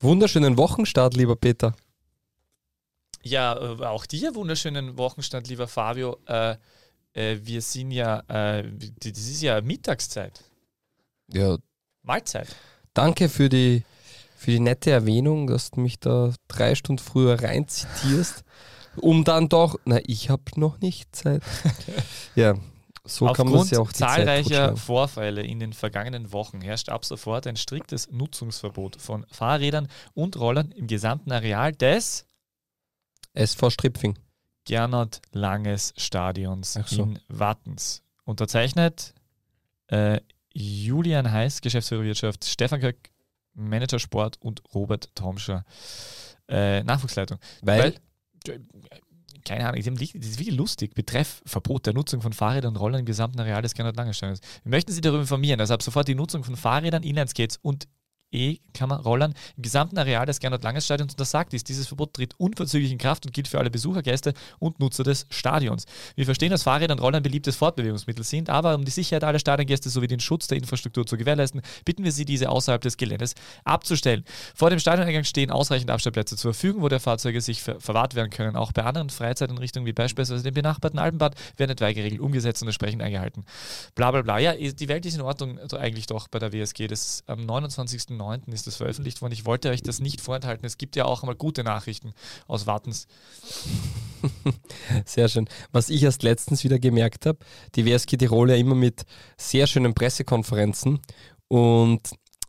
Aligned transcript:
Wunderschönen 0.00 0.56
Wochenstart, 0.56 1.16
lieber 1.16 1.34
Peter. 1.34 1.74
Ja, 3.22 3.56
äh, 3.56 3.84
auch 3.84 4.06
dir 4.06 4.34
wunderschönen 4.36 4.96
Wochenstart, 4.96 5.48
lieber 5.48 5.66
Fabio. 5.66 6.18
Äh, 6.26 6.56
äh, 7.14 7.38
wir 7.42 7.60
sind 7.62 7.90
ja, 7.90 8.20
äh, 8.28 8.64
das 9.00 9.18
ist 9.18 9.42
ja 9.42 9.60
Mittagszeit. 9.60 10.44
Ja. 11.32 11.58
Mahlzeit. 12.02 12.54
Danke 12.94 13.28
für 13.28 13.48
die, 13.48 13.82
für 14.36 14.52
die 14.52 14.60
nette 14.60 14.92
Erwähnung, 14.92 15.48
dass 15.48 15.72
du 15.72 15.80
mich 15.80 15.98
da 15.98 16.32
drei 16.46 16.76
Stunden 16.76 17.02
früher 17.02 17.42
reinzitierst, 17.42 18.44
um 18.96 19.24
dann 19.24 19.48
doch, 19.48 19.80
na, 19.84 19.98
ich 20.04 20.30
habe 20.30 20.44
noch 20.54 20.80
nicht 20.80 21.14
Zeit. 21.14 21.42
ja, 22.36 22.54
so 23.08 23.26
Aufgrund 23.26 23.48
kann 23.48 23.56
man 23.56 23.62
es 23.62 23.70
ja 23.70 23.84
zahlreicher 23.84 24.76
Vorfälle 24.76 25.42
in 25.42 25.60
den 25.60 25.72
vergangenen 25.72 26.32
Wochen 26.32 26.60
herrscht 26.60 26.88
ab 26.88 27.04
sofort 27.04 27.46
ein 27.46 27.56
striktes 27.56 28.10
Nutzungsverbot 28.10 29.00
von 29.00 29.24
Fahrrädern 29.30 29.88
und 30.14 30.36
Rollern 30.36 30.70
im 30.72 30.86
gesamten 30.86 31.32
Areal 31.32 31.72
des 31.72 32.26
SV 33.32 33.70
Stripfing. 33.70 34.18
Gernot 34.64 35.20
Langes 35.32 35.94
Stadions 35.96 36.74
so. 36.86 37.02
in 37.02 37.18
Wattens. 37.28 38.02
Unterzeichnet 38.24 39.14
äh, 39.86 40.20
Julian 40.52 41.30
Heiß, 41.30 41.60
Geschäftsführer 41.60 42.04
Wirtschaft, 42.04 42.44
Stefan 42.44 42.80
Köck, 42.80 43.10
Manager 43.54 43.98
Sport 43.98 44.36
und 44.40 44.62
Robert 44.74 45.14
Tomscher, 45.14 45.64
äh, 46.48 46.82
Nachwuchsleitung. 46.82 47.38
Weil, 47.62 47.94
Weil 48.46 48.60
keine 49.48 49.66
Ahnung, 49.66 49.82
das 49.82 49.86
ist 49.86 50.38
wirklich 50.38 50.56
lustig. 50.56 50.94
Betreff 50.94 51.42
Verbot 51.46 51.86
der 51.86 51.94
Nutzung 51.94 52.20
von 52.20 52.32
Fahrrädern 52.32 52.74
und 52.74 52.80
Rollern 52.80 53.00
im 53.00 53.06
gesamten 53.06 53.40
Areal 53.40 53.62
des 53.62 53.74
Gernot 53.74 53.96
Langensteins. 53.96 54.40
Wir 54.62 54.70
möchten 54.70 54.92
Sie 54.92 55.00
darüber 55.00 55.20
informieren, 55.20 55.58
dass 55.58 55.70
ab 55.70 55.82
sofort 55.82 56.06
die 56.06 56.14
Nutzung 56.14 56.44
von 56.44 56.56
Fahrrädern, 56.56 57.02
Inlineskates 57.02 57.58
und 57.62 57.88
E-Rollern 58.32 59.34
im 59.56 59.62
gesamten 59.62 59.98
Areal 59.98 60.26
des 60.26 60.40
Gernot 60.40 60.62
Langes 60.62 60.84
Stadions 60.84 61.12
untersagt 61.14 61.54
ist. 61.54 61.68
Dieses 61.68 61.86
Verbot 61.86 62.14
tritt 62.14 62.34
unverzüglich 62.38 62.92
in 62.92 62.98
Kraft 62.98 63.26
und 63.26 63.32
gilt 63.32 63.48
für 63.48 63.58
alle 63.58 63.70
Besucher, 63.70 64.02
Gäste 64.02 64.34
und 64.58 64.80
Nutzer 64.80 65.04
des 65.04 65.26
Stadions. 65.30 65.86
Wir 66.14 66.24
verstehen, 66.24 66.50
dass 66.50 66.62
Fahrräder 66.62 66.94
und 66.94 67.00
Roller 67.00 67.18
ein 67.18 67.22
beliebtes 67.22 67.56
Fortbewegungsmittel 67.56 68.24
sind, 68.24 68.50
aber 68.50 68.74
um 68.74 68.84
die 68.84 68.90
Sicherheit 68.90 69.24
aller 69.24 69.38
Stadiongäste 69.38 69.88
sowie 69.90 70.06
den 70.06 70.20
Schutz 70.20 70.46
der 70.46 70.58
Infrastruktur 70.58 71.06
zu 71.06 71.16
gewährleisten, 71.16 71.62
bitten 71.84 72.04
wir 72.04 72.12
Sie, 72.12 72.24
diese 72.24 72.50
außerhalb 72.50 72.82
des 72.82 72.96
Geländes 72.96 73.34
abzustellen. 73.64 74.24
Vor 74.54 74.70
dem 74.70 74.78
Stadioneingang 74.78 75.24
stehen 75.24 75.50
ausreichend 75.50 75.90
Abstellplätze 75.90 76.36
zur 76.36 76.52
Verfügung, 76.52 76.82
wo 76.82 76.88
der 76.88 77.00
Fahrzeuge 77.00 77.40
sich 77.40 77.62
ver 77.62 77.80
verwahrt 77.80 78.14
werden 78.14 78.30
können. 78.30 78.56
Auch 78.56 78.72
bei 78.72 78.82
anderen 78.84 79.08
Freizeiteinrichtungen 79.08 79.86
wie 79.86 79.92
beispielsweise 79.92 80.42
dem 80.42 80.54
benachbarten 80.54 80.98
Alpenbad 80.98 81.34
werden 81.56 81.70
etwaige 81.70 82.02
Regeln 82.02 82.20
umgesetzt 82.20 82.62
und 82.62 82.68
entsprechend 82.68 83.02
eingehalten. 83.02 83.44
Bla 83.94 84.10
bla 84.10 84.22
bla. 84.22 84.38
Ja, 84.38 84.54
die 84.54 84.88
Welt 84.88 85.06
ist 85.06 85.14
in 85.14 85.20
Ordnung 85.20 85.58
also 85.58 85.76
eigentlich 85.76 86.06
doch 86.06 86.28
bei 86.28 86.38
der 86.38 86.52
WSG. 86.52 86.86
Das 86.88 87.22
am 87.26 87.46
29.09. 88.20 88.52
ist 88.52 88.66
das 88.66 88.76
veröffentlicht 88.76 89.22
worden. 89.22 89.32
Ich 89.32 89.46
wollte 89.46 89.70
euch 89.70 89.82
das 89.82 90.00
nicht 90.00 90.20
vorenthalten. 90.20 90.66
Es 90.66 90.78
gibt 90.78 90.96
ja 90.96 91.04
auch 91.04 91.22
mal 91.22 91.34
gute 91.34 91.64
Nachrichten 91.64 92.14
aus 92.46 92.66
Wartens. 92.66 93.06
Sehr 95.04 95.28
schön. 95.28 95.48
Was 95.72 95.90
ich 95.90 96.02
erst 96.02 96.22
letztens 96.22 96.64
wieder 96.64 96.78
gemerkt 96.78 97.26
habe, 97.26 97.38
die 97.74 97.84
WSG 97.84 98.16
Tirol 98.16 98.50
ja 98.50 98.56
immer 98.56 98.74
mit 98.74 99.04
sehr 99.36 99.66
schönen 99.66 99.94
Pressekonferenzen 99.94 101.00
und 101.48 102.00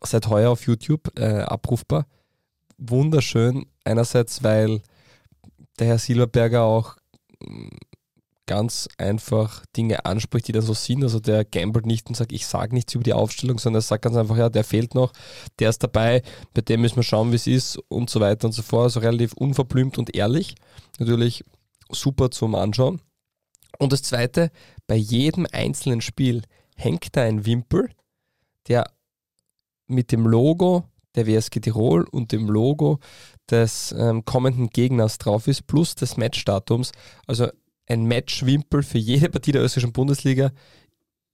seit 0.01 0.27
heuer 0.27 0.51
auf 0.51 0.65
YouTube 0.65 1.11
äh, 1.17 1.41
abrufbar. 1.41 2.05
Wunderschön. 2.77 3.65
Einerseits, 3.83 4.43
weil 4.43 4.81
der 5.79 5.87
Herr 5.87 5.99
Silberberger 5.99 6.63
auch 6.63 6.95
mm, 7.39 7.67
ganz 8.49 8.89
einfach 8.97 9.63
Dinge 9.77 10.05
anspricht, 10.05 10.47
die 10.47 10.53
dann 10.53 10.63
so 10.63 10.73
sind. 10.73 11.03
Also 11.03 11.19
der 11.19 11.45
gambelt 11.45 11.85
nicht 11.85 12.07
und 12.07 12.15
sagt, 12.15 12.31
ich 12.31 12.47
sage 12.47 12.73
nichts 12.73 12.95
über 12.95 13.03
die 13.03 13.13
Aufstellung, 13.13 13.59
sondern 13.59 13.77
er 13.77 13.83
sagt 13.83 14.03
ganz 14.03 14.15
einfach, 14.15 14.37
ja, 14.37 14.49
der 14.49 14.63
fehlt 14.63 14.95
noch, 14.95 15.13
der 15.59 15.69
ist 15.69 15.83
dabei, 15.83 16.23
bei 16.55 16.61
dem 16.61 16.81
müssen 16.81 16.95
wir 16.95 17.03
schauen, 17.03 17.31
wie 17.31 17.35
es 17.35 17.45
ist 17.45 17.77
und 17.89 18.09
so 18.09 18.19
weiter 18.19 18.47
und 18.47 18.53
so 18.53 18.63
fort. 18.63 18.85
Also 18.85 19.01
relativ 19.01 19.33
unverblümt 19.33 19.99
und 19.99 20.15
ehrlich. 20.15 20.55
Natürlich 20.97 21.45
super 21.91 22.31
zum 22.31 22.55
Anschauen. 22.55 23.01
Und 23.77 23.93
das 23.93 24.01
Zweite, 24.01 24.49
bei 24.87 24.95
jedem 24.95 25.45
einzelnen 25.51 26.01
Spiel 26.01 26.41
hängt 26.75 27.15
da 27.15 27.21
ein 27.21 27.45
Wimpel, 27.45 27.91
der 28.67 28.89
mit 29.85 30.11
dem 30.11 30.25
Logo 30.25 30.85
der 31.13 31.27
WSG 31.27 31.59
Tirol 31.59 32.07
und 32.09 32.31
dem 32.31 32.47
Logo 32.49 32.99
des 33.47 33.93
ähm, 33.95 34.25
kommenden 34.25 34.71
Gegners 34.71 35.19
drauf 35.19 35.47
ist, 35.47 35.67
plus 35.67 35.93
des 35.93 36.17
Matchdatums. 36.17 36.91
Also 37.27 37.49
ein 37.89 38.07
Matchwimpel 38.07 38.83
für 38.83 38.97
jede 38.97 39.29
Partie 39.29 39.51
der 39.51 39.61
österreichischen 39.63 39.93
Bundesliga. 39.93 40.51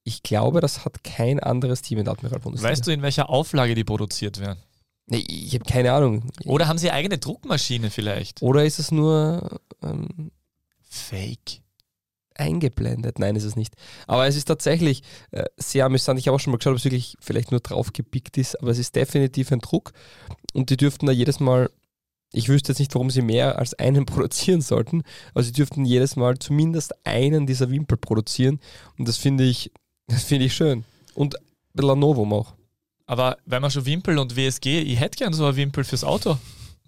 Ich 0.04 0.24
glaube, 0.24 0.62
das 0.62 0.86
hat 0.86 1.04
kein 1.04 1.40
anderes 1.40 1.82
Team 1.82 2.00
in 2.00 2.06
der 2.06 2.14
Admiral-Bundesliga. 2.14 2.72
Weißt 2.72 2.88
du, 2.88 2.92
in 2.92 3.02
welcher 3.02 3.30
Auflage 3.30 3.76
die 3.76 3.84
produziert 3.84 4.40
werden? 4.40 4.60
Nee, 5.08 5.24
ich 5.28 5.54
habe 5.54 5.66
keine 5.66 5.94
Ahnung. 5.94 6.30
Oder 6.46 6.68
haben 6.68 6.78
sie 6.78 6.92
eigene 6.92 7.18
Druckmaschine 7.18 7.90
vielleicht? 7.90 8.42
Oder 8.42 8.66
ist 8.66 8.80
es 8.80 8.92
nur 8.92 9.60
ähm, 9.84 10.32
Fake? 10.84 11.62
Eingeblendet. 12.38 13.18
Nein, 13.18 13.38
ist 13.38 13.46
es 13.46 13.56
nicht. 13.56 13.76
Aber 14.08 14.28
es 14.28 14.36
ist 14.36 14.46
tatsächlich 14.46 15.04
äh, 15.32 15.46
sehr 15.56 15.86
amüsant. 15.86 16.20
Ich 16.20 16.28
habe 16.28 16.36
auch 16.36 16.40
schon 16.40 16.52
mal 16.52 16.58
geschaut, 16.58 16.74
ob 16.74 16.80
es 16.80 16.84
wirklich 16.84 17.16
vielleicht 17.22 17.52
nur 17.52 17.62
draufgepickt 17.62 18.38
ist, 18.38 18.62
aber 18.62 18.72
es 18.72 18.78
ist 18.78 18.94
definitiv 18.94 19.54
ein 19.54 19.60
Druck. 19.60 19.94
Und 20.54 20.70
die 20.70 20.76
dürften 20.76 21.06
da 21.06 21.14
jedes 21.14 21.40
Mal 21.40 21.70
ich 22.36 22.50
wüsste 22.50 22.72
jetzt 22.72 22.80
nicht, 22.80 22.94
warum 22.94 23.10
sie 23.10 23.22
mehr 23.22 23.58
als 23.58 23.74
einen 23.74 24.06
produzieren 24.06 24.62
sollten, 24.62 25.04
aber 25.34 25.44
sie 25.44 25.52
dürften 25.52 25.86
jedes 25.86 26.16
Mal 26.16 26.38
zumindest 26.38 26.94
einen 27.06 27.48
dieser 27.48 27.70
Wimpel 27.70 27.98
produzieren 27.98 28.60
und 28.98 29.08
das 29.08 29.18
finde 29.18 29.44
ich, 29.44 29.72
das 30.08 30.30
ich 30.32 30.54
schön. 30.54 30.84
Und 31.14 31.36
Lanovo 31.74 32.26
auch. 32.36 32.54
Aber 33.08 33.38
wenn 33.46 33.62
man 33.62 33.72
schon 33.72 33.86
Wimpel 33.86 34.18
und 34.18 34.36
WSG, 34.36 34.80
ich 34.80 35.00
hätte 35.00 35.18
gern 35.18 35.34
so 35.34 35.46
ein 35.46 35.56
Wimpel 35.56 35.84
fürs 35.84 36.04
Auto. 36.04 36.38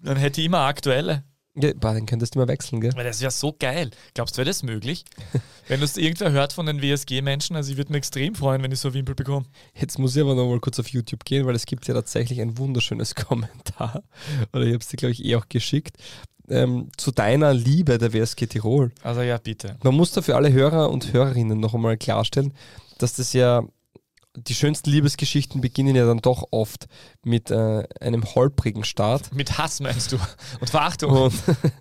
Dann 0.02 0.16
hätte 0.16 0.40
ich 0.40 0.46
immer 0.46 0.60
aktuelle. 0.60 1.24
Ja, 1.60 1.72
dann 1.72 2.06
könntest 2.06 2.34
du 2.34 2.38
mal 2.38 2.48
wechseln, 2.48 2.80
gell? 2.80 2.92
Weil 2.94 3.04
das 3.04 3.20
wäre 3.20 3.30
so 3.30 3.54
geil. 3.58 3.90
Glaubst 4.14 4.36
du, 4.36 4.38
wäre 4.38 4.48
das 4.48 4.62
möglich? 4.62 5.04
wenn 5.68 5.80
du 5.80 5.84
es 5.84 5.96
irgendwer 5.96 6.30
hört 6.30 6.52
von 6.52 6.66
den 6.66 6.80
WSG-Menschen, 6.80 7.56
also 7.56 7.70
ich 7.70 7.76
würde 7.76 7.92
mich 7.92 7.98
extrem 7.98 8.34
freuen, 8.34 8.62
wenn 8.62 8.72
ich 8.72 8.80
so 8.80 8.94
Wimpel 8.94 9.14
bekomme. 9.14 9.46
Jetzt 9.74 9.98
muss 9.98 10.14
ich 10.14 10.22
aber 10.22 10.34
noch 10.34 10.48
mal 10.48 10.60
kurz 10.60 10.78
auf 10.78 10.88
YouTube 10.88 11.24
gehen, 11.24 11.46
weil 11.46 11.54
es 11.54 11.66
gibt 11.66 11.86
ja 11.88 11.94
tatsächlich 11.94 12.40
ein 12.40 12.58
wunderschönes 12.58 13.14
Kommentar. 13.14 14.02
Oder 14.52 14.64
ich 14.64 14.72
habe 14.72 14.82
es 14.82 14.88
dir, 14.88 14.96
glaube 14.96 15.12
ich, 15.12 15.24
eh 15.24 15.36
auch 15.36 15.48
geschickt. 15.48 15.96
Ähm, 16.48 16.88
zu 16.96 17.10
deiner 17.10 17.52
Liebe 17.52 17.98
der 17.98 18.12
WSG 18.12 18.46
Tirol. 18.46 18.92
Also 19.02 19.20
ja, 19.20 19.36
bitte. 19.36 19.76
Man 19.82 19.94
muss 19.94 20.12
da 20.12 20.22
für 20.22 20.36
alle 20.36 20.52
Hörer 20.52 20.90
und 20.90 21.12
Hörerinnen 21.12 21.60
noch 21.60 21.74
einmal 21.74 21.98
klarstellen, 21.98 22.54
dass 22.98 23.14
das 23.14 23.34
ja 23.34 23.64
die 24.36 24.54
schönsten 24.54 24.90
Liebesgeschichten 24.90 25.60
beginnen 25.60 25.96
ja 25.96 26.06
dann 26.06 26.18
doch 26.18 26.48
oft 26.50 26.86
mit 27.24 27.50
äh, 27.50 27.84
einem 28.00 28.24
holprigen 28.34 28.84
Start. 28.84 29.34
Mit 29.34 29.58
Hass 29.58 29.80
meinst 29.80 30.12
du? 30.12 30.18
Und 30.60 30.70
Verachtung. 30.70 31.10
Und, 31.10 31.34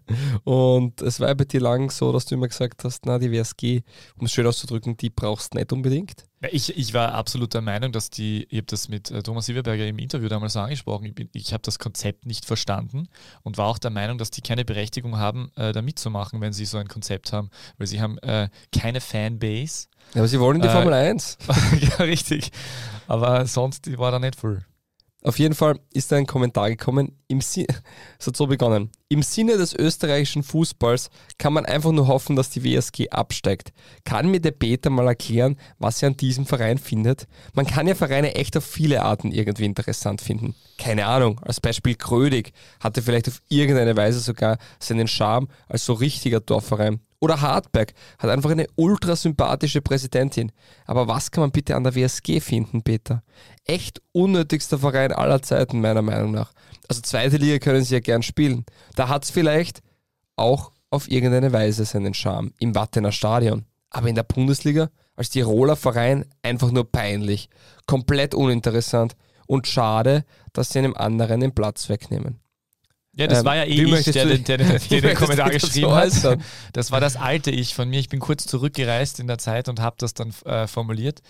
und 0.43 1.01
es 1.01 1.19
war 1.19 1.33
bei 1.35 1.45
dir 1.45 1.61
lang 1.61 1.91
so, 1.91 2.11
dass 2.11 2.25
du 2.25 2.35
immer 2.35 2.47
gesagt 2.47 2.83
hast, 2.83 3.05
na, 3.05 3.19
die 3.19 3.31
WSG, 3.31 3.81
um 4.17 4.25
es 4.25 4.31
schön 4.31 4.47
auszudrücken, 4.47 4.97
die 4.97 5.09
brauchst 5.09 5.53
du 5.53 5.57
nicht 5.57 5.71
unbedingt. 5.71 6.26
Ich, 6.51 6.77
ich 6.77 6.93
war 6.93 7.13
absolut 7.15 7.55
der 7.55 7.61
Meinung, 7.61 7.91
dass 7.91 8.11
die, 8.11 8.45
ich 8.51 8.57
habe 8.57 8.67
das 8.67 8.89
mit 8.89 9.09
äh, 9.09 9.23
Thomas 9.23 9.47
Sieverberger 9.47 9.87
im 9.87 9.97
Interview 9.97 10.29
damals 10.29 10.53
so 10.53 10.59
angesprochen, 10.59 11.05
ich, 11.05 11.29
ich 11.33 11.51
habe 11.53 11.63
das 11.63 11.79
Konzept 11.79 12.27
nicht 12.27 12.45
verstanden 12.45 13.07
und 13.41 13.57
war 13.57 13.65
auch 13.65 13.79
der 13.79 13.89
Meinung, 13.89 14.19
dass 14.19 14.29
die 14.29 14.41
keine 14.41 14.63
Berechtigung 14.63 15.17
haben, 15.17 15.51
äh, 15.55 15.71
da 15.71 15.81
mitzumachen, 15.81 16.39
wenn 16.39 16.53
sie 16.53 16.65
so 16.65 16.77
ein 16.77 16.87
Konzept 16.87 17.33
haben, 17.33 17.49
weil 17.79 17.87
sie 17.87 18.01
haben 18.01 18.19
äh, 18.19 18.49
keine 18.71 19.01
Fanbase. 19.01 19.87
Ja, 20.13 20.21
aber 20.21 20.27
sie 20.27 20.39
wollen 20.39 20.61
die 20.61 20.67
Äh, 20.67 20.71
Formel 20.71 20.93
1. 20.93 21.39
ja, 21.79 21.95
richtig. 22.05 22.51
Aber 23.07 23.45
sonst 23.47 23.97
war 23.97 24.11
da 24.11 24.19
nicht 24.19 24.35
voll. 24.35 24.63
Auf 25.27 25.39
jeden 25.39 25.55
Fall 25.55 25.77
ist 25.91 26.09
da 26.09 26.15
ein 26.15 26.25
Kommentar 26.25 26.69
gekommen, 26.69 27.11
im 27.27 27.41
Si- 27.41 27.67
es 28.19 28.27
hat 28.27 28.37
so 28.37 28.47
begonnen. 28.47 28.91
Im 29.09 29.21
Sinne 29.23 29.57
des 29.57 29.73
österreichischen 29.73 30.41
Fußballs 30.41 31.09
kann 31.37 31.51
man 31.51 31.65
einfach 31.65 31.91
nur 31.91 32.07
hoffen, 32.07 32.37
dass 32.37 32.49
die 32.49 32.63
WSG 32.63 33.09
absteigt. 33.09 33.73
Kann 34.05 34.31
mir 34.31 34.39
der 34.39 34.51
Peter 34.51 34.89
mal 34.89 35.05
erklären, 35.07 35.57
was 35.79 36.01
er 36.01 36.07
an 36.07 36.15
diesem 36.17 36.45
Verein 36.45 36.77
findet? 36.77 37.27
Man 37.53 37.65
kann 37.67 37.87
ja 37.87 37.95
Vereine 37.95 38.35
echt 38.35 38.55
auf 38.55 38.63
viele 38.63 39.01
Arten 39.03 39.33
irgendwie 39.33 39.65
interessant 39.65 40.21
finden. 40.21 40.55
Keine 40.77 41.05
Ahnung, 41.07 41.41
als 41.41 41.59
Beispiel 41.59 41.95
Krödig 41.95 42.53
hatte 42.79 43.01
vielleicht 43.01 43.27
auf 43.27 43.41
irgendeine 43.49 43.97
Weise 43.97 44.21
sogar 44.21 44.57
seinen 44.79 45.09
Charme 45.09 45.49
als 45.67 45.83
so 45.85 45.91
richtiger 45.91 46.39
Dorfverein. 46.39 47.01
Oder 47.19 47.41
Hartberg 47.41 47.93
hat 48.19 48.29
einfach 48.29 48.51
eine 48.51 48.67
ultra 48.75 49.15
sympathische 49.15 49.81
Präsidentin. 49.81 50.51
Aber 50.85 51.07
was 51.07 51.31
kann 51.31 51.41
man 51.41 51.51
bitte 51.51 51.75
an 51.75 51.83
der 51.83 51.95
WSG 51.95 52.39
finden, 52.39 52.83
Peter? 52.83 53.23
Echt 53.65 54.01
unnötigster 54.11 54.77
Verein 54.77 55.11
aller 55.11 55.41
Zeiten, 55.41 55.81
meiner 55.81 56.03
Meinung 56.03 56.31
nach. 56.31 56.51
Also 56.87 57.01
zweite 57.01 57.37
Liga 57.37 57.57
können 57.57 57.83
sie 57.83 57.95
ja 57.95 57.99
gern 57.99 58.21
spielen. 58.21 58.65
Da 58.95 59.09
hat 59.09 59.23
es 59.23 59.31
vielleicht 59.31 59.81
auch 60.35 60.71
auf 60.91 61.09
irgendeine 61.09 61.51
Weise 61.51 61.85
seinen 61.85 62.13
Charme 62.13 62.53
im 62.59 62.75
Wattener 62.75 63.11
Stadion. 63.11 63.65
Aber 63.89 64.07
in 64.09 64.15
der 64.15 64.23
Bundesliga 64.23 64.89
als 65.15 65.31
Tiroler 65.31 65.75
Verein 65.75 66.25
einfach 66.43 66.71
nur 66.71 66.89
peinlich. 66.89 67.49
Komplett 67.87 68.35
uninteressant. 68.35 69.15
Und 69.47 69.65
schade, 69.65 70.25
dass 70.53 70.69
sie 70.69 70.79
einem 70.79 70.93
anderen 70.93 71.39
den 71.39 71.55
Platz 71.55 71.89
wegnehmen. 71.89 72.41
Ja, 73.17 73.25
das 73.25 73.39
Ähm, 73.39 73.45
war 73.45 73.55
ja 73.55 73.63
eh 73.63 73.83
ich, 73.83 74.05
der, 74.11 74.25
der, 74.25 74.37
der, 74.37 74.57
der 74.57 75.01
den 75.01 75.15
Kommentar 75.15 75.49
geschrieben 75.49 75.91
hat. 75.91 76.37
Das 76.73 76.91
war 76.91 77.01
das 77.01 77.15
alte 77.15 77.49
Ich 77.49 77.73
von 77.73 77.89
mir. 77.89 77.99
Ich 77.99 78.09
bin 78.09 78.19
kurz 78.19 78.45
zurückgereist 78.45 79.19
in 79.19 79.25
der 79.25 79.39
Zeit 79.39 79.69
und 79.69 79.79
habe 79.79 79.95
das 79.97 80.13
dann 80.13 80.31
äh, 80.45 80.67
formuliert. 80.67 81.23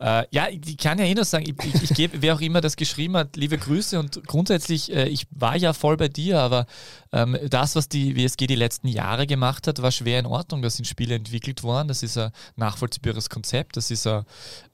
Äh, 0.00 0.26
ja, 0.30 0.46
ich 0.48 0.78
kann 0.78 0.98
ja 0.98 1.04
eh 1.04 1.14
nur 1.14 1.24
sagen, 1.24 1.44
ich, 1.44 1.74
ich, 1.74 1.90
ich 1.90 1.96
gebe, 1.96 2.22
wer 2.22 2.36
auch 2.36 2.40
immer 2.40 2.60
das 2.60 2.76
geschrieben 2.76 3.16
hat, 3.16 3.36
liebe 3.36 3.58
Grüße 3.58 3.98
und 3.98 4.24
grundsätzlich, 4.26 4.92
äh, 4.92 5.08
ich 5.08 5.26
war 5.30 5.56
ja 5.56 5.72
voll 5.72 5.96
bei 5.96 6.08
dir, 6.08 6.38
aber 6.38 6.66
ähm, 7.14 7.38
das, 7.48 7.76
was 7.76 7.88
die 7.88 8.16
WSG 8.16 8.48
die 8.48 8.56
letzten 8.56 8.88
Jahre 8.88 9.28
gemacht 9.28 9.68
hat, 9.68 9.80
war 9.80 9.92
schwer 9.92 10.18
in 10.18 10.26
Ordnung. 10.26 10.62
Da 10.62 10.68
sind 10.68 10.84
Spiele 10.84 11.14
entwickelt 11.14 11.62
worden, 11.62 11.86
das 11.86 12.02
ist 12.02 12.18
ein 12.18 12.32
nachvollziehbares 12.56 13.30
Konzept, 13.30 13.76
das 13.76 13.92
ist 13.92 14.06
ein 14.08 14.24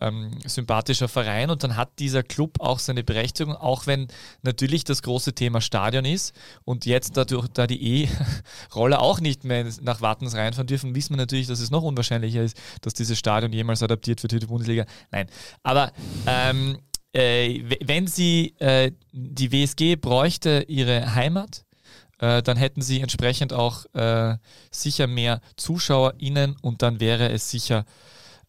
ähm, 0.00 0.38
sympathischer 0.46 1.08
Verein 1.08 1.50
und 1.50 1.62
dann 1.62 1.76
hat 1.76 1.98
dieser 1.98 2.22
Club 2.22 2.58
auch 2.58 2.78
seine 2.78 3.04
Berechtigung, 3.04 3.54
auch 3.54 3.86
wenn 3.86 4.08
natürlich 4.42 4.84
das 4.84 5.02
große 5.02 5.34
Thema 5.34 5.60
Stadion 5.60 6.06
ist 6.06 6.34
und 6.64 6.86
jetzt 6.86 7.18
dadurch, 7.18 7.46
da 7.48 7.66
die 7.66 8.04
E-Roller 8.04 9.02
auch 9.02 9.20
nicht 9.20 9.44
mehr 9.44 9.66
nach 9.82 10.00
Wartens 10.00 10.34
reinfahren 10.34 10.66
dürfen, 10.66 10.94
wissen 10.94 11.10
wir 11.10 11.18
natürlich, 11.18 11.46
dass 11.46 11.60
es 11.60 11.70
noch 11.70 11.82
unwahrscheinlicher 11.82 12.42
ist, 12.42 12.56
dass 12.80 12.94
dieses 12.94 13.18
Stadion 13.18 13.52
jemals 13.52 13.82
adaptiert 13.82 14.22
wird 14.22 14.32
für 14.32 14.38
die 14.38 14.46
Bundesliga. 14.46 14.86
Nein, 15.10 15.26
aber 15.62 15.92
ähm, 16.26 16.78
äh, 17.12 17.62
wenn 17.84 18.06
sie, 18.06 18.54
äh, 18.60 18.92
die 19.12 19.52
WSG 19.52 19.96
bräuchte 19.96 20.64
ihre 20.68 21.14
Heimat, 21.14 21.64
äh, 22.20 22.42
dann 22.42 22.56
hätten 22.56 22.82
sie 22.82 23.00
entsprechend 23.00 23.52
auch 23.52 23.86
äh, 23.94 24.36
sicher 24.70 25.06
mehr 25.06 25.40
ZuschauerInnen 25.56 26.56
und 26.60 26.82
dann 26.82 27.00
wäre 27.00 27.30
es 27.30 27.50
sicher 27.50 27.84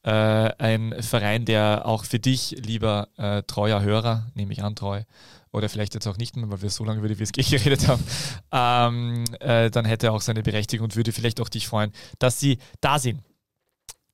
äh, 0.03 0.11
ein 0.11 0.95
Verein, 1.01 1.45
der 1.45 1.85
auch 1.85 2.05
für 2.05 2.19
dich, 2.19 2.55
lieber 2.63 3.07
äh, 3.17 3.43
treuer 3.43 3.81
Hörer, 3.81 4.27
nehme 4.35 4.51
ich 4.53 4.63
an, 4.63 4.75
treu, 4.75 5.03
oder 5.51 5.69
vielleicht 5.69 5.93
jetzt 5.93 6.07
auch 6.07 6.17
nicht 6.17 6.35
mehr, 6.35 6.49
weil 6.49 6.61
wir 6.61 6.69
so 6.69 6.83
lange 6.83 6.99
über 6.99 7.07
die 7.07 7.19
WSG 7.19 7.41
geredet 7.57 7.87
haben, 7.87 8.03
ähm, 8.51 9.23
äh, 9.39 9.69
dann 9.69 9.85
hätte 9.85 10.07
er 10.07 10.13
auch 10.13 10.21
seine 10.21 10.43
Berechtigung 10.43 10.85
und 10.85 10.95
würde 10.95 11.11
vielleicht 11.11 11.39
auch 11.41 11.49
dich 11.49 11.67
freuen, 11.67 11.91
dass 12.19 12.39
sie 12.39 12.57
da 12.79 12.99
sind. 12.99 13.21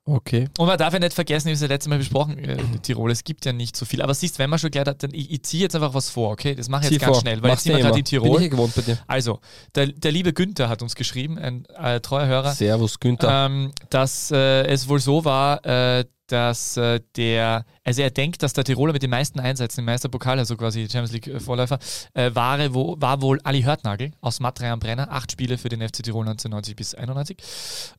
Okay. 0.09 0.47
Und 0.57 0.67
man 0.67 0.77
darf 0.77 0.93
ja 0.93 0.99
nicht 0.99 1.13
vergessen, 1.13 1.49
ich 1.49 1.51
habe 1.51 1.55
es 1.55 1.61
ja 1.61 1.67
letztes 1.67 1.89
Mal 1.89 1.97
besprochen, 1.97 2.37
äh, 2.39 2.57
Tirol, 2.81 3.11
es 3.11 3.25
gibt 3.25 3.45
ja 3.45 3.51
nicht 3.51 3.75
so 3.75 3.85
viel. 3.85 4.01
Aber 4.01 4.13
siehst, 4.13 4.39
wenn 4.39 4.49
man 4.49 4.57
schon 4.57 4.71
gleich 4.71 4.85
hat, 4.85 5.03
dann 5.03 5.13
ich, 5.13 5.29
ich 5.31 5.43
ziehe 5.43 5.63
jetzt 5.63 5.75
einfach 5.75 5.93
was 5.93 6.09
vor, 6.09 6.31
okay? 6.31 6.55
Das 6.55 6.69
mache 6.69 6.83
ich 6.83 6.87
Zieh 6.87 6.93
jetzt 6.95 7.01
ganz 7.01 7.17
vor. 7.17 7.21
schnell, 7.21 7.41
weil 7.43 7.51
Machst 7.51 7.65
jetzt 7.65 7.73
sind 7.75 7.83
wir 7.83 7.83
gerade 7.83 7.99
in 7.99 8.03
Bin 8.03 8.05
Tirol. 8.05 8.39
ich 8.39 8.45
eh 8.45 8.49
gewohnt 8.49 8.73
bei 8.73 8.81
dir. 8.83 8.97
Also, 9.05 9.41
der, 9.75 9.87
der 9.87 10.11
liebe 10.13 10.31
Günther 10.31 10.69
hat 10.69 10.81
uns 10.81 10.95
geschrieben, 10.95 11.37
ein 11.37 11.65
äh, 11.77 11.99
treuer 11.99 12.25
Hörer, 12.27 12.53
Servus, 12.53 12.99
Günther. 13.01 13.45
ähm, 13.47 13.73
dass 13.89 14.31
äh, 14.31 14.63
es 14.67 14.87
wohl 14.87 14.99
so 15.01 15.25
war, 15.25 15.65
äh, 15.65 16.05
dass 16.27 16.77
äh, 16.77 16.99
der, 17.15 17.65
also 17.83 18.01
er 18.01 18.11
denkt, 18.11 18.43
dass 18.43 18.53
der 18.53 18.63
Tiroler 18.63 18.93
mit 18.93 19.03
den 19.03 19.09
meisten 19.09 19.39
Einsätzen 19.39 19.81
im 19.81 19.85
Meisterpokal, 19.85 20.37
also 20.39 20.55
quasi 20.57 20.87
Champions 20.89 21.11
League 21.11 21.27
äh, 21.27 21.39
Vorläufer, 21.39 21.79
äh, 22.13 22.33
war, 22.33 22.73
wo, 22.73 22.95
war 22.99 23.21
wohl 23.21 23.39
Ali 23.43 23.63
Hörtnagel 23.63 24.11
aus 24.21 24.39
Matre 24.39 24.69
am 24.69 24.79
Brenner, 24.79 25.11
acht 25.11 25.31
Spiele 25.31 25.57
für 25.57 25.69
den 25.69 25.81
FC 25.81 26.03
Tirol 26.03 26.27
1990 26.27 26.75
bis 26.75 26.95
91 26.95 27.37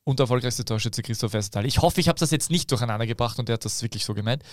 und 0.03 0.19
erfolgreichste 0.19 0.65
Torschütze 0.65 1.01
Christoph 1.01 1.33
Westertal. 1.33 1.65
Ich 1.65 1.79
hoffe, 1.81 1.99
ich 1.99 2.07
habe 2.07 2.19
das 2.19 2.31
jetzt 2.31 2.51
nicht 2.51 2.71
durcheinander 2.71 3.07
gebracht 3.07 3.39
und 3.39 3.49
er 3.49 3.53
hat 3.53 3.65
das 3.65 3.81
wirklich 3.81 4.05
so 4.05 4.13
gemeint. 4.13 4.43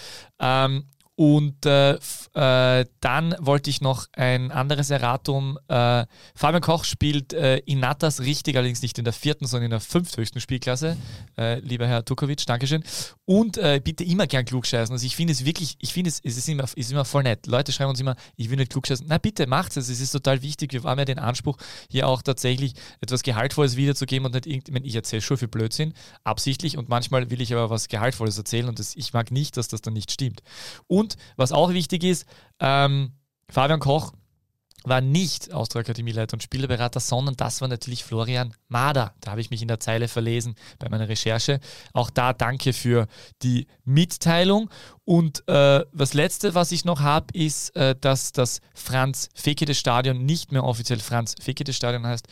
Ähm, 0.40 0.84
und 1.16 1.66
äh, 1.66 1.94
äh, 2.34 2.84
dann 3.00 3.34
wollte 3.40 3.70
ich 3.70 3.80
noch 3.80 4.06
ein 4.12 4.52
anderes 4.52 4.90
Erratum. 4.90 5.58
Äh, 5.68 6.06
Fabian 6.34 6.62
Koch 6.62 6.84
spielt 6.84 7.32
äh, 7.32 7.56
in 7.58 7.80
Natas 7.80 8.20
richtig, 8.20 8.56
allerdings 8.56 8.82
nicht 8.82 8.98
in 8.98 9.04
der 9.04 9.12
vierten, 9.12 9.46
sondern 9.46 9.64
in 9.64 9.70
der 9.70 9.80
fünfthöchsten 9.80 10.40
Spielklasse. 10.40 10.96
Äh, 11.38 11.60
lieber 11.60 11.86
Herr 11.86 12.04
Tukovic, 12.04 12.44
Dankeschön. 12.46 12.84
Und 13.24 13.58
äh, 13.58 13.80
bitte 13.82 14.04
immer 14.04 14.26
gern 14.26 14.44
klugscheißen. 14.44 14.92
Also 14.92 15.06
ich 15.06 15.16
finde 15.16 15.32
es 15.32 15.44
wirklich, 15.44 15.76
ich 15.80 15.92
finde 15.92 16.10
es, 16.10 16.20
es 16.22 16.36
ist 16.36 16.48
immer, 16.48 16.64
ist 16.74 16.92
immer 16.92 17.04
voll 17.04 17.22
nett. 17.22 17.46
Leute 17.46 17.72
schreiben 17.72 17.90
uns 17.90 18.00
immer, 18.00 18.16
ich 18.36 18.50
will 18.50 18.56
nicht 18.56 18.70
klugscheißen. 18.70 19.06
Na 19.08 19.18
bitte, 19.18 19.46
macht 19.46 19.76
es. 19.76 19.88
Es 19.88 20.00
ist 20.00 20.12
total 20.12 20.42
wichtig. 20.42 20.72
Wir 20.72 20.82
haben 20.82 20.98
ja 20.98 21.04
den 21.04 21.18
Anspruch, 21.18 21.56
hier 21.90 22.06
auch 22.08 22.22
tatsächlich 22.22 22.74
etwas 23.00 23.22
Gehaltvolles 23.22 23.76
wiederzugeben 23.76 24.26
und 24.26 24.46
nicht 24.46 24.70
meine, 24.70 24.86
ich 24.86 24.94
erzähle 24.94 25.22
schon 25.22 25.36
viel 25.36 25.48
Blödsinn, 25.48 25.94
absichtlich 26.24 26.76
und 26.76 26.88
manchmal 26.88 27.30
will 27.30 27.40
ich 27.40 27.52
aber 27.52 27.70
was 27.70 27.88
Gehaltvolles 27.88 28.38
erzählen 28.38 28.68
und 28.68 28.78
das, 28.78 28.94
ich 28.96 29.12
mag 29.12 29.30
nicht, 29.30 29.56
dass 29.56 29.68
das 29.68 29.80
dann 29.80 29.94
nicht 29.94 30.10
stimmt. 30.10 30.42
Und 30.86 31.05
was 31.36 31.52
auch 31.52 31.72
wichtig 31.72 32.02
ist, 32.02 32.26
ähm, 32.60 33.12
Fabian 33.48 33.80
Koch 33.80 34.12
war 34.86 35.00
nicht 35.00 35.52
Austria 35.52 35.80
Akademieleiter 35.80 36.34
und 36.34 36.42
Spielerberater, 36.42 37.00
sondern 37.00 37.34
das 37.36 37.60
war 37.60 37.66
natürlich 37.66 38.04
Florian 38.04 38.54
Mader. 38.68 39.14
Da 39.20 39.32
habe 39.32 39.40
ich 39.40 39.50
mich 39.50 39.60
in 39.60 39.68
der 39.68 39.80
Zeile 39.80 40.06
verlesen 40.06 40.54
bei 40.78 40.88
meiner 40.88 41.08
Recherche. 41.08 41.58
Auch 41.92 42.08
da 42.08 42.32
danke 42.32 42.72
für 42.72 43.08
die 43.42 43.66
Mitteilung. 43.84 44.70
Und 45.04 45.42
äh, 45.48 45.84
das 45.92 46.14
Letzte, 46.14 46.54
was 46.54 46.70
ich 46.70 46.84
noch 46.84 47.00
habe, 47.00 47.26
ist, 47.36 47.74
äh, 47.74 47.96
dass 48.00 48.30
das 48.30 48.60
Franz-Fekete-Stadion 48.74 50.24
nicht 50.24 50.52
mehr 50.52 50.62
offiziell 50.62 51.00
Franz-Fekete-Stadion 51.00 52.06
heißt. 52.06 52.28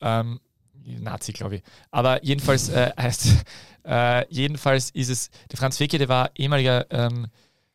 Ähm, 0.00 0.40
Nazi, 0.84 1.32
glaube 1.32 1.56
ich. 1.56 1.62
Aber 1.90 2.24
jedenfalls 2.24 2.70
äh, 2.70 2.90
heißt, 2.98 3.44
äh, 3.84 4.26
jedenfalls 4.32 4.90
ist 4.90 5.10
es, 5.10 5.30
der 5.50 5.58
Franz 5.58 5.76
Fekete 5.76 6.08
war 6.08 6.30
ehemaliger 6.34 6.86
ähm, 6.90 7.26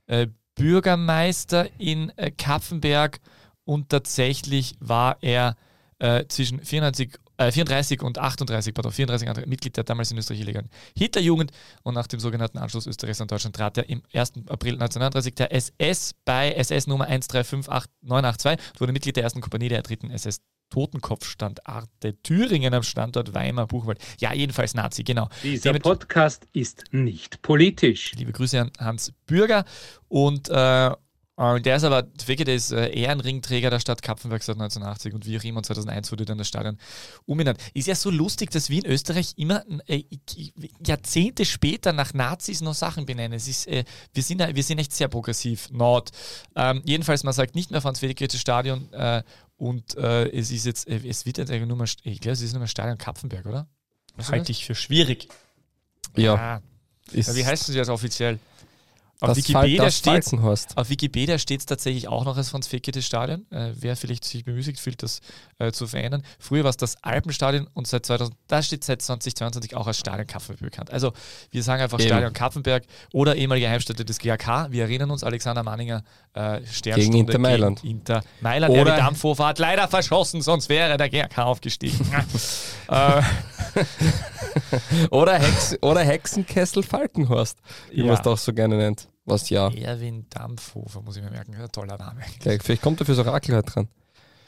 äh, 0.08 0.28
Bürgermeister 0.56 1.68
in 1.80 2.12
äh, 2.18 2.32
Kapfenberg 2.32 3.20
und 3.66 3.90
tatsächlich 3.90 4.76
war 4.80 5.18
er 5.22 5.56
äh, 6.00 6.26
zwischen 6.28 6.64
94, 6.64 7.18
äh, 7.38 7.52
34 7.52 8.02
und 8.02 8.18
38, 8.18 8.74
pardon, 8.74 8.92
34 8.92 9.30
andere 9.30 9.48
Mitglied 9.48 9.78
der 9.78 9.84
damals 9.84 10.12
in 10.12 10.18
Österreich 10.18 10.42
illegalen 10.42 10.70
Hitlerjugend 10.98 11.52
und 11.84 11.96
nach 11.96 12.08
dem 12.08 12.20
sogenannten 12.20 12.58
Anschluss 12.58 12.88
Österreichs 12.88 13.22
an 13.22 13.28
Deutschland 13.28 13.56
trat 13.56 13.78
er 13.78 13.90
im 13.90 14.04
1. 14.14 14.34
April 14.48 14.74
1939 14.74 15.36
der 15.36 15.54
SS 15.54 16.14
bei 16.26 16.52
SS 16.54 16.88
Nummer 16.88 17.06
135982 17.06 18.52
und 18.74 18.82
wurde 18.82 18.94
Mitglied 18.94 19.16
der 19.16 19.24
ersten 19.24 19.42
Kompanie 19.42 19.70
der 19.70 19.82
dritten 19.82 20.12
SS 20.12 20.42
Totenkopfstandarte 20.74 22.16
Thüringen 22.24 22.74
am 22.74 22.82
Standort 22.82 23.34
Weimar 23.36 23.68
Buchwald. 23.68 24.00
Ja, 24.20 24.34
jedenfalls 24.34 24.74
Nazi, 24.74 25.04
genau. 25.04 25.30
Dieser 25.44 25.70
Damit- 25.70 25.84
Podcast 25.84 26.48
ist 26.52 26.86
nicht 26.92 27.42
politisch. 27.44 28.14
Liebe 28.16 28.32
Grüße 28.32 28.60
an 28.60 28.72
Hans 28.80 29.14
Bürger. 29.28 29.66
Und 30.08 30.50
äh, 30.50 30.88
äh, 31.36 31.62
der 31.62 31.76
ist 31.78 31.84
aber, 31.84 32.08
Fekete 32.24 32.52
ist 32.52 32.72
äh, 32.72 32.90
Ehrenringträger 32.90 33.70
der 33.70 33.80
Stadt 33.80 34.02
Kapfenberg 34.02 34.42
seit 34.44 34.56
1980 34.56 35.14
und 35.14 35.26
wie 35.26 35.38
auch 35.38 35.44
immer 35.44 35.62
2001 35.64 36.12
wurde 36.12 36.26
dann 36.26 36.38
das 36.38 36.48
Stadion 36.48 36.78
umbenannt. 37.26 37.60
Ist 37.74 37.88
ja 37.88 37.96
so 37.96 38.10
lustig, 38.10 38.52
dass 38.52 38.70
wir 38.70 38.84
in 38.84 38.90
Österreich 38.92 39.34
immer 39.38 39.64
äh, 39.88 40.04
Jahrzehnte 40.86 41.46
später 41.46 41.94
nach 41.94 42.14
Nazis 42.14 42.62
noch 42.62 42.76
Sachen 42.76 43.06
benennen. 43.06 43.34
Es 43.36 43.48
ist, 43.48 43.68
äh, 43.68 43.84
wir, 44.14 44.24
sind, 44.24 44.40
wir 44.40 44.64
sind 44.64 44.80
echt 44.80 44.94
sehr 44.94 45.08
progressiv. 45.08 45.70
Nord. 45.72 46.12
Ähm, 46.56 46.82
jedenfalls, 46.86 47.24
man 47.24 47.34
sagt 47.34 47.56
nicht 47.56 47.72
mehr 47.72 47.82
Franz 47.82 48.00
Fekete 48.00 48.38
Stadion 48.38 48.92
äh, 48.94 49.24
und 49.64 49.96
äh, 49.96 50.30
es 50.30 50.52
ist 50.52 50.66
jetzt, 50.66 50.88
äh, 50.90 51.00
es 51.08 51.26
wird 51.26 51.38
jetzt 51.38 51.50
eigentlich 51.50 51.68
nur 51.68 51.78
mal, 51.78 51.88
ich 52.04 52.20
glaube, 52.20 52.34
es 52.34 52.42
ist 52.42 52.52
nur 52.54 52.60
mal 52.60 52.68
Stadion 52.68 52.98
Kapfenberg, 52.98 53.46
oder? 53.46 53.68
Du 54.18 54.28
Halte 54.28 54.52
ich 54.52 54.66
für 54.66 54.76
schwierig. 54.76 55.30
Ja, 56.16 56.36
Ah, 56.36 56.62
ja, 57.12 57.36
wie 57.36 57.46
heißt 57.46 57.70
es 57.70 57.76
jetzt 57.76 57.90
offiziell? 57.90 58.40
Auf 59.24 59.30
das, 59.30 59.38
Wikipedia 59.38 59.84
das 59.84 59.98
steht 59.98 60.24
Falkenhorst. 60.26 60.78
auf 60.78 60.90
Wikipedia 60.90 61.38
steht 61.38 61.62
es 61.62 61.66
tatsächlich 61.66 62.08
auch 62.08 62.26
noch 62.26 62.36
als 62.38 62.50
Franz 62.50 62.68
Fekete 62.68 63.02
Stadion. 63.02 63.46
Äh, 63.52 63.72
wer 63.74 63.96
vielleicht 63.96 64.26
sich 64.26 64.44
bemüßigt 64.44 64.80
fühlt, 64.80 65.02
das 65.02 65.22
äh, 65.60 65.72
zu 65.72 65.88
verändern. 65.88 66.24
Früher 66.40 66.64
war 66.64 66.70
es 66.70 66.78
das 66.78 67.02
Alpenstadion 67.04 67.68
und 67.74 67.88
seit 67.88 68.06
2000, 68.06 68.36
da 68.48 68.62
steht 68.62 68.84
seit 68.84 69.02
2022 69.02 69.76
auch 69.78 69.88
als 69.88 69.98
Stadion 70.00 70.28
Kapfenberg 70.28 70.62
bekannt. 70.62 70.92
Also 70.92 71.14
wir 71.52 71.64
sagen 71.64 71.82
einfach 71.82 72.00
Eben. 72.00 72.08
Stadion 72.10 72.34
Kapfenberg 72.34 72.84
oder 73.14 73.36
ehemalige 73.36 73.70
Heimstätte 73.70 74.04
des 74.06 74.20
GAK. 74.20 74.72
Wir 74.72 74.84
erinnern 74.84 75.10
uns, 75.12 75.24
Alexander 75.24 75.64
Manninger, 75.64 76.04
äh, 76.34 76.60
Sternstunde 76.66 76.96
Gegen 77.00 77.18
Inter 77.28 77.40
Mailand. 77.40 77.82
Gegen 77.82 77.98
Inter 78.00 78.24
Mailand. 78.42 78.74
Oder- 78.74 78.84
der 78.84 78.98
Dampfhofer 78.98 79.48
hat 79.48 79.60
leider 79.60 79.88
verschossen, 79.88 80.42
sonst 80.42 80.70
wäre 80.70 80.98
der 80.98 81.10
GAK 81.10 81.38
aufgestiegen. 81.40 82.06
äh, 82.90 83.22
Oder, 85.10 85.40
Hex 85.40 85.76
oder 85.82 86.02
Hexenkessel 86.02 86.84
Falkenhorst, 86.84 87.58
wie 87.92 88.02
Ja. 88.02 88.06
man 88.06 88.16
es 88.16 88.22
doch 88.22 88.38
so 88.38 88.54
gerne 88.54 88.76
nennt. 88.78 89.08
Was 89.26 89.50
ja. 89.50 89.70
Erwin 89.70 90.26
Dampfhofer, 90.30 91.02
muss 91.02 91.16
ich 91.16 91.24
mir 91.24 91.32
merken. 91.32 91.56
Ein 91.56 91.72
toller 91.72 91.98
Name. 91.98 92.22
Gleich, 92.40 92.62
vielleicht 92.62 92.82
kommt 92.82 93.00
er 93.00 93.06
fürs 93.06 93.20
Orakel 93.20 93.56
halt 93.56 93.74
dran. 93.74 93.88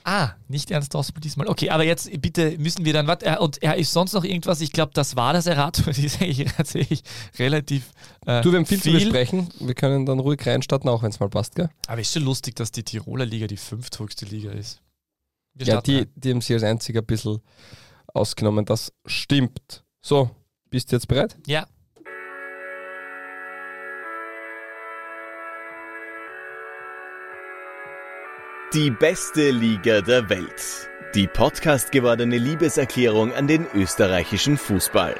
Ah, 0.08 0.34
nicht 0.48 0.70
Ernst 0.70 0.94
Hausmann 0.94 1.22
diesmal. 1.22 1.48
Okay, 1.48 1.72
aber 1.72 1.84
jetzt 1.84 2.10
bitte 2.22 2.60
müssen 2.60 2.86
wir 2.86 2.94
dann, 2.94 3.08
was, 3.08 3.24
äh, 3.24 3.38
und 3.40 3.64
er 3.64 3.76
ist 3.76 3.92
sonst 3.92 4.14
noch 4.14 4.24
irgendwas, 4.24 4.62
ich 4.62 4.72
glaube, 4.72 4.92
das 4.94 5.16
war 5.16 5.34
das 5.34 5.48
Erratum, 5.48 5.86
das 5.88 5.98
ist 5.98 6.22
eigentlich 6.22 6.48
tatsächlich 6.54 7.02
relativ 7.40 7.90
äh, 8.28 8.42
Du, 8.42 8.52
wir 8.52 8.60
haben 8.60 8.68
viel, 8.68 8.80
zu 8.80 8.92
besprechen. 8.92 9.50
Wir 9.60 9.74
können 9.74 10.06
dann 10.06 10.20
ruhig 10.20 10.46
reinstarten, 10.46 10.88
auch 10.92 11.02
wenn 11.02 11.10
es 11.10 11.20
mal 11.20 11.30
passt, 11.30 11.56
gell? 11.56 11.70
Aber 11.88 12.00
ist 12.02 12.14
schon 12.14 12.24
lustig, 12.24 12.56
dass 12.56 12.72
die 12.72 12.84
Tiroler 12.84 13.26
Liga 13.26 13.48
die 13.48 13.58
fünfthöchste 13.58 14.26
Liga 14.26 14.52
ist. 14.52 14.80
Wir 15.56 15.66
Ja, 15.66 15.82
die, 15.82 16.06
die 16.16 16.32
haben 16.32 16.42
sie 16.42 16.54
als 16.54 16.64
einziger 16.64 17.02
ein 17.02 17.06
bisschen 17.06 17.40
ausgenommen. 18.14 18.66
Das 18.66 18.94
stimmt. 19.08 19.84
So, 20.04 20.30
bist 20.70 20.92
du 20.92 20.98
jetzt 20.98 21.08
bereit? 21.08 21.36
Ja, 21.48 21.66
Die 28.76 28.92
beste 28.92 29.52
Liga 29.52 30.02
der 30.02 30.30
Welt. 30.30 30.90
Die 31.16 31.28
Podcast 31.28 31.94
gewordene 31.94 32.38
Liebeserklärung 32.38 33.32
an 33.32 33.48
den 33.48 33.66
österreichischen 33.74 34.58
Fußball. 34.58 35.16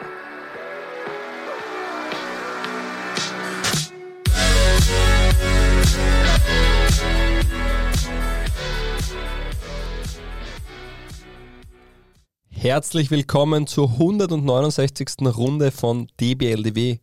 Herzlich 12.50 13.10
willkommen 13.10 13.68
zur 13.68 13.92
169. 13.92 15.08
Runde 15.22 15.72
von 15.72 16.10
DBLDW. 16.20 16.98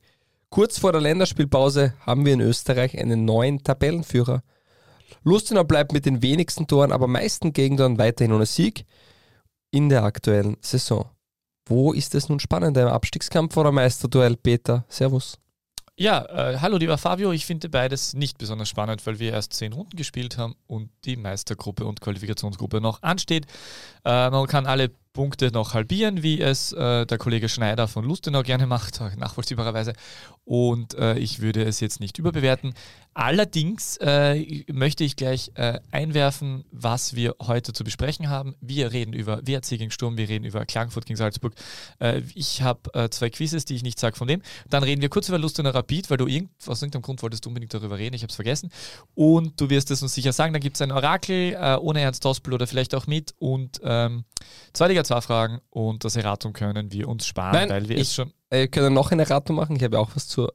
Kurz 0.50 0.78
vor 0.78 0.92
der 0.92 1.00
Länderspielpause 1.00 1.94
haben 2.00 2.26
wir 2.26 2.34
in 2.34 2.42
Österreich 2.42 2.98
einen 2.98 3.24
neuen 3.24 3.64
Tabellenführer. 3.64 4.42
Lustenau 5.24 5.64
bleibt 5.64 5.92
mit 5.92 6.06
den 6.06 6.22
wenigsten 6.22 6.66
Toren, 6.66 6.92
aber 6.92 7.06
meisten 7.06 7.52
Gegentoren 7.52 7.98
weiterhin 7.98 8.32
ohne 8.32 8.46
Sieg 8.46 8.84
in 9.70 9.88
der 9.88 10.04
aktuellen 10.04 10.56
Saison. 10.60 11.06
Wo 11.66 11.92
ist 11.92 12.14
es 12.14 12.28
nun 12.28 12.40
spannender 12.40 12.82
im 12.82 12.88
Abstiegskampf 12.88 13.56
oder 13.56 13.72
Meisterduell, 13.72 14.36
Peter? 14.36 14.84
Servus. 14.88 15.38
Ja, 15.96 16.24
äh, 16.24 16.58
hallo 16.58 16.78
lieber 16.78 16.96
Fabio, 16.96 17.32
ich 17.32 17.44
finde 17.44 17.68
beides 17.68 18.14
nicht 18.14 18.38
besonders 18.38 18.68
spannend, 18.68 19.06
weil 19.06 19.18
wir 19.18 19.32
erst 19.32 19.52
zehn 19.52 19.74
Runden 19.74 19.96
gespielt 19.96 20.38
haben 20.38 20.56
und 20.66 20.90
die 21.04 21.16
Meistergruppe 21.16 21.84
und 21.84 22.00
Qualifikationsgruppe 22.00 22.80
noch 22.80 23.02
ansteht. 23.02 23.46
Äh, 24.04 24.30
man 24.30 24.46
kann 24.46 24.66
alle 24.66 24.90
Punkte 25.12 25.50
noch 25.52 25.74
halbieren, 25.74 26.22
wie 26.22 26.40
es 26.40 26.72
äh, 26.72 27.04
der 27.06 27.18
Kollege 27.18 27.48
Schneider 27.48 27.86
von 27.86 28.04
Lustenau 28.04 28.42
gerne 28.42 28.66
macht, 28.66 29.00
nachvollziehbarerweise. 29.16 29.92
Und 30.44 30.94
äh, 30.94 31.18
ich 31.18 31.40
würde 31.40 31.62
es 31.62 31.80
jetzt 31.80 32.00
nicht 32.00 32.18
überbewerten. 32.18 32.74
Allerdings 33.14 33.98
äh, 33.98 34.64
möchte 34.72 35.04
ich 35.04 35.16
gleich 35.16 35.52
äh, 35.54 35.78
einwerfen, 35.90 36.64
was 36.72 37.14
wir 37.14 37.36
heute 37.42 37.72
zu 37.72 37.84
besprechen 37.84 38.30
haben. 38.30 38.56
Wir 38.60 38.92
reden 38.92 39.12
über 39.12 39.46
WRC 39.46 39.78
gegen 39.78 39.90
Sturm, 39.90 40.16
wir 40.16 40.28
reden 40.28 40.44
über 40.44 40.64
Klagenfurt 40.64 41.06
gegen 41.06 41.18
Salzburg. 41.18 41.54
Äh, 42.00 42.22
ich 42.34 42.62
habe 42.62 42.92
äh, 42.94 43.10
zwei 43.10 43.28
Quizzes, 43.28 43.66
die 43.66 43.76
ich 43.76 43.82
nicht 43.82 44.00
sage 44.00 44.16
von 44.16 44.28
dem. 44.28 44.40
Dann 44.68 44.82
reden 44.82 45.02
wir 45.02 45.10
kurz 45.10 45.28
über 45.28 45.38
Lustenau 45.38 45.70
Rapid, 45.70 46.10
weil 46.10 46.16
du 46.16 46.26
irgend, 46.26 46.50
aus 46.66 46.80
irgendeinem 46.80 47.02
Grund 47.02 47.22
wolltest 47.22 47.44
du 47.44 47.50
unbedingt 47.50 47.74
darüber 47.74 47.98
reden, 47.98 48.16
ich 48.16 48.22
habe 48.22 48.30
es 48.30 48.36
vergessen. 48.36 48.70
Und 49.14 49.60
du 49.60 49.68
wirst 49.68 49.90
es 49.90 50.02
uns 50.02 50.14
sicher 50.14 50.32
sagen, 50.32 50.54
dann 50.54 50.62
gibt 50.62 50.76
es 50.76 50.82
ein 50.82 50.90
Orakel 50.90 51.56
ohne 51.80 52.00
Ernst 52.00 52.24
Hospel 52.24 52.54
oder 52.54 52.66
vielleicht 52.66 52.94
auch 52.94 53.06
mit 53.06 53.34
und 53.38 53.80
ähm, 53.84 54.24
Zwei 55.04 55.20
Fragen 55.20 55.60
und 55.70 56.04
das 56.04 56.16
Erratum 56.16 56.52
können 56.52 56.92
wir 56.92 57.08
uns 57.08 57.26
sparen, 57.26 57.54
Nein, 57.54 57.68
weil 57.70 57.88
wir 57.88 57.96
ich, 57.96 58.02
es 58.02 58.14
schon. 58.14 58.32
Äh, 58.50 58.68
können 58.68 58.94
noch 58.94 59.10
ein 59.10 59.18
Erratum 59.18 59.56
machen? 59.56 59.76
Ich 59.76 59.82
habe 59.82 59.98
auch 59.98 60.10
was 60.14 60.28
zu 60.28 60.48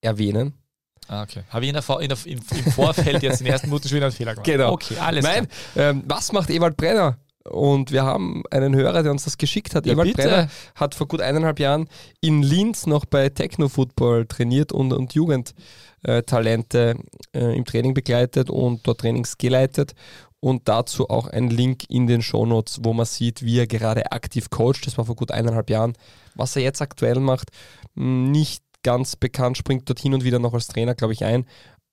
erwähnen. 0.00 0.54
Ah, 1.08 1.22
okay. 1.22 1.42
Habe 1.48 1.64
ich 1.64 1.74
in 1.74 1.80
der, 1.80 2.00
in 2.00 2.08
der, 2.08 2.18
im, 2.26 2.40
im, 2.64 2.72
Vorfeld 2.72 3.22
jetzt 3.22 3.40
in 3.40 3.46
den 3.46 3.52
ersten 3.52 3.68
Minuten 3.68 3.88
schon 3.88 3.96
wieder 3.96 4.06
einen 4.06 4.14
Fehler 4.14 4.32
gemacht? 4.32 4.46
Genau. 4.46 4.72
Okay, 4.72 4.96
alles 4.98 5.24
Nein, 5.24 5.48
ähm, 5.74 6.02
was 6.06 6.32
macht 6.32 6.50
Ewald 6.50 6.76
Brenner? 6.76 7.16
Und 7.48 7.92
wir 7.92 8.04
haben 8.04 8.42
einen 8.50 8.74
Hörer, 8.74 9.02
der 9.02 9.10
uns 9.10 9.24
das 9.24 9.38
geschickt 9.38 9.74
hat. 9.74 9.86
Ja, 9.86 9.94
Ewald 9.94 10.14
bitte. 10.14 10.28
Brenner 10.28 10.48
hat 10.74 10.94
vor 10.94 11.08
gut 11.08 11.22
eineinhalb 11.22 11.58
Jahren 11.60 11.88
in 12.20 12.42
Linz 12.42 12.86
noch 12.86 13.06
bei 13.06 13.30
Techno 13.30 13.68
Football 13.68 14.26
trainiert 14.26 14.70
und, 14.70 14.92
und 14.92 15.14
Jugendtalente 15.14 16.96
äh, 17.34 17.56
im 17.56 17.64
Training 17.64 17.94
begleitet 17.94 18.50
und 18.50 18.86
dort 18.86 19.00
Trainings 19.00 19.38
geleitet. 19.38 19.94
Und 20.40 20.68
dazu 20.68 21.10
auch 21.10 21.26
ein 21.26 21.50
Link 21.50 21.84
in 21.88 22.06
den 22.06 22.22
Shownotes, 22.22 22.80
wo 22.82 22.92
man 22.92 23.06
sieht, 23.06 23.42
wie 23.42 23.58
er 23.58 23.66
gerade 23.66 24.12
aktiv 24.12 24.50
coacht. 24.50 24.86
Das 24.86 24.96
war 24.96 25.04
vor 25.04 25.16
gut 25.16 25.32
eineinhalb 25.32 25.68
Jahren. 25.68 25.94
Was 26.36 26.54
er 26.54 26.62
jetzt 26.62 26.80
aktuell 26.80 27.18
macht, 27.18 27.50
mh, 27.94 28.30
nicht 28.30 28.62
ganz 28.84 29.16
bekannt, 29.16 29.58
springt 29.58 29.88
dort 29.88 29.98
hin 29.98 30.14
und 30.14 30.22
wieder 30.22 30.38
noch 30.38 30.54
als 30.54 30.68
Trainer, 30.68 30.94
glaube 30.94 31.12
ich, 31.12 31.24
ein, 31.24 31.44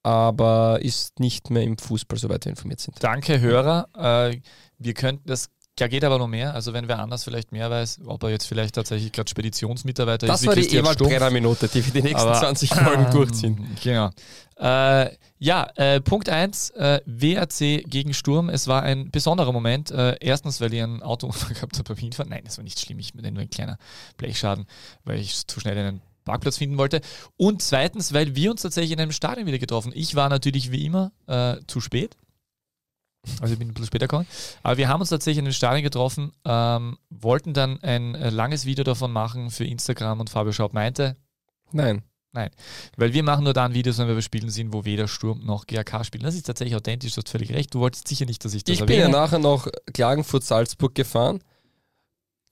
aber 0.04 0.80
ist 0.84 1.20
nicht 1.20 1.50
mehr 1.50 1.64
im 1.64 1.80
Fußball, 1.80 2.20
soweit 2.20 2.46
wir 2.46 2.52
informiert 2.52 2.80
sind. 2.80 3.04
Danke, 3.04 3.40
Hörer. 3.40 3.88
Äh, 3.98 4.40
wir 4.78 4.94
könnten 4.94 5.28
das. 5.28 5.50
Da 5.78 5.90
geht 5.90 6.06
aber 6.06 6.18
noch 6.18 6.28
mehr. 6.28 6.54
Also 6.54 6.72
wenn 6.72 6.88
wer 6.88 7.00
anders 7.00 7.26
vielleicht 7.26 7.52
mehr 7.52 7.70
weiß, 7.70 8.00
ob 8.06 8.24
er 8.24 8.30
jetzt 8.30 8.46
vielleicht 8.48 8.76
tatsächlich 8.76 9.12
gerade 9.12 9.30
Speditionsmitarbeiter 9.30 10.26
Das 10.26 10.38
ist. 10.40 10.44
wie 10.44 10.48
war 10.48 10.56
die 10.56 10.76
Ewald. 10.78 10.98
Brenner 11.00 11.30
Minute, 11.32 11.68
die 11.68 11.86
wir 11.86 11.92
die 11.92 12.02
nächsten 12.02 12.28
Aber- 12.30 12.40
20 12.40 12.74
Folgen 12.74 13.12
durchziehen. 13.12 13.76
Genau. 13.84 14.10
Äh, 14.58 15.10
ja, 15.38 15.68
äh, 15.76 16.00
Punkt 16.00 16.30
1, 16.30 16.70
äh, 16.72 17.02
WRC 17.06 17.84
gegen 17.90 18.14
Sturm. 18.14 18.48
Es 18.50 18.68
war 18.70 18.84
ein 18.84 19.12
besonderer 19.12 19.52
Moment. 19.52 19.92
Äh, 19.92 20.16
erstens, 20.22 20.62
weil 20.62 20.74
ich 20.74 20.82
ein 20.82 21.04
Autounfall 21.04 21.54
gehabt 21.56 21.78
habe 21.78 21.94
beim 21.94 21.98
Hinfahren. 21.98 22.30
Nein, 22.30 22.44
das 22.46 22.58
war 22.58 22.64
nicht 22.64 22.80
schlimm. 22.80 23.00
Ich 23.00 23.14
bin 23.14 23.34
nur 23.34 23.42
ein 23.44 23.50
kleiner 23.50 23.78
Blechschaden, 24.16 24.66
weil 25.04 25.20
ich 25.20 25.46
zu 25.46 25.60
schnell 25.60 25.78
einen 25.78 26.02
Parkplatz 26.24 26.58
finden 26.58 26.78
wollte. 26.78 27.02
Und 27.36 27.62
zweitens, 27.62 28.14
weil 28.14 28.34
wir 28.38 28.50
uns 28.50 28.62
tatsächlich 28.62 28.92
in 28.94 29.02
einem 29.02 29.12
Stadion 29.12 29.46
wieder 29.46 29.60
getroffen. 29.60 29.92
Ich 29.94 30.16
war 30.16 30.30
natürlich 30.30 30.72
wie 30.72 30.86
immer 30.86 31.12
äh, 31.28 31.58
zu 31.68 31.82
spät. 31.82 32.16
Also 33.42 33.54
ich 33.54 33.60
bin 33.60 33.68
ein 33.70 33.74
bisschen 33.74 33.88
später 33.88 34.08
gekommen. 34.08 34.28
Aber 34.64 34.78
wir 34.78 34.88
haben 34.88 35.00
uns 35.02 35.10
tatsächlich 35.10 35.40
in 35.40 35.46
einem 35.46 35.54
Stadion 35.54 35.84
getroffen, 35.84 36.32
ähm, 36.46 36.98
wollten 37.10 37.54
dann 37.54 37.82
ein 37.84 38.16
äh, 38.16 38.30
langes 38.30 38.66
Video 38.66 38.84
davon 38.84 39.12
machen 39.12 39.50
für 39.52 39.66
Instagram 39.66 40.20
und 40.20 40.30
Fabio 40.30 40.52
Schaub 40.52 40.74
meinte, 40.74 41.16
Nein. 41.72 42.04
weil 42.98 43.14
wir 43.14 43.24
machen 43.24 43.44
nur 43.46 43.54
dann 43.54 43.74
Videos, 43.74 43.98
wenn 43.98 44.08
wir 44.08 44.16
bei 44.16 44.22
Spielen 44.22 44.50
sind, 44.50 44.74
wo 44.74 44.84
weder 44.86 45.08
Sturm 45.08 45.46
noch 45.46 45.66
GAK 45.68 46.06
spielen. 46.06 46.24
Das 46.24 46.36
ist 46.36 46.44
tatsächlich 46.46 46.76
authentisch, 46.76 47.14
du 47.14 47.22
hast 47.22 47.30
völlig 47.30 47.52
recht. 47.54 47.74
Du 47.74 47.80
wolltest 47.80 48.08
sicher 48.08 48.26
nicht, 48.26 48.44
dass 48.44 48.54
ich 48.54 48.64
das 48.64 48.74
Ich 48.74 48.86
bin 48.86 48.98
ja 48.98 49.04
erwähne. 49.04 49.18
nachher 49.18 49.40
noch 49.40 49.68
Klagenfurt-Salzburg 49.94 50.94
gefahren. 50.96 51.42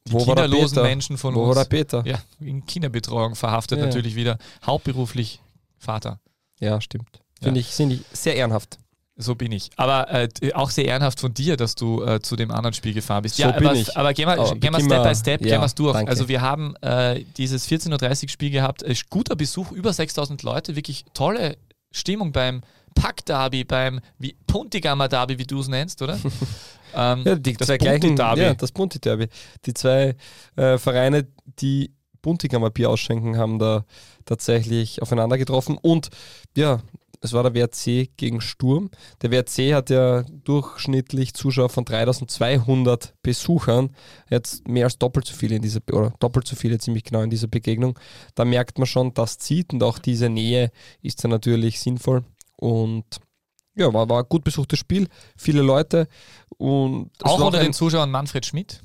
Die 0.08 0.14
Wo 0.14 0.26
war 0.28 0.36
der 0.36 0.46
kinderlosen? 0.46 0.82
Menschen 0.84 1.18
von 1.18 1.36
Wo 1.36 1.42
war 1.42 1.48
uns. 1.50 1.58
der 1.58 1.66
Peter? 1.66 2.04
ja, 2.06 2.20
in 2.40 2.66
Kinderbetreuung 2.66 3.36
verhaftet 3.36 3.80
Ja. 3.80 3.86
natürlich 3.86 4.16
wieder. 4.16 4.38
Hauptberuflich 4.66 5.42
Vater. 5.78 6.20
Ja, 6.60 6.80
stimmt. 6.82 7.22
Finde 7.42 7.60
ich, 7.60 7.68
finde 7.68 7.96
ich 7.96 8.02
sehr 8.14 8.36
ehrenhaft. 8.36 8.78
So 9.16 9.36
bin 9.36 9.52
ich. 9.52 9.70
Aber 9.76 10.10
äh, 10.12 10.28
auch 10.54 10.72
sehr 10.72 10.86
ehrenhaft 10.86 11.20
von 11.20 11.34
dir, 11.34 11.56
dass 11.56 11.76
du 11.76 12.04
äh, 12.04 12.20
zu 12.22 12.36
dem 12.36 12.50
anderen 12.50 12.74
Spiel 12.74 12.94
gefahren 12.94 13.22
bist. 13.22 13.36
So 13.36 13.44
ja, 13.44 13.52
bin 13.52 13.68
aber, 13.68 13.76
ich. 13.78 13.96
aber 13.96 14.14
gehen 14.14 14.28
wir, 14.28 14.40
Aber 14.40 14.56
gehen 14.56 14.74
wir 14.74 14.80
Step 14.80 15.04
by 15.04 15.16
Step, 15.16 15.42
ja, 15.42 15.48
gehen 15.50 15.62
wir 15.62 15.66
es 15.66 15.76
durch. 15.76 15.94
danke. 15.94 16.10
Also 16.10 16.28
wir 16.28 16.42
haben 16.42 16.76
äh, 16.78 17.24
dieses 17.38 17.68
14.30 17.70 18.24
Uhr 18.24 18.30
Spiel 18.30 18.50
gehabt, 18.50 18.82
äh, 18.82 18.96
guter 19.12 19.36
Besuch, 19.36 19.72
über 19.72 19.94
6000 19.94 20.42
Leute, 20.42 20.76
wirklich 20.76 21.06
tolle 21.14 21.58
Stimmung 21.92 22.32
beim 22.32 22.62
Pack-Derby, 22.96 23.66
beim 23.66 24.00
wie, 24.18 24.36
Puntigammer 24.48 25.08
Derby, 25.08 25.38
wie 25.38 25.46
du 25.46 25.60
es 25.60 25.68
nennst, 25.68 26.02
oder? 26.02 26.18
ähm, 26.96 27.22
Ja, 27.24 27.36
die 27.36 27.54
das 27.54 27.68
zwei 27.68 27.78
gleichen, 27.78 28.02
Bunti-Derby. 28.16 28.42
ja, 28.42 28.54
das 28.56 28.72
Bunti 28.72 29.00
Derby. 29.00 29.28
Die 29.66 29.74
zwei 29.76 30.16
äh, 30.56 30.78
Vereine, 30.80 31.28
die 31.60 31.92
Buntigammer 32.24 32.72
Bier 32.72 32.90
ausschenken, 32.90 33.38
haben 33.38 33.60
da 33.60 33.86
tatsächlich 34.26 35.02
aufeinander 35.02 35.38
getroffen. 35.38 35.78
Und 35.80 36.10
ja, 36.56 36.80
es 37.24 37.32
war 37.32 37.50
der 37.50 37.56
WRC 37.56 38.10
gegen 38.18 38.42
Sturm. 38.42 38.90
Der 39.22 39.32
WRC 39.32 39.74
hat 39.74 39.90
ja 39.90 40.24
durchschnittlich 40.44 41.34
Zuschauer 41.34 41.70
von 41.70 41.86
3200 41.86 43.16
Besuchern. 43.24 43.96
Jetzt 44.30 44.68
mehr 44.68 44.86
als 44.86 44.98
doppelt 44.98 45.26
so 45.26 45.34
viele 45.34 45.56
in 45.56 45.62
dieser, 45.62 45.80
oder 45.94 46.14
doppelt 46.20 46.46
so 46.46 46.58
viele 46.58 46.80
ziemlich 46.80 47.06
genau 47.06 47.22
in 47.22 47.30
dieser 47.30 47.48
Begegnung. 47.48 47.98
Da 48.36 48.44
merkt 48.44 48.78
man 48.78 48.88
schon, 48.88 49.14
das 49.14 49.38
zieht 49.38 49.72
und 49.72 49.82
auch 49.84 50.00
diese 50.00 50.30
Nähe 50.30 50.72
ist 51.02 51.24
dann 51.24 51.32
natürlich 51.32 51.80
sinnvoll. 51.80 52.26
Und 52.58 53.06
ja, 53.74 53.92
war, 53.94 54.10
war 54.10 54.20
ein 54.24 54.30
gut 54.30 54.44
besuchtes 54.44 54.80
Spiel, 54.80 55.08
viele 55.38 55.62
Leute. 55.62 56.10
Und 56.58 57.10
auch 57.24 57.40
unter 57.40 57.62
den 57.62 57.72
Zuschauern 57.72 58.12
Manfred 58.12 58.46
Schmidt. 58.46 58.84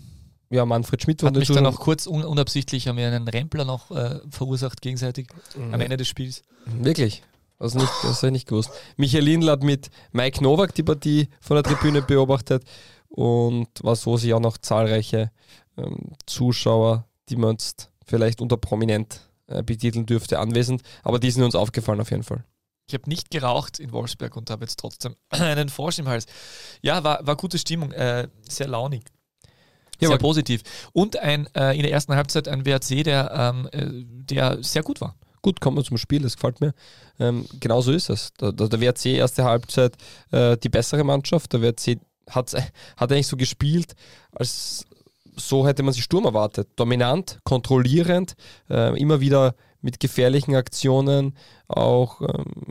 ja, 0.49 0.64
Manfred 0.64 1.02
Schmidt 1.02 1.25
war 1.25 1.30
Hat 1.30 1.37
mich 1.37 1.49
dann 1.49 1.66
auch 1.66 1.80
kurz 1.80 2.07
un 2.07 2.25
unabsichtlich, 2.25 2.87
haben 2.87 2.99
wir 2.99 3.09
einen 3.09 3.26
Rempler 3.26 3.64
noch 3.64 3.90
äh, 3.90 4.21
verursacht 4.30 4.80
gegenseitig 4.80 5.26
am 5.73 5.80
Ende 5.80 5.97
des 5.97 6.07
Spiels. 6.07 6.45
Wirklich? 6.66 7.25
Das, 7.59 7.75
nicht, 7.75 7.91
das 8.03 8.19
habe 8.19 8.29
ich 8.29 8.33
nicht 8.33 8.49
gewusst. 8.49 8.71
Michael 8.97 9.25
Lindl 9.25 9.50
hat 9.50 9.62
mit 9.62 9.91
Mike 10.12 10.43
Nowak 10.43 10.75
die 10.75 10.85
Partie 10.85 11.29
von 11.41 11.57
der 11.57 11.65
Tribüne 11.65 12.03
beobachtet 12.03 12.62
und 13.09 13.69
war 13.83 13.97
so 13.97 14.17
sich 14.17 14.33
auch 14.33 14.41
noch 14.41 14.59
zahlreiche 14.59 15.33
ähm, 15.77 16.12
Zuschauer, 16.27 17.07
die 17.29 17.37
man 17.37 17.53
jetzt 17.53 17.91
vielleicht 18.07 18.41
unter 18.41 18.57
prominent 18.57 19.29
äh, 19.49 19.62
betiteln 19.62 20.07
dürfte, 20.07 20.38
anwesend. 20.38 20.83
Aber 21.03 21.19
die 21.19 21.31
sind 21.31 21.43
uns 21.43 21.55
aufgefallen 21.55 22.00
auf 22.00 22.11
jeden 22.11 22.23
Fall. 22.23 22.45
Ich 22.87 22.95
habe 22.95 23.09
nicht 23.09 23.31
geraucht 23.31 23.81
in 23.81 23.93
Wolfsberg 23.93 24.37
und 24.37 24.50
habe 24.50 24.65
jetzt 24.65 24.79
trotzdem 24.79 25.15
einen 25.31 25.69
Frosch 25.69 25.99
im 25.99 26.09
Hals. 26.09 26.27
Ja, 26.81 27.03
war, 27.05 27.27
war 27.27 27.37
gute 27.37 27.59
Stimmung, 27.59 27.93
äh, 27.93 28.29
sehr 28.49 28.69
launig. 28.69 29.05
Ja, 30.00 30.09
sehr 30.09 30.19
positiv. 30.19 30.62
Und 30.93 31.17
ein, 31.17 31.49
äh, 31.55 31.75
in 31.75 31.83
der 31.83 31.91
ersten 31.91 32.15
Halbzeit 32.15 32.47
ein 32.47 32.65
WRC, 32.65 33.03
der, 33.03 33.33
ähm, 33.35 33.69
äh, 33.73 34.05
der 34.25 34.62
sehr 34.62 34.83
gut 34.83 35.00
war. 35.00 35.17
Gut, 35.49 35.62
kommen 35.62 35.78
wir 35.78 35.83
zum 35.83 35.97
Spiel, 35.97 36.21
das 36.21 36.35
gefällt 36.35 36.61
mir. 36.61 36.75
Ähm, 37.19 37.47
genau 37.59 37.81
so 37.81 37.90
ist 37.90 38.11
es. 38.11 38.35
Der, 38.35 38.52
WRC 38.52 39.07
erste 39.07 39.45
Halbzeit 39.45 39.95
äh, 40.31 40.59
die 40.59 40.69
bessere 40.69 41.05
Mannschaft. 41.05 41.55
Der 41.55 41.62
WRC 41.62 41.99
hat, 42.28 42.52
hat 42.99 43.11
eigentlich 43.11 43.28
so 43.28 43.38
gespielt, 43.38 43.95
als 44.31 44.85
so 45.37 45.67
hätte 45.67 45.83
man 45.83 45.95
sich 45.95 46.05
Sturm 46.05 46.26
erwartet. 46.26 46.69
Dominant, 46.76 47.38
kontrollierend, 47.45 48.35
äh, 48.69 49.00
immer 49.00 49.21
wieder 49.21 49.55
mit 49.81 50.00
gefährlichen 50.00 50.55
Aktionen, 50.55 51.35
auch 51.67 52.21
ähm, 52.21 52.67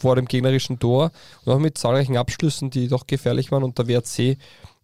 vor 0.00 0.16
dem 0.16 0.24
gegnerischen 0.24 0.78
Tor 0.78 1.10
und 1.44 1.52
auch 1.52 1.58
mit 1.58 1.76
zahlreichen 1.76 2.16
Abschlüssen, 2.16 2.70
die 2.70 2.88
doch 2.88 3.06
gefährlich 3.06 3.52
waren. 3.52 3.64
Und 3.64 3.76
der 3.76 3.86
WRC 3.86 4.38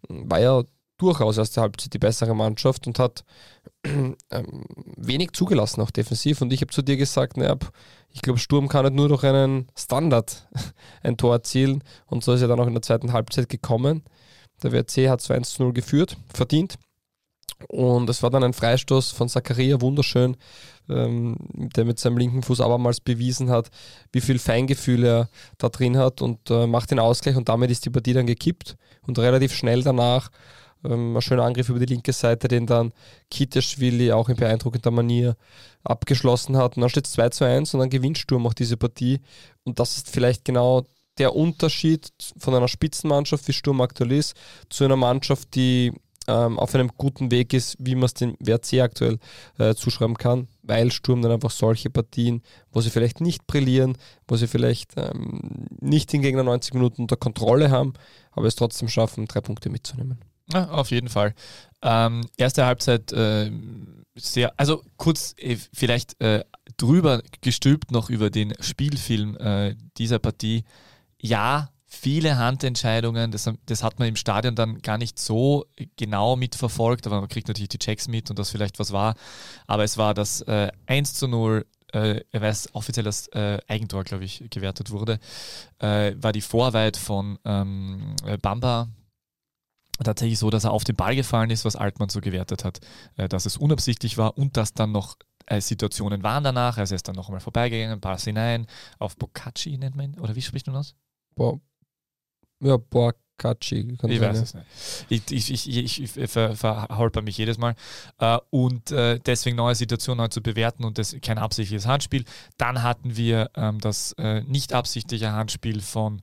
war 0.09 0.39
ja 0.39 0.61
durchaus 1.01 1.37
erste 1.37 1.61
Halbzeit 1.61 1.93
die 1.93 1.99
bessere 1.99 2.35
Mannschaft 2.35 2.85
und 2.85 2.99
hat 2.99 3.23
ähm, 3.83 4.15
wenig 4.97 5.31
zugelassen, 5.33 5.81
auch 5.81 5.91
defensiv. 5.91 6.41
Und 6.41 6.53
ich 6.53 6.61
habe 6.61 6.71
zu 6.71 6.81
dir 6.81 6.97
gesagt, 6.97 7.37
naja, 7.37 7.57
ich 8.09 8.21
glaube, 8.21 8.39
Sturm 8.39 8.67
kann 8.67 8.85
nicht 8.85 8.95
nur 8.95 9.09
durch 9.09 9.23
einen 9.23 9.67
Standard 9.75 10.47
ein 11.03 11.17
Tor 11.17 11.33
erzielen. 11.33 11.83
Und 12.05 12.23
so 12.23 12.33
ist 12.33 12.41
er 12.41 12.47
dann 12.47 12.59
auch 12.59 12.67
in 12.67 12.73
der 12.73 12.83
zweiten 12.83 13.13
Halbzeit 13.13 13.49
gekommen. 13.49 14.03
Der 14.61 14.71
WRC 14.71 15.09
hat 15.09 15.21
zu 15.21 15.33
1 15.33 15.51
zu 15.51 15.63
0 15.63 15.73
geführt, 15.73 16.17
verdient. 16.31 16.77
Und 17.67 18.09
es 18.09 18.21
war 18.21 18.29
dann 18.29 18.43
ein 18.43 18.53
Freistoß 18.53 19.11
von 19.11 19.29
Zakaria, 19.29 19.81
wunderschön, 19.81 20.37
ähm, 20.89 21.35
der 21.75 21.85
mit 21.85 21.99
seinem 21.99 22.17
linken 22.17 22.43
Fuß 22.43 22.61
abermals 22.61 22.99
bewiesen 22.99 23.49
hat, 23.49 23.69
wie 24.11 24.21
viel 24.21 24.39
Feingefühl 24.39 25.03
er 25.03 25.29
da 25.57 25.69
drin 25.69 25.97
hat 25.97 26.21
und 26.21 26.49
äh, 26.49 26.67
macht 26.67 26.91
den 26.91 26.99
Ausgleich 26.99 27.35
und 27.35 27.49
damit 27.49 27.71
ist 27.71 27.85
die 27.85 27.89
Partie 27.89 28.13
dann 28.13 28.27
gekippt. 28.27 28.75
Und 29.07 29.17
relativ 29.17 29.53
schnell 29.53 29.83
danach 29.83 30.29
Ähm, 30.83 31.15
ein 31.15 31.21
schöner 31.21 31.43
Angriff 31.43 31.69
über 31.69 31.79
die 31.79 31.93
linke 31.93 32.13
Seite, 32.13 32.47
den 32.47 32.65
dann 32.65 32.93
Kiteschwili 33.29 34.11
auch 34.11 34.29
in 34.29 34.35
beeindruckender 34.35 34.91
Manier 34.91 35.35
abgeschlossen 35.83 36.57
hat. 36.57 36.75
Und 36.75 36.81
dann 36.81 36.89
steht 36.89 37.05
es 37.05 37.13
2 37.13 37.29
zu 37.29 37.45
1 37.45 37.73
und 37.73 37.79
dann 37.79 37.89
gewinnt 37.89 38.17
Sturm 38.17 38.45
auch 38.47 38.53
diese 38.53 38.77
Partie. 38.77 39.19
Und 39.63 39.79
das 39.79 39.97
ist 39.97 40.09
vielleicht 40.09 40.45
genau 40.45 40.85
der 41.17 41.35
Unterschied 41.35 42.09
von 42.37 42.55
einer 42.55 42.67
Spitzenmannschaft, 42.67 43.47
wie 43.47 43.53
Sturm 43.53 43.81
aktuell 43.81 44.13
ist, 44.13 44.35
zu 44.69 44.85
einer 44.85 44.95
Mannschaft, 44.95 45.55
die 45.55 45.91
ähm, 46.27 46.59
auf 46.59 46.75
einem 46.75 46.91
guten 46.97 47.31
Weg 47.31 47.53
ist, 47.53 47.75
wie 47.79 47.95
man 47.95 48.05
es 48.05 48.13
dem 48.13 48.35
WRC 48.39 48.81
aktuell 48.81 49.17
äh, 49.57 49.73
zuschreiben 49.73 50.17
kann, 50.17 50.47
weil 50.61 50.91
Sturm 50.91 51.21
dann 51.21 51.31
einfach 51.31 51.51
solche 51.51 51.89
Partien, 51.89 52.41
wo 52.71 52.81
sie 52.81 52.89
vielleicht 52.89 53.21
nicht 53.21 53.47
brillieren, 53.47 53.97
wo 54.27 54.35
sie 54.35 54.47
vielleicht 54.47 54.93
ähm, 54.97 55.67
nicht 55.79 56.13
den 56.13 56.21
Gegner 56.21 56.43
90 56.43 56.73
Minuten 56.73 57.03
unter 57.03 57.17
Kontrolle 57.17 57.71
haben, 57.71 57.93
aber 58.31 58.45
es 58.45 58.55
trotzdem 58.55 58.87
schaffen, 58.87 59.25
drei 59.25 59.41
Punkte 59.41 59.69
mitzunehmen. 59.69 60.19
Ja, 60.53 60.69
auf 60.69 60.91
jeden 60.91 61.09
Fall. 61.09 61.33
Ähm, 61.81 62.21
erste 62.37 62.65
Halbzeit 62.65 63.11
äh, 63.11 63.51
sehr, 64.15 64.53
also 64.57 64.83
kurz 64.97 65.33
äh, 65.37 65.57
vielleicht 65.73 66.19
äh, 66.21 66.43
drüber 66.77 67.21
gestülpt 67.41 67.91
noch 67.91 68.09
über 68.09 68.29
den 68.29 68.53
Spielfilm 68.59 69.37
äh, 69.37 69.75
dieser 69.97 70.19
Partie. 70.19 70.63
Ja, 71.19 71.69
viele 71.85 72.37
Handentscheidungen, 72.37 73.31
das, 73.31 73.49
das, 73.65 73.83
hat 73.83 73.99
man 73.99 74.07
im 74.07 74.15
Stadion 74.15 74.55
dann 74.55 74.79
gar 74.79 74.97
nicht 74.97 75.19
so 75.19 75.65
genau 75.97 76.35
mitverfolgt, 76.35 77.05
aber 77.05 77.19
man 77.19 77.29
kriegt 77.29 77.47
natürlich 77.47 77.69
die 77.69 77.79
Checks 77.79 78.07
mit 78.07 78.29
und 78.29 78.39
das 78.39 78.49
vielleicht 78.49 78.79
was 78.79 78.91
war. 78.91 79.15
Aber 79.67 79.83
es 79.83 79.97
war 79.97 80.13
das 80.13 80.41
äh, 80.41 80.71
1 80.87 81.15
zu 81.15 81.27
0, 81.27 81.65
äh, 81.91 82.21
weil 82.31 82.51
es 82.51 82.73
offiziell 82.73 83.05
als 83.05 83.27
äh, 83.29 83.59
Eigentor, 83.67 84.03
glaube 84.03 84.23
ich, 84.23 84.45
gewertet 84.49 84.91
wurde, 84.91 85.19
äh, 85.79 86.13
war 86.15 86.31
die 86.31 86.41
Vorarbeit 86.41 86.95
von 86.95 87.37
ähm, 87.43 88.15
Bamba 88.41 88.87
tatsächlich 90.03 90.39
so, 90.39 90.49
dass 90.49 90.63
er 90.63 90.71
auf 90.71 90.83
den 90.83 90.95
Ball 90.95 91.15
gefallen 91.15 91.49
ist, 91.49 91.65
was 91.65 91.75
Altmann 91.75 92.09
so 92.09 92.21
gewertet 92.21 92.63
hat, 92.63 92.79
äh, 93.17 93.27
dass 93.27 93.45
es 93.45 93.57
unabsichtlich 93.57 94.17
war 94.17 94.37
und 94.37 94.57
dass 94.57 94.73
dann 94.73 94.91
noch 94.91 95.17
äh, 95.47 95.61
Situationen 95.61 96.23
waren 96.23 96.43
danach. 96.43 96.77
Also 96.77 96.93
er 96.93 96.97
ist 96.97 97.07
dann 97.07 97.15
noch 97.15 97.27
einmal 97.27 97.41
vorbeigegangen, 97.41 98.01
Pass 98.01 98.23
hinein, 98.23 98.67
auf 98.99 99.17
Bocacci 99.17 99.77
nennt 99.77 99.95
man 99.95 100.13
ihn, 100.13 100.19
oder 100.19 100.35
wie 100.35 100.41
spricht 100.41 100.67
man 100.67 100.75
das? 100.75 100.95
Bo 101.35 101.61
ja, 102.63 102.77
Boakachi. 103.41 103.97
Ich 104.07 104.21
weiß 104.21 104.41
es 104.41 104.53
nicht. 104.53 105.31
Ich, 105.31 105.51
ich, 105.51 105.77
ich, 105.77 106.01
ich 106.01 106.29
ver, 106.29 106.55
verholper 106.55 107.21
mich 107.21 107.37
jedes 107.37 107.57
Mal. 107.57 107.75
Äh, 108.19 108.37
und 108.49 108.91
äh, 108.91 109.19
deswegen 109.25 109.55
neue 109.55 109.75
Situation 109.75 110.17
neu 110.17 110.27
zu 110.27 110.41
bewerten 110.41 110.83
und 110.83 110.97
das 110.97 111.15
kein 111.21 111.37
absichtliches 111.37 111.87
Handspiel. 111.87 112.25
Dann 112.57 112.83
hatten 112.83 113.17
wir 113.17 113.49
ähm, 113.55 113.79
das 113.79 114.13
äh, 114.13 114.41
nicht 114.41 114.73
absichtliche 114.73 115.31
Handspiel 115.31 115.81
von 115.81 116.21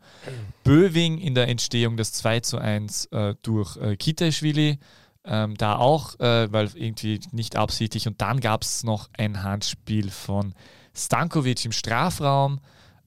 Böwing 0.65 1.19
in 1.19 1.35
der 1.35 1.49
Entstehung 1.49 1.97
des 1.97 2.13
2 2.13 2.41
zu 2.41 2.59
1 2.59 3.09
durch 3.43 3.79
Kiteschwili. 3.99 4.79
Ähm, 5.25 5.57
da 5.57 5.77
auch, 5.77 6.19
äh, 6.21 6.51
weil 6.53 6.71
irgendwie 6.75 7.21
nicht 7.33 7.57
absichtlich. 7.57 8.07
Und 8.07 8.21
dann 8.21 8.41
gab 8.41 8.63
es 8.63 8.85
noch 8.85 9.09
ein 9.17 9.43
Handspiel 9.43 10.11
von 10.11 10.55
Stankovic 10.95 11.65
im 11.65 11.73
Strafraum. 11.73 12.61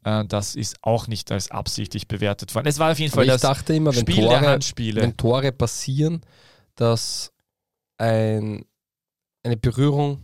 Äh, 0.04 0.26
das 0.26 0.56
ist 0.56 0.78
auch 0.82 1.08
nicht 1.08 1.32
als 1.32 1.52
absichtlich 1.52 2.08
bewertet 2.08 2.54
worden. 2.56 2.68
Es 2.68 2.80
war 2.80 2.92
auf 2.92 3.00
jeden 3.00 3.12
Fall 3.12 3.24
Aber 3.24 3.36
ich 3.36 3.42
das 3.42 3.42
dachte 3.42 3.74
immer, 3.74 3.94
wenn 3.94 4.02
Spiel 4.02 4.26
Tore. 4.26 4.60
Wenn 5.02 5.18
Tore 5.18 5.52
passieren, 5.52 6.22
dass 6.76 7.32
ein, 7.98 8.66
eine 9.44 9.58
Berührung 9.58 10.24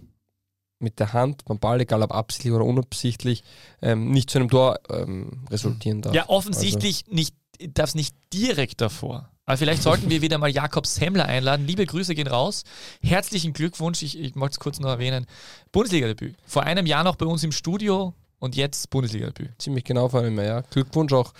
mit 0.80 1.00
der 1.00 1.14
Hand 1.14 1.46
beim 1.46 1.60
Ball, 1.60 1.82
egal 1.82 2.04
ob 2.04 2.14
absichtlich 2.14 2.54
oder 2.54 2.66
unabsichtlich, 2.66 3.44
ähm, 3.82 4.12
nicht 4.12 4.30
zu 4.30 4.40
einem 4.40 4.50
Tor 4.50 4.80
ähm, 4.90 5.46
resultieren 5.50 6.02
darf. 6.02 6.14
Ja, 6.14 6.30
offensichtlich 6.30 7.04
also. 7.06 7.16
nicht, 7.16 7.36
darf 7.74 7.90
es 7.90 7.96
nicht 7.96 8.16
direkt 8.34 8.82
davor. 8.82 9.32
Aber 9.46 9.58
vielleicht 9.58 9.82
sollten 9.82 10.10
wir 10.10 10.22
wieder 10.22 10.38
mal 10.38 10.50
Jakob 10.50 10.86
Semmler 10.86 11.26
einladen. 11.26 11.66
Liebe 11.66 11.86
Grüße 11.86 12.14
gehen 12.14 12.28
raus. 12.28 12.64
Herzlichen 13.02 13.54
Glückwunsch. 13.54 14.04
Ich, 14.04 14.20
ich 14.20 14.36
möchte 14.36 14.56
es 14.56 14.60
kurz 14.60 14.80
noch 14.80 14.90
erwähnen. 14.90 15.26
Bundesliga-Debüt. 15.72 16.36
Vor 16.46 16.64
einem 16.64 16.86
Jahr 16.86 17.06
noch 17.06 17.16
bei 17.16 17.26
uns 17.26 17.44
im 17.46 17.54
Studio 17.54 18.14
und 18.40 18.56
jetzt 18.56 18.90
Bundesliga-Debüt. 18.90 19.52
Ziemlich 19.60 19.84
genau 19.84 20.10
vor 20.10 20.22
allem, 20.22 20.40
ja. 20.40 20.62
Glückwunsch 20.62 21.14
auch 21.14 21.34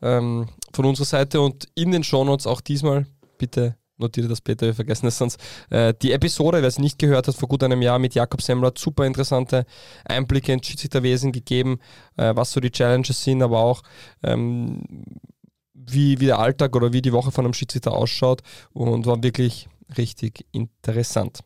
ähm, 0.00 0.48
von 0.72 0.84
unserer 0.84 1.06
Seite 1.06 1.40
und 1.40 1.68
in 1.74 1.90
den 1.92 2.04
Shownotes 2.04 2.46
auch 2.46 2.60
diesmal 2.60 3.06
bitte 3.38 3.76
notiere 4.02 4.28
das 4.28 4.40
Peter, 4.40 4.66
wir 4.66 4.74
vergessen 4.74 5.06
es 5.06 5.16
sonst. 5.16 5.38
Äh, 5.70 5.94
die 6.02 6.12
Episode, 6.12 6.60
wer 6.60 6.68
es 6.68 6.78
nicht 6.78 6.98
gehört 6.98 7.28
hat, 7.28 7.34
vor 7.34 7.48
gut 7.48 7.62
einem 7.62 7.80
Jahr 7.80 7.98
mit 7.98 8.14
Jakob 8.14 8.42
Semmler, 8.42 8.68
hat 8.68 8.78
super 8.78 9.06
interessante 9.06 9.64
Einblicke 10.04 10.52
ins 10.52 10.66
Schiedsrichterwesen 10.66 11.32
gegeben, 11.32 11.78
äh, 12.16 12.34
was 12.34 12.52
so 12.52 12.60
die 12.60 12.70
Challenges 12.70 13.22
sind, 13.22 13.42
aber 13.42 13.60
auch 13.60 13.82
ähm, 14.22 14.82
wie, 15.72 16.20
wie 16.20 16.26
der 16.26 16.38
Alltag 16.38 16.76
oder 16.76 16.92
wie 16.92 17.02
die 17.02 17.12
Woche 17.12 17.32
von 17.32 17.44
einem 17.44 17.54
Schiedsrichter 17.54 17.92
ausschaut 17.92 18.42
und 18.72 19.06
war 19.06 19.22
wirklich 19.22 19.68
richtig 19.96 20.46
interessant. 20.52 21.40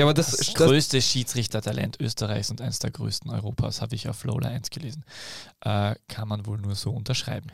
Ja, 0.00 0.06
aber 0.06 0.14
das, 0.14 0.30
das 0.30 0.54
größte 0.54 1.02
Schiedsrichtertalent 1.02 2.00
Österreichs 2.00 2.50
und 2.50 2.62
eines 2.62 2.78
der 2.78 2.90
größten 2.90 3.30
Europas, 3.30 3.82
habe 3.82 3.94
ich 3.94 4.08
auf 4.08 4.16
Flowla 4.16 4.48
1 4.48 4.70
gelesen. 4.70 5.04
Äh, 5.60 5.94
kann 6.08 6.26
man 6.26 6.46
wohl 6.46 6.56
nur 6.56 6.74
so 6.74 6.90
unterschreiben. 6.90 7.48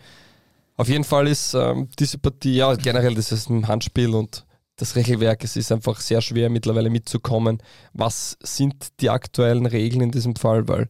Auf 0.76 0.88
jeden 0.88 1.02
Fall 1.02 1.26
ist 1.26 1.54
ähm, 1.54 1.88
diese 1.98 2.18
Partie, 2.18 2.54
ja, 2.54 2.72
generell 2.76 3.16
das 3.16 3.32
ist 3.32 3.50
ein 3.50 3.66
Handspiel 3.66 4.14
und 4.14 4.46
das 4.76 4.94
Regelwerk, 4.94 5.42
es 5.42 5.56
ist 5.56 5.72
einfach 5.72 5.98
sehr 5.98 6.20
schwer 6.20 6.48
mittlerweile 6.48 6.88
mitzukommen. 6.88 7.60
Was 7.94 8.36
sind 8.40 8.92
die 9.00 9.10
aktuellen 9.10 9.66
Regeln 9.66 10.02
in 10.02 10.12
diesem 10.12 10.36
Fall? 10.36 10.68
Weil 10.68 10.88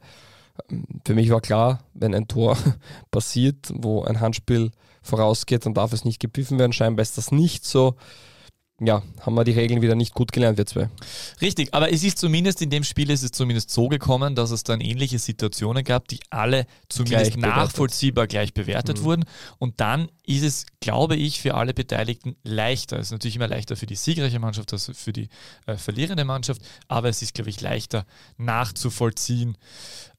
ähm, 0.69 0.85
für 1.07 1.15
mich 1.15 1.31
war 1.31 1.41
klar, 1.41 1.79
wenn 1.95 2.15
ein 2.15 2.29
Tor 2.29 2.59
passiert, 3.11 3.73
wo 3.73 4.03
ein 4.03 4.21
Handspiel 4.21 4.73
vorausgeht, 5.01 5.65
dann 5.65 5.73
darf 5.73 5.95
es 5.95 6.05
nicht 6.05 6.21
gepfiffen 6.21 6.59
werden. 6.59 6.75
Scheinbar 6.75 7.01
ist 7.01 7.17
das 7.17 7.33
nicht 7.33 7.65
so 7.65 7.97
ja, 8.79 9.03
haben 9.21 9.35
wir 9.35 9.45
die 9.45 9.53
Regeln 9.53 9.81
wieder 9.81 9.95
nicht 9.95 10.13
gut 10.13 10.33
gelernt, 10.33 10.59
wir 10.59 10.67
zwei. 10.67 10.91
Richtig, 11.41 11.73
aber 11.73 11.91
es 11.91 12.05
ist 12.05 12.19
zumindest 12.19 12.61
in 12.61 12.69
dem 12.69 12.85
Spiel 12.85 13.09
ist 13.09 13.23
es 13.23 13.31
zumindest 13.31 13.71
so 13.71 13.89
gekommen, 13.89 14.35
dass 14.35 14.51
es 14.51 14.65
dann 14.65 14.83
ähnliche 14.83 15.19
Situationen 15.19 15.83
gab, 15.83 16.09
die 16.09 16.21
alle 16.29 16.67
zumindest 16.91 17.33
gleich 17.33 17.37
nachvollziehbar 17.37 18.27
gleich 18.27 18.53
bewertet 18.53 19.01
mhm. 19.01 19.05
wurden. 19.05 19.25
Und 19.59 19.81
dann 19.81 20.11
ist 20.27 20.43
es, 20.43 20.67
glaube 20.81 21.17
ich, 21.17 21.41
für 21.41 21.55
alle 21.55 21.73
Beteiligten 21.73 22.37
leichter. 22.43 22.99
Es 22.99 23.07
ist 23.07 23.13
natürlich 23.13 23.37
immer 23.37 23.49
leichter 23.49 23.77
für 23.77 23.87
die 23.87 23.95
siegreiche 23.95 24.39
Mannschaft 24.41 24.71
als 24.75 24.91
für 24.93 25.13
die 25.13 25.31
äh, 25.67 25.77
verlierende 25.77 26.27
Mannschaft, 26.27 26.61
aber 26.87 27.09
es 27.09 27.23
ist, 27.23 27.33
glaube 27.33 27.49
ich, 27.49 27.63
leichter 27.63 28.05
nachzuvollziehen, 28.37 29.57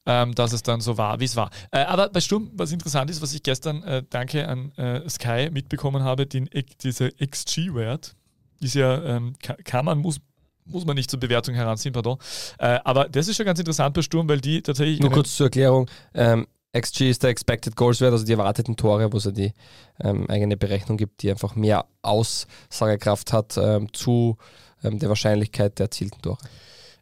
ähm, 0.04 0.34
dass 0.34 0.52
es 0.52 0.64
dann 0.64 0.80
so 0.80 0.98
war, 0.98 1.20
wie 1.20 1.26
es 1.26 1.36
war. 1.36 1.50
Äh, 1.70 1.82
aber 1.82 2.08
bei 2.08 2.20
Sturm, 2.20 2.50
was 2.54 2.72
interessant 2.72 3.08
ist, 3.08 3.22
was 3.22 3.34
ich 3.34 3.44
gestern, 3.44 3.84
äh, 3.84 4.02
danke 4.10 4.48
an 4.48 4.72
äh, 4.72 5.08
Sky, 5.08 5.48
mitbekommen 5.52 6.02
habe, 6.02 6.26
den, 6.26 6.50
dieser 6.82 7.10
XG-Wert 7.12 8.16
ist 8.60 8.74
ja, 8.74 9.02
ähm, 9.04 9.34
kann 9.64 9.84
man, 9.84 9.98
muss, 9.98 10.20
muss 10.64 10.84
man 10.84 10.96
nicht 10.96 11.10
zur 11.10 11.20
Bewertung 11.20 11.54
heranziehen, 11.54 11.92
pardon. 11.92 12.18
Äh, 12.58 12.78
aber 12.84 13.08
das 13.08 13.28
ist 13.28 13.36
schon 13.36 13.46
ganz 13.46 13.58
interessant 13.58 13.94
bei 13.94 14.02
Sturm, 14.02 14.28
weil 14.28 14.40
die 14.40 14.62
tatsächlich. 14.62 15.00
Nur 15.00 15.10
kurz 15.10 15.36
zur 15.36 15.46
Erklärung. 15.46 15.88
Ähm, 16.14 16.46
XG 16.76 17.08
ist 17.08 17.22
der 17.22 17.30
Expected 17.30 17.76
Goals 17.76 18.00
Wert, 18.00 18.12
also 18.12 18.24
die 18.24 18.32
erwarteten 18.32 18.76
Tore, 18.76 19.12
wo 19.12 19.16
es 19.16 19.24
ja 19.24 19.30
die 19.30 19.52
ähm, 20.00 20.28
eigene 20.28 20.56
Berechnung 20.56 20.98
gibt, 20.98 21.22
die 21.22 21.30
einfach 21.30 21.54
mehr 21.54 21.86
Aussagekraft 22.02 23.32
hat 23.32 23.56
ähm, 23.56 23.92
zu 23.92 24.36
ähm, 24.84 24.98
der 24.98 25.08
Wahrscheinlichkeit 25.08 25.78
der 25.78 25.84
erzielten 25.84 26.20
Tore. 26.20 26.38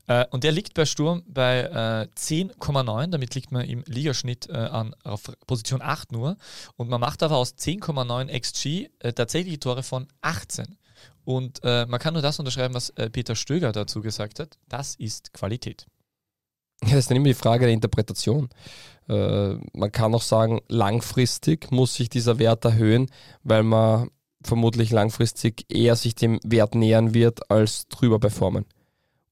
Äh, 0.07 0.27
und 0.31 0.45
der 0.45 0.53
liegt 0.53 0.75
bei 0.75 0.85
Sturm 0.85 1.25
bei 1.27 1.61
äh, 1.63 2.09
10,9, 2.17 3.09
damit 3.09 3.35
liegt 3.35 3.53
man 3.53 3.65
im 3.65 3.83
Ligaschnitt 3.87 4.49
äh, 4.49 4.53
an, 4.53 4.95
auf 5.03 5.33
Position 5.47 5.83
8 5.83 6.13
nur. 6.13 6.37
Und 6.77 6.89
man 6.89 7.01
macht 7.01 7.23
aber 7.23 7.37
aus 7.37 7.55
10,9 7.57 8.39
XG 8.39 8.89
äh, 9.01 9.13
tatsächlich 9.13 9.61
Tore 9.61 9.83
von 9.83 10.07
18. 10.23 10.77
Und 11.27 11.59
äh, 11.65 11.87
man 11.87 11.99
kann 11.99 12.15
nur 12.15 12.23
das 12.23 12.39
unterschreiben, 12.39 12.73
was 12.73 12.91
äh, 12.91 13.11
Peter 13.11 13.35
Stöger 13.35 13.73
dazu 13.73 14.01
gesagt 14.01 14.39
hat. 14.39 14.59
Das 14.69 14.95
ist 14.95 15.33
Qualität. 15.33 15.85
Ja, 16.85 16.91
das 16.91 17.01
ist 17.01 17.11
dann 17.11 17.17
immer 17.17 17.27
die 17.27 17.35
Frage 17.35 17.65
der 17.65 17.75
Interpretation. 17.75 18.49
Äh, 19.09 19.55
man 19.73 19.91
kann 19.91 20.15
auch 20.15 20.23
sagen, 20.23 20.61
langfristig 20.69 21.73
muss 21.73 21.95
sich 21.95 22.09
dieser 22.09 22.39
Wert 22.39 22.65
erhöhen, 22.65 23.11
weil 23.43 23.65
man 23.65 24.09
vermutlich 24.41 24.93
langfristig 24.93 25.67
eher 25.69 25.97
sich 25.97 26.15
dem 26.15 26.39
Wert 26.45 26.77
nähern 26.77 27.13
wird, 27.13 27.51
als 27.51 27.89
drüber 27.89 28.21
performen. 28.21 28.65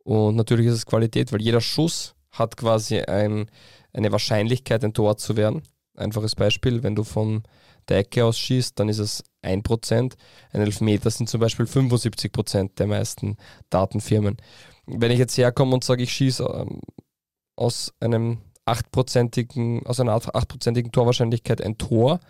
Und 0.02 0.34
natürlich 0.34 0.66
ist 0.66 0.74
es 0.74 0.86
Qualität, 0.86 1.32
weil 1.32 1.42
jeder 1.42 1.60
Schuss 1.60 2.16
hat 2.32 2.56
quasi 2.56 2.98
ein, 3.02 3.48
eine 3.92 4.10
Wahrscheinlichkeit, 4.10 4.82
ein 4.82 4.94
Tor 4.94 5.16
zu 5.16 5.36
werden. 5.36 5.62
Einfaches 5.94 6.34
Beispiel, 6.34 6.82
wenn 6.82 6.96
du 6.96 7.04
von 7.04 7.44
der 7.88 7.98
Ecke 7.98 8.24
aus 8.24 8.38
schießt, 8.38 8.78
dann 8.78 8.88
ist 8.88 8.98
es 8.98 9.24
1%. 9.42 10.14
Ein 10.52 10.60
Elfmeter 10.60 11.10
sind 11.10 11.28
zum 11.28 11.40
Beispiel 11.40 11.66
75% 11.66 12.74
der 12.76 12.86
meisten 12.86 13.36
Datenfirmen. 13.70 14.36
Wenn 14.86 15.10
ich 15.10 15.18
jetzt 15.18 15.36
herkomme 15.36 15.74
und 15.74 15.84
sage, 15.84 16.02
ich 16.02 16.12
schieße 16.12 16.44
ähm, 16.44 16.80
aus 17.56 17.92
einem 18.00 18.38
8%igen, 18.66 19.84
aus 19.86 20.00
einer 20.00 20.16
8%igen 20.16 20.92
Torwahrscheinlichkeit 20.92 21.62
ein 21.62 21.78
Tor, 21.78 22.20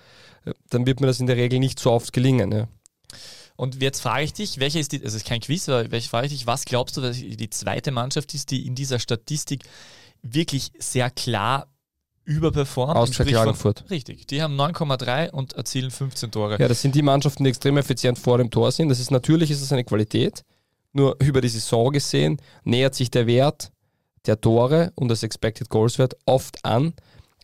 äh, 0.45 0.53
dann 0.71 0.87
wird 0.87 1.01
mir 1.01 1.07
das 1.07 1.21
in 1.21 1.27
der 1.27 1.37
Regel 1.37 1.59
nicht 1.59 1.79
so 1.79 1.93
oft 1.93 2.13
gelingen. 2.13 2.53
Ja. 2.53 2.69
Und 3.57 3.81
jetzt 3.81 4.01
frage 4.01 4.25
ich 4.25 4.33
dich, 4.33 4.59
welche 4.59 4.81
ist 4.81 4.93
die, 4.93 4.97
also 4.99 5.09
es 5.09 5.23
ist 5.23 5.27
kein 5.27 5.41
Quiz, 5.41 5.69
aber 5.69 5.91
welche 5.91 6.09
frage 6.09 6.27
ich 6.27 6.33
dich, 6.33 6.47
was 6.47 6.65
glaubst 6.65 6.97
du, 6.97 7.01
dass 7.01 7.17
die 7.17 7.51
zweite 7.51 7.93
Mannschaft 7.93 8.35
ist, 8.35 8.51
die 8.51 8.67
in 8.67 8.75
dieser 8.75 8.99
Statistik 8.99 9.65
wirklich 10.23 10.73
sehr 10.79 11.11
klar 11.11 11.69
überperformt. 12.25 12.97
Austria 12.97 13.27
Klagenfurt. 13.27 13.85
Richtig, 13.91 14.27
die 14.27 14.43
haben 14.43 14.59
9,3 14.59 15.31
und 15.31 15.53
erzielen 15.55 15.91
15 15.91 16.31
Tore. 16.31 16.59
Ja, 16.59 16.69
das 16.69 16.81
sind 16.83 16.95
die 16.95 17.03
Mannschaften, 17.03 17.45
die 17.45 17.51
extrem 17.51 17.77
effizient 17.77 18.19
vor 18.19 18.39
dem 18.39 18.51
Tor 18.51 18.73
sind. 18.73 18.89
Das 18.89 19.01
ist 19.01 19.11
natürlich 19.11 19.51
ist 19.51 19.61
es 19.63 19.73
eine 19.73 19.85
Qualität. 19.85 20.43
Nur 20.93 21.17
über 21.21 21.41
die 21.41 21.49
Saison 21.49 21.93
gesehen 21.93 22.41
nähert 22.63 22.95
sich 22.95 23.11
der 23.11 23.27
Wert 23.27 23.73
der 24.27 24.41
Tore 24.41 24.93
und 24.95 25.09
das 25.09 25.23
Expected 25.23 25.69
Goals 25.69 25.99
Wert 25.99 26.15
oft 26.25 26.65
an, 26.65 26.95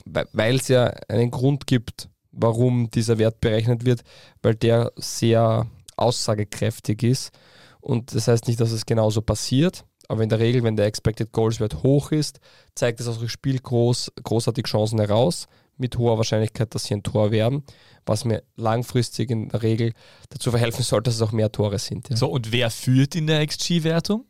weil 0.05 0.57
es 0.57 0.69
ja 0.69 0.87
einen 1.09 1.31
Grund 1.31 1.67
gibt, 1.67 2.09
warum 2.33 2.91
dieser 2.91 3.19
Wert 3.19 3.41
berechnet 3.41 3.85
wird, 3.85 4.03
weil 4.43 4.55
der 4.55 4.93
sehr 4.97 5.67
aussagekräftig 5.97 7.03
ist. 7.03 7.33
Und 7.81 8.15
das 8.15 8.29
heißt 8.29 8.47
nicht, 8.47 8.61
dass 8.61 8.73
es 8.73 8.87
genauso 8.87 9.21
passiert, 9.21 9.85
aber 10.11 10.25
in 10.25 10.29
der 10.29 10.41
Regel, 10.41 10.65
wenn 10.65 10.75
der 10.75 10.87
Expected 10.87 11.31
Goals 11.31 11.61
Wert 11.61 11.85
hoch 11.85 12.11
ist, 12.11 12.41
zeigt 12.75 12.99
es 12.99 13.07
aus 13.07 13.21
dem 13.21 13.29
Spiel 13.29 13.61
groß, 13.61 14.11
großartig 14.25 14.67
Chancen 14.67 14.99
heraus, 14.99 15.47
mit 15.77 15.97
hoher 15.99 16.17
Wahrscheinlichkeit, 16.19 16.75
dass 16.75 16.85
sie 16.85 16.95
ein 16.95 17.05
Tor 17.05 17.31
werden, 17.31 17.63
was 18.07 18.25
mir 18.25 18.43
langfristig 18.57 19.31
in 19.31 19.51
der 19.51 19.63
Regel 19.63 19.93
dazu 20.29 20.51
verhelfen 20.51 20.83
sollte, 20.83 21.05
dass 21.05 21.15
es 21.15 21.23
auch 21.23 21.31
mehr 21.31 21.53
Tore 21.53 21.79
sind. 21.79 22.11
Ja, 22.11 22.17
So, 22.17 22.29
und 22.29 22.51
wer 22.51 22.71
führt 22.71 23.15
in 23.15 23.29
der 23.29 23.47
XG-Wertung? 23.47 24.25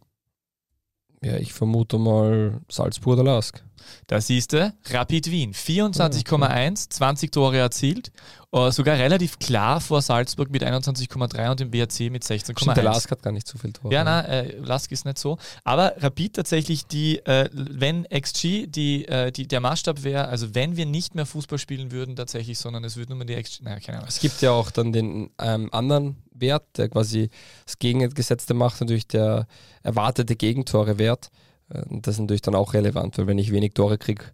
ja 1.23 1.37
ich 1.39 1.55
vermute 1.55 1.99
mal 1.99 2.61
Salzburg 2.71 3.15
oder 3.15 3.25
Lask. 3.25 3.65
Da 4.07 4.21
siehst 4.21 4.53
du, 4.53 4.73
Rapid 4.91 5.31
Wien, 5.31 5.53
24,1, 5.53 6.91
20 6.91 7.31
Tore 7.31 7.59
erzielt, 7.59 8.13
äh, 8.53 8.73
sogar 8.73 8.99
relativ 8.99 9.39
klar 9.39 9.81
vor 9.81 10.03
Salzburg 10.03 10.51
mit 10.51 10.65
21,3 10.65 11.51
und 11.51 11.61
dem 11.61 11.71
BRC 11.71 12.11
mit 12.11 12.25
Stimmt, 12.25 12.49
der 12.49 12.57
16,1. 12.57 12.83
Lask 12.83 13.11
hat 13.11 13.23
gar 13.23 13.33
nicht 13.33 13.47
so 13.47 13.59
viel 13.59 13.73
Tore. 13.73 13.95
Ja, 13.95 14.03
na, 14.03 14.23
äh, 14.23 14.57
Lask 14.59 14.91
ist 14.91 15.05
nicht 15.05 15.19
so. 15.19 15.39
Aber 15.63 15.95
Rapid 15.99 16.35
tatsächlich 16.35 16.87
die, 16.87 17.19
äh, 17.27 17.49
wenn 17.53 18.07
XG 18.11 18.67
die, 18.67 19.07
äh, 19.07 19.31
die, 19.31 19.47
der 19.47 19.61
Maßstab 19.61 20.03
wäre, 20.03 20.29
also 20.29 20.55
wenn 20.55 20.77
wir 20.77 20.87
nicht 20.87 21.15
mehr 21.15 21.27
Fußball 21.27 21.59
spielen 21.59 21.93
würden 21.93 22.17
tatsächlich, 22.17 22.59
sondern 22.59 22.83
es 22.83 22.97
würde 22.97 23.11
nur 23.13 23.25
mehr 23.25 23.27
die 23.37 23.41
XG, 23.41 23.63
naja, 23.63 23.79
keine 23.79 23.99
Ahnung. 23.99 24.09
Es 24.09 24.19
gibt 24.19 24.43
ja 24.43 24.51
auch 24.51 24.71
dann 24.73 24.93
den 24.93 25.31
ähm, 25.41 25.69
anderen 25.73 26.17
Wert, 26.33 26.65
der 26.77 26.89
quasi 26.89 27.31
das 27.65 27.79
Gegengesetzte 27.79 28.55
macht, 28.55 28.81
natürlich 28.81 29.07
der 29.07 29.47
erwartete 29.83 30.37
Gegentore-Wert. 30.37 31.31
Äh, 31.71 31.83
Das 32.03 32.15
ist 32.17 32.21
natürlich 32.21 32.43
dann 32.43 32.55
auch 32.55 32.75
relevant, 32.75 33.17
weil 33.19 33.27
wenn 33.27 33.39
ich 33.39 33.53
wenig 33.53 33.75
Tore 33.75 33.99
kriege, 33.99 34.25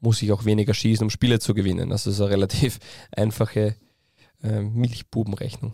muss 0.00 0.22
ich 0.22 0.32
auch 0.32 0.44
weniger 0.44 0.74
schießen, 0.74 1.04
um 1.04 1.10
Spiele 1.10 1.38
zu 1.40 1.54
gewinnen. 1.54 1.90
Das 1.90 2.06
ist 2.06 2.20
eine 2.20 2.30
relativ 2.30 2.78
einfache 3.12 3.76
äh, 4.42 4.60
Milchbubenrechnung. 4.60 5.72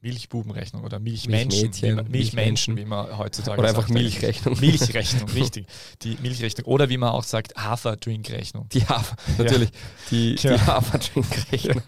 Milchbubenrechnung 0.00 0.84
oder 0.84 1.00
Milchmenschen, 1.00 1.48
Milchmädchen, 1.62 1.90
wie 1.90 1.94
man, 1.96 2.08
Milchmenschen, 2.08 2.74
Milchmenschen. 2.74 2.76
wie 2.76 2.84
man 2.84 3.18
heutzutage 3.18 3.58
Oder 3.58 3.70
einfach 3.70 3.82
sagt. 3.82 3.94
Milchrechnung. 3.94 4.60
Milchrechnung, 4.60 5.28
richtig. 5.34 5.66
Die 6.02 6.16
Milchrechnung. 6.22 6.66
Oder 6.72 6.88
wie 6.88 6.98
man 6.98 7.08
auch 7.10 7.24
sagt, 7.24 7.56
Haferdrinkrechnung. 7.56 8.68
Die 8.68 8.86
Hafer, 8.86 9.16
natürlich, 9.38 9.70
die, 10.12 10.36
Ja. 10.40 10.54
die 10.54 10.60
Haferdrinkrechnung. 10.60 11.82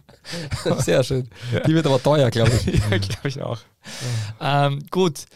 Sehr 0.79 1.05
schön. 1.05 1.29
Ja. 1.53 1.61
Die 1.61 1.73
wird 1.73 1.87
aber 1.87 2.03
teuer, 2.03 2.31
glaube 2.31 2.51
ich. 2.66 2.66
ja, 2.81 2.99
glaube 2.99 3.29
ich 3.29 3.40
auch. 3.42 3.61
Ähm, 4.40 4.85
gut. 4.90 5.27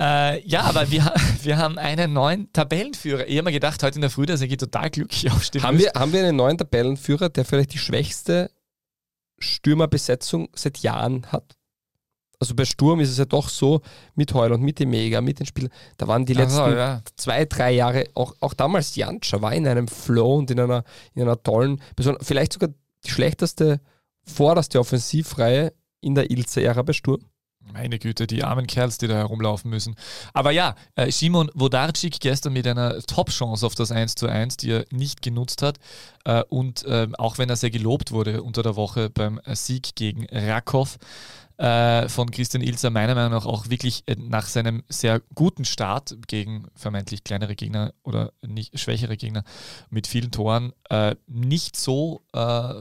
Äh, 0.00 0.40
ja, 0.48 0.62
aber 0.62 0.90
wir, 0.90 1.12
wir 1.42 1.58
haben 1.58 1.76
einen 1.76 2.14
neuen 2.14 2.50
Tabellenführer. 2.52 3.28
Ich 3.28 3.36
habe 3.36 3.44
mir 3.44 3.52
gedacht, 3.52 3.82
heute 3.82 3.96
in 3.96 4.00
der 4.00 4.10
Früh, 4.10 4.24
dass 4.24 4.40
er 4.40 4.48
geht 4.48 4.60
total 4.60 4.88
glücklich 4.88 5.30
aufstehen 5.32 5.62
Haben 5.62 5.78
wir, 5.78 5.92
haben 5.94 6.12
wir 6.12 6.20
einen 6.20 6.36
neuen 6.36 6.56
Tabellenführer, 6.56 7.28
der 7.28 7.44
vielleicht 7.44 7.74
die 7.74 7.78
schwächste 7.78 8.50
Stürmerbesetzung 9.38 10.48
seit 10.54 10.78
Jahren 10.78 11.26
hat? 11.26 11.56
Also 12.38 12.54
bei 12.54 12.64
Sturm 12.64 13.00
ist 13.00 13.10
es 13.10 13.18
ja 13.18 13.26
doch 13.26 13.50
so, 13.50 13.82
mit 14.14 14.32
Heul 14.32 14.52
und 14.52 14.62
mit 14.62 14.78
dem 14.78 14.88
Mega, 14.88 15.20
mit 15.20 15.38
den 15.38 15.44
Spielern, 15.44 15.70
da 15.98 16.08
waren 16.08 16.24
die 16.24 16.32
letzten 16.32 16.60
Also, 16.60 16.74
ja. 16.74 17.02
zwei, 17.16 17.44
drei 17.44 17.72
Jahre, 17.72 18.06
auch, 18.14 18.34
auch 18.40 18.54
damals 18.54 18.96
Janscha 18.96 19.42
war 19.42 19.52
in 19.52 19.68
einem 19.68 19.86
Flow 19.86 20.36
und 20.36 20.50
in 20.50 20.58
einer, 20.58 20.84
in 21.12 21.20
einer 21.20 21.42
tollen, 21.42 21.82
vielleicht 22.22 22.54
sogar 22.54 22.70
die 23.04 23.10
schlechteste, 23.10 23.82
vorderste 24.24 24.80
Offensivreihe 24.80 25.74
in 26.00 26.14
der 26.14 26.30
Ilze-Ära 26.30 26.80
bei 26.80 26.94
Sturm. 26.94 27.20
Meine 27.72 27.98
Güte, 27.98 28.26
die 28.26 28.42
armen 28.42 28.66
Kerls, 28.66 28.98
die 28.98 29.06
da 29.06 29.14
herumlaufen 29.14 29.70
müssen. 29.70 29.94
Aber 30.32 30.50
ja, 30.50 30.74
äh, 30.96 31.10
Simon 31.12 31.50
Wodarczyk 31.54 32.18
gestern 32.18 32.52
mit 32.54 32.66
einer 32.66 33.00
Top-Chance 33.02 33.64
auf 33.64 33.74
das 33.74 33.92
1 33.92 34.14
zu 34.14 34.26
1, 34.26 34.56
die 34.56 34.70
er 34.70 34.86
nicht 34.90 35.22
genutzt 35.22 35.62
hat. 35.62 35.78
Äh, 36.24 36.42
und 36.48 36.84
ähm, 36.88 37.14
auch 37.14 37.38
wenn 37.38 37.48
er 37.48 37.56
sehr 37.56 37.70
gelobt 37.70 38.12
wurde 38.12 38.42
unter 38.42 38.62
der 38.62 38.76
Woche 38.76 39.10
beim 39.10 39.40
Sieg 39.46 39.94
gegen 39.94 40.26
Rakow 40.32 40.98
äh, 41.60 42.08
von 42.08 42.30
Christian 42.30 42.62
Ilzer, 42.62 42.88
meiner 42.88 43.14
Meinung 43.14 43.32
nach 43.32 43.44
auch 43.44 43.68
wirklich 43.68 44.02
äh, 44.06 44.16
nach 44.18 44.46
seinem 44.46 44.82
sehr 44.88 45.20
guten 45.34 45.66
Start 45.66 46.16
gegen 46.26 46.66
vermeintlich 46.74 47.22
kleinere 47.22 47.54
Gegner 47.54 47.92
oder 48.02 48.32
nicht 48.46 48.78
schwächere 48.78 49.18
Gegner 49.18 49.44
mit 49.90 50.06
vielen 50.06 50.30
Toren, 50.30 50.72
äh, 50.88 51.16
nicht 51.26 51.76
so 51.76 52.22
äh, 52.32 52.72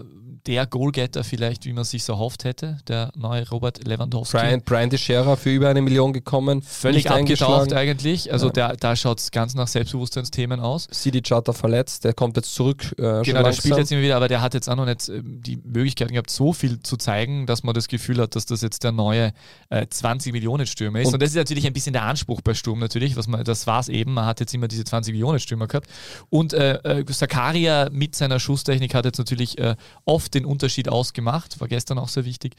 der 0.47 0.65
Goalgetter 0.65 1.25
vielleicht, 1.25 1.65
wie 1.65 1.73
man 1.73 1.83
sich 1.83 2.05
so 2.05 2.13
erhofft 2.13 2.45
hätte, 2.45 2.77
der 2.87 3.11
neue 3.17 3.47
Robert 3.49 3.85
Lewandowski. 3.85 4.37
Brian, 4.37 4.61
Brian 4.63 4.89
Deschera 4.89 5.35
für 5.35 5.49
über 5.49 5.67
eine 5.67 5.81
Million 5.81 6.13
gekommen. 6.13 6.61
Völlig 6.61 7.09
abgetaucht 7.11 7.73
eigentlich. 7.73 8.31
Also 8.31 8.47
Ja. 8.47 8.53
der, 8.53 8.77
da 8.77 8.95
schaut 8.95 9.19
es 9.19 9.31
ganz 9.31 9.55
nach 9.55 9.67
Selbstbewusstseinsthemen 9.67 10.61
aus. 10.61 10.87
Sidi 10.89 11.21
Chata 11.21 11.51
verletzt, 11.51 12.05
der 12.05 12.13
kommt 12.13 12.37
jetzt 12.37 12.53
zurück. 12.55 12.95
Äh, 12.97 13.21
Genau, 13.23 13.43
der 13.43 13.51
spielt 13.51 13.77
jetzt 13.77 13.91
immer 13.91 14.01
wieder, 14.01 14.15
aber 14.15 14.29
der 14.29 14.41
hat 14.41 14.53
jetzt 14.53 14.69
auch 14.69 14.75
noch 14.77 14.85
nicht 14.85 15.09
ähm, 15.09 15.41
die 15.41 15.57
Möglichkeiten 15.57 16.13
gehabt, 16.13 16.29
so 16.29 16.53
viel 16.53 16.81
zu 16.81 16.95
zeigen, 16.95 17.45
dass 17.45 17.63
man 17.63 17.73
das 17.75 17.89
Gefühl 17.89 18.21
hat, 18.21 18.35
dass 18.35 18.45
das 18.45 18.61
jetzt 18.61 18.68
der 18.77 18.91
neue 18.91 19.33
äh, 19.69 19.87
20-Millionen-Stürmer 19.87 20.99
ist. 20.99 21.07
Und, 21.07 21.13
Und- 21.15 21.23
das 21.23 21.31
ist 21.31 21.35
natürlich 21.37 21.65
ein 21.65 21.73
bisschen 21.73 21.93
der 21.93 22.03
Anspruch 22.03 22.41
bei 22.41 22.53
Sturm 22.53 22.77
natürlich, 22.77 23.15
was 23.15 23.27
man, 23.27 23.43
das 23.43 23.65
war 23.65 23.79
es 23.79 23.89
eben, 23.89 24.13
man 24.13 24.25
hat 24.27 24.39
jetzt 24.39 24.53
immer 24.53 24.67
diese 24.67 24.83
20-Millionen-Stürmer 24.83 25.65
gehabt. 25.67 25.87
Und 26.29 26.53
äh, 26.53 26.75
äh, 26.83 27.05
Sakaria 27.11 27.89
mit 27.91 28.15
seiner 28.15 28.39
Schusstechnik 28.39 28.93
hat 28.93 29.05
jetzt 29.05 29.17
natürlich 29.17 29.57
äh, 29.57 29.75
oft 30.05 30.33
den 30.35 30.45
Unterschied 30.45 30.89
ausgemacht, 30.89 31.59
war 31.59 31.67
gestern 31.67 31.97
auch 31.97 32.09
sehr 32.09 32.25
wichtig. 32.25 32.53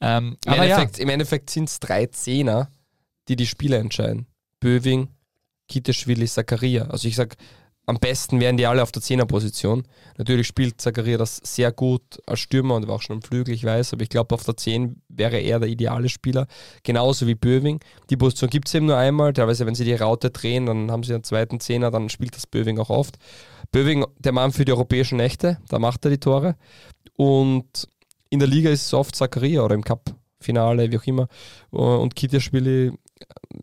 Ähm, 0.00 0.36
Im 0.44 0.52
aber 0.52 0.64
ja, 0.64 0.74
Endeffekt, 0.74 0.98
im 0.98 1.08
Endeffekt 1.10 1.50
sind 1.50 1.68
es 1.68 1.78
drei 1.78 2.06
Zehner, 2.06 2.70
die 3.28 3.36
die 3.36 3.46
Spiele 3.46 3.76
entscheiden. 3.78 4.26
Böving, 4.60 5.08
Kiteschwili, 5.68 6.26
Zakaria. 6.26 6.84
Also 6.86 7.08
ich 7.08 7.16
sag, 7.16 7.36
am 7.86 7.98
besten 7.98 8.40
wären 8.40 8.56
die 8.56 8.66
alle 8.66 8.82
auf 8.82 8.92
der 8.92 9.02
Zehnerposition. 9.02 9.84
Natürlich 10.16 10.46
spielt 10.46 10.80
Zakaria 10.80 11.18
das 11.18 11.36
sehr 11.42 11.70
gut 11.70 12.02
als 12.26 12.40
Stürmer 12.40 12.76
und 12.76 12.88
war 12.88 12.94
auch 12.96 13.02
schon 13.02 13.16
am 13.16 13.22
Flügel, 13.22 13.54
ich 13.54 13.64
weiß, 13.64 13.92
aber 13.92 14.02
ich 14.02 14.08
glaube, 14.08 14.34
auf 14.34 14.44
der 14.44 14.56
10 14.56 15.02
wäre 15.08 15.38
er 15.38 15.60
der 15.60 15.68
ideale 15.68 16.08
Spieler. 16.08 16.46
Genauso 16.82 17.26
wie 17.26 17.34
Böving. 17.34 17.80
Die 18.08 18.16
Position 18.16 18.48
gibt 18.48 18.68
es 18.68 18.74
eben 18.74 18.86
nur 18.86 18.96
einmal. 18.96 19.32
Teilweise, 19.34 19.66
wenn 19.66 19.74
sie 19.74 19.84
die 19.84 19.94
Raute 19.94 20.30
drehen, 20.30 20.66
dann 20.66 20.90
haben 20.90 21.02
sie 21.02 21.12
einen 21.12 21.24
zweiten 21.24 21.60
Zehner, 21.60 21.90
dann 21.90 22.08
spielt 22.08 22.34
das 22.36 22.46
Böving 22.46 22.78
auch 22.78 22.90
oft. 22.90 23.18
Böving, 23.70 24.06
der 24.18 24.32
Mann 24.32 24.52
für 24.52 24.64
die 24.64 24.72
europäischen 24.72 25.16
Nächte, 25.16 25.58
da 25.68 25.78
macht 25.78 26.04
er 26.06 26.10
die 26.10 26.18
Tore. 26.18 26.56
Und 27.16 27.88
in 28.30 28.38
der 28.38 28.48
Liga 28.48 28.70
ist 28.70 28.86
es 28.86 28.94
oft 28.94 29.14
Zakaria 29.14 29.62
oder 29.62 29.74
im 29.74 29.84
Cup-Finale, 29.84 30.90
wie 30.90 30.98
auch 30.98 31.06
immer. 31.06 31.28
Und 31.70 32.16
Kitiaschwili 32.16 32.92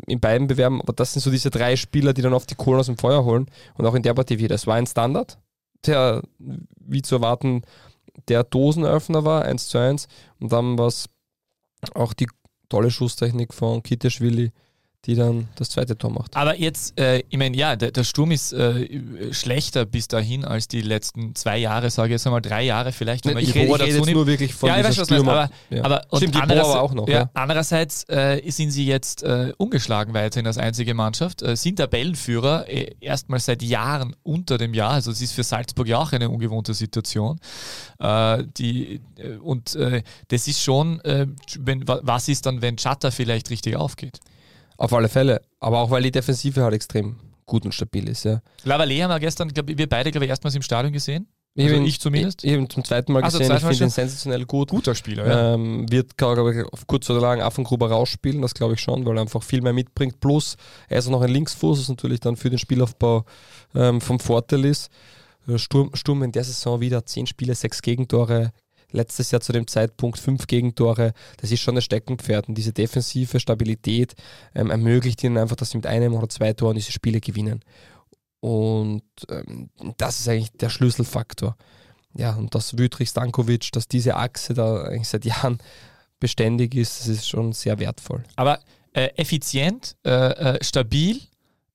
in 0.07 0.19
beiden 0.19 0.47
Bewerben. 0.47 0.81
Aber 0.81 0.93
das 0.93 1.13
sind 1.13 1.21
so 1.21 1.31
diese 1.31 1.49
drei 1.49 1.75
Spieler, 1.75 2.13
die 2.13 2.21
dann 2.21 2.33
oft 2.33 2.49
die 2.49 2.55
Kohlen 2.55 2.79
aus 2.79 2.85
dem 2.87 2.97
Feuer 2.97 3.23
holen. 3.23 3.47
Und 3.75 3.85
auch 3.85 3.95
in 3.95 4.03
der 4.03 4.13
Partie 4.13 4.39
wieder. 4.39 4.55
Es 4.55 4.67
war 4.67 4.75
ein 4.75 4.87
Standard, 4.87 5.37
der, 5.85 6.21
wie 6.37 7.01
zu 7.01 7.15
erwarten, 7.15 7.63
der 8.27 8.43
Dosenöffner 8.43 9.25
war, 9.25 9.43
1 9.43 9.67
zu 9.67 9.77
1. 9.77 10.07
Und 10.39 10.51
dann 10.51 10.77
war 10.77 10.87
es 10.87 11.09
auch 11.93 12.13
die 12.13 12.27
tolle 12.69 12.91
Schusstechnik 12.91 13.53
von 13.53 13.83
Kitiaschwili, 13.83 14.51
die 15.05 15.15
dann 15.15 15.47
das 15.55 15.69
zweite 15.71 15.97
Tor 15.97 16.11
macht. 16.11 16.35
Aber 16.37 16.55
jetzt, 16.59 16.99
äh, 16.99 17.23
ich 17.27 17.37
meine, 17.39 17.57
ja, 17.57 17.75
der, 17.75 17.89
der 17.91 18.03
Sturm 18.03 18.29
ist 18.29 18.53
äh, 18.53 19.33
schlechter 19.33 19.85
bis 19.85 20.07
dahin 20.07 20.45
als 20.45 20.67
die 20.67 20.81
letzten 20.81 21.33
zwei 21.33 21.57
Jahre, 21.57 21.89
sage 21.89 22.09
ich 22.09 22.11
jetzt 22.13 22.27
einmal 22.27 22.41
drei 22.41 22.61
Jahre 22.63 22.91
vielleicht. 22.91 23.25
man 23.25 23.37
ich 23.39 23.55
rede, 23.55 23.65
ich 23.73 23.81
rede 23.81 23.97
jetzt 23.97 24.11
nur 24.11 24.27
wirklich 24.27 24.53
von 24.53 24.69
ja, 24.69 24.77
ich 24.77 24.83
weiß 24.85 24.97
was 24.99 25.07
Stürmer. 25.07 25.31
aber, 25.31 25.49
Ja. 25.71 25.83
aber 25.85 26.01
und 26.09 26.17
Stimmt, 26.19 26.35
die 26.35 26.39
andererseits- 26.39 26.75
auch 26.75 26.93
noch. 26.93 27.07
Ja, 27.07 27.13
Ja. 27.21 27.29
Andererseits 27.33 28.03
äh, 28.09 28.41
sind 28.51 28.69
sie 28.69 28.85
jetzt 28.85 29.23
äh, 29.23 29.53
ungeschlagen 29.57 30.13
weiterhin 30.13 30.45
als 30.45 30.59
einzige 30.59 30.93
Mannschaft, 30.93 31.41
äh, 31.41 31.55
sind 31.55 31.77
Tabellenführer 31.77 32.69
äh, 32.69 32.91
erstmals 32.99 33.45
seit 33.45 33.63
Jahren 33.63 34.15
unter 34.21 34.59
dem 34.59 34.75
Jahr. 34.75 34.91
Also 34.91 35.09
es 35.09 35.19
ist 35.21 35.31
für 35.33 35.43
Salzburg 35.43 35.87
ja 35.87 35.97
auch 35.97 36.11
eine 36.11 36.29
ungewohnte 36.29 36.73
Situation. 36.75 37.39
Die, 38.57 39.01
und 39.41 39.75
das 39.75 40.47
ist 40.47 40.61
schon, 40.61 40.99
wenn, 41.03 41.87
wa- 41.87 41.99
was 42.03 42.27
ist 42.27 42.45
dann, 42.45 42.61
wenn 42.61 42.75
Chata 42.77 43.11
vielleicht 43.11 43.49
richtig 43.49 43.75
aufgeht? 43.75 44.19
Auf 44.81 44.93
alle 44.93 45.09
Fälle. 45.09 45.41
Aber 45.59 45.79
auch 45.79 45.91
weil 45.91 46.03
die 46.03 46.11
Defensive 46.11 46.61
halt 46.63 46.73
extrem 46.73 47.17
gut 47.45 47.65
und 47.65 47.73
stabil 47.73 48.07
ist. 48.09 48.23
Ja. 48.25 48.41
Lavallée 48.65 49.03
haben 49.03 49.09
wir 49.09 49.19
gestern, 49.19 49.49
glaub, 49.49 49.69
ich, 49.69 49.77
wir 49.77 49.87
beide, 49.87 50.09
glaube 50.11 50.25
ich, 50.25 50.29
erstmals 50.29 50.55
im 50.55 50.61
Stadion 50.61 50.91
gesehen. 50.93 51.27
Ich 51.53 51.65
Also 51.65 51.75
ihn- 51.75 51.85
ich 51.85 51.99
zumindest. 51.99 52.43
Ich, 52.43 52.49
ich 52.49 52.53
habe 52.55 52.63
ihn 52.63 52.69
zum 52.69 52.83
zweiten 52.85 53.11
Mal 53.11 53.23
Also 53.23 53.37
gesehen. 53.39 53.53
Ich 53.55 53.59
zweites 53.61 53.63
Mal 53.63 53.69
finde 53.73 53.83
ihn 53.85 53.89
sensationell 54.07 54.45
gut. 54.45 54.69
Guter 54.69 54.95
Spieler, 54.95 55.27
ja. 55.27 55.53
Ähm, 55.53 55.91
wird, 55.91 56.17
glaube 56.17 56.53
ich, 56.55 56.65
auf 56.73 56.87
kurz 56.87 57.09
oder 57.09 57.19
lang 57.19 57.41
Affengruber 57.41 57.89
rausspielen, 57.91 58.41
das 58.41 58.53
glaube 58.53 58.75
ich 58.75 58.79
schon, 58.79 59.05
weil 59.05 59.17
er 59.17 59.21
einfach 59.21 59.43
viel 59.43 59.61
mehr 59.61 59.73
mitbringt. 59.73 60.19
Plus, 60.21 60.55
er 60.87 60.99
ist 60.99 61.07
auch 61.07 61.11
noch 61.11 61.21
ein 61.21 61.29
Linksfuß, 61.29 61.79
was 61.79 61.89
natürlich 61.89 62.21
dann 62.21 62.37
für 62.37 62.49
den 62.49 62.57
Spielaufbau 62.57 63.25
ähm, 63.75 63.99
vom 63.99 64.19
Vorteil 64.21 64.63
ist. 64.65 64.89
Äh, 65.47 65.57
Sturm, 65.57 65.91
Sturm 65.93 66.23
in 66.23 66.31
der 66.31 66.45
Saison 66.45 66.79
wieder 66.79 67.05
10 67.05 67.27
Spiele, 67.27 67.53
6 67.53 67.81
Gegentore. 67.81 68.51
Letztes 68.91 69.32
Jahr 69.32 69.41
zu 69.41 69.51
dem 69.51 69.67
Zeitpunkt 69.67 70.19
5 70.19 70.47
Gegentore. 70.47 71.13
Das 71.38 71.51
ist 71.51 71.62
schon 71.62 71.75
ein 71.75 71.82
Steckenpferd. 71.82 72.49
Und 72.49 72.56
diese 72.56 72.73
defensive 72.73 73.39
Stabilität 73.39 74.15
ähm, 74.56 74.69
ermöglicht 74.69 75.23
ihnen 75.23 75.38
einfach, 75.38 75.56
dass 75.56 75.71
sie 75.71 75.77
mit 75.77 75.88
einem 75.88 76.13
oder 76.13 76.30
zwei 76.30 76.54
Toren 76.54 76.75
diese 76.75 76.91
Spiele 76.91 77.19
gewinnen. 77.19 77.63
Und 78.39 79.04
ähm, 79.30 79.69
das 79.97 80.19
ist 80.19 80.27
eigentlich 80.27 80.51
der 80.54 80.69
Schlüsselfaktor. 80.69 81.56
ja, 82.13 82.36
und 82.36 82.54
dass 82.56 82.77
Wüttrich 82.77 83.10
Stankovic, 83.10 83.71
dass 83.71 83.88
diese 83.88 84.15
Achse 84.15 84.54
da 84.54 84.84
eigentlich 84.84 85.08
seit 85.08 85.25
Jahren 85.25 85.60
beständig 86.19 86.75
ist, 86.75 86.99
das 86.99 87.08
ist 87.08 87.30
schon 87.30 87.54
sehr 87.54 87.80
wertvoll. 87.80 88.23
Aber 88.36 88.60
äh, 88.93 89.10
effizient, 89.15 89.95
äh, 90.06 90.56
äh, 90.56 90.63
stabil, 90.63 91.19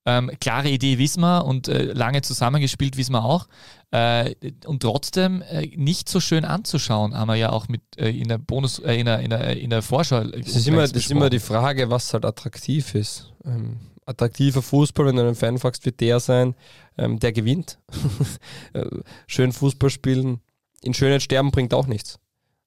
ähm, 0.06 0.30
klare 0.40 0.68
Idee 0.68 0.98
wissen 0.98 1.20
wir 1.20 1.44
und 1.44 1.68
äh, 1.68 1.92
lange 1.92 2.22
zusammengespielt 2.22 2.96
wissen 2.96 3.12
wir 3.12 3.24
auch. 3.24 3.48
Äh, 3.92 4.34
und 4.66 4.82
trotzdem 4.82 5.42
äh, 5.42 5.66
nicht 5.76 6.08
so 6.08 6.20
schön 6.20 6.44
anzuschauen, 6.44 7.14
haben 7.14 7.28
wir 7.28 7.36
ja 7.36 7.50
auch 7.50 7.68
mit 7.68 7.82
in 7.96 8.28
der 8.28 8.38
Bonus, 8.38 8.80
in 8.80 9.06
der, 9.06 9.20
in 9.20 9.30
der, 9.30 9.56
in 9.56 9.70
der 9.70 9.82
Vorschau. 9.82 10.24
Das 10.24 10.56
ist, 10.56 10.66
immer, 10.66 10.82
das 10.82 10.92
ist 10.92 11.10
immer 11.10 11.30
die 11.30 11.38
Frage, 11.38 11.88
was 11.88 12.12
halt 12.12 12.24
attraktiv 12.24 12.94
ist. 12.94 13.32
Ähm, 13.44 13.78
attraktiver 14.04 14.62
Fußball, 14.62 15.06
wenn 15.06 15.16
du 15.16 15.22
einen 15.22 15.34
Fan 15.34 15.58
fragst, 15.58 15.84
wird 15.84 16.00
der 16.00 16.20
sein, 16.20 16.54
ähm, 16.98 17.18
der 17.18 17.32
gewinnt. 17.32 17.78
schön 19.26 19.52
Fußball 19.52 19.90
spielen, 19.90 20.40
in 20.82 20.94
Schönheit 20.94 21.22
sterben 21.22 21.50
bringt 21.50 21.74
auch 21.74 21.86
nichts. 21.86 22.18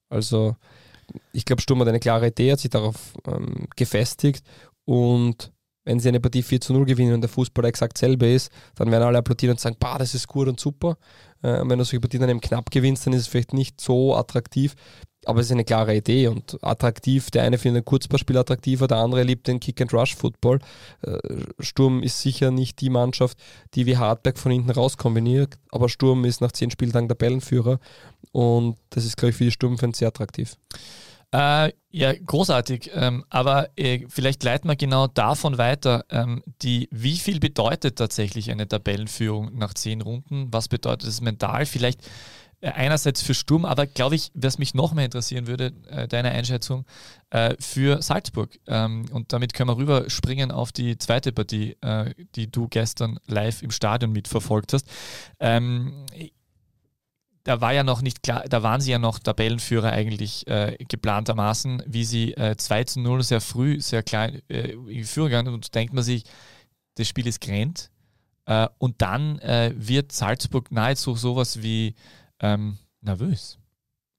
Also 0.10 0.56
ich 1.32 1.46
glaube, 1.46 1.62
Sturm 1.62 1.80
hat 1.80 1.88
eine 1.88 2.00
klare 2.00 2.28
Idee, 2.28 2.52
hat 2.52 2.60
sich 2.60 2.70
darauf 2.70 3.14
ähm, 3.26 3.68
gefestigt 3.76 4.46
und 4.86 5.52
wenn 5.90 6.00
sie 6.00 6.10
eine 6.10 6.20
Partie 6.20 6.44
4 6.44 6.62
zu 6.62 6.74
0 6.74 6.86
gewinnen 6.86 7.16
und 7.16 7.22
der 7.22 7.30
Fußballer 7.32 7.68
exakt 7.68 7.98
selber 7.98 8.28
ist, 8.28 8.52
dann 8.76 8.92
werden 8.92 9.06
alle 9.06 9.18
applaudieren 9.18 9.54
und 9.54 9.60
sagen, 9.60 9.76
bah, 9.80 9.98
das 9.98 10.14
ist 10.14 10.28
gut 10.28 10.48
und 10.48 10.60
super. 10.60 10.98
Äh, 11.42 11.62
wenn 11.64 11.80
du 11.80 11.84
solche 11.84 12.00
Partien 12.00 12.22
dann 12.22 12.30
eben 12.30 12.42
knapp 12.42 12.70
gewinnst, 12.70 13.08
dann 13.08 13.14
ist 13.14 13.22
es 13.22 13.28
vielleicht 13.28 13.54
nicht 13.54 13.82
so 13.82 14.16
attraktiv, 14.16 14.76
aber 15.26 15.40
es 15.40 15.48
ist 15.48 15.54
eine 15.54 15.66
klare 15.66 15.96
Idee 15.96 16.28
und 16.28 16.60
attraktiv. 16.62 17.32
Der 17.32 17.42
eine 17.42 17.58
findet 17.58 17.82
ein 17.82 17.86
Kurzballspiel 17.86 18.38
attraktiver, 18.38 18.86
der 18.86 18.98
andere 18.98 19.24
liebt 19.24 19.48
den 19.48 19.60
Kick-and-Rush-Football. 19.60 20.60
Äh, 21.02 21.18
Sturm 21.60 22.04
ist 22.04 22.22
sicher 22.22 22.52
nicht 22.52 22.82
die 22.82 22.92
Mannschaft, 22.92 23.40
die 23.74 23.88
wie 23.88 23.98
Hartberg 23.98 24.38
von 24.38 24.52
hinten 24.52 24.70
raus 24.70 24.96
kombiniert, 24.96 25.58
aber 25.72 25.90
Sturm 25.90 26.24
ist 26.24 26.40
nach 26.40 26.52
zehn 26.52 26.70
Spieltagen 26.70 27.10
Tabellenführer 27.10 27.80
und 28.32 28.78
das 28.92 29.06
ist, 29.06 29.18
glaube 29.18 29.32
ich, 29.32 29.38
für 29.38 29.46
die 29.46 29.52
Sturmfans 29.52 29.98
sehr 29.98 30.10
attraktiv. 30.10 30.56
Äh, 31.32 31.74
ja, 31.92 32.14
großartig. 32.14 32.92
Ähm, 32.94 33.24
aber 33.30 33.70
äh, 33.76 34.06
vielleicht 34.10 34.44
leiten 34.44 34.70
wir 34.70 34.76
genau 34.76 35.08
davon 35.08 35.58
weiter. 35.58 36.06
Ähm, 36.10 36.44
die, 36.62 36.88
wie 36.92 37.18
viel 37.18 37.40
bedeutet 37.40 37.98
tatsächlich 37.98 38.52
eine 38.52 38.68
Tabellenführung 38.68 39.58
nach 39.58 39.74
zehn 39.74 40.02
Runden? 40.02 40.48
Was 40.52 40.68
bedeutet 40.68 41.10
es 41.10 41.22
mental? 41.22 41.66
Vielleicht 41.66 42.02
äh, 42.62 42.72
einerseits 42.72 43.22
für 43.22 43.34
Sturm, 43.34 43.64
aber 43.64 43.86
glaube 43.88 44.16
ich, 44.16 44.32
was 44.34 44.58
mich 44.58 44.74
noch 44.74 44.94
mehr 44.94 45.06
interessieren 45.06 45.48
würde, 45.48 45.72
äh, 45.88 46.08
deine 46.08 46.32
Einschätzung 46.32 46.86
äh, 47.30 47.56
für 47.60 48.02
Salzburg. 48.02 48.60
Ähm, 48.68 49.06
und 49.12 49.32
damit 49.32 49.54
können 49.54 49.70
wir 49.70 49.78
rüberspringen 49.78 50.52
auf 50.52 50.72
die 50.72 50.98
zweite 50.98 51.32
Partie, 51.32 51.78
äh, 51.82 52.14
die 52.36 52.52
du 52.52 52.68
gestern 52.68 53.20
live 53.28 53.62
im 53.62 53.72
Stadion 53.72 54.12
mitverfolgt 54.12 54.74
hast. 54.74 54.88
Da 57.44 57.62
war 57.62 57.74
ja 57.74 57.84
noch 57.84 58.02
nicht 58.02 58.22
klar, 58.22 58.44
da 58.48 58.64
waren 58.64 58.82
sie 58.82 58.92
ja 58.92 59.00
noch 59.00 59.20
Tabellenführer 59.20 59.92
eigentlich 59.92 60.46
äh, 60.48 60.76
geplantermaßen, 60.78 61.84
wie 61.88 62.04
sie 62.04 62.34
äh, 62.34 62.56
2 62.58 62.84
zu 62.84 63.00
0 63.00 63.24
sehr 63.24 63.42
früh, 63.42 63.80
sehr 63.80 64.04
klein 64.04 64.42
äh, 64.50 64.72
in 64.72 65.06
Führung 65.06 65.30
gegangen 65.30 65.54
und 65.54 65.74
denkt 65.74 65.94
man 65.94 66.04
sich, 66.04 66.24
das 66.96 67.08
Spiel 67.08 67.28
ist 67.28 67.42
grennt. 67.42 67.90
Äh, 68.46 68.68
und 68.78 69.02
dann 69.02 69.40
äh, 69.40 69.74
wird 69.76 70.12
Salzburg 70.12 70.72
nahezu 70.72 71.16
sowas 71.16 71.62
wie 71.62 71.96
ähm, 72.40 72.78
nervös. 73.02 73.58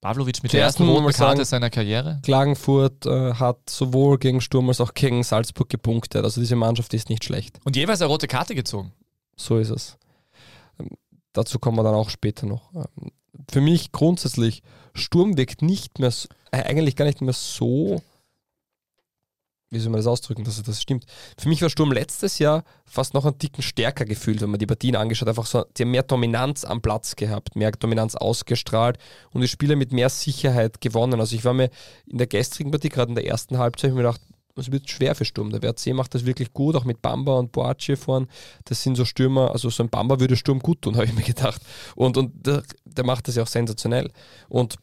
Pavlovic 0.01 0.43
mit 0.43 0.53
der 0.53 0.63
ersten 0.63 0.89
roten 0.89 1.13
Karte 1.13 1.45
seiner 1.45 1.69
Karriere. 1.69 2.21
Klagenfurt 2.23 3.05
äh, 3.05 3.35
hat 3.35 3.69
sowohl 3.69 4.19
gegen 4.19 4.41
Sturm 4.41 4.69
als 4.69 4.81
auch 4.81 4.95
gegen 4.95 5.23
Salzburg 5.23 5.69
gepunktet. 5.69 6.25
Also 6.25 6.41
diese 6.41 6.57
Mannschaft 6.57 6.95
ist 6.95 7.11
nicht 7.11 7.25
schlecht. 7.25 7.61
Und 7.65 7.77
jeweils 7.77 8.01
eine 8.01 8.09
rote 8.09 8.27
Karte 8.27 8.55
gezogen. 8.55 8.93
So 9.37 9.59
ist 9.59 9.71
es. 9.71 9.99
Dazu 11.33 11.59
kommen 11.59 11.77
wir 11.77 11.85
dann 11.85 11.95
auch 11.95 12.11
später 12.11 12.47
noch. 12.47 12.75
Ähm, 12.75 13.13
für 13.51 13.61
mich 13.61 13.93
grundsätzlich, 13.93 14.63
Sturm 14.95 15.37
wirkt 15.37 15.63
nicht 15.63 15.99
mehr, 15.99 16.13
äh, 16.51 16.63
eigentlich 16.63 16.97
gar 16.97 17.05
nicht 17.05 17.21
mehr 17.21 17.33
so, 17.33 18.03
wie 19.71 19.79
soll 19.79 19.91
man 19.91 20.01
das 20.01 20.09
ausdrücken, 20.09 20.43
dass 20.43 20.61
das 20.61 20.83
stimmt. 20.83 21.07
Für 21.39 21.49
mich 21.49 21.63
war 21.63 21.71
Sturm 21.71 21.93
letztes 21.93 22.41
Jahr 22.41 22.65
fast 22.85 23.15
noch 23.15 23.25
einen 23.25 23.39
Ticken 23.39 23.63
stärker 23.63 24.05
gefühlt, 24.05 24.41
wenn 24.41 24.51
man 24.51 24.59
die 24.59 24.67
Partien 24.67 24.97
angeschaut 24.97 25.29
hat. 25.29 25.39
Einfach 25.39 25.47
so, 25.47 25.65
die 25.77 25.83
haben 25.83 25.93
mehr 25.93 26.03
Dominanz 26.03 26.65
am 26.65 26.83
Platz 26.83 27.15
gehabt, 27.15 27.55
mehr 27.55 27.71
Dominanz 27.71 28.17
ausgestrahlt 28.17 28.99
und 29.33 29.43
die 29.43 29.49
Spieler 29.49 29.77
mit 29.77 29.93
mehr 29.93 30.09
Sicherheit 30.09 30.81
gewonnen. 30.81 31.21
Also 31.21 31.37
ich 31.37 31.45
war 31.45 31.55
mir 31.55 31.71
in 32.07 32.19
der 32.19 32.27
gestrigen 32.27 32.73
Partie, 32.73 32.89
gerade 32.89 33.11
in 33.11 33.15
der 33.15 33.27
ersten 33.27 33.59
Halbzeit, 33.59 33.93
mir 33.93 33.99
gedacht, 33.99 34.21
es 34.57 34.73
wird 34.73 34.91
schwer 34.91 35.15
für 35.15 35.25
Sturm. 35.25 35.51
Der 35.51 35.63
WRC 35.63 35.95
macht 35.95 36.15
das 36.15 36.27
wirklich 36.27 36.53
gut, 36.53 36.77
auch 36.77 36.85
mit 36.85 37.03
Bamba 37.03 37.39
und 37.39 37.53
Boace 37.53 37.99
vorn. 37.99 38.29
Das 38.65 38.83
sind 38.83 38.97
so 38.97 39.05
Stürmer, 39.05 39.53
also 39.53 39.71
so 39.71 39.83
ein 39.83 39.91
Bamba 39.91 40.21
würde 40.21 40.37
Sturm 40.37 40.61
gut 40.61 40.83
tun, 40.83 40.95
habe 40.97 41.07
ich 41.07 41.13
mir 41.13 41.23
gedacht. 41.23 41.63
Und, 41.95 42.17
und 42.17 42.47
der, 42.47 42.63
der 42.85 43.05
macht 43.05 43.29
das 43.29 43.37
ja 43.37 43.43
auch 43.43 43.49
sensationell. 43.49 44.11
Und 44.49 44.77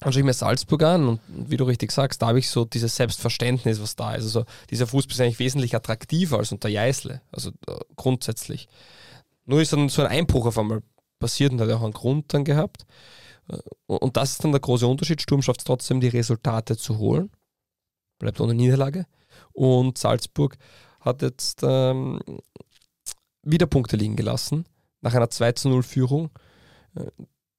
dann 0.00 0.12
schaue 0.12 0.20
ich 0.20 0.26
mir 0.26 0.34
Salzburg 0.34 0.82
an 0.82 1.08
und 1.08 1.20
wie 1.28 1.56
du 1.56 1.64
richtig 1.64 1.90
sagst, 1.90 2.20
da 2.20 2.26
habe 2.26 2.38
ich 2.38 2.50
so 2.50 2.66
dieses 2.66 2.96
Selbstverständnis, 2.96 3.80
was 3.80 3.96
da 3.96 4.14
ist. 4.14 4.24
Also 4.24 4.44
dieser 4.68 4.86
Fußball 4.86 5.14
ist 5.14 5.20
eigentlich 5.20 5.38
wesentlich 5.38 5.74
attraktiver 5.74 6.38
als 6.38 6.52
unter 6.52 6.68
Jeißle, 6.68 7.22
also 7.32 7.50
äh, 7.66 7.76
grundsätzlich. 7.96 8.68
Nur 9.46 9.62
ist 9.62 9.72
dann 9.72 9.88
so 9.88 10.02
ein 10.02 10.08
Einbruch 10.08 10.46
auf 10.46 10.58
einmal 10.58 10.82
passiert 11.18 11.52
und 11.52 11.60
hat 11.62 11.70
auch 11.70 11.82
einen 11.82 11.94
Grund 11.94 12.34
dann 12.34 12.44
gehabt. 12.44 12.84
Äh, 13.48 13.56
und 13.86 14.18
das 14.18 14.32
ist 14.32 14.44
dann 14.44 14.52
der 14.52 14.60
große 14.60 14.86
Unterschied. 14.86 15.22
Sturm 15.22 15.40
schafft 15.40 15.60
es 15.60 15.64
trotzdem, 15.64 16.00
die 16.00 16.08
Resultate 16.08 16.76
zu 16.76 16.98
holen 16.98 17.30
bleibt 18.18 18.40
ohne 18.40 18.54
Niederlage. 18.54 19.06
Und 19.52 19.98
Salzburg 19.98 20.56
hat 21.00 21.22
jetzt 21.22 21.60
ähm, 21.62 22.20
wieder 23.42 23.66
Punkte 23.66 23.96
liegen 23.96 24.16
gelassen, 24.16 24.66
nach 25.00 25.14
einer 25.14 25.30
2 25.30 25.52
zu 25.52 25.68
0 25.68 25.82
Führung. 25.82 26.30
Äh, 26.94 27.06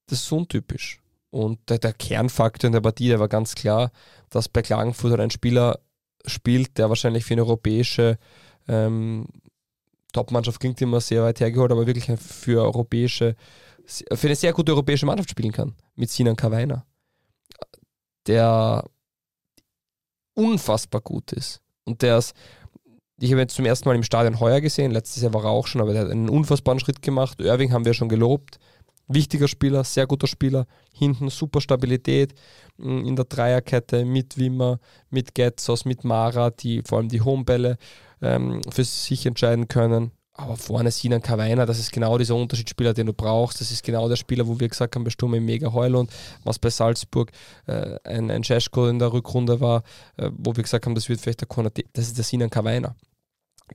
das 0.08 0.20
ist 0.22 0.32
untypisch. 0.32 1.02
Und 1.30 1.70
der, 1.70 1.80
der, 1.80 1.94
Kernfaktor 1.94 2.68
in 2.68 2.74
der 2.74 2.82
Partie, 2.82 3.10
der 3.10 3.20
war 3.20 3.28
ganz 3.28 3.56
klar, 3.56 3.92
dass 4.30 4.48
bei 4.48 4.62
Klagenfurt 4.62 5.20
ein 5.20 5.32
Spieler 5.32 5.80
spielt, 6.26 6.78
der 6.78 6.90
wahrscheinlich 6.90 7.26
für 7.26 7.34
eine 7.34 7.44
europäische 7.44 8.18
ähm, 8.68 9.28
Topmannschaft 10.14 10.60
klingt 10.60 10.82
immer 10.82 11.02
sehr 11.02 11.24
weit 11.24 11.40
hergeholt, 11.40 11.72
aber 11.72 11.86
wirklich 11.86 12.06
für 12.20 12.64
europäische, 12.64 13.36
für 13.86 14.28
eine 14.28 14.36
sehr 14.36 14.54
gute 14.54 14.72
europäische 14.72 15.06
Mannschaft 15.06 15.30
spielen 15.30 15.52
kann, 15.52 15.76
mit 15.96 16.10
Sinan 16.10 16.36
Kawainer. 16.36 16.86
Der 18.26 18.84
unfassbar 20.38 21.02
gut 21.02 21.32
ist. 21.34 21.62
Und 21.86 22.02
der 22.02 22.20
ist, 22.20 22.34
ich 23.20 23.32
habe 23.32 23.42
jetzt 23.42 23.56
zum 23.56 23.66
ersten 23.66 23.90
Mal 23.90 23.96
im 23.96 24.04
Stadion 24.04 24.40
heuer 24.40 24.62
gesehen, 24.62 24.92
letztes 24.92 25.24
Jahr 25.24 25.34
war 25.34 25.46
er 25.46 25.50
auch 25.50 25.68
schon, 25.68 25.82
aber 25.82 25.94
der 25.94 26.04
hat 26.04 26.12
einen 26.12 26.30
unfassbaren 26.30 26.80
Schritt 26.80 27.02
gemacht. 27.02 27.42
Irving 27.42 27.74
haben 27.74 27.86
wir 27.86 27.94
schon 27.94 28.10
gelobt. 28.10 28.60
Wichtiger 29.08 29.48
Spieler, 29.48 29.84
sehr 29.84 30.06
guter 30.06 30.28
Spieler. 30.28 30.68
Hinten 30.94 31.30
super 31.30 31.62
Stabilität 31.62 32.34
mm, 32.78 33.06
in 33.06 33.16
der 33.16 33.26
Dreierkette 33.26 34.06
mit 34.06 34.38
Wimmer, 34.38 34.80
mit 35.10 35.34
Getzos, 35.34 35.86
mit 35.86 36.04
Mara, 36.04 36.52
die 36.52 36.84
vor 36.86 37.00
allem 37.00 37.10
die 37.10 37.22
Homebälle 37.22 37.78
ähm, 38.22 38.62
für 38.70 38.84
sich 38.84 39.26
entscheiden 39.26 39.68
können. 39.68 40.12
Aber 40.40 40.56
vorne 40.56 40.92
Sinan 40.92 41.24
Kawainer, 41.24 41.66
das 41.66 41.80
ist 41.80 41.92
genau 41.92 42.16
dieser 42.20 42.36
Unterschiedsspieler, 42.36 42.94
den 42.94 43.08
du 43.08 43.14
brauchst. 43.14 43.60
Das 43.60 43.72
ist 43.72 43.84
genau 43.84 44.08
der 44.08 44.18
Spieler, 44.18 44.48
wo 44.48 44.60
wir 44.60 44.70
gesagt 44.70 44.96
haben, 44.96 45.04
bei 45.04 45.10
Sturm 45.10 45.34
im 45.34 45.46
Mega 45.46 45.74
Heulund, 45.74 46.12
was 46.44 46.60
bei 46.60 46.70
Salzburg 46.70 47.32
äh, 47.66 47.98
ein, 48.04 48.30
ein 48.30 48.44
Cesko 48.44 48.88
in 48.88 49.00
der 49.00 49.12
Rückrunde 49.12 49.60
war, 49.60 49.82
äh, 50.18 50.30
wo 50.38 50.56
wir 50.56 50.62
gesagt 50.62 50.86
haben, 50.86 50.94
das 50.94 51.10
wird 51.10 51.22
vielleicht 51.22 51.42
der 51.42 51.48
Konate. 51.48 51.86
Das 51.94 52.06
ist 52.06 52.18
der 52.18 52.24
Sinan 52.24 52.52
Kawainer. 52.52 52.96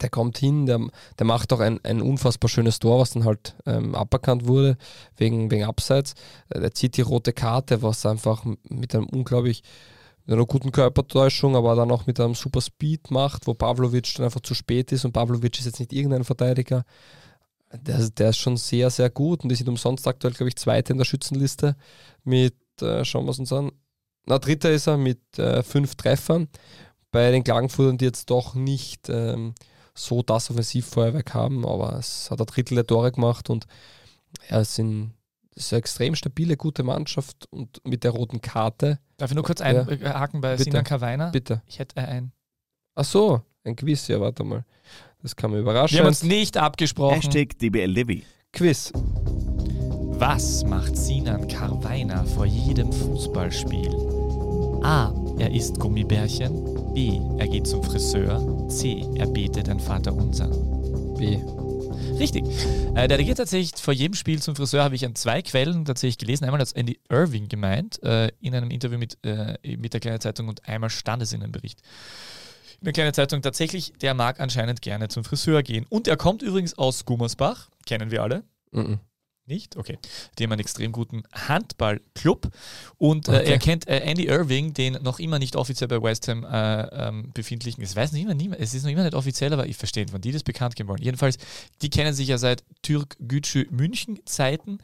Der 0.00 0.08
kommt 0.08 0.38
hin, 0.38 0.66
der, 0.66 0.78
der 1.18 1.26
macht 1.26 1.52
auch 1.52 1.60
ein, 1.60 1.80
ein 1.82 2.00
unfassbar 2.00 2.48
schönes 2.48 2.78
Tor, 2.78 3.00
was 3.00 3.10
dann 3.10 3.24
halt 3.24 3.56
ähm, 3.66 3.96
aberkannt 3.96 4.46
wurde, 4.46 4.78
wegen, 5.16 5.50
wegen 5.50 5.64
Abseits. 5.64 6.14
Äh, 6.48 6.60
der 6.60 6.72
zieht 6.72 6.96
die 6.96 7.02
rote 7.02 7.32
Karte, 7.32 7.82
was 7.82 8.06
einfach 8.06 8.44
mit 8.68 8.94
einem 8.94 9.06
unglaublich 9.06 9.64
mit 10.24 10.34
einer 10.34 10.46
guten 10.46 10.72
Körpertäuschung, 10.72 11.56
aber 11.56 11.74
dann 11.74 11.90
auch 11.90 12.06
mit 12.06 12.20
einem 12.20 12.34
super 12.34 12.60
Speed 12.60 13.10
macht, 13.10 13.46
wo 13.46 13.54
Pavlovic 13.54 14.14
dann 14.14 14.24
einfach 14.24 14.40
zu 14.40 14.54
spät 14.54 14.92
ist 14.92 15.04
und 15.04 15.12
Pavlovic 15.12 15.58
ist 15.58 15.66
jetzt 15.66 15.80
nicht 15.80 15.92
irgendein 15.92 16.24
Verteidiger. 16.24 16.84
Der, 17.72 18.08
der 18.10 18.30
ist 18.30 18.36
schon 18.36 18.56
sehr, 18.56 18.90
sehr 18.90 19.10
gut 19.10 19.42
und 19.42 19.48
die 19.48 19.54
sind 19.54 19.68
umsonst 19.68 20.06
aktuell, 20.06 20.34
glaube 20.34 20.48
ich, 20.48 20.56
Zweite 20.56 20.92
in 20.92 20.98
der 20.98 21.06
Schützenliste 21.06 21.74
mit, 22.22 22.54
äh, 22.80 23.04
schauen 23.04 23.24
wir 23.24 23.30
es 23.30 23.38
uns 23.38 23.52
an, 23.52 23.72
na, 24.26 24.38
Dritter 24.38 24.70
ist 24.70 24.86
er 24.86 24.96
mit 24.96 25.38
äh, 25.38 25.62
fünf 25.62 25.96
Treffern. 25.96 26.48
Bei 27.10 27.30
den 27.30 27.44
Klagenfurtern, 27.44 27.98
die 27.98 28.04
jetzt 28.04 28.30
doch 28.30 28.54
nicht 28.54 29.08
ähm, 29.08 29.54
so 29.94 30.22
das 30.22 30.50
Offensivfeuerwerk 30.50 31.34
haben, 31.34 31.66
aber 31.66 31.98
es 31.98 32.30
hat 32.30 32.40
ein 32.40 32.46
Drittel 32.46 32.76
der 32.76 32.86
Tore 32.86 33.12
gemacht 33.12 33.50
und 33.50 33.66
ja, 34.48 34.60
es 34.60 34.76
sind 34.76 35.12
das 35.54 35.64
ist 35.66 35.72
eine 35.72 35.78
extrem 35.80 36.14
stabile, 36.14 36.56
gute 36.56 36.82
Mannschaft 36.82 37.46
und 37.50 37.80
mit 37.86 38.04
der 38.04 38.12
roten 38.12 38.40
Karte. 38.40 38.98
Darf 39.16 39.30
ich 39.30 39.34
nur 39.34 39.44
kurz 39.44 39.60
einhaken 39.60 40.40
bei 40.40 40.52
Bitte. 40.52 40.64
Sinan 40.64 40.84
Kawainer? 40.84 41.30
Bitte. 41.30 41.62
Ich 41.66 41.78
hätte 41.78 41.96
ein. 41.96 42.32
Ach 42.94 43.04
so, 43.04 43.42
ein 43.64 43.76
Quiz, 43.76 44.08
ja, 44.08 44.20
warte 44.20 44.44
mal. 44.44 44.64
Das 45.22 45.36
kann 45.36 45.50
man 45.50 45.60
überraschen. 45.60 45.94
Wir 45.94 46.00
haben 46.00 46.08
uns 46.08 46.22
nicht 46.22 46.56
abgesprochen. 46.56 47.14
Hashtag 47.14 47.58
DBLDevi. 47.58 48.24
Quiz. 48.52 48.92
Was 48.94 50.64
macht 50.64 50.96
Sinan 50.96 51.48
Karweiner 51.48 52.24
vor 52.24 52.46
jedem 52.46 52.92
Fußballspiel? 52.92 53.90
A. 54.82 55.12
Er 55.38 55.50
isst 55.50 55.78
Gummibärchen. 55.78 56.94
B. 56.94 57.20
Er 57.38 57.48
geht 57.48 57.66
zum 57.66 57.82
Friseur. 57.82 58.68
C. 58.68 59.04
Er 59.16 59.26
betet 59.26 59.68
ein 59.68 59.80
Vaterunser. 59.80 60.48
B. 61.18 61.38
Richtig. 62.22 62.44
Äh, 62.94 63.08
der 63.08 63.18
geht 63.18 63.38
tatsächlich 63.38 63.82
vor 63.82 63.92
jedem 63.92 64.14
Spiel 64.14 64.40
zum 64.40 64.54
Friseur, 64.54 64.84
habe 64.84 64.94
ich 64.94 65.04
an 65.04 65.16
zwei 65.16 65.42
Quellen 65.42 65.84
tatsächlich 65.84 66.18
gelesen. 66.18 66.44
Einmal 66.44 66.60
hat 66.60 66.72
Andy 66.76 67.00
Irving 67.10 67.48
gemeint, 67.48 68.00
äh, 68.04 68.28
in 68.40 68.54
einem 68.54 68.70
Interview 68.70 68.96
mit, 68.96 69.18
äh, 69.24 69.58
mit 69.76 69.92
der 69.92 69.98
Kleinen 69.98 70.20
Zeitung 70.20 70.46
und 70.46 70.64
einmal 70.68 70.88
stand 70.88 71.20
es 71.20 71.32
in 71.32 71.42
einem 71.42 71.50
Bericht. 71.50 71.80
In 72.78 72.84
der 72.84 72.92
Kleinen 72.92 73.12
Zeitung 73.12 73.42
tatsächlich, 73.42 73.92
der 74.00 74.14
mag 74.14 74.38
anscheinend 74.38 74.82
gerne 74.82 75.08
zum 75.08 75.24
Friseur 75.24 75.64
gehen. 75.64 75.84
Und 75.88 76.06
er 76.06 76.16
kommt 76.16 76.42
übrigens 76.42 76.78
aus 76.78 77.04
Gummersbach, 77.04 77.68
kennen 77.86 78.12
wir 78.12 78.22
alle. 78.22 78.44
Mhm. 78.70 79.00
Nicht? 79.46 79.76
Okay. 79.76 79.98
Die 80.38 80.44
haben 80.44 80.52
einen 80.52 80.60
extrem 80.60 80.92
guten 80.92 81.24
Handballclub. 81.32 82.48
Und 82.96 83.28
äh, 83.28 83.32
Okay. 83.32 83.50
er 83.50 83.58
kennt 83.58 83.88
äh, 83.88 83.98
Andy 83.98 84.26
Irving, 84.26 84.72
den 84.72 84.94
noch 85.02 85.18
immer 85.18 85.38
nicht 85.38 85.56
offiziell 85.56 85.88
bei 85.88 86.00
West 86.00 86.28
Ham 86.28 86.44
äh, 86.44 86.82
ähm, 87.08 87.30
befindlichen. 87.34 87.82
Es 87.82 87.96
weiß 87.96 88.12
nicht 88.12 88.22
immer, 88.22 88.34
niemand, 88.34 88.60
es 88.60 88.72
ist 88.72 88.84
noch 88.84 88.90
immer 88.90 89.02
nicht 89.02 89.14
offiziell, 89.14 89.52
aber 89.52 89.66
ich 89.66 89.76
verstehe 89.76 90.06
wann 90.12 90.20
die 90.20 90.30
das 90.32 90.44
bekannt 90.44 90.76
geben 90.76 90.88
wollen. 90.88 91.02
Jedenfalls, 91.02 91.38
die 91.82 91.90
kennen 91.90 92.14
sich 92.14 92.28
ja 92.28 92.38
seit 92.38 92.62
Türk 92.82 93.16
Gücü 93.18 93.66
München 93.70 94.20
Zeiten. 94.26 94.78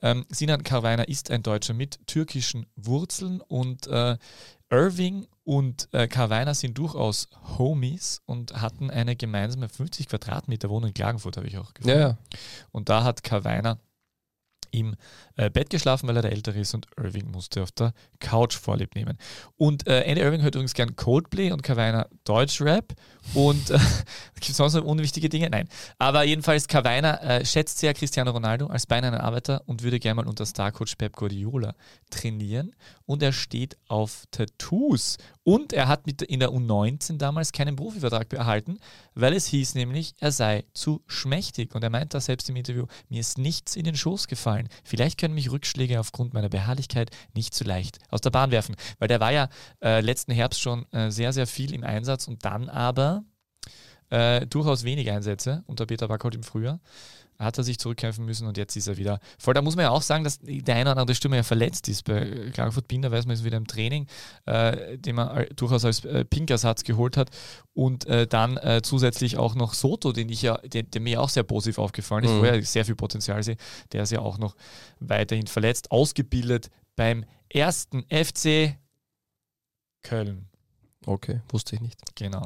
Ähm, 0.00 0.24
Sinan 0.28 0.62
Karweiner 0.62 1.08
ist 1.08 1.30
ein 1.30 1.42
Deutscher 1.42 1.74
mit 1.74 1.98
türkischen 2.06 2.66
Wurzeln 2.76 3.40
und 3.40 3.86
äh, 3.88 4.16
Irving 4.70 5.26
und 5.42 5.88
äh, 5.92 6.06
Karweiner 6.08 6.54
sind 6.54 6.78
durchaus 6.78 7.28
Homies 7.58 8.22
und 8.26 8.60
hatten 8.60 8.90
eine 8.90 9.14
gemeinsame 9.16 9.68
50 9.68 10.08
Quadratmeter 10.08 10.70
Wohnung 10.70 10.88
in 10.88 10.94
Klagenfurt, 10.94 11.36
habe 11.36 11.46
ich 11.46 11.58
auch 11.58 11.74
gefunden. 11.74 11.98
Ja, 11.98 12.08
ja. 12.08 12.18
Und 12.72 12.88
da 12.88 13.04
hat 13.04 13.22
Karweiner 13.22 13.78
im 14.74 14.94
äh, 15.36 15.50
Bett 15.50 15.70
geschlafen, 15.70 16.08
weil 16.08 16.16
er 16.16 16.22
der 16.22 16.32
Ältere 16.32 16.58
ist 16.58 16.74
und 16.74 16.86
Irving 16.96 17.30
musste 17.30 17.62
auf 17.62 17.72
der 17.72 17.92
Couch 18.20 18.54
Vorlieb 18.54 18.94
nehmen. 18.94 19.18
Und 19.56 19.86
äh, 19.86 20.02
Andy 20.02 20.22
Irving 20.22 20.42
hört 20.42 20.54
übrigens 20.54 20.74
gern 20.74 20.96
Coldplay 20.96 21.52
und 21.52 21.62
Karweiner 21.62 22.08
Deutschrap 22.24 22.94
und 23.34 23.70
äh, 23.70 23.78
gibt 24.40 24.56
sonst 24.56 24.74
noch 24.74 24.84
unwichtige 24.84 25.28
Dinge? 25.28 25.50
Nein. 25.50 25.68
Aber 25.98 26.24
jedenfalls 26.24 26.68
Karweiner 26.68 27.22
äh, 27.22 27.44
schätzt 27.44 27.78
sehr 27.78 27.94
Cristiano 27.94 28.30
Ronaldo 28.30 28.66
als 28.66 28.86
beinahe 28.86 29.20
Arbeiter 29.20 29.62
und 29.66 29.82
würde 29.82 29.98
gerne 29.98 30.22
mal 30.22 30.28
unter 30.28 30.46
Starcoach 30.46 30.96
Pep 30.98 31.16
Guardiola 31.16 31.74
trainieren 32.10 32.74
und 33.06 33.22
er 33.22 33.32
steht 33.32 33.76
auf 33.88 34.24
Tattoos 34.30 35.18
und 35.42 35.72
er 35.72 35.88
hat 35.88 36.06
mit 36.06 36.22
in 36.22 36.40
der 36.40 36.50
U19 36.50 37.18
damals 37.18 37.52
keinen 37.52 37.76
Profivertrag 37.76 38.32
erhalten, 38.32 38.78
weil 39.14 39.34
es 39.34 39.46
hieß 39.46 39.74
nämlich, 39.74 40.14
er 40.18 40.32
sei 40.32 40.64
zu 40.72 41.02
schmächtig 41.06 41.74
und 41.74 41.84
er 41.84 41.90
meint 41.90 42.14
das 42.14 42.26
selbst 42.26 42.48
im 42.48 42.56
Interview, 42.56 42.86
mir 43.08 43.20
ist 43.20 43.38
nichts 43.38 43.76
in 43.76 43.84
den 43.84 43.96
Schoß 43.96 44.26
gefallen. 44.28 44.68
Vielleicht 44.84 45.18
können 45.24 45.34
mich 45.34 45.50
Rückschläge 45.50 45.98
aufgrund 46.00 46.34
meiner 46.34 46.50
Beharrlichkeit 46.50 47.10
nicht 47.34 47.54
so 47.54 47.64
leicht 47.64 47.98
aus 48.10 48.20
der 48.20 48.28
Bahn 48.28 48.50
werfen, 48.50 48.76
weil 48.98 49.08
der 49.08 49.20
war 49.20 49.32
ja 49.32 49.48
äh, 49.82 50.02
letzten 50.02 50.32
Herbst 50.32 50.60
schon 50.60 50.84
äh, 50.92 51.10
sehr, 51.10 51.32
sehr 51.32 51.46
viel 51.46 51.72
im 51.72 51.82
Einsatz 51.82 52.28
und 52.28 52.44
dann 52.44 52.68
aber 52.68 53.24
äh, 54.10 54.46
durchaus 54.46 54.84
wenig 54.84 55.10
Einsätze 55.10 55.64
unter 55.66 55.86
Peter 55.86 56.08
Backholt 56.08 56.34
im 56.34 56.42
Frühjahr. 56.42 56.78
Hat 57.38 57.58
er 57.58 57.64
sich 57.64 57.78
zurückkämpfen 57.78 58.24
müssen 58.24 58.46
und 58.46 58.56
jetzt 58.56 58.76
ist 58.76 58.86
er 58.86 58.96
wieder 58.96 59.18
voll. 59.38 59.54
Da 59.54 59.62
muss 59.62 59.74
man 59.76 59.84
ja 59.84 59.90
auch 59.90 60.02
sagen, 60.02 60.22
dass 60.24 60.38
der 60.40 60.76
eine 60.76 60.92
oder 60.92 61.00
andere 61.00 61.14
Stürmer 61.14 61.36
ja 61.36 61.42
verletzt 61.42 61.88
ist. 61.88 62.04
Bei 62.04 62.50
Klagenfurt 62.52 62.86
Binder 62.86 63.10
weiß 63.10 63.26
man, 63.26 63.34
ist 63.34 63.44
wieder 63.44 63.56
im 63.56 63.66
Training, 63.66 64.06
äh, 64.46 64.96
den 64.98 65.16
man 65.16 65.46
durchaus 65.56 65.84
als 65.84 66.04
äh, 66.04 66.24
Pinkersatz 66.24 66.84
geholt 66.84 67.16
hat. 67.16 67.30
Und 67.72 68.06
äh, 68.06 68.26
dann 68.26 68.56
äh, 68.58 68.82
zusätzlich 68.82 69.36
auch 69.36 69.54
noch 69.56 69.74
Soto, 69.74 70.12
den 70.12 70.28
ich 70.28 70.42
ja, 70.42 70.58
der, 70.58 70.84
der 70.84 71.00
mir 71.00 71.20
auch 71.20 71.28
sehr 71.28 71.42
positiv 71.42 71.78
aufgefallen 71.78 72.24
ist, 72.24 72.30
Mhm. 72.30 72.40
wo 72.40 72.44
er 72.44 72.62
sehr 72.62 72.84
viel 72.84 72.94
Potenzial 72.94 73.42
sehe. 73.42 73.56
Der 73.92 74.04
ist 74.04 74.12
ja 74.12 74.20
auch 74.20 74.38
noch 74.38 74.54
weiterhin 75.00 75.46
verletzt, 75.48 75.90
ausgebildet 75.90 76.70
beim 76.96 77.24
ersten 77.48 78.04
FC 78.10 78.76
Köln. 80.02 80.46
Okay, 81.06 81.40
wusste 81.48 81.74
ich 81.76 81.80
nicht. 81.82 81.98
Genau. 82.14 82.44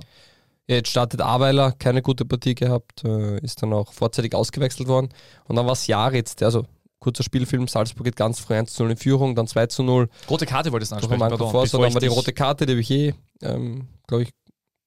Ja, 0.69 0.77
jetzt 0.77 0.91
startet 0.91 1.23
Aweiler, 1.23 1.73
keine 1.73 2.03
gute 2.03 2.25
Partie 2.25 2.55
gehabt, 2.55 3.05
äh, 3.05 3.39
ist 3.41 3.63
dann 3.63 3.73
auch 3.73 3.93
vorzeitig 3.93 4.35
ausgewechselt 4.35 4.89
worden. 4.89 5.09
Und 5.45 5.57
dann 5.57 5.65
war 5.65 5.73
es 5.73 5.87
Jaritz, 5.87 6.37
der, 6.37 6.47
also 6.47 6.67
kurzer 7.01 7.23
Spielfilm, 7.23 7.69
Salzburg 7.69 8.05
geht 8.05 8.17
ganz 8.17 8.41
früh 8.41 8.55
1 8.55 8.75
zu 8.75 8.83
0 8.83 8.93
in 8.93 8.97
Führung, 8.97 9.35
dann 9.35 9.47
2 9.47 9.67
zu 9.67 9.83
0 9.83 10.09
Rote 10.29 10.47
Karte 10.47 10.73
wolltest 10.73 10.93
du 10.93 10.97
ansprechen. 10.97 11.19
Pardon, 11.19 11.39
dann 11.39 11.65
ich 11.65 11.95
war 11.95 12.01
die 12.01 12.07
rote 12.07 12.33
Karte, 12.33 12.67
die 12.67 12.73
habe 12.73 12.81
ich 12.81 12.91
eh, 12.91 13.15
ähm, 13.43 13.89
glaube 14.07 14.25
ich, 14.25 14.31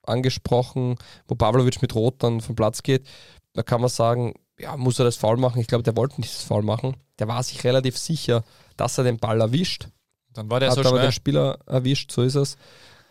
angesprochen, 0.04 0.98
wo 1.28 1.36
Pavlovic 1.36 1.82
mit 1.82 1.96
Rot 1.96 2.16
dann 2.20 2.42
vom 2.42 2.56
Platz 2.56 2.84
geht. 2.84 3.08
Da 3.54 3.64
kann 3.64 3.82
man 3.82 3.90
sagen, 3.90 4.34
ja, 4.60 4.78
muss 4.78 5.00
er 5.00 5.06
das 5.06 5.16
Foul 5.16 5.38
machen? 5.38 5.60
Ich 5.60 5.68
glaube, 5.68 5.84
der 5.84 5.96
wollte 5.96 6.22
nicht 6.22 6.34
das 6.34 6.44
Foul 6.44 6.64
machen. 6.64 6.96
Der 7.20 7.28
war 7.28 7.42
sich 7.44 7.64
relativ 7.64 7.98
sicher, 7.98 8.44
dass 8.78 8.98
er 8.98 9.04
den 9.04 9.18
Ball 9.18 9.42
erwischt. 9.42 9.88
Dann 10.34 10.50
war 10.50 10.60
der 10.60 10.70
hat 10.70 10.76
so 10.76 10.82
aber 10.82 10.90
schnell. 10.90 11.02
den 11.08 11.12
Spieler 11.12 11.60
erwischt, 11.66 12.12
so 12.12 12.22
ist 12.22 12.36
es. 12.36 12.58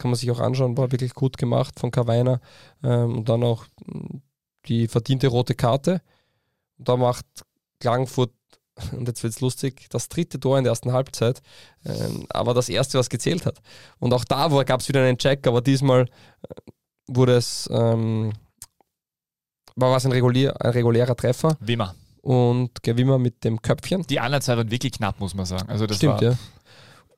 Kann 0.00 0.10
man 0.10 0.18
sich 0.18 0.30
auch 0.30 0.40
anschauen, 0.40 0.78
war 0.78 0.90
wirklich 0.92 1.12
gut 1.12 1.36
gemacht 1.36 1.78
von 1.78 1.90
Kawainer. 1.90 2.40
Ähm, 2.82 3.18
und 3.18 3.28
dann 3.28 3.44
auch 3.44 3.66
mh, 3.84 4.20
die 4.66 4.88
verdiente 4.88 5.28
rote 5.28 5.54
Karte. 5.54 6.00
Und 6.78 6.88
da 6.88 6.96
macht 6.96 7.26
Klagenfurt, 7.80 8.32
und 8.92 9.06
jetzt 9.08 9.22
wird 9.22 9.34
es 9.34 9.40
lustig, 9.42 9.88
das 9.90 10.08
dritte 10.08 10.40
Tor 10.40 10.56
in 10.56 10.64
der 10.64 10.70
ersten 10.70 10.94
Halbzeit, 10.94 11.42
ähm, 11.84 12.24
aber 12.30 12.54
das 12.54 12.70
erste, 12.70 12.98
was 12.98 13.10
gezählt 13.10 13.44
hat. 13.44 13.58
Und 13.98 14.14
auch 14.14 14.24
da 14.24 14.48
gab 14.64 14.80
es 14.80 14.88
wieder 14.88 15.04
einen 15.04 15.18
Check, 15.18 15.46
aber 15.46 15.60
diesmal 15.60 16.02
äh, 16.02 16.54
wurde 17.06 17.36
es, 17.36 17.68
ähm, 17.70 18.32
war 19.76 19.94
es 19.94 20.06
ein, 20.06 20.12
regulär, 20.12 20.58
ein 20.64 20.70
regulärer 20.70 21.14
Treffer 21.14 21.58
Wimmer. 21.60 21.94
und 22.22 22.82
Gewimmer 22.82 23.18
mit 23.18 23.44
dem 23.44 23.60
Köpfchen. 23.60 24.02
Die 24.04 24.18
anderen 24.18 24.40
zwei 24.40 24.56
waren 24.56 24.70
wirklich 24.70 24.92
knapp, 24.92 25.20
muss 25.20 25.34
man 25.34 25.44
sagen. 25.44 25.68
Also 25.68 25.86
das 25.86 25.98
Stimmt, 25.98 26.22
war, 26.22 26.22
ja. 26.22 26.38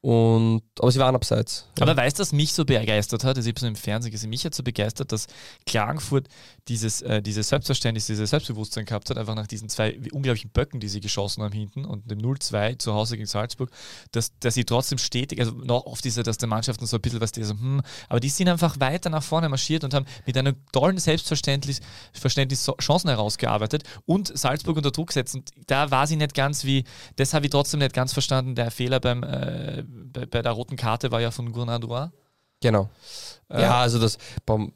Und, 0.03 0.63
aber 0.81 0.91
sie 0.91 0.99
waren 0.99 1.15
abseits. 1.15 1.69
Aber 1.81 1.97
weißt 1.97 2.19
du, 2.19 2.23
was 2.23 2.33
mich 2.33 2.53
so 2.53 2.65
begeistert 2.65 3.23
hat? 3.23 3.37
Also 3.37 3.49
ich 3.49 3.55
habe 3.55 3.65
es 3.65 3.69
im 3.69 3.77
Fernsehen 3.77 4.11
gesehen. 4.11 4.31
Mich 4.31 4.45
hat 4.45 4.53
so 4.53 4.65
begeistert, 4.65 5.13
dass 5.13 5.29
Klagenfurt 5.65 6.27
dieses, 6.69 7.03
äh, 7.03 7.21
dieses 7.21 7.49
Selbstverständnis, 7.49 8.07
dieses 8.07 8.31
Selbstbewusstsein 8.31 8.85
gehabt 8.85 9.11
hat, 9.11 9.19
einfach 9.19 9.35
nach 9.35 9.49
diesen 9.49 9.69
zwei 9.69 9.99
unglaublichen 10.13 10.51
Böcken, 10.51 10.79
die 10.79 10.89
sie 10.89 11.01
geschossen 11.01 11.43
haben 11.43 11.53
hinten 11.53 11.85
und 11.85 12.09
dem 12.11 12.21
0-2 12.21 12.79
zu 12.79 12.95
Hause 12.95 13.17
gegen 13.17 13.27
Salzburg, 13.27 13.71
dass, 14.13 14.39
dass 14.39 14.55
sie 14.55 14.65
trotzdem 14.65 14.99
stetig, 14.99 15.41
also 15.41 15.53
noch 15.53 15.87
oft 15.87 16.07
ist 16.07 16.17
ja, 16.17 16.23
dass 16.23 16.39
der 16.39 16.49
Mannschaften 16.49 16.87
so 16.87 16.99
ein 16.99 17.01
bisschen 17.01 17.21
was, 17.21 17.33
die 17.33 17.43
so, 17.43 17.55
hm, 17.55 17.83
aber 18.09 18.21
die 18.21 18.29
sind 18.29 18.49
einfach 18.49 18.79
weiter 18.79 19.11
nach 19.11 19.25
vorne 19.25 19.49
marschiert 19.49 19.83
und 19.83 19.93
haben 19.93 20.07
mit 20.25 20.37
einem 20.37 20.55
tollen 20.73 20.99
Selbstverständnis 20.99 21.81
Verständnis 22.13 22.71
Chancen 22.81 23.09
herausgearbeitet 23.09 23.83
und 24.07 24.37
Salzburg 24.37 24.77
unter 24.77 24.91
Druck 24.93 25.09
gesetzt. 25.09 25.35
Und 25.35 25.51
da 25.67 25.91
war 25.91 26.07
sie 26.07 26.17
nicht 26.17 26.35
ganz 26.35 26.65
wie, 26.65 26.85
das 27.17 27.35
habe 27.35 27.47
ich 27.47 27.51
trotzdem 27.51 27.81
nicht 27.81 27.95
ganz 27.95 28.13
verstanden, 28.13 28.55
der 28.55 28.71
Fehler 28.71 29.01
beim, 29.01 29.23
äh, 29.25 29.85
bei, 29.87 30.27
bei 30.27 30.43
der 30.43 30.53
roten 30.53 30.77
Karte 30.77 31.11
war 31.11 31.21
ja 31.21 31.31
von 31.31 31.53
Gournadois. 31.53 32.13
Genau. 32.63 32.89
Äh, 33.51 33.63
ja, 33.63 33.81
also 33.81 33.99
das 33.99 34.17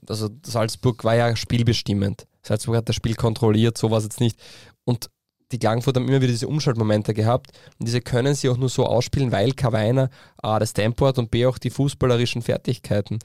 also 0.07 0.29
Salzburg 0.45 1.03
war 1.05 1.15
ja 1.15 1.35
spielbestimmend. 1.35 2.27
Salzburg 2.43 2.77
hat 2.77 2.89
das 2.89 2.97
Spiel 2.97 3.15
kontrolliert, 3.15 3.79
so 3.79 3.91
war 3.91 3.99
es 3.99 4.05
jetzt 4.05 4.21
nicht. 4.21 4.39
Und 4.85 5.11
die 5.53 5.59
Klagenfurt 5.59 5.97
haben 5.97 6.09
immer 6.09 6.21
wieder 6.21 6.33
diese 6.33 6.49
Umschaltmomente 6.49 7.15
gehabt 7.15 7.53
und 7.79 7.87
diese 7.87 8.01
können 8.01 8.35
sie 8.35 8.49
auch 8.49 8.57
nur 8.57 8.69
so 8.69 8.85
ausspielen, 8.85 9.31
weil 9.31 9.53
Kawainer 9.53 10.11
A 10.39 10.59
das 10.59 10.73
Tempo 10.73 11.07
hat 11.07 11.19
und 11.19 11.31
B 11.31 11.47
auch 11.47 11.59
die 11.59 11.71
fußballerischen 11.71 12.43
Fertigkeiten. 12.43 13.21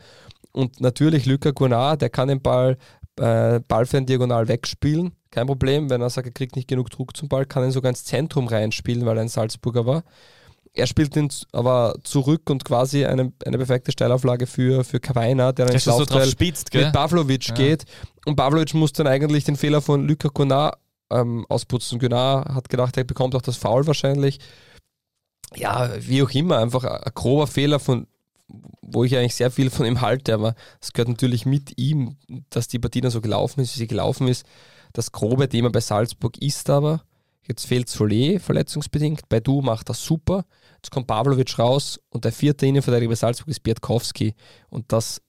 Und 0.52 0.82
natürlich 0.82 1.26
Luca 1.26 1.52
Gunnar, 1.52 1.98
der 1.98 2.10
kann 2.10 2.28
den 2.28 2.42
Ball, 2.42 2.78
äh, 3.20 3.60
Ball 3.62 3.86
für 3.86 3.98
einen 3.98 4.06
Diagonal 4.06 4.48
wegspielen, 4.48 5.14
kein 5.32 5.48
Problem. 5.48 5.90
Wenn 5.90 6.02
er 6.02 6.10
sagt, 6.10 6.28
er 6.28 6.34
kriegt 6.34 6.56
nicht 6.56 6.68
genug 6.68 6.90
Druck 6.92 7.18
zum 7.18 7.28
Ball, 7.28 7.46
kann 7.46 7.64
er 7.64 7.70
ihn 7.70 7.72
sogar 7.72 7.90
ins 7.90 8.04
Zentrum 8.04 8.48
reinspielen, 8.48 9.06
weil 9.06 9.18
er 9.18 9.24
ein 9.24 9.30
Salzburger 9.30 9.86
war. 9.86 10.04
Er 10.74 10.88
spielt 10.88 11.16
ihn 11.18 11.30
aber 11.52 11.96
zurück 12.04 12.50
und 12.50 12.64
quasi 12.64 13.06
eine, 13.06 13.34
eine 13.46 13.58
perfekte 13.58 13.92
Steilauflage 13.92 14.48
für, 14.48 14.86
für 14.86 15.00
Kawainer, 15.02 15.52
der 15.52 15.66
dann 15.66 15.76
ins 15.76 15.84
du 15.84 15.92
so 15.92 16.22
spitzt, 16.26 16.74
mit 16.74 16.94
Pavlovic 16.94 17.50
Ja. 17.50 17.56
geht. 17.56 17.86
Und 18.26 18.38
Pavlovic 18.38 18.74
muss 18.74 18.94
dann 18.94 19.08
eigentlich 19.08 19.44
den 19.44 19.58
Fehler 19.58 19.82
von 19.82 20.08
Luka 20.08 20.30
Gunnar 20.30 20.78
ähm, 21.10 21.46
ausputzen. 21.50 22.00
Gunnar 22.00 22.56
hat 22.56 22.70
gedacht, 22.70 22.96
er 22.96 23.04
bekommt 23.04 23.36
auch 23.36 23.42
das 23.42 23.58
Foul 23.58 23.86
wahrscheinlich. 23.86 24.40
Ja, 25.56 25.92
wie 26.00 26.24
auch 26.24 26.30
immer, 26.30 26.60
einfach 26.60 26.86
ein, 26.86 27.04
ein 27.04 27.12
grober 27.14 27.48
Fehler 27.48 27.80
von 27.80 28.08
wo 28.82 29.04
ich 29.04 29.16
eigentlich 29.16 29.36
sehr 29.36 29.52
viel 29.52 29.70
von 29.70 29.86
ihm 29.86 30.02
halte, 30.02 30.34
aber 30.34 30.56
es 30.82 30.94
gehört 30.94 31.10
natürlich 31.10 31.46
mit 31.46 31.78
ihm, 31.78 32.18
dass 32.50 32.68
die 32.68 32.80
Partie 32.80 33.02
dann 33.02 33.12
so 33.12 33.22
gelaufen 33.22 33.62
ist, 33.62 33.76
wie 33.76 33.80
sie 33.80 33.88
gelaufen 33.88 34.28
ist. 34.28 34.46
Das 34.94 35.12
grobe 35.12 35.48
Thema 35.48 35.70
bei 35.70 35.80
Salzburg 35.80 36.38
ist 36.40 36.70
aber, 36.70 37.04
jetzt 37.48 37.66
fehlt 37.66 37.88
Solé 37.88 38.40
verletzungsbedingt, 38.40 39.30
Baidu 39.30 39.62
macht 39.62 39.90
das 39.90 40.04
super, 40.04 40.46
jetzt 40.82 40.92
kommt 40.92 41.08
Pavlovic 41.08 41.58
raus 41.60 42.00
und 42.10 42.26
der 42.26 42.32
vierte 42.32 42.66
Innenverteidiger 42.66 43.10
bei 43.10 43.16
Salzburg 43.16 43.50
ist 43.50 43.64
Biatkowski 43.64 44.34
und 44.70 44.92
das 44.92 45.22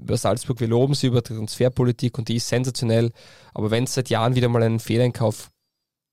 über 0.00 0.16
Salzburg, 0.16 0.58
wir 0.60 0.68
loben 0.68 0.94
sie 0.94 1.08
über 1.08 1.20
die 1.20 1.34
Transferpolitik 1.34 2.18
und 2.18 2.28
die 2.28 2.36
ist 2.36 2.48
sensationell, 2.48 3.12
aber 3.54 3.70
wenn 3.70 3.84
es 3.84 3.94
seit 3.94 4.08
Jahren 4.10 4.34
wieder 4.34 4.48
mal 4.48 4.62
einen 4.62 4.80
Fehleinkauf 4.80 5.50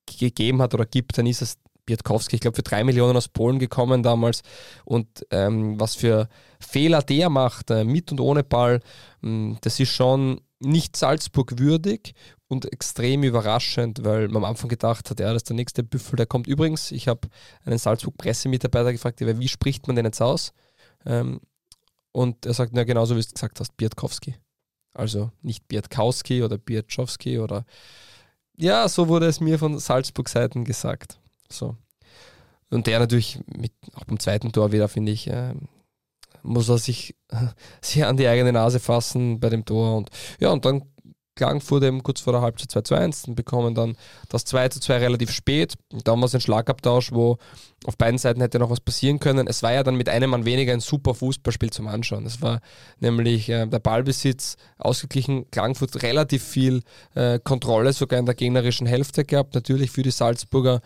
gegeben 0.06 0.62
hat 0.62 0.74
oder 0.74 0.86
gibt, 0.86 1.17
dann 1.17 1.26
ist 1.26 1.41
es 1.41 1.58
Biatkowski, 1.86 2.36
ich 2.36 2.41
glaube 2.41 2.56
für 2.56 2.63
drei 2.63 2.84
Millionen 2.84 3.17
aus 3.17 3.28
Polen 3.28 3.58
gekommen 3.58 4.04
damals. 4.04 4.43
Und 4.86 5.26
ähm, 5.32 5.80
was 5.80 5.95
für 5.95 6.30
Fehler 6.60 7.01
der 7.01 7.30
macht, 7.30 7.72
äh, 7.72 7.84
mit 7.84 8.12
und 8.12 8.20
ohne 8.20 8.43
Ball, 8.43 8.80
mh, 9.22 9.57
das 9.62 9.80
ist 9.80 9.89
schon 9.89 10.39
nicht 10.60 10.95
Salzburg 10.95 11.57
würdig 11.60 12.14
und 12.47 12.72
extrem 12.72 13.24
überraschend, 13.24 14.03
weil 14.03 14.28
man 14.28 14.43
am 14.43 14.51
Anfang 14.51 14.70
gedacht 14.70 15.10
hat, 15.10 15.20
ja, 15.20 15.28
das 15.28 15.43
ist 15.43 15.49
der 15.49 15.55
nächste 15.55 15.84
Büffel, 15.84 16.18
der 16.18 16.26
kommt. 16.26 16.47
Übrigens, 16.47 16.91
ich 16.91 17.07
habe 17.07 17.30
einen 17.64 17.78
Salzburg-Pressemitarbeiter 17.78 18.91
gefragt, 18.91 19.22
wie 19.22 19.47
spricht 19.47 19.88
man 19.88 19.95
den 19.95 20.05
jetzt 20.05 20.22
aus? 20.22 20.53
Ähm, 21.05 21.39
und 22.12 22.45
er 22.45 22.53
sagt, 22.53 22.74
na 22.74 22.84
genauso 22.84 23.16
wie 23.16 23.22
du 23.22 23.26
es 23.26 23.34
gesagt 23.34 23.60
hast, 23.60 23.78
Biatkowski. 23.78 24.36
Also 24.93 25.32
nicht 25.41 25.68
Biatkowski 25.68 26.43
oder 26.43 26.57
Biatschowski 26.57 27.39
oder 27.39 27.66
Ja, 28.57 28.89
so 28.89 29.07
wurde 29.07 29.28
es 29.28 29.39
mir 29.39 29.60
von 29.60 29.78
Salzburg-Seiten 29.80 30.66
gesagt. 30.66 31.20
So. 31.49 31.78
Und 32.70 32.88
der 32.88 32.99
natürlich 32.99 33.39
mit, 33.45 33.72
auch 33.93 34.05
beim 34.05 34.20
zweiten 34.20 34.51
Tor 34.51 34.72
wieder, 34.72 34.89
finde 34.89 35.12
ich, 35.12 35.28
äh, 35.28 35.53
muss 36.43 36.69
er 36.69 36.77
sich 36.77 37.15
sehr 37.81 38.07
an 38.07 38.17
die 38.17 38.27
eigene 38.27 38.53
Nase 38.53 38.79
fassen 38.79 39.39
bei 39.39 39.49
dem 39.49 39.65
Tor. 39.65 39.97
Und 39.97 40.09
ja, 40.39 40.49
und 40.49 40.65
dann 40.65 40.83
Klagenfurt 41.39 41.83
eben 41.83 42.03
kurz 42.03 42.19
vor 42.19 42.33
der 42.33 42.41
Halbzeit 42.41 42.69
2 42.69 42.81
zu 42.81 42.95
1 42.95 43.29
und 43.29 43.35
bekommen 43.35 43.73
dann 43.73 43.95
das 44.27 44.43
2 44.43 44.67
zu 44.69 44.81
2 44.81 44.97
relativ 44.97 45.31
spät. 45.31 45.75
Damals 46.03 46.35
ein 46.35 46.41
Schlagabtausch, 46.41 47.13
wo 47.13 47.37
auf 47.85 47.97
beiden 47.97 48.17
Seiten 48.17 48.41
hätte 48.41 48.59
noch 48.59 48.69
was 48.69 48.81
passieren 48.81 49.21
können. 49.21 49.47
Es 49.47 49.63
war 49.63 49.71
ja 49.71 49.83
dann 49.83 49.95
mit 49.95 50.09
einem 50.09 50.31
Mann 50.31 50.43
weniger 50.43 50.73
ein 50.73 50.81
super 50.81 51.15
Fußballspiel 51.15 51.69
zum 51.69 51.87
Anschauen. 51.87 52.25
Es 52.25 52.41
war 52.41 52.59
nämlich 52.99 53.47
äh, 53.47 53.65
der 53.67 53.79
Ballbesitz 53.79 54.57
ausgeglichen, 54.77 55.49
Klagenfurt 55.49 56.03
relativ 56.03 56.43
viel 56.43 56.83
äh, 57.15 57.39
Kontrolle 57.39 57.93
sogar 57.93 58.19
in 58.19 58.25
der 58.25 58.35
gegnerischen 58.35 58.85
Hälfte 58.85 59.23
gehabt. 59.23 59.55
Natürlich 59.55 59.91
für 59.91 60.03
die 60.03 60.11
Salzburger 60.11 60.81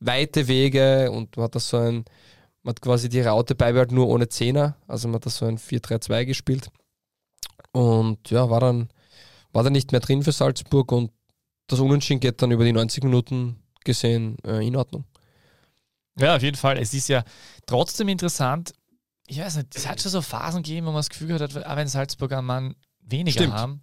weite 0.00 0.48
Wege 0.48 1.10
und 1.12 1.34
hat 1.38 1.54
das 1.54 1.70
so 1.70 1.78
ein, 1.78 2.04
man 2.64 2.72
hat 2.72 2.80
quasi 2.80 3.08
die 3.08 3.20
Raute 3.20 3.54
beibehalten, 3.54 3.94
nur 3.94 4.08
ohne 4.08 4.28
Zehner. 4.28 4.76
Also 4.88 5.06
man 5.06 5.16
hat 5.16 5.26
das 5.26 5.36
so 5.36 5.46
ein 5.46 5.58
4-3-2 5.58 6.24
gespielt. 6.24 6.70
Und 7.72 8.30
ja, 8.30 8.50
war 8.50 8.60
dann 8.60 8.88
war 9.52 9.62
da 9.62 9.70
nicht 9.70 9.92
mehr 9.92 10.00
drin 10.00 10.22
für 10.22 10.32
Salzburg 10.32 10.90
und 10.92 11.12
das 11.68 11.78
Unentschieden 11.78 12.20
geht 12.20 12.42
dann 12.42 12.50
über 12.50 12.64
die 12.64 12.72
90 12.72 13.04
Minuten 13.04 13.62
gesehen 13.84 14.36
äh, 14.44 14.66
in 14.66 14.76
Ordnung. 14.76 15.04
Ja, 16.18 16.36
auf 16.36 16.42
jeden 16.42 16.56
Fall. 16.56 16.78
Es 16.78 16.92
ist 16.92 17.08
ja 17.08 17.24
trotzdem 17.66 18.08
interessant. 18.08 18.72
Ich 19.26 19.38
weiß 19.38 19.56
nicht, 19.56 19.74
es 19.74 19.88
hat 19.88 20.02
schon 20.02 20.10
so 20.10 20.20
Phasen 20.20 20.62
gegeben, 20.62 20.86
wo 20.86 20.90
man 20.90 20.98
das 20.98 21.08
Gefühl 21.08 21.38
hat, 21.38 21.56
auch 21.56 21.76
wenn 21.76 21.88
Salzburger 21.88 22.42
Mann 22.42 22.74
weniger 23.00 23.40
Stimmt. 23.40 23.54
haben, 23.54 23.82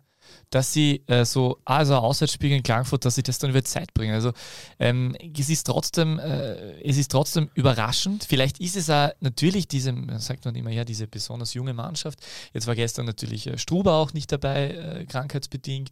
dass 0.50 0.74
sie 0.74 1.04
äh, 1.08 1.26
so, 1.26 1.60
also 1.66 1.96
Auswärtsspiel 1.96 2.52
in 2.52 2.64
Klagenfurt, 2.64 3.06
dass 3.06 3.16
sie 3.16 3.24
das 3.24 3.40
dann 3.40 3.52
über 3.52 3.64
Zeit 3.64 3.94
bringen. 3.94 4.14
Also 4.14 4.32
ähm, 4.80 5.16
es 5.38 5.50
ist 5.50 5.66
trotzdem, 5.66 6.20
äh, 6.20 6.82
es 6.82 6.98
ist 6.98 7.12
trotzdem 7.12 7.50
überraschend. 7.54 8.26
Vielleicht 8.26 8.60
ist 8.60 8.76
es 8.76 8.90
auch 8.90 9.10
natürlich 9.20 9.68
diese, 9.68 9.94
sagt 10.18 10.46
man 10.46 10.56
immer 10.56 10.72
ja, 10.72 10.84
diese 10.84 11.08
besonders 11.08 11.54
junge 11.54 11.74
Mannschaft. 11.74 12.20
Jetzt 12.54 12.68
war 12.68 12.76
gestern 12.76 13.06
natürlich 13.06 13.48
äh, 13.48 13.58
Struber 13.58 13.94
auch 13.96 14.14
nicht 14.14 14.32
dabei, 14.32 14.72
äh, 14.72 15.06
krankheitsbedingt. 15.06 15.92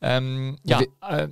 Ähm, 0.00 0.56
ja, 0.64 0.80
äh, 1.02 1.28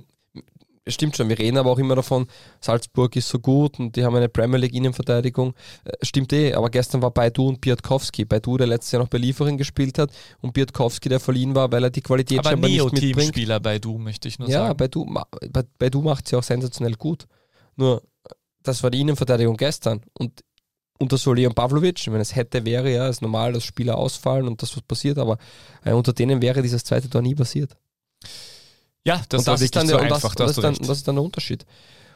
Stimmt 0.85 1.15
schon, 1.15 1.29
wir 1.29 1.39
reden 1.39 1.57
aber 1.57 1.71
auch 1.71 1.77
immer 1.79 1.95
davon, 1.95 2.27
Salzburg 2.59 3.15
ist 3.15 3.29
so 3.29 3.39
gut 3.39 3.79
und 3.79 3.95
die 3.95 4.03
haben 4.03 4.15
eine 4.17 4.27
Premier 4.27 4.57
League 4.59 4.73
Innenverteidigung. 4.73 5.53
Äh, 5.85 5.93
Stimmt 6.01 6.33
eh, 6.33 6.53
aber 6.53 6.69
gestern 6.69 7.01
war 7.01 7.11
Baidu 7.11 7.47
und 7.47 7.61
Biatkowski. 7.61 8.25
Baidu, 8.25 8.57
der 8.57 8.67
letztes 8.67 8.91
Jahr 8.91 9.01
noch 9.01 9.07
bei 9.07 9.17
Liefering 9.17 9.57
gespielt 9.57 9.97
hat 9.97 10.11
und 10.41 10.53
Biatkowski, 10.53 11.07
der 11.07 11.21
verliehen 11.21 11.55
war, 11.55 11.71
weil 11.71 11.85
er 11.85 11.89
die 11.89 12.01
Qualität 12.01 12.39
aber 12.39 12.49
scheinbar 12.49 12.69
nicht 12.69 12.83
mitbringt. 12.83 13.01
Neo-Teamspieler 13.15 13.59
bei 13.61 13.79
Du, 13.79 13.97
möchte 13.97 14.27
ich 14.27 14.39
nur 14.39 14.49
Ja, 14.49 14.67
sagen. 14.67 14.77
Baidu, 14.77 15.05
Ba- 15.05 15.63
Baidu 15.79 16.01
macht 16.01 16.27
sie 16.27 16.35
auch 16.35 16.43
sensationell 16.43 16.95
gut. 16.95 17.27
Nur, 17.77 18.03
das 18.61 18.83
war 18.83 18.91
die 18.91 18.99
Innenverteidigung 18.99 19.55
gestern 19.55 20.01
und 20.19 20.41
unter 20.99 21.17
so 21.17 21.33
Leon 21.33 21.53
Pavlovic, 21.53 22.05
wenn 22.11 22.21
es 22.21 22.35
hätte, 22.35 22.65
wäre 22.65 22.91
ja, 22.91 23.07
ist 23.07 23.21
normal, 23.21 23.53
dass 23.53 23.63
Spieler 23.63 23.97
ausfallen 23.97 24.47
und 24.47 24.61
das 24.61 24.75
was 24.75 24.83
passiert, 24.83 25.17
aber 25.17 25.37
äh, 25.83 25.93
unter 25.93 26.13
denen 26.13 26.41
wäre 26.41 26.61
dieses 26.61 26.83
zweite 26.83 27.09
Tor 27.09 27.21
nie 27.21 27.35
passiert. 27.35 27.75
Ja, 29.05 29.21
das, 29.29 29.43
das 29.43 29.61
ist 29.61 29.75
dann, 29.75 29.87
der- 29.87 29.97
und 29.99 30.11
einfach, 30.11 30.35
das, 30.35 30.35
da 30.35 30.45
das, 30.45 30.57
ist 30.57 30.63
dann, 30.63 30.75
das 30.75 30.97
ist 30.97 31.07
dann 31.07 31.15
der 31.15 31.23
Unterschied. 31.23 31.65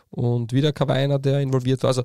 Und 0.10 0.54
wieder 0.54 0.72
Kavainer, 0.72 1.20
der 1.20 1.42
involviert 1.42 1.84
war. 1.84 1.90
Also 1.90 2.04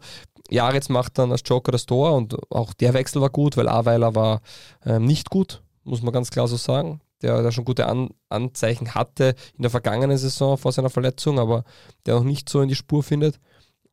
Jaretz 0.51 0.89
macht 0.89 1.19
dann 1.19 1.31
als 1.31 1.43
Joker 1.45 1.73
das 1.73 1.87
Tor 1.87 2.15
und 2.15 2.37
auch 2.51 2.73
der 2.75 2.95
Wechsel 2.95 3.23
war 3.23 3.31
gut, 3.31 3.57
weil 3.57 3.69
Aweiler 3.69 4.15
war 4.15 4.43
ähm, 4.85 5.05
nicht 5.05 5.31
gut, 5.31 5.63
muss 5.85 6.03
man 6.03 6.13
ganz 6.13 6.31
klar 6.31 6.49
so 6.49 6.57
sagen. 6.57 7.01
Der, 7.23 7.41
der 7.41 7.53
schon 7.53 7.65
gute 7.65 7.87
An 7.87 8.11
Anzeichen 8.29 8.97
hatte 8.97 9.37
in 9.55 9.63
der 9.63 9.71
vergangenen 9.71 10.19
Saison 10.19 10.59
vor 10.59 10.73
seiner 10.73 10.91
Verletzung, 10.91 11.39
aber 11.39 11.63
der 12.05 12.17
noch 12.17 12.25
nicht 12.25 12.49
so 12.49 12.61
in 12.61 12.69
die 12.69 12.75
Spur 12.75 13.05
findet. 13.05 13.39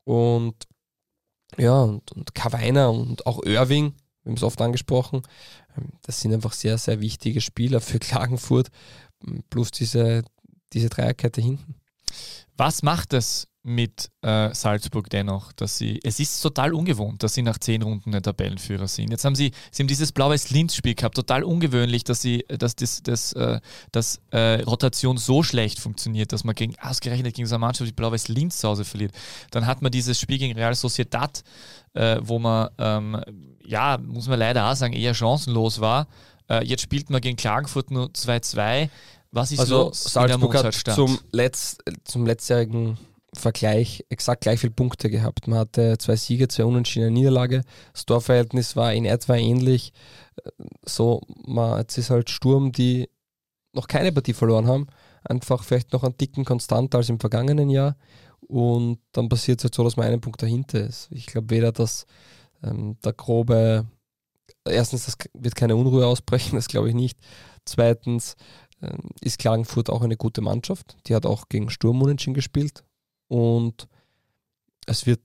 Und 0.03 0.55
ja, 1.57 1.81
und, 1.83 2.11
und 2.11 2.33
Kavainer 2.33 2.91
und 2.91 3.27
auch 3.27 3.43
Irving, 3.43 3.93
wir 4.23 4.31
haben 4.31 4.37
es 4.37 4.43
oft 4.43 4.59
angesprochen, 4.61 5.21
ähm, 5.77 5.89
das 6.01 6.19
sind 6.19 6.33
einfach 6.33 6.53
sehr, 6.53 6.79
sehr 6.79 7.01
wichtige 7.01 7.41
Spieler 7.41 7.81
für 7.81 7.99
Klagenfurt, 7.99 8.69
plus 9.51 9.69
diese, 9.69 10.23
diese 10.73 10.89
Dreierkette 10.89 11.41
hinten. 11.41 11.75
Was 12.55 12.83
macht 12.83 13.13
es 13.13 13.49
mit 13.63 14.09
äh, 14.21 14.53
Salzburg 14.53 15.09
dennoch, 15.09 15.51
dass 15.51 15.77
sie, 15.77 15.99
es 16.03 16.19
ist 16.19 16.41
total 16.41 16.73
ungewohnt, 16.73 17.21
dass 17.23 17.33
sie 17.33 17.41
nach 17.41 17.57
zehn 17.57 17.81
Runden 17.81 18.11
der 18.11 18.21
Tabellenführer 18.21 18.87
sind. 18.87 19.11
Jetzt 19.11 19.25
haben 19.25 19.35
sie, 19.35 19.51
sie 19.71 19.83
haben 19.83 19.87
dieses 19.87 20.13
blaues-Linz-Spiel 20.13 20.95
gehabt, 20.95 21.15
total 21.15 21.43
ungewöhnlich, 21.43 22.05
dass 22.05 22.21
sie, 22.21 22.45
dass 22.47 22.75
das, 22.75 23.03
das, 23.03 23.33
äh, 23.33 23.59
dass 23.91 24.21
äh, 24.31 24.61
Rotation 24.61 25.17
so 25.17 25.43
schlecht 25.43 25.79
funktioniert, 25.79 26.31
dass 26.31 26.45
man 26.45 26.55
gegen, 26.55 26.73
ausgerechnet 26.79 27.35
gegen 27.35 27.47
so 27.47 27.55
eine 27.55 27.59
Mannschaft 27.59 27.89
wie 27.89 27.93
blaues-Linz 27.93 28.59
zu 28.59 28.69
Hause 28.69 28.85
verliert. 28.85 29.11
Dann 29.51 29.67
hat 29.67 29.81
man 29.81 29.91
dieses 29.91 30.19
Spiel 30.19 30.37
gegen 30.37 30.57
Real 30.57 30.73
Sociedad, 30.73 31.43
äh, 31.93 32.17
wo 32.21 32.39
man, 32.39 32.69
ähm, 32.77 33.21
ja, 33.65 33.97
muss 34.01 34.29
man 34.29 34.39
leider 34.39 34.71
auch 34.71 34.75
sagen, 34.75 34.93
eher 34.93 35.13
chancenlos 35.13 35.81
war. 35.81 36.07
Äh, 36.49 36.65
jetzt 36.65 36.81
spielt 36.81 37.09
man 37.09 37.19
gegen 37.19 37.35
Klagenfurt 37.35 37.91
nur 37.91 38.07
2-2. 38.07 38.89
Was 39.31 39.51
ist 39.51 39.59
Also 39.59 39.85
los 39.85 40.03
Salzburg 40.03 40.55
hat 40.55 40.73
zum, 40.73 41.19
Letz-, 41.31 41.77
zum 42.03 42.25
letztjährigen 42.25 42.97
Vergleich 43.33 44.03
exakt 44.09 44.41
gleich 44.41 44.59
viele 44.59 44.73
Punkte 44.73 45.09
gehabt. 45.09 45.47
Man 45.47 45.59
hatte 45.59 45.99
zwei 45.99 46.15
Siege, 46.15 46.47
zwei 46.47 46.65
Unentschieden, 46.65 47.07
eine 47.07 47.13
Niederlage. 47.13 47.61
Das 47.93 48.05
Torverhältnis 48.05 48.75
war 48.75 48.91
in 48.91 49.05
etwa 49.05 49.35
ähnlich. 49.35 49.93
So, 50.83 51.21
man, 51.45 51.79
jetzt 51.79 51.97
ist 51.99 52.09
halt 52.09 52.31
Sturm, 52.31 52.71
die 52.71 53.07
noch 53.73 53.87
keine 53.87 54.11
Partie 54.11 54.33
verloren 54.33 54.67
haben. 54.67 54.87
Einfach 55.23 55.63
vielleicht 55.63 55.93
noch 55.93 56.03
einen 56.03 56.17
Ticken 56.17 56.43
konstanter 56.43 56.97
als 56.97 57.09
im 57.09 57.19
vergangenen 57.19 57.69
Jahr. 57.69 57.97
Und 58.47 58.99
dann 59.11 59.29
passiert 59.29 59.59
es 59.59 59.65
halt 59.65 59.75
so, 59.75 59.83
dass 59.83 59.95
man 59.95 60.07
einen 60.07 60.21
Punkt 60.21 60.41
dahinter 60.41 60.79
ist. 60.79 61.07
Ich 61.11 61.27
glaube 61.27 61.51
weder, 61.51 61.71
dass 61.71 62.07
ähm, 62.63 62.97
der 63.03 63.13
grobe, 63.13 63.85
erstens, 64.65 65.05
das 65.05 65.17
wird 65.33 65.55
keine 65.55 65.75
Unruhe 65.75 66.07
ausbrechen, 66.07 66.55
das 66.55 66.67
glaube 66.67 66.89
ich 66.89 66.95
nicht. 66.95 67.19
Zweitens 67.65 68.35
ist 69.21 69.39
Klagenfurt 69.39 69.89
auch 69.89 70.01
eine 70.01 70.17
gute 70.17 70.41
Mannschaft. 70.41 70.97
Die 71.07 71.15
hat 71.15 71.25
auch 71.25 71.49
gegen 71.49 71.69
Sturm 71.69 72.01
unentschieden 72.01 72.33
gespielt. 72.33 72.83
Und 73.27 73.87
es 74.85 75.05
wird 75.05 75.21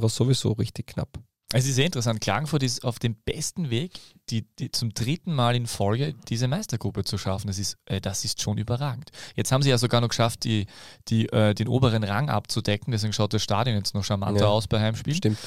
raus 0.00 0.14
sowieso 0.14 0.52
richtig 0.52 0.88
knapp. 0.88 1.18
Es 1.54 1.66
ist 1.66 1.74
sehr 1.74 1.84
interessant. 1.84 2.22
Klagenfurt 2.22 2.62
ist 2.62 2.82
auf 2.82 2.98
dem 2.98 3.14
besten 3.14 3.68
Weg, 3.68 3.92
die, 4.30 4.46
die 4.58 4.70
zum 4.70 4.94
dritten 4.94 5.34
Mal 5.34 5.54
in 5.54 5.66
Folge 5.66 6.14
diese 6.28 6.48
Meistergruppe 6.48 7.04
zu 7.04 7.18
schaffen. 7.18 7.48
Das 7.48 7.58
ist, 7.58 7.76
äh, 7.84 8.00
das 8.00 8.24
ist 8.24 8.40
schon 8.40 8.56
überragend. 8.56 9.10
Jetzt 9.36 9.52
haben 9.52 9.60
sie 9.62 9.68
ja 9.68 9.76
sogar 9.76 10.00
noch 10.00 10.08
geschafft, 10.08 10.44
die, 10.44 10.66
die, 11.08 11.28
äh, 11.28 11.52
den 11.52 11.68
oberen 11.68 12.04
Rang 12.04 12.30
abzudecken. 12.30 12.90
Deswegen 12.90 13.12
schaut 13.12 13.34
das 13.34 13.42
Stadion 13.42 13.76
jetzt 13.76 13.94
noch 13.94 14.02
charmanter 14.04 14.42
Ja. 14.44 14.48
aus 14.48 14.66
bei 14.66 14.80
Heimspielen. 14.80 15.16
Stimmt. 15.18 15.38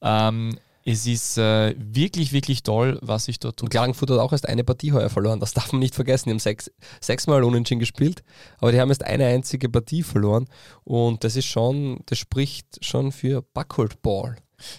Ähm, 0.00 0.56
es 0.90 1.06
ist 1.06 1.36
äh, 1.36 1.74
wirklich, 1.76 2.32
wirklich 2.32 2.62
toll, 2.62 2.98
was 3.02 3.26
sich 3.26 3.38
dort 3.38 3.60
Und 3.60 3.66
tut. 3.66 3.70
Klagenfurt 3.72 4.10
hat 4.10 4.18
auch 4.20 4.32
erst 4.32 4.48
eine 4.48 4.64
Partie 4.64 4.92
heuer 4.92 5.10
verloren. 5.10 5.38
Das 5.38 5.52
darf 5.52 5.70
man 5.72 5.80
nicht 5.80 5.94
vergessen. 5.94 6.30
Die 6.30 6.32
haben 6.32 6.38
sechs, 6.38 6.70
sechsmal 7.02 7.44
unentschieden 7.44 7.80
gespielt, 7.80 8.22
aber 8.56 8.72
die 8.72 8.80
haben 8.80 8.88
erst 8.88 9.04
eine 9.04 9.26
einzige 9.26 9.68
Partie 9.68 10.02
verloren. 10.02 10.46
Und 10.84 11.24
das 11.24 11.36
ist 11.36 11.44
schon, 11.44 12.00
das 12.06 12.16
spricht 12.16 12.82
schon 12.82 13.12
für 13.12 13.42
Backholdball. 13.42 14.36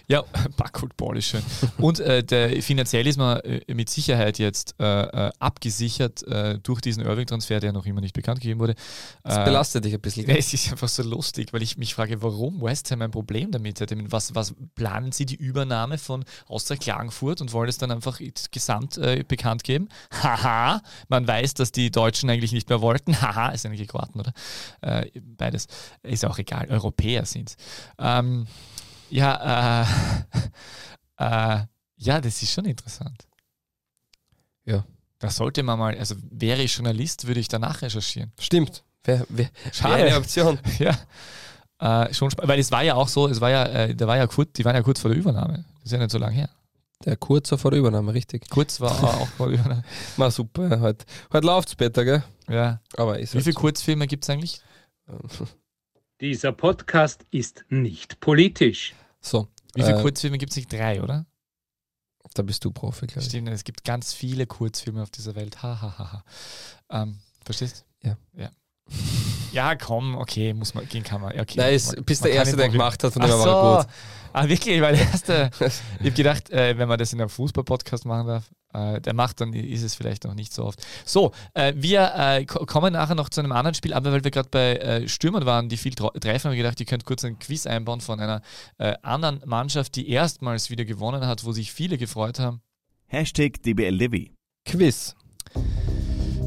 Ja, 0.08 0.22
Backfootball 0.56 1.16
ist 1.18 1.26
schön. 1.26 1.42
Und 1.78 2.00
äh, 2.00 2.22
der, 2.22 2.62
finanziell 2.62 3.06
ist 3.06 3.16
man 3.16 3.38
äh, 3.40 3.60
mit 3.72 3.88
Sicherheit 3.88 4.38
jetzt 4.38 4.74
äh, 4.78 5.02
äh, 5.02 5.30
abgesichert 5.38 6.22
äh, 6.24 6.58
durch 6.58 6.80
diesen 6.80 7.04
Irving-Transfer, 7.04 7.60
der 7.60 7.72
noch 7.72 7.86
immer 7.86 8.00
nicht 8.00 8.14
bekannt 8.14 8.40
gegeben 8.40 8.60
wurde. 8.60 8.74
Das 9.22 9.38
Äh, 9.38 9.44
belastet 9.44 9.84
dich 9.84 9.94
ein 9.94 10.00
bisschen. 10.00 10.28
Ja, 10.28 10.34
es 10.38 10.52
ist 10.52 10.70
einfach 10.70 10.88
so 10.88 11.02
lustig, 11.02 11.52
weil 11.52 11.62
ich 11.62 11.76
mich 11.76 11.94
frage, 11.94 12.22
warum 12.22 12.60
West 12.60 12.90
Ham 12.90 13.02
ein 13.02 13.10
Problem 13.10 13.50
damit 13.50 13.80
hat. 13.80 13.90
Was, 14.10 14.34
was 14.34 14.54
planen 14.74 15.12
sie 15.12 15.26
die 15.26 15.36
Übernahme 15.36 15.98
von 15.98 16.24
Austria 16.46 16.76
Klagenfurt 16.76 17.40
und 17.40 17.52
wollen 17.52 17.68
es 17.68 17.78
dann 17.78 17.90
einfach 17.90 18.20
gesamt 18.50 19.00
bekannt 19.28 19.64
geben? 19.64 19.88
Haha, 20.22 20.82
man 21.08 21.26
weiß, 21.26 21.54
dass 21.54 21.72
die 21.72 21.90
Deutschen 21.90 22.30
eigentlich 22.30 22.52
nicht 22.52 22.68
mehr 22.68 22.80
wollten. 22.80 23.20
Haha, 23.20 23.48
ist 23.50 23.66
eigentlich 23.66 23.88
Kroaten, 23.88 24.20
oder? 24.20 24.32
Beides. 25.36 25.66
Ist 26.02 26.24
auch 26.24 26.38
egal, 26.38 26.68
Europäer 26.70 27.24
sind 27.24 27.56
ähm, 27.98 28.46
Ja, 29.10 29.82
äh, 29.82 29.86
äh, 31.18 31.66
ja, 31.96 32.20
das 32.20 32.42
ist 32.42 32.52
schon 32.52 32.64
interessant. 32.64 33.26
Ja. 34.64 34.84
Da 35.18 35.30
sollte 35.30 35.62
man 35.62 35.78
mal, 35.78 35.98
also 35.98 36.14
wäre 36.30 36.62
ich 36.62 36.74
Journalist, 36.74 37.26
würde 37.26 37.40
ich 37.40 37.48
danach 37.48 37.82
recherchieren. 37.82 38.32
Stimmt. 38.40 38.82
Wer, 39.04 39.26
wer, 39.28 39.50
Schade. 39.72 40.04
Eine 40.04 40.16
Option. 40.16 40.58
Ja. 40.78 40.96
Äh, 41.78 42.12
schon 42.12 42.30
weil 42.36 42.58
es 42.58 42.70
war 42.70 42.82
ja 42.82 42.94
auch 42.94 43.08
so, 43.08 43.26
es 43.26 43.40
war 43.40 43.50
ja, 43.50 43.64
äh, 43.64 43.94
da 43.94 44.06
war 44.06 44.16
ja 44.16 44.26
kurz, 44.26 44.52
die 44.52 44.64
waren 44.64 44.74
ja 44.74 44.82
kurz 44.82 45.00
vor 45.00 45.10
der 45.10 45.18
Übernahme. 45.18 45.64
Das 45.76 45.84
ist 45.86 45.92
ja 45.92 45.98
nicht 45.98 46.10
so 46.10 46.18
lange 46.18 46.34
her. 46.34 46.50
Der 47.04 47.16
kurzer 47.16 47.56
vor 47.56 47.70
der 47.70 47.80
Übernahme, 47.80 48.12
richtig. 48.12 48.48
Kurz 48.50 48.80
war 48.80 48.92
auch 49.20 49.28
vor 49.28 49.48
der 49.48 49.58
Übernahme. 49.58 49.84
Mal 50.16 50.30
super. 50.30 50.80
Heute, 50.80 51.06
heute 51.32 51.46
läuft 51.46 51.68
es 51.68 51.74
besser, 51.74 52.04
gell? 52.04 52.22
Ja. 52.48 52.80
Aber 52.96 53.18
ist 53.18 53.32
Wie 53.32 53.36
halt 53.36 53.44
viele 53.44 53.54
so. 53.54 53.60
Kurzfilme 53.60 54.06
gibt 54.06 54.24
es 54.24 54.30
eigentlich? 54.30 54.60
Dieser 56.20 56.52
Podcast 56.52 57.24
ist 57.30 57.64
nicht 57.70 58.20
politisch. 58.20 58.94
So, 59.22 59.48
Wie 59.74 59.82
viele 59.82 59.98
Äh, 59.98 60.02
Kurzfilme 60.02 60.38
gibt 60.38 60.52
es 60.52 60.56
nicht? 60.56 60.72
Drei, 60.72 61.02
oder? 61.02 61.26
da 62.34 62.42
bist 62.42 62.64
du 62.64 62.70
Profi, 62.70 63.06
glaube 63.06 63.22
ich. 63.22 63.26
Stimmt, 63.28 63.48
es 63.48 63.64
gibt 63.64 63.82
ganz 63.84 64.12
viele 64.14 64.46
Kurzfilme 64.46 65.02
auf 65.02 65.10
dieser 65.10 65.34
Welt. 65.34 65.62
Ha, 65.64 65.80
ha, 65.82 65.98
ha, 65.98 66.12
ha. 66.12 67.02
Ähm, 67.02 67.18
verstehst 67.44 67.84
Ja. 68.02 68.16
Ja. 68.34 68.50
Ja, 69.52 69.74
komm, 69.74 70.14
okay, 70.16 70.54
muss 70.54 70.74
man 70.74 70.86
gehen 70.88 71.02
kann 71.02 71.20
man. 71.20 71.32
Okay, 71.38 71.54
Nein, 71.56 71.74
ist, 71.74 71.96
man- 71.96 72.04
bist 72.04 72.20
man 72.22 72.30
der 72.30 72.38
Erste, 72.38 72.56
der 72.56 72.68
gemacht 72.68 73.02
hat, 73.02 73.12
von 73.12 73.22
dem 73.22 73.30
so. 73.32 73.38
war 73.38 73.78
gut. 73.84 73.92
Ah, 74.32 74.46
wirklich, 74.48 74.80
weil 74.80 74.94
der 74.96 75.06
erste, 75.06 75.50
ich 75.60 75.98
habe 75.98 76.10
gedacht, 76.12 76.50
äh, 76.50 76.78
wenn 76.78 76.88
man 76.88 76.98
das 77.00 77.12
in 77.12 77.20
einem 77.20 77.30
Fußball-Podcast 77.30 78.04
machen 78.04 78.28
darf, 78.28 78.48
äh, 78.74 79.00
der 79.00 79.14
macht, 79.14 79.40
dann 79.40 79.52
ist 79.52 79.82
es 79.82 79.94
vielleicht 79.94 80.24
noch 80.24 80.34
nicht 80.34 80.52
so 80.52 80.64
oft. 80.64 80.80
So, 81.04 81.32
äh, 81.54 81.72
wir 81.76 82.12
äh, 82.16 82.44
ko- 82.44 82.66
kommen 82.66 82.92
nachher 82.92 83.14
noch 83.14 83.28
zu 83.28 83.40
einem 83.40 83.52
anderen 83.52 83.74
Spiel, 83.74 83.92
aber 83.92 84.12
weil 84.12 84.24
wir 84.24 84.30
gerade 84.30 84.48
bei 84.50 84.76
äh, 84.76 85.08
Stürmern 85.08 85.46
waren, 85.46 85.68
die 85.68 85.76
viel 85.76 85.94
treffen, 85.94 86.44
haben 86.44 86.52
wir 86.52 86.62
gedacht, 86.62 86.80
ihr 86.80 86.86
könnt 86.86 87.04
kurz 87.04 87.24
ein 87.24 87.38
Quiz 87.38 87.66
einbauen 87.66 88.00
von 88.00 88.20
einer 88.20 88.42
äh, 88.78 88.94
anderen 89.02 89.40
Mannschaft, 89.46 89.96
die 89.96 90.08
erstmals 90.10 90.70
wieder 90.70 90.84
gewonnen 90.84 91.26
hat, 91.26 91.44
wo 91.44 91.52
sich 91.52 91.72
viele 91.72 91.98
gefreut 91.98 92.38
haben. 92.38 92.60
Hashtag 93.06 93.62
DBLDW. 93.62 94.30
Quiz. 94.64 95.14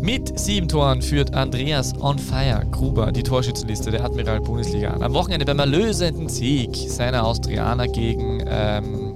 Mit 0.02 0.38
sieben 0.38 0.68
Toren 0.68 1.02
führt 1.02 1.34
Andreas 1.34 1.94
On 2.02 2.20
Fire 2.20 2.66
Gruber 2.72 3.12
die 3.14 3.24
Torschützenliste 3.24 3.90
der 3.90 4.04
Admiral 4.04 4.42
Bundesliga 4.42 4.92
an. 4.92 5.02
Am 5.02 5.14
Wochenende 5.14 5.46
beim 5.46 5.60
erlösenden 5.60 6.28
Sieg 6.28 6.76
seiner 6.76 7.26
Austrianer 7.26 7.88
gegen 7.88 8.44
ähm, 8.46 9.14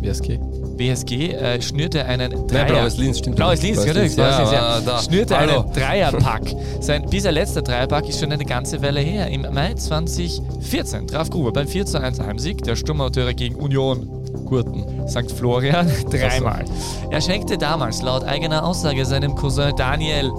WSG. 0.00 0.38
BSG 0.78 1.32
äh, 1.32 1.60
schnürte 1.60 2.04
einen 2.06 2.30
Nein, 2.32 2.46
Dreier. 2.46 2.66
Blaues 2.66 2.96
Linz, 2.96 3.18
stimmt. 3.18 3.36
Blaues 3.36 3.62
Linz, 3.62 3.82
Blaues 3.82 3.94
Linz, 3.96 4.14
Blaues 4.16 4.38
Linz, 4.38 4.52
ja. 4.52 4.80
da. 4.80 5.02
Schnürte 5.02 5.38
Hallo. 5.38 5.60
einen 5.60 5.72
Dreierpack. 5.72 6.54
Sein 6.80 7.04
bisher 7.10 7.32
letzter 7.32 7.60
Dreierpack 7.62 8.08
ist 8.08 8.20
schon 8.20 8.32
eine 8.32 8.44
ganze 8.44 8.80
Weile 8.80 9.00
her. 9.00 9.28
Im 9.28 9.42
Mai 9.52 9.74
2014 9.74 11.08
traf 11.08 11.28
Gruber 11.28 11.52
beim 11.52 11.68
4 11.68 11.84
zu 11.84 12.00
1 12.00 12.20
Heimsieg 12.20 12.62
der 12.62 12.76
Sturmauteure 12.76 13.34
gegen 13.34 13.56
Union 13.56 14.08
Gurten. 14.46 15.06
St. 15.08 15.30
Florian 15.30 15.90
dreimal. 16.10 16.64
Er 17.10 17.20
schenkte 17.20 17.58
damals 17.58 18.00
laut 18.00 18.24
eigener 18.24 18.64
Aussage 18.64 19.04
seinem 19.04 19.34
Cousin 19.34 19.74
Daniel 19.76 20.30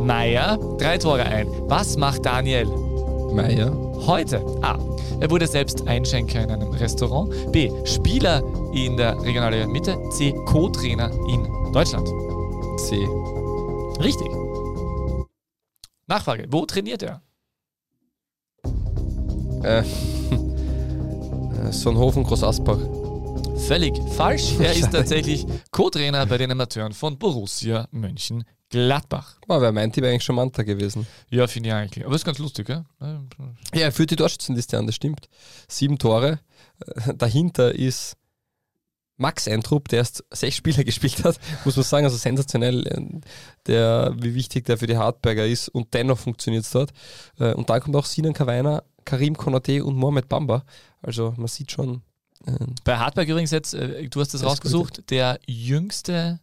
Meyer 0.00 0.58
drei 0.78 0.98
Tore 0.98 1.24
ein. 1.24 1.46
Was 1.68 1.96
macht 1.96 2.26
Daniel 2.26 2.66
Meier. 3.32 3.72
heute? 4.06 4.44
A. 4.62 4.78
Er 5.20 5.30
wurde 5.30 5.46
selbst 5.46 5.86
Einschenker 5.86 6.42
in 6.42 6.50
einem 6.50 6.70
Restaurant. 6.70 7.52
B. 7.52 7.70
Spieler 7.84 8.42
in 8.74 8.96
der 8.96 9.20
Regionalliga 9.20 9.66
Mitte. 9.66 9.98
C. 10.10 10.32
Co-Trainer 10.46 11.10
in 11.28 11.44
Deutschland. 11.72 12.08
C. 12.78 12.96
Richtig. 14.02 14.28
Nachfrage. 16.06 16.46
Wo 16.48 16.64
trainiert 16.66 17.02
er? 17.02 17.22
Äh, 19.62 19.80
äh, 21.68 21.72
Sonnhofen, 21.72 22.24
Groß 22.24 22.42
Asbach. 22.44 22.78
Völlig 23.68 23.94
falsch. 24.16 24.58
Er 24.58 24.74
ist 24.74 24.90
tatsächlich 24.90 25.46
Co-Trainer 25.70 26.26
bei 26.26 26.38
den 26.38 26.50
Amateuren 26.50 26.92
von 26.92 27.18
Borussia 27.18 27.86
Mönchengladbach. 27.90 28.59
Oh, 29.48 29.60
wäre 29.60 29.72
mein 29.72 29.92
Tipp 29.92 30.04
eigentlich 30.04 30.22
schon 30.24 30.36
Manta 30.36 30.62
gewesen. 30.62 31.06
Ja, 31.30 31.46
finde 31.46 31.68
ich 31.70 31.74
eigentlich. 31.74 32.06
Aber 32.06 32.14
ist 32.14 32.24
ganz 32.24 32.38
lustig, 32.38 32.66
gell? 32.66 32.84
Ja, 33.74 33.80
er 33.82 33.92
führt 33.92 34.10
die 34.10 34.16
Torschützenliste 34.16 34.78
an, 34.78 34.86
das 34.86 34.94
stimmt. 34.94 35.28
Sieben 35.68 35.98
Tore. 35.98 36.40
Äh, 36.86 37.14
Dahinter 37.14 37.74
ist 37.74 38.16
Max 39.16 39.46
Eintrup, 39.48 39.88
der 39.88 39.98
erst 39.98 40.24
sechs 40.32 40.56
Spiele 40.56 40.84
gespielt 40.86 41.24
hat, 41.24 41.38
muss 41.64 41.76
man 41.76 41.84
sagen, 41.84 42.04
also 42.06 42.16
sensationell, 42.16 42.86
äh, 42.86 43.20
der, 43.66 44.14
wie 44.18 44.34
wichtig 44.34 44.64
der 44.66 44.78
für 44.78 44.86
die 44.86 44.96
Hartberger 44.96 45.46
ist 45.46 45.68
und 45.68 45.92
dennoch 45.92 46.18
funktioniert 46.18 46.64
es 46.64 46.70
dort. 46.70 46.90
Äh, 47.38 47.52
Und 47.54 47.68
dann 47.68 47.80
kommt 47.80 47.96
auch 47.96 48.06
Sinan 48.06 48.32
Kawainer, 48.32 48.84
Karim 49.04 49.36
Konate 49.36 49.84
und 49.84 49.96
Mohamed 49.96 50.28
Bamba. 50.28 50.64
Also 51.02 51.34
man 51.36 51.48
sieht 51.48 51.72
schon, 51.72 52.02
Bei 52.84 52.96
Hartberg 52.98 53.28
übrigens 53.28 53.50
jetzt, 53.50 53.72
du 53.74 53.80
hast 54.20 54.32
das 54.32 54.40
Das 54.40 54.44
rausgesucht, 54.44 55.10
der 55.10 55.38
jüngste, 55.46 56.40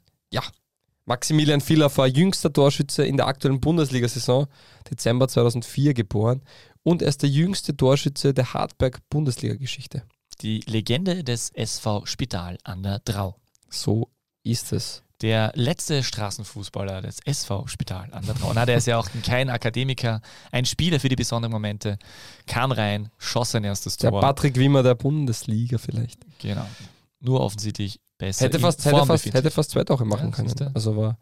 Maximilian 1.08 1.62
Villaf 1.62 1.98
war 1.98 2.08
jüngster 2.08 2.52
Torschütze 2.52 3.06
in 3.06 3.16
der 3.16 3.28
aktuellen 3.28 3.62
Bundesliga-Saison, 3.62 4.48
Dezember 4.92 5.30
2004 5.30 5.94
geboren 5.94 6.42
und 6.84 7.02
er 7.02 7.08
ist 7.08 7.22
der 7.22 7.30
jüngste 7.30 7.78
Torschütze 7.78 8.34
der 8.34 8.54
Hartberg-Bundesliga-Geschichte. 8.54 10.04
die 10.42 10.60
Legende 10.68 11.24
des 11.24 11.50
SV 11.50 12.06
Spital 12.06 12.58
an 12.66 12.84
der 12.84 13.00
Drau. 13.00 13.38
So 13.70 14.10
ist 14.44 14.74
es. 14.74 15.02
Der 15.22 15.52
letzte 15.56 16.04
Straßenfußballer 16.04 17.02
des 17.02 17.20
SV 17.26 17.68
Spital 17.68 18.10
an 18.12 18.26
der 18.26 18.36
Drau. 18.36 18.52
Na, 18.54 18.66
der 18.66 18.78
ist 18.78 18.86
ja 18.86 19.00
auch 19.00 19.10
kein 19.24 19.50
Akademiker, 19.50 20.22
ein 20.52 20.66
Spieler 20.66 21.00
für 21.00 21.10
die 21.10 21.16
besonderen 21.16 21.54
Momente, 21.54 21.98
kam 22.48 22.74
rein, 22.74 23.10
schoss 23.18 23.52
sein 23.52 23.64
erstes 23.64 23.96
Der 23.96 24.12
Tor. 24.12 24.20
Patrick 24.20 24.58
Wimmer 24.58 24.84
der 24.84 24.96
Bundesliga 24.96 25.78
vielleicht. 25.78 26.20
Genau. 26.40 26.68
Nur 27.20 27.40
offensichtlich 27.42 28.00
besser. 28.18 28.46
Hätte 28.46 28.60
fast, 28.60 28.84
hätte, 28.86 29.06
fast, 29.06 29.26
hätte 29.34 29.52
fast 29.52 29.72
zwei 29.72 29.84
Tore 29.84 30.06
machen 30.06 30.30
Ja, 30.30 30.36
können. 30.36 30.72
Also 30.74 30.96
war, 30.98 31.18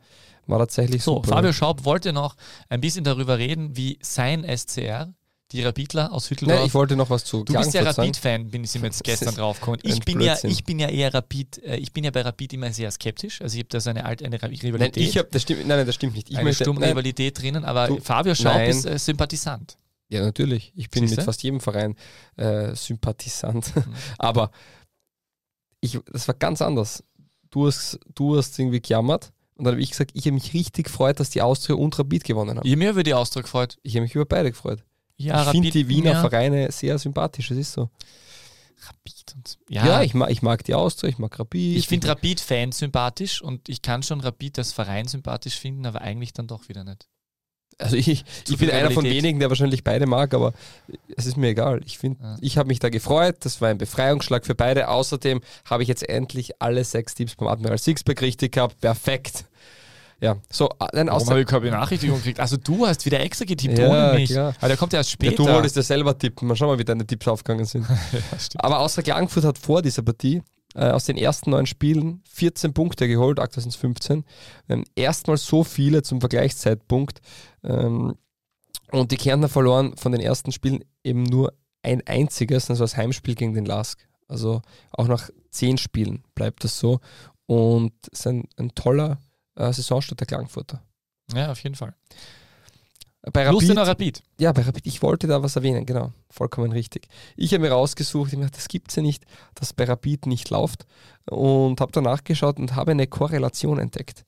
war 0.47 0.59
tatsächlich 0.59 1.03
So, 1.03 1.15
super. 1.15 1.29
Fabio 1.29 1.53
Schaub 1.53 1.85
wollte 1.85 2.13
noch 2.13 2.35
ein 2.69 2.81
bisschen 2.81 3.03
darüber 3.03 3.37
reden, 3.37 3.75
wie 3.75 3.97
sein 4.01 4.43
SCR, 4.45 5.13
die 5.51 5.61
Rapidler 5.61 6.11
aus 6.11 6.29
Hütteldorf, 6.31 6.57
Nein, 6.57 6.67
ich 6.67 6.73
wollte 6.73 6.95
noch 6.95 7.09
was 7.11 7.23
zu 7.23 7.43
Du 7.43 7.53
bist 7.53 7.73
ja. 7.73 7.83
Rapid-Fan, 7.83 8.49
bin 8.49 8.63
ich 8.63 8.73
mir 8.75 8.87
jetzt 8.87 9.03
gestern 9.03 9.29
ist 9.29 9.37
drauf 9.37 9.59
gekommen. 9.59 9.77
ein 9.83 9.91
Ich 9.91 9.99
bin, 10.01 10.19
ja, 10.19 10.35
ich 10.43 10.63
bin 10.63 10.79
ja 10.79 10.89
eher 10.89 11.13
Rapid, 11.13 11.63
äh, 11.63 11.75
ich 11.77 11.93
bin 11.93 12.03
ja 12.03 12.09
bei 12.11 12.21
Rapid 12.21 12.53
immer 12.53 12.71
sehr 12.73 12.89
skeptisch. 12.89 13.41
Also 13.41 13.53
ich 13.55 13.59
habe 13.59 13.69
da 13.69 13.79
so 13.79 13.91
eine 13.91 14.05
alte 14.05 14.25
eine 14.25 14.37
Nein, 14.41 14.51
Rivalität, 14.55 15.03
ich 15.07 15.17
hab, 15.17 15.29
das 15.31 15.43
stimmt, 15.43 15.59
nein, 15.67 15.77
nein, 15.77 15.85
das 15.85 15.95
stimmt 15.95 16.15
nicht. 16.15 16.31
Ich 16.31 16.37
eine 16.37 16.51
stumme 16.53 16.79
nein, 16.79 16.89
Rivalität 16.89 17.39
drinnen, 17.39 17.63
aber 17.63 17.87
Du- 17.87 17.99
Fabio 18.01 18.33
Schaub 18.33 18.55
nein. 18.55 18.71
ist 18.71 18.85
äh, 18.85 18.97
Sympathisant. 18.97 19.77
Ja, 20.09 20.21
natürlich. 20.21 20.71
Ich 20.75 20.89
bin 20.89 21.01
Siehste? 21.03 21.17
mit 21.21 21.25
fast 21.25 21.43
jedem 21.43 21.59
Verein 21.59 21.95
äh, 22.37 22.75
Sympathisant. 22.75 23.75
Mhm. 23.75 23.83
Aber 24.17 24.51
ich, 25.85 25.99
das 26.11 26.27
war 26.27 26.35
ganz 26.35 26.61
anders. 26.61 27.03
Du 27.51 27.67
hast, 27.67 27.99
du 28.13 28.37
hast 28.37 28.57
irgendwie 28.59 28.81
gejammert 28.81 29.31
und 29.55 29.65
dann 29.65 29.73
habe 29.73 29.81
ich 29.81 29.91
gesagt, 29.91 30.11
ich 30.13 30.25
habe 30.25 30.33
mich 30.33 30.53
richtig 30.53 30.87
gefreut, 30.87 31.19
dass 31.19 31.29
die 31.29 31.41
Austria 31.41 31.75
und 31.75 31.97
Rapid 31.97 32.23
gewonnen 32.23 32.57
haben. 32.57 32.67
Ich 32.67 32.75
mir 32.75 32.89
über 32.89 33.03
die 33.03 33.13
Ausdruck 33.13 33.43
gefreut. 33.43 33.77
Ich 33.83 33.95
habe 33.95 34.03
mich 34.03 34.15
über 34.15 34.25
beide 34.25 34.51
gefreut. 34.51 34.83
Ja, 35.17 35.43
ich 35.43 35.49
finde 35.49 35.71
die 35.71 35.87
Wiener 35.87 36.11
ja, 36.11 36.21
Vereine 36.21 36.71
sehr 36.71 36.99
sympathisch, 36.99 37.47
das 37.47 37.57
ist 37.57 37.73
so. 37.73 37.89
Rapid 38.87 39.35
und, 39.35 39.57
Ja, 39.69 39.85
ja, 39.85 40.03
ich, 40.03 40.13
mag, 40.13 40.29
ich 40.29 40.41
mag 40.41 40.63
die 40.65 40.73
Austria, 40.73 41.09
ich 41.09 41.17
mag 41.17 41.39
Rapid. 41.39 41.77
ich 41.77 41.87
finde 41.87 42.09
Rapid-Fan 42.09 42.73
sympathisch 42.73 43.41
und 43.41 43.69
ich 43.69 43.81
kann 43.81 44.03
schon 44.03 44.19
Rapid 44.19 44.59
als 44.59 44.73
Verein 44.73 45.07
sympathisch 45.07 45.57
finden, 45.57 45.85
aber 45.85 46.01
eigentlich 46.01 46.33
dann 46.33 46.47
doch 46.47 46.67
wieder 46.67 46.83
nicht. 46.83 47.07
Also 47.77 47.97
ich, 47.97 48.23
ich 48.47 48.57
bin 48.57 48.71
einer 48.71 48.91
von 48.91 49.03
wenigen, 49.03 49.39
der 49.39 49.49
wahrscheinlich 49.49 49.83
beide 49.83 50.05
mag, 50.07 50.33
aber 50.33 50.53
es 51.17 51.25
ist 51.25 51.35
mir 51.35 51.49
egal. 51.49 51.81
Ich 51.85 51.97
finde, 51.97 52.23
Ja. 52.23 52.37
ich 52.39 52.57
habe 52.57 52.67
mich 52.67 52.79
da 52.79 52.89
gefreut. 52.89 53.35
Das 53.41 53.59
war 53.59 53.67
ein 53.69 53.77
Befreiungsschlag 53.77 54.45
für 54.45 54.55
beide. 54.55 54.87
Außerdem 54.87 55.41
habe 55.69 55.83
ich 55.83 55.89
jetzt 55.89 56.07
endlich 56.07 56.61
alle 56.61 56.83
sechs 56.85 57.15
Tipps 57.15 57.35
beim 57.35 57.49
Admiral 57.49 57.77
Sixpack 57.77 58.21
richtig 58.21 58.53
gehabt. 58.53 58.79
Perfekt. 58.79 59.45
Ja, 60.21 60.37
so, 60.49 60.69
Warum 60.79 61.09
Außer 61.09 61.31
habe 61.31 61.41
ich 61.41 61.47
keine 61.47 61.61
Benachrichtigung 61.61 62.15
gekriegt? 62.17 62.39
Also 62.39 62.55
du 62.55 62.87
hast 62.87 63.05
wieder 63.05 63.19
extra 63.19 63.43
getippt 63.43 63.77
Ja, 63.77 63.89
ohne 63.89 64.13
mich. 64.19 64.29
klar. 64.29 64.55
Aber 64.59 64.69
der 64.69 64.77
kommt 64.77 64.93
ja 64.93 64.99
erst 64.99 65.09
ja, 65.09 65.13
später. 65.15 65.35
du 65.43 65.45
wolltest 65.49 65.75
ja 65.75 65.81
selber 65.81 66.17
tippen. 66.17 66.47
Mal 66.47 66.55
schauen 66.55 66.69
mal, 66.69 66.79
wie 66.79 66.85
deine 66.85 67.05
Tipps 67.05 67.27
aufgegangen 67.27 67.65
sind. 67.65 67.85
Ja. 68.13 68.19
Aber 68.59 68.79
außer 68.79 69.03
Klagenfurt 69.03 69.43
hat 69.43 69.57
vor 69.57 69.81
dieser 69.81 70.01
Partie 70.01 70.41
äh, 70.75 70.89
aus 70.89 71.05
den 71.05 71.17
ersten 71.17 71.51
neun 71.51 71.65
Spielen 71.65 72.21
14 72.29 72.73
Punkte 72.73 73.07
geholt, 73.07 73.39
aktuell 73.39 73.63
sind 73.63 73.73
es 73.73 73.77
15. 73.77 74.25
Ähm, 74.69 74.83
erstmal 74.95 75.37
so 75.37 75.63
viele 75.63 76.03
zum 76.03 76.19
Vergleichszeitpunkt. 76.19 77.21
Ähm, 77.63 78.15
und 78.91 79.11
die 79.11 79.17
Kärntner 79.17 79.49
verloren 79.49 79.97
von 79.97 80.11
den 80.11 80.21
ersten 80.21 80.51
Spielen 80.51 80.83
eben 81.03 81.23
nur 81.23 81.53
ein 81.81 82.05
einziges, 82.05 82.69
also 82.69 82.83
das 82.83 82.97
Heimspiel 82.97 83.35
gegen 83.35 83.53
den 83.53 83.65
Lask. 83.65 84.07
Also 84.27 84.61
auch 84.91 85.07
nach 85.07 85.29
zehn 85.49 85.77
Spielen 85.77 86.23
bleibt 86.33 86.63
das 86.63 86.77
so. 86.77 86.99
Und 87.45 87.93
es 88.11 88.19
ist 88.19 88.27
ein, 88.27 88.47
ein 88.57 88.73
toller 88.75 89.19
äh, 89.55 89.71
Saisonstart 89.71 90.19
der 90.19 90.27
Klagenfurter. 90.27 90.81
Ja, 91.33 91.51
auf 91.51 91.63
jeden 91.63 91.75
Fall. 91.75 91.93
Bei 93.33 93.49
Lustener 93.49 93.87
Rapid. 93.87 94.21
ja, 94.39 94.51
bei 94.51 94.61
Rapid, 94.61 94.85
ich 94.85 95.01
wollte 95.01 95.27
da 95.27 95.41
was 95.41 95.55
erwähnen, 95.55 95.85
genau, 95.85 96.11
vollkommen 96.29 96.71
richtig. 96.71 97.07
Ich 97.35 97.53
habe 97.53 97.61
mir 97.63 97.71
rausgesucht, 97.71 98.31
ich 98.31 98.37
mir 98.37 98.45
gedacht, 98.45 98.57
das 98.57 98.67
gibt 98.67 98.89
es 98.91 98.95
ja 98.97 99.01
nicht, 99.01 99.25
dass 99.55 99.73
bei 99.73 99.85
Rapid 99.85 100.27
nicht 100.27 100.49
läuft 100.51 100.85
und 101.29 101.81
habe 101.81 101.91
danach 101.91 102.23
geschaut 102.23 102.59
und 102.59 102.75
habe 102.75 102.91
eine 102.91 103.07
Korrelation 103.07 103.79
entdeckt. 103.79 104.25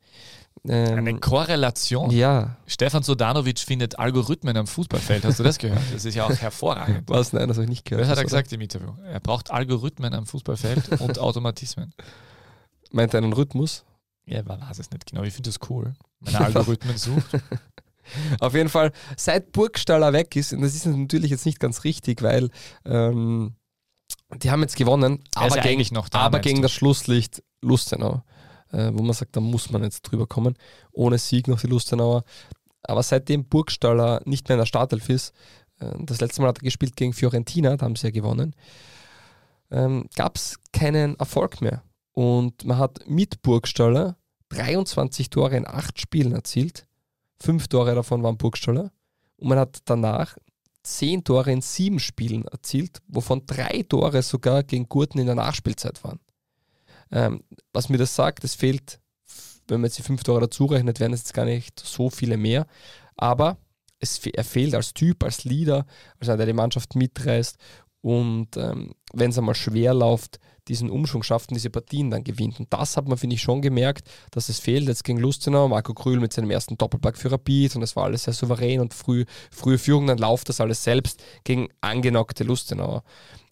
Ähm, 0.67 0.97
Eine 0.97 1.19
Korrelation. 1.19 2.09
ja, 2.09 2.57
Stefan 2.65 3.03
Sodanovic 3.03 3.59
findet 3.59 3.99
Algorithmen 3.99 4.57
am 4.57 4.65
Fußballfeld. 4.65 5.23
Hast 5.23 5.39
du 5.39 5.43
das 5.43 5.59
gehört? 5.59 5.79
Das 5.93 6.03
ist 6.03 6.15
ja 6.15 6.25
auch 6.25 6.31
hervorragend. 6.35 7.03
was? 7.07 7.31
Nein, 7.31 7.47
das 7.47 7.57
habe 7.57 7.65
ich 7.65 7.69
nicht 7.69 7.85
gehört. 7.85 8.03
Das 8.03 8.09
hat 8.09 8.17
er 8.17 8.23
gesagt 8.23 8.51
im 8.51 8.61
Interview. 8.61 8.89
Er 9.05 9.19
braucht 9.19 9.51
Algorithmen 9.51 10.13
am 10.15 10.25
Fußballfeld 10.25 10.99
und 10.99 11.19
Automatismen. 11.19 11.93
Meint 12.91 13.13
er 13.13 13.19
einen 13.19 13.33
Rhythmus? 13.33 13.85
Ja, 14.25 14.41
man 14.43 14.59
weiß 14.59 14.79
es 14.79 14.89
nicht 14.89 15.05
genau. 15.05 15.21
Ich 15.23 15.33
finde 15.33 15.49
das 15.51 15.59
cool, 15.69 15.93
wenn 16.21 16.33
er 16.33 16.45
Algorithmen 16.45 16.97
sucht. 16.97 17.27
Auf 18.39 18.53
jeden 18.53 18.69
Fall, 18.69 18.91
seit 19.15 19.51
Burgstaller 19.51 20.13
weg 20.13 20.35
ist, 20.35 20.53
und 20.53 20.61
das 20.61 20.75
ist 20.75 20.85
natürlich 20.85 21.31
jetzt 21.31 21.45
nicht 21.45 21.59
ganz 21.59 21.83
richtig, 21.83 22.21
weil 22.21 22.49
ähm, 22.85 23.55
die 24.35 24.51
haben 24.51 24.61
jetzt 24.61 24.75
gewonnen, 24.75 25.23
Er 25.35 25.43
aber, 25.43 25.57
ja 25.57 25.63
gegen, 25.63 25.93
noch 25.93 26.09
da, 26.09 26.19
aber 26.19 26.39
gegen 26.39 26.57
du? 26.57 26.61
das 26.63 26.71
Schlusslicht 26.71 27.43
Lustenau, 27.61 28.23
äh, 28.71 28.91
wo 28.93 29.03
man 29.03 29.13
sagt, 29.13 29.35
da 29.35 29.39
muss 29.39 29.69
man 29.69 29.83
jetzt 29.83 30.01
drüber 30.03 30.27
kommen. 30.27 30.55
Ohne 30.91 31.17
Sieg 31.17 31.47
noch 31.47 31.61
die 31.61 31.67
Lustenauer. 31.67 32.23
Aber 32.83 33.03
seitdem 33.03 33.45
Burgstaller 33.45 34.21
nicht 34.25 34.47
mehr 34.47 34.55
in 34.55 34.59
der 34.59 34.65
Startelf 34.65 35.09
ist, 35.09 35.33
äh, 35.79 35.91
das 35.99 36.21
letzte 36.21 36.41
Mal 36.41 36.49
hat 36.49 36.59
er 36.59 36.63
gespielt 36.63 36.95
gegen 36.95 37.13
Fiorentina, 37.13 37.75
da 37.77 37.85
haben 37.85 37.95
sie 37.95 38.07
ja 38.07 38.11
gewonnen, 38.11 38.55
ähm, 39.71 40.07
gab 40.15 40.35
es 40.35 40.57
keinen 40.73 41.17
Erfolg 41.19 41.61
mehr. 41.61 41.83
Und 42.11 42.65
man 42.65 42.77
hat 42.77 43.01
mit 43.07 43.41
Burgstaller 43.41 44.17
23 44.49 45.29
Tore 45.29 45.55
in 45.55 45.67
acht 45.67 45.99
Spielen 45.99 46.33
erzielt. 46.33 46.86
Fünf 47.41 47.67
Tore 47.67 47.95
davon 47.95 48.23
waren 48.23 48.37
Burgstaller. 48.37 48.91
Und 49.37 49.49
man 49.49 49.59
hat 49.59 49.79
danach 49.85 50.37
zehn 50.83 51.23
Tore 51.23 51.51
in 51.51 51.61
sieben 51.61 51.99
Spielen 51.99 52.45
erzielt, 52.45 53.01
wovon 53.07 53.45
drei 53.45 53.83
Tore 53.87 54.21
sogar 54.23 54.63
gegen 54.63 54.87
Gurten 54.87 55.19
in 55.19 55.25
der 55.25 55.35
Nachspielzeit 55.35 56.03
waren. 56.03 56.19
Ähm, 57.11 57.43
was 57.73 57.89
mir 57.89 57.97
das 57.97 58.15
sagt, 58.15 58.43
es 58.43 58.55
fehlt, 58.55 58.99
wenn 59.67 59.81
man 59.81 59.89
jetzt 59.89 59.97
die 59.97 60.03
fünf 60.03 60.23
Tore 60.23 60.41
dazu 60.41 60.65
rechnet, 60.65 60.99
wären 60.99 61.13
es 61.13 61.21
jetzt 61.21 61.33
gar 61.33 61.45
nicht 61.45 61.79
so 61.79 62.09
viele 62.09 62.37
mehr. 62.37 62.67
Aber 63.15 63.57
es, 63.99 64.25
er 64.25 64.43
fehlt 64.43 64.75
als 64.75 64.93
Typ, 64.93 65.23
als 65.23 65.43
Leader, 65.43 65.85
als 66.19 66.29
einer, 66.29 66.37
der 66.37 66.45
die 66.47 66.53
Mannschaft 66.53 66.95
mitreißt 66.95 67.57
und 68.07 68.55
ähm, 68.55 68.93
wenn 69.11 69.31
es 69.31 69.37
einmal 69.37 69.53
schwer 69.53 69.93
läuft, 69.93 70.39
diesen 70.69 70.89
Umschwung 70.89 71.23
schafft 71.23 71.49
und 71.49 71.55
diese 71.55 71.69
Partien 71.69 72.09
dann 72.09 72.23
gewinnt. 72.23 72.57
Und 72.57 72.71
das 72.71 72.95
hat 72.95 73.05
man, 73.05 73.17
finde 73.17 73.33
ich, 73.33 73.41
schon 73.41 73.61
gemerkt, 73.61 74.07
dass 74.31 74.47
es 74.47 74.59
fehlt. 74.59 74.87
Jetzt 74.87 75.03
gegen 75.03 75.19
Lustenau, 75.19 75.67
Marco 75.67 75.93
Krühl 75.93 76.21
mit 76.21 76.31
seinem 76.31 76.49
ersten 76.49 76.77
Doppelpack 76.77 77.17
für 77.17 77.33
Rapid 77.33 77.75
und 77.75 77.81
das 77.81 77.97
war 77.97 78.05
alles 78.05 78.23
sehr 78.23 78.33
souverän 78.33 78.79
und 78.79 78.93
früh, 78.93 79.25
frühe 79.51 79.77
Führung, 79.77 80.07
dann 80.07 80.19
läuft 80.19 80.47
das 80.47 80.61
alles 80.61 80.85
selbst 80.85 81.21
gegen 81.43 81.67
angenockte 81.81 82.45
Lustenauer. 82.45 83.03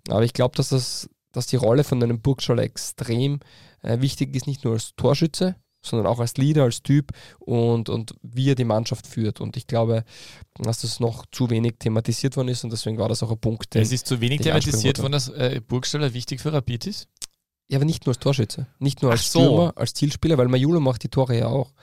Aber 0.07 0.23
ich 0.23 0.31
glaube, 0.31 0.55
dass, 0.55 0.69
das, 0.69 1.09
dass 1.33 1.47
die 1.47 1.57
Rolle 1.57 1.83
von 1.83 2.01
einem 2.01 2.21
Burgschaller 2.21 2.63
extrem 2.63 3.41
äh, 3.81 3.99
wichtig 3.99 4.33
ist, 4.37 4.47
nicht 4.47 4.63
nur 4.63 4.75
als 4.75 4.95
Torschütze, 4.95 5.57
sondern 5.85 6.07
auch 6.07 6.19
als 6.19 6.37
Leader, 6.37 6.63
als 6.63 6.83
Typ 6.83 7.11
und, 7.39 7.89
und 7.89 8.15
wie 8.21 8.49
er 8.49 8.55
die 8.55 8.63
Mannschaft 8.63 9.07
führt. 9.07 9.41
Und 9.41 9.57
ich 9.57 9.67
glaube, 9.67 10.03
dass 10.55 10.81
das 10.81 10.99
noch 10.99 11.25
zu 11.31 11.49
wenig 11.49 11.75
thematisiert 11.79 12.35
worden 12.37 12.49
ist 12.49 12.63
und 12.63 12.71
deswegen 12.71 12.97
war 12.97 13.09
das 13.09 13.23
auch 13.23 13.31
ein 13.31 13.39
Punkt. 13.39 13.73
Den, 13.73 13.81
es 13.81 13.91
ist 13.91 14.07
zu 14.07 14.21
wenig 14.21 14.41
thematisiert 14.41 14.99
worden, 14.99 15.13
dass 15.13 15.29
äh, 15.29 15.61
Burgstaller 15.65 16.13
wichtig 16.13 16.41
für 16.41 16.53
Rapid 16.53 16.87
ist? 16.87 17.07
Ja, 17.67 17.77
aber 17.77 17.85
nicht 17.85 18.05
nur 18.05 18.11
als 18.13 18.19
Torschütze, 18.19 18.67
nicht 18.79 19.01
nur 19.01 19.11
als 19.11 19.31
so. 19.31 19.39
Stürmer, 19.39 19.73
als 19.75 19.93
Zielspieler, 19.93 20.37
weil 20.37 20.47
Majulo 20.47 20.79
macht 20.79 21.03
die 21.03 21.09
Tore 21.09 21.37
ja 21.37 21.47
auch. 21.47 21.73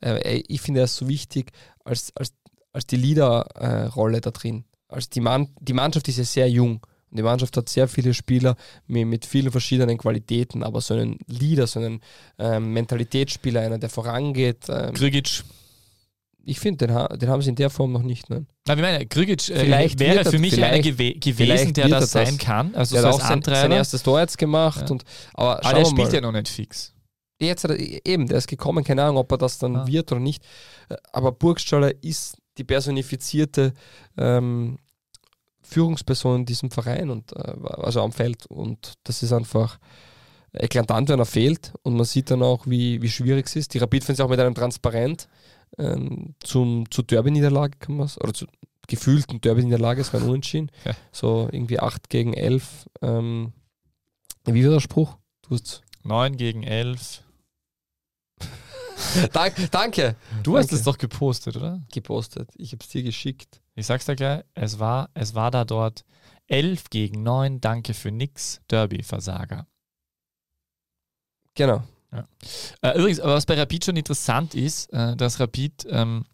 Äh, 0.00 0.42
ich 0.48 0.60
finde, 0.60 0.82
ist 0.82 0.96
so 0.96 1.08
wichtig 1.08 1.52
als, 1.84 2.12
als, 2.16 2.32
als 2.72 2.86
die 2.86 2.96
Leaderrolle 2.96 4.18
äh, 4.18 4.20
da 4.20 4.30
drin. 4.30 4.64
Als 4.88 5.10
die, 5.10 5.20
Mann, 5.20 5.48
die 5.60 5.74
Mannschaft 5.74 6.08
ist 6.08 6.16
ja 6.16 6.24
sehr 6.24 6.50
jung 6.50 6.80
und 7.10 7.16
die 7.16 7.22
Mannschaft 7.22 7.56
hat 7.56 7.68
sehr 7.68 7.88
viele 7.88 8.12
Spieler 8.14 8.56
mit, 8.86 9.06
mit 9.06 9.26
vielen 9.26 9.50
verschiedenen 9.50 9.96
Qualitäten, 9.96 10.62
aber 10.62 10.80
so 10.80 10.94
einen 10.94 11.18
Leader, 11.26 11.66
so 11.66 11.80
einen 11.80 12.00
ähm, 12.38 12.72
Mentalitätsspieler, 12.72 13.60
einer, 13.62 13.78
der 13.78 13.88
vorangeht. 13.88 14.68
Ähm, 14.68 14.94
Krigic. 14.94 15.42
Ich 16.44 16.60
finde, 16.60 16.86
den, 16.86 17.18
den, 17.18 17.28
haben 17.28 17.42
sie 17.42 17.50
in 17.50 17.56
der 17.56 17.68
Form 17.68 17.92
noch 17.92 18.02
nicht. 18.02 18.30
Ne? 18.30 18.46
Na, 18.66 18.76
wie 18.76 18.80
meine, 18.80 19.06
Krigic 19.06 19.50
äh, 19.50 19.98
wäre 19.98 20.24
für 20.24 20.38
mich 20.38 20.62
einer 20.62 20.80
gew 20.80 21.14
gewesen, 21.18 21.74
der 21.74 21.88
das 21.88 22.12
sein 22.12 22.36
das. 22.36 22.38
kann. 22.38 22.74
Also 22.74 22.94
der 22.94 23.02
so 23.02 23.08
hat 23.08 23.14
auch 23.14 23.20
sein, 23.20 23.42
sein, 23.42 23.72
erstes 23.72 24.02
Tor 24.02 24.20
jetzt 24.20 24.38
gemacht. 24.38 24.82
Ja. 24.82 24.90
Und, 24.90 25.04
aber 25.34 25.64
aber 25.64 25.78
der 25.78 25.84
spielt 25.84 26.12
ja 26.12 26.20
noch 26.20 26.32
nicht 26.32 26.48
fix. 26.48 26.94
Jetzt 27.40 27.64
hat 27.64 27.70
er, 27.70 28.06
eben, 28.06 28.26
der 28.26 28.38
ist 28.38 28.48
gekommen, 28.48 28.82
keine 28.82 29.02
Ahnung, 29.04 29.18
ob 29.18 29.30
er 29.30 29.38
das 29.38 29.58
dann 29.58 29.76
ah. 29.76 29.86
wird 29.86 30.10
oder 30.10 30.20
nicht. 30.20 30.42
Aber 31.12 31.32
Burgstaller 31.32 31.92
ist 32.02 32.36
die 32.56 32.64
personifizierte 32.64 33.72
ähm, 34.16 34.78
Führungsperson 35.68 36.40
in 36.40 36.46
diesem 36.46 36.70
Verein 36.70 37.10
und 37.10 37.32
äh, 37.32 37.54
also 37.64 38.02
am 38.02 38.12
Feld. 38.12 38.46
Und 38.46 38.94
das 39.04 39.22
ist 39.22 39.32
einfach 39.32 39.78
eklatant, 40.52 41.08
wenn 41.08 41.18
er 41.18 41.26
fehlt. 41.26 41.72
Und 41.82 41.96
man 41.96 42.04
sieht 42.04 42.30
dann 42.30 42.42
auch, 42.42 42.66
wie, 42.66 43.02
wie 43.02 43.10
schwierig 43.10 43.46
es 43.46 43.56
ist. 43.56 43.74
Die 43.74 43.78
Rapid-Fans 43.78 44.20
auch 44.20 44.28
mit 44.28 44.40
einem 44.40 44.54
Transparent 44.54 45.28
ähm, 45.76 46.34
zum, 46.40 46.90
zur 46.90 47.04
Derby-Niederlage, 47.04 47.78
kann 47.78 47.96
man 47.96 48.08
oder 48.20 48.32
zur 48.32 48.48
gefühlten 48.86 49.40
Derby-Niederlage, 49.40 50.00
es 50.00 50.12
war 50.12 50.20
ein 50.20 50.28
Unentschieden. 50.28 50.70
Ja. 50.84 50.94
So 51.12 51.48
irgendwie 51.52 51.78
8 51.78 52.08
gegen 52.08 52.34
11. 52.34 52.88
Ähm, 53.02 53.52
wie 54.44 54.64
war 54.64 54.72
der 54.72 54.80
Spruch? 54.80 55.16
Du 55.42 55.54
hast 55.54 55.82
9 56.04 56.36
gegen 56.36 56.62
11. 56.62 57.22
Dank, 59.32 59.54
danke. 59.70 60.16
Du 60.42 60.56
hast 60.56 60.72
es 60.72 60.82
doch 60.82 60.98
gepostet, 60.98 61.56
oder? 61.56 61.82
Gepostet. 61.92 62.50
Ich 62.56 62.72
habe 62.72 62.82
es 62.82 62.88
dir 62.88 63.02
geschickt. 63.02 63.60
Ich 63.78 63.86
sag's 63.86 64.06
dir 64.06 64.16
gleich, 64.16 64.42
es 64.54 64.80
war, 64.80 65.08
es 65.14 65.36
war 65.36 65.52
da 65.52 65.64
dort 65.64 66.04
11 66.48 66.90
gegen 66.90 67.22
9, 67.22 67.60
danke 67.60 67.94
für 67.94 68.10
nix, 68.10 68.60
Derby-Versager. 68.66 69.68
Genau. 71.54 71.84
Ja. 72.10 72.26
Äh, 72.82 72.98
übrigens, 72.98 73.20
was 73.22 73.46
bei 73.46 73.54
Rapid 73.54 73.84
schon 73.84 73.96
interessant 73.96 74.56
ist, 74.56 74.92
äh, 74.92 75.14
dass 75.14 75.38
Rapid 75.38 75.86
ähm, 75.90 76.24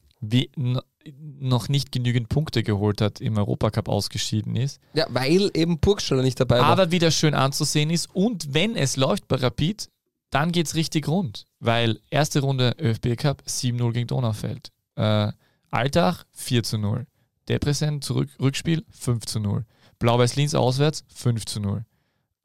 noch 1.18 1.68
nicht 1.68 1.92
genügend 1.92 2.30
Punkte 2.30 2.62
geholt 2.62 3.02
hat, 3.02 3.20
im 3.20 3.36
Europacup 3.36 3.90
ausgeschieden 3.90 4.56
ist. 4.56 4.80
Ja, 4.94 5.06
weil 5.10 5.50
eben 5.52 5.80
Burgstaller 5.80 6.22
nicht 6.22 6.40
dabei 6.40 6.60
war. 6.60 6.66
Aber 6.66 6.92
wieder 6.92 7.10
schön 7.10 7.34
anzusehen 7.34 7.90
ist 7.90 8.08
und 8.14 8.54
wenn 8.54 8.74
es 8.74 8.96
läuft 8.96 9.28
bei 9.28 9.36
Rapid, 9.36 9.90
dann 10.30 10.50
geht 10.50 10.64
es 10.64 10.76
richtig 10.76 11.08
rund, 11.08 11.44
weil 11.60 12.00
erste 12.08 12.40
Runde 12.40 12.74
ÖFB 12.80 13.18
Cup 13.18 13.42
7-0 13.46 13.92
gegen 13.92 14.06
Donaufeld. 14.06 14.72
Äh, 14.96 15.32
Alltag 15.70 16.24
4 16.32 16.62
zu 16.62 16.78
0. 16.78 17.06
Depresen 17.48 18.02
zurück, 18.02 18.30
Rückspiel 18.40 18.84
5 18.90 19.26
zu 19.26 19.40
0. 19.40 19.64
Blau-Weiß-Linz 19.98 20.54
auswärts 20.54 21.04
5 21.14 21.44
zu 21.46 21.60
0. 21.60 21.84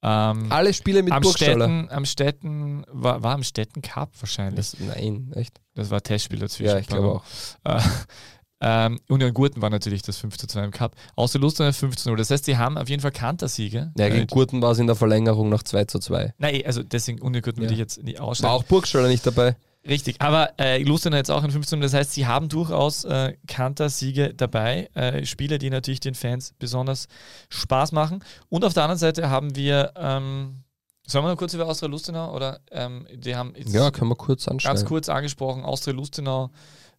Ähm, 0.02 0.47
Alle 0.50 0.74
Spiele 0.74 1.04
mit 1.04 1.12
am 1.12 1.24
Städten, 1.24 1.89
am 1.89 2.06
Städten, 2.06 2.86
war, 2.89 3.22
war 3.22 3.34
am 3.34 3.43
Städten 3.43 3.82
Cup 3.82 4.12
wahrscheinlich. 4.20 4.56
Das, 4.56 4.78
nein, 4.80 5.32
echt? 5.36 5.60
Das 5.76 5.89
war 5.89 6.02
Testspiel 6.02 6.39
dazwischen. 6.39 6.72
Ja, 6.72 6.80
ich 6.80 6.88
glaube 6.88 7.12
auch. 7.12 7.24
Äh, 7.66 7.82
ähm, 8.62 9.00
Union 9.10 9.34
Gurten 9.34 9.62
war 9.62 9.70
natürlich 9.70 10.02
das 10.02 10.18
5 10.18 10.38
zu 10.38 10.47
2 10.47 10.64
im 10.64 10.72
Cup. 10.72 10.95
Außer 11.16 11.38
Lustenau 11.38 11.72
5 11.72 11.97
zu 11.97 12.10
0. 12.10 12.18
Das 12.18 12.30
heißt, 12.30 12.45
sie 12.45 12.58
haben 12.58 12.78
auf 12.78 12.88
jeden 12.88 13.02
Fall 13.02 13.12
Kantersiege. 13.12 13.91
Ja, 13.97 14.08
gegen 14.08 14.24
äh, 14.24 14.28
Gurten 14.28 14.62
war 14.62 14.72
es 14.72 14.80
in 14.80 14.88
der 14.88 14.95
Verlängerung 14.95 15.50
noch 15.50 15.64
2 15.64 15.86
zu 15.86 16.00
2. 16.00 16.34
Nein, 16.38 16.62
also 16.66 16.82
deswegen 16.82 17.20
Union 17.22 17.41
Gurten 17.41 17.60
ja. 17.60 17.66
würde 17.66 17.74
ich 17.74 17.80
jetzt 17.80 18.02
nicht 18.02 18.22
ausschreiben. 18.22 18.52
War 18.52 18.58
auch 18.58 18.64
Burgstaller 18.64 19.10
nicht 19.10 19.28
dabei. 19.28 19.58
Richtig, 19.88 20.18
aber 20.20 20.60
äh, 20.60 20.84
Lustenau 20.84 21.16
jetzt 21.16 21.32
auch 21.32 21.44
in 21.44 21.52
15. 21.52 21.80
Das 21.80 21.94
heißt, 21.94 22.12
sie 22.12 22.28
haben 22.28 22.50
durchaus 22.50 23.06
äh, 23.06 23.38
Kanter-Siege 23.48 24.34
dabei. 24.34 24.90
Äh, 24.94 25.26
Spiele, 25.26 25.58
die 25.58 25.70
natürlich 25.70 26.02
den 26.02 26.16
Fans 26.16 26.54
besonders 26.60 27.08
Spaß 27.50 27.94
machen. 27.94 28.24
Und 28.50 28.66
auf 28.66 28.74
der 28.74 28.84
anderen 28.84 29.00
Seite 29.00 29.30
haben 29.30 29.56
wir, 29.56 29.94
ähm, 29.96 30.64
sollen 31.08 31.24
wir 31.24 31.30
noch 31.30 31.38
kurz 31.38 31.54
über 31.54 31.66
Austria 31.66 31.88
Lustenau 31.90 32.36
oder 32.36 32.60
ähm, 32.72 33.08
die 33.14 33.36
haben 33.36 33.54
ja, 33.56 33.90
können 33.92 34.12
wir 34.12 34.16
kurz 34.16 34.48
anschauen. 34.50 34.70
Ganz 34.76 34.86
kurz 34.86 35.08
angesprochen, 35.08 35.64
Austria 35.64 35.94
Lustenau 35.94 36.52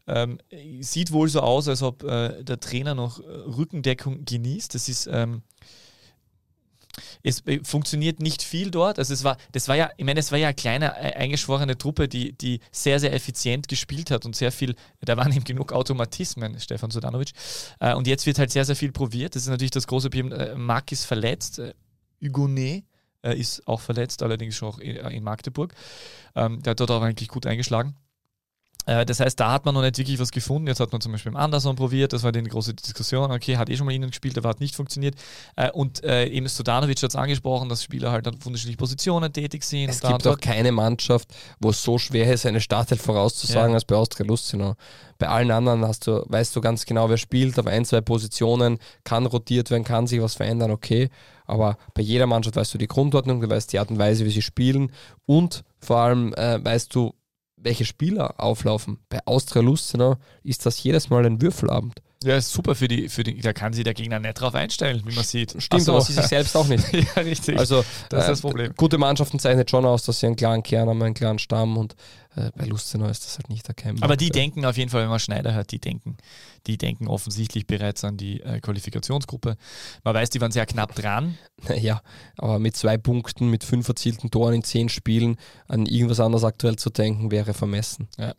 ähm, 0.07 0.39
sieht 0.81 1.13
wohl 1.13 1.29
so 1.29 1.41
aus, 1.41 1.69
als 1.69 1.83
ob 1.83 2.03
äh, 2.03 2.43
der 2.43 2.61
Trainer 2.61 2.95
noch 2.95 3.21
Rückendeckung 3.21 4.25
genießt. 4.25 4.75
Das 4.75 4.89
ist 4.89 5.07
ähm, 5.07 5.43
es 7.23 7.47
äh, 7.47 7.61
funktioniert 7.63 8.21
nicht 8.21 8.43
viel 8.43 8.71
dort. 8.71 8.99
Also 8.99 9.13
es 9.15 9.25
war, 9.25 9.37
das 9.53 9.69
war 9.69 9.77
ja, 9.77 9.91
ich 9.97 10.05
meine, 10.05 10.21
es 10.21 10.33
war 10.33 10.39
ja 10.39 10.49
eine 10.49 10.55
kleine 10.55 10.97
äh, 10.97 11.15
eingeschworene 11.17 11.77
Truppe, 11.77 12.09
die, 12.09 12.33
die 12.33 12.61
sehr, 12.73 13.01
sehr 13.01 13.13
effizient 13.13 13.69
gespielt 13.69 14.11
hat 14.11 14.25
und 14.25 14.37
sehr 14.37 14.53
viel, 14.53 14.75
da 15.01 15.17
waren 15.17 15.33
eben 15.33 15.45
genug 15.45 15.73
Automatismen, 15.73 16.59
Stefan 16.61 16.91
Sudanovic. 16.91 17.33
Äh, 17.79 17.95
und 17.95 18.07
jetzt 18.07 18.27
wird 18.27 18.39
halt 18.39 18.51
sehr, 18.51 18.65
sehr 18.65 18.77
viel 18.77 18.93
probiert. 18.93 19.35
Das 19.35 19.43
ist 19.43 19.49
natürlich 19.49 19.71
das 19.71 19.87
große 19.87 20.11
Problem. 20.11 20.33
Marc 20.57 20.93
ist 20.93 21.05
verletzt, 21.05 21.61
Hugonet 22.23 22.85
ist 23.23 23.67
auch 23.69 23.81
verletzt, 23.81 24.23
allerdings 24.23 24.57
schon 24.57 24.69
auch 24.71 24.79
in 24.79 25.23
Magdeburg. 25.23 25.75
Ähm, 26.35 26.63
der 26.63 26.73
hat 26.73 26.81
dort 26.81 26.91
auch 26.91 27.03
eigentlich 27.03 27.29
gut 27.29 27.47
eingeschlagen. 27.47 27.95
Äh, 28.87 29.05
das 29.07 29.21
heißt, 29.21 29.39
da 29.39 29.53
hat 29.53 29.65
man 29.65 29.75
noch 29.75 29.83
nicht 29.83 29.99
wirklich 29.99 30.19
was 30.19 30.31
gefunden. 30.31 30.69
Jetzt 30.69 30.81
hat 30.81 30.93
man 30.93 31.01
zum 31.01 31.13
Beispiel 31.13 31.33
im 31.33 31.37
Anderson 31.37 31.77
probiert, 31.77 32.13
das 32.13 32.23
war 32.23 32.33
die 32.33 32.43
große 32.43 32.75
Diskussion. 32.75 33.31
Okay, 33.31 33.57
hat 33.57 33.69
eh 33.69 33.77
schon 33.77 33.87
mal 33.87 33.93
innen 33.93 34.11
gespielt, 34.11 34.37
aber 34.39 34.49
hat 34.49 34.61
nicht 34.61 34.75
funktioniert. 34.75 35.15
Äh, 35.57 35.71
und 35.71 36.03
äh, 36.05 36.27
eben 36.27 36.47
Sudanovic 36.49 37.03
hat 37.03 37.11
es 37.11 37.17
angesprochen, 37.17 37.69
dass 37.69 37.83
Spieler 37.83 38.13
halt 38.13 38.27
an 38.27 38.35
unterschiedlichen 38.35 38.79
Positionen 38.79 39.33
tätig 39.33 39.65
sind. 39.65 39.91
Es 39.91 40.01
gibt 40.01 40.27
auch 40.27 40.39
keine 40.39 40.73
Mannschaft, 40.73 41.29
wo 41.61 41.71
es 41.71 41.83
so 41.83 41.99
schwer 41.99 42.33
ist, 42.33 42.47
eine 42.47 42.61
Startelf 42.61 43.03
vorauszusagen 43.03 43.71
ja. 43.71 43.75
als 43.75 43.85
bei 43.85 43.97
Austria 43.97 44.27
Lustenau. 44.27 44.75
Bei 45.19 45.29
allen 45.29 45.51
anderen 45.51 45.85
hast 45.85 46.07
du, 46.07 46.25
weißt 46.27 46.57
du 46.57 46.63
ganz 46.63 46.87
genau, 46.87 47.11
wer 47.11 47.19
spielt. 47.19 47.59
Auf 47.59 47.67
ein, 47.67 47.85
zwei 47.85 48.01
Positionen 48.01 48.79
kann 49.05 49.27
rotiert 49.27 49.71
werden, 49.71 49.85
kann 49.85 50.07
sich 50.07 50.23
was 50.23 50.35
verändern, 50.35 50.71
okay. 50.71 51.11
Aber 51.45 51.77
bei 51.95 52.03
jeder 52.03 52.27
Mannschaft 52.27 52.57
weißt 52.57 52.73
du 52.73 52.79
die 52.79 52.87
Grundordnung, 52.87 53.41
du 53.41 53.51
weißt 53.51 53.73
die 53.73 53.79
Art 53.79 53.91
und 53.91 53.99
Weise, 53.99 54.25
wie 54.25 54.31
sie 54.31 54.41
spielen 54.41 54.93
und 55.27 55.65
vor 55.81 55.99
allem 55.99 56.33
äh, 56.35 56.65
weißt 56.65 56.95
du, 56.95 57.13
welche 57.63 57.85
Spieler 57.85 58.35
auflaufen. 58.39 58.99
Bei 59.09 59.21
Austria 59.27 59.63
Lustenau 59.63 60.17
ist 60.43 60.67
das 60.67 60.83
jedes 60.83 61.11
Mal 61.11 61.27
ein 61.27 61.41
Würfelabend. 61.41 62.01
Ja, 62.23 62.37
ist 62.37 62.53
super 62.53 62.75
für 62.75 62.87
die, 62.87 63.09
für 63.09 63.23
die, 63.23 63.41
da 63.41 63.55
kann 63.55 63.73
sich 63.73 63.83
der 63.83 63.95
Gegner 63.95 64.19
nicht 64.19 64.35
drauf 64.35 64.55
einstellen, 64.55 65.03
wie 65.07 65.15
man 65.15 65.25
sieht. 65.25 65.55
Stimmt, 65.57 65.85
so. 65.85 65.93
aber 65.93 66.03
sie 66.03 66.13
sich 66.13 66.27
selbst 66.27 66.55
auch 66.55 66.67
nicht. 66.67 66.85
ja, 66.93 67.23
richtig. 67.23 67.59
Also, 67.59 67.83
das 68.11 68.25
ist 68.25 68.29
das 68.29 68.39
äh, 68.41 68.43
Problem. 68.43 68.75
Gute 68.77 68.99
Mannschaften 68.99 69.39
zeichnet 69.39 69.71
schon 69.71 69.87
aus, 69.87 70.05
dass 70.05 70.21
sie 70.21 70.27
einen 70.27 70.37
klaren 70.37 70.63
Kern 70.63 70.91
haben, 70.91 71.03
einen 71.03 71.15
klaren 71.15 71.39
Stamm 71.39 71.79
und 71.79 71.97
äh, 72.37 72.51
bei 72.55 72.65
Lustenau 72.65 73.07
ist 73.07 73.25
das 73.25 73.39
halt 73.39 73.49
nicht 73.49 73.67
erkennbar. 73.69 74.05
Aber 74.05 74.17
die 74.17 74.27
ja. 74.27 74.31
denken 74.31 74.65
auf 74.65 74.77
jeden 74.77 74.91
Fall, 74.91 75.03
wenn 75.03 75.09
man 75.09 75.19
Schneider 75.19 75.53
hört, 75.53 75.73
die 75.73 75.81
denken, 75.81 76.17
die 76.67 76.79
denken 76.79 77.09
offensichtlich 77.09 77.67
bereits 77.67 78.05
an 78.05 78.17
die 78.17 78.41
äh, 78.41 78.61
Qualifikationsgruppe. 78.61 79.57
Man 80.05 80.15
weiß, 80.15 80.31
die 80.31 80.41
waren 80.41 80.53
sehr 80.53 80.67
knapp 80.67 80.95
dran. 80.95 81.39
Ja, 81.81 82.03
aber 82.37 82.59
mit 82.59 82.77
zwei 82.77 82.99
Punkten, 82.99 83.49
mit 83.49 83.65
fünf 83.65 83.89
erzielten 83.89 84.31
Toren 84.31 84.55
in 84.55 84.65
zehn 84.65 84.89
Spielen 84.89 85.37
an 85.69 85.87
irgendwas 85.87 86.21
anderes 86.21 86.45
aktuell 86.45 86.77
zu 86.77 86.91
denken, 86.91 87.31
wäre 87.31 87.55
vermessen. 87.55 88.09
Ja. 88.19 88.35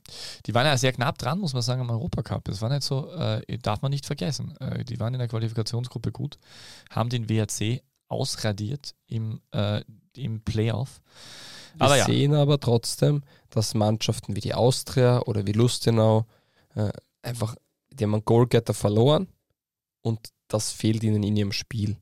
Die 0.45 0.53
waren 0.53 0.65
ja 0.65 0.77
sehr 0.77 0.91
knapp 0.91 1.17
dran, 1.17 1.39
muss 1.39 1.53
man 1.53 1.61
sagen, 1.61 1.81
am 1.81 1.89
Europacup. 1.89 2.43
Das 2.45 2.61
war 2.61 2.69
nicht 2.69 2.83
so, 2.83 3.11
äh, 3.11 3.57
darf 3.59 3.81
man 3.81 3.91
nicht 3.91 4.05
vergessen. 4.05 4.57
Äh, 4.57 4.83
die 4.83 4.99
waren 4.99 5.13
in 5.13 5.19
der 5.19 5.27
Qualifikationsgruppe 5.27 6.11
gut, 6.11 6.39
haben 6.89 7.09
den 7.09 7.29
WRC 7.29 7.81
ausradiert 8.07 8.95
im, 9.07 9.41
äh, 9.51 9.81
im 10.15 10.41
Playoff. 10.41 11.01
Wir 11.75 11.85
aber 11.85 12.03
sehen 12.03 12.33
aber 12.33 12.59
trotzdem, 12.59 13.23
dass 13.49 13.73
Mannschaften 13.73 14.35
wie 14.35 14.41
die 14.41 14.53
Austria 14.53 15.21
oder 15.21 15.45
wie 15.45 15.53
Lustenau 15.53 16.25
äh, 16.75 16.91
einfach, 17.21 17.55
die 17.91 18.03
haben 18.03 18.13
einen 18.13 18.25
Goalgetter 18.25 18.73
verloren 18.73 19.27
und 20.01 20.29
das 20.47 20.71
fehlt 20.71 21.03
ihnen 21.03 21.23
in 21.23 21.37
ihrem 21.37 21.51
Spiel. 21.51 21.97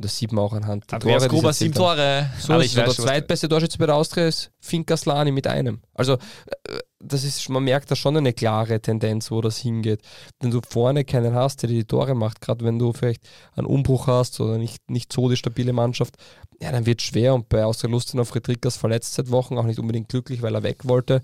Und 0.00 0.06
das 0.06 0.16
sieht 0.16 0.32
man 0.32 0.42
auch 0.42 0.54
anhand 0.54 0.90
der 0.90 0.94
Andreas 0.94 1.24
Tore. 1.24 1.34
Gruber, 1.34 1.52
sieben. 1.52 1.74
Tore. 1.74 2.30
So 2.38 2.54
Aber 2.54 2.64
ich 2.64 2.74
weiß 2.74 2.86
der 2.86 2.94
schon, 2.94 3.04
zweitbeste 3.04 3.50
Torschütze 3.50 3.76
bei 3.76 3.84
der 3.84 3.96
Austria 3.96 4.28
ist 4.28 4.50
Fink 4.58 4.90
Aslani 4.90 5.30
mit 5.30 5.46
einem. 5.46 5.82
Also 5.92 6.14
äh, 6.14 6.78
das 7.00 7.22
ist, 7.22 7.46
man 7.50 7.64
merkt 7.64 7.90
da 7.90 7.96
schon 7.96 8.16
eine 8.16 8.32
klare 8.32 8.80
Tendenz, 8.80 9.30
wo 9.30 9.42
das 9.42 9.58
hingeht. 9.58 10.00
Wenn 10.40 10.52
du 10.52 10.62
vorne 10.66 11.04
keinen 11.04 11.34
hast, 11.34 11.60
der 11.60 11.68
dir 11.68 11.80
die 11.80 11.84
Tore 11.84 12.14
macht, 12.14 12.40
gerade 12.40 12.64
wenn 12.64 12.78
du 12.78 12.94
vielleicht 12.94 13.28
einen 13.56 13.66
Umbruch 13.66 14.06
hast 14.06 14.40
oder 14.40 14.56
nicht, 14.56 14.88
nicht 14.88 15.12
so 15.12 15.28
die 15.28 15.36
stabile 15.36 15.74
Mannschaft, 15.74 16.14
ja, 16.62 16.72
dann 16.72 16.86
wird 16.86 17.02
es 17.02 17.06
schwer. 17.06 17.34
Und 17.34 17.50
bei 17.50 17.62
Austria 17.62 17.90
Lustenau 17.90 18.24
Friedrichs 18.24 18.78
verletzt 18.78 19.12
seit 19.12 19.30
Wochen, 19.30 19.58
auch 19.58 19.64
nicht 19.64 19.78
unbedingt 19.78 20.08
glücklich, 20.08 20.40
weil 20.40 20.54
er 20.54 20.62
weg 20.62 20.88
wollte. 20.88 21.20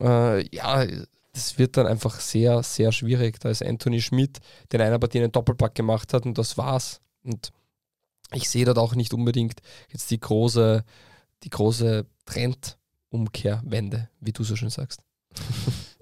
Äh, 0.00 0.48
ja, 0.54 0.86
das 1.32 1.58
wird 1.58 1.76
dann 1.76 1.88
einfach 1.88 2.20
sehr, 2.20 2.62
sehr 2.62 2.92
schwierig. 2.92 3.40
Da 3.40 3.50
ist 3.50 3.60
Anthony 3.60 4.00
Schmidt, 4.00 4.38
der 4.70 4.78
in 4.78 4.86
einer 4.86 5.00
Partie 5.00 5.18
einen 5.18 5.32
Doppelpack 5.32 5.74
gemacht 5.74 6.14
hat 6.14 6.26
und 6.26 6.38
das 6.38 6.56
war's. 6.56 7.00
Und 7.24 7.50
ich 8.34 8.48
sehe 8.48 8.64
dort 8.64 8.78
auch 8.78 8.94
nicht 8.94 9.14
unbedingt 9.14 9.60
jetzt 9.90 10.10
die 10.10 10.20
große, 10.20 10.84
die 11.42 11.50
große 11.50 12.06
Trendumkehrwende, 12.26 14.08
wie 14.20 14.32
du 14.32 14.44
so 14.44 14.56
schön 14.56 14.70
sagst. 14.70 15.00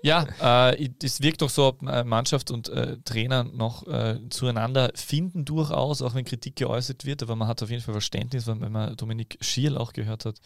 Ja, 0.04 0.26
äh, 0.72 0.90
es 1.00 1.22
wirkt 1.22 1.42
doch 1.42 1.48
so, 1.48 1.66
ob 1.66 1.82
äh, 1.84 2.02
Mannschaft 2.02 2.50
und 2.50 2.68
äh, 2.70 2.96
Trainer 3.04 3.44
noch 3.44 3.86
äh, 3.86 4.18
zueinander 4.30 4.90
finden 4.96 5.44
durchaus, 5.44 6.02
auch 6.02 6.16
wenn 6.16 6.24
Kritik 6.24 6.56
geäußert 6.56 7.04
wird, 7.04 7.22
aber 7.22 7.36
man 7.36 7.46
hat 7.46 7.62
auf 7.62 7.70
jeden 7.70 7.82
Fall 7.82 7.94
Verständnis, 7.94 8.48
wenn 8.48 8.72
man 8.72 8.96
Dominik 8.96 9.38
Schiel 9.40 9.78
auch 9.78 9.92
gehört 9.92 10.24
hat 10.24 10.40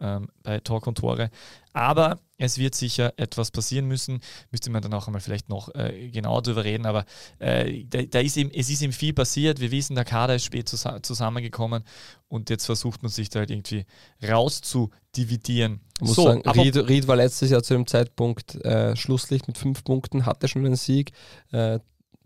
ähm, 0.00 0.28
bei 0.42 0.60
Talk 0.60 0.86
und 0.86 0.98
Tore. 0.98 1.30
Aber 1.72 2.18
es 2.36 2.58
wird 2.58 2.74
sicher 2.74 3.12
etwas 3.16 3.50
passieren 3.50 3.86
müssen, 3.86 4.20
müsste 4.50 4.70
man 4.70 4.82
dann 4.82 4.94
auch 4.94 5.06
einmal 5.06 5.20
vielleicht 5.20 5.48
noch 5.48 5.74
äh, 5.74 6.10
genauer 6.10 6.42
drüber 6.42 6.64
reden, 6.64 6.86
aber 6.86 7.04
äh, 7.38 7.84
da, 7.84 8.02
da 8.02 8.20
ist 8.20 8.36
eben, 8.36 8.50
es 8.50 8.70
ist 8.70 8.82
eben 8.82 8.92
viel 8.92 9.12
passiert, 9.12 9.60
wir 9.60 9.70
wissen, 9.70 9.94
der 9.94 10.04
Kader 10.04 10.34
ist 10.34 10.44
spät 10.44 10.68
zusa 10.68 11.02
zusammengekommen 11.02 11.84
und 12.28 12.50
jetzt 12.50 12.66
versucht 12.66 13.02
man 13.02 13.10
sich 13.10 13.28
da 13.28 13.40
halt 13.40 13.50
irgendwie 13.50 13.86
rauszudividieren. 14.26 15.80
Ich 15.96 16.08
muss 16.08 16.16
so, 16.16 16.24
sagen, 16.24 16.48
Ried, 16.48 16.76
Ried 16.76 17.06
war 17.06 17.16
letztes 17.16 17.50
Jahr 17.50 17.62
zu 17.62 17.74
dem 17.74 17.86
Zeitpunkt 17.86 18.56
äh, 18.64 18.96
Schlusslicht 18.96 19.46
mit 19.46 19.58
fünf 19.58 19.84
Punkten, 19.84 20.26
hatte 20.26 20.48
schon 20.48 20.66
einen 20.66 20.76
Sieg. 20.76 21.12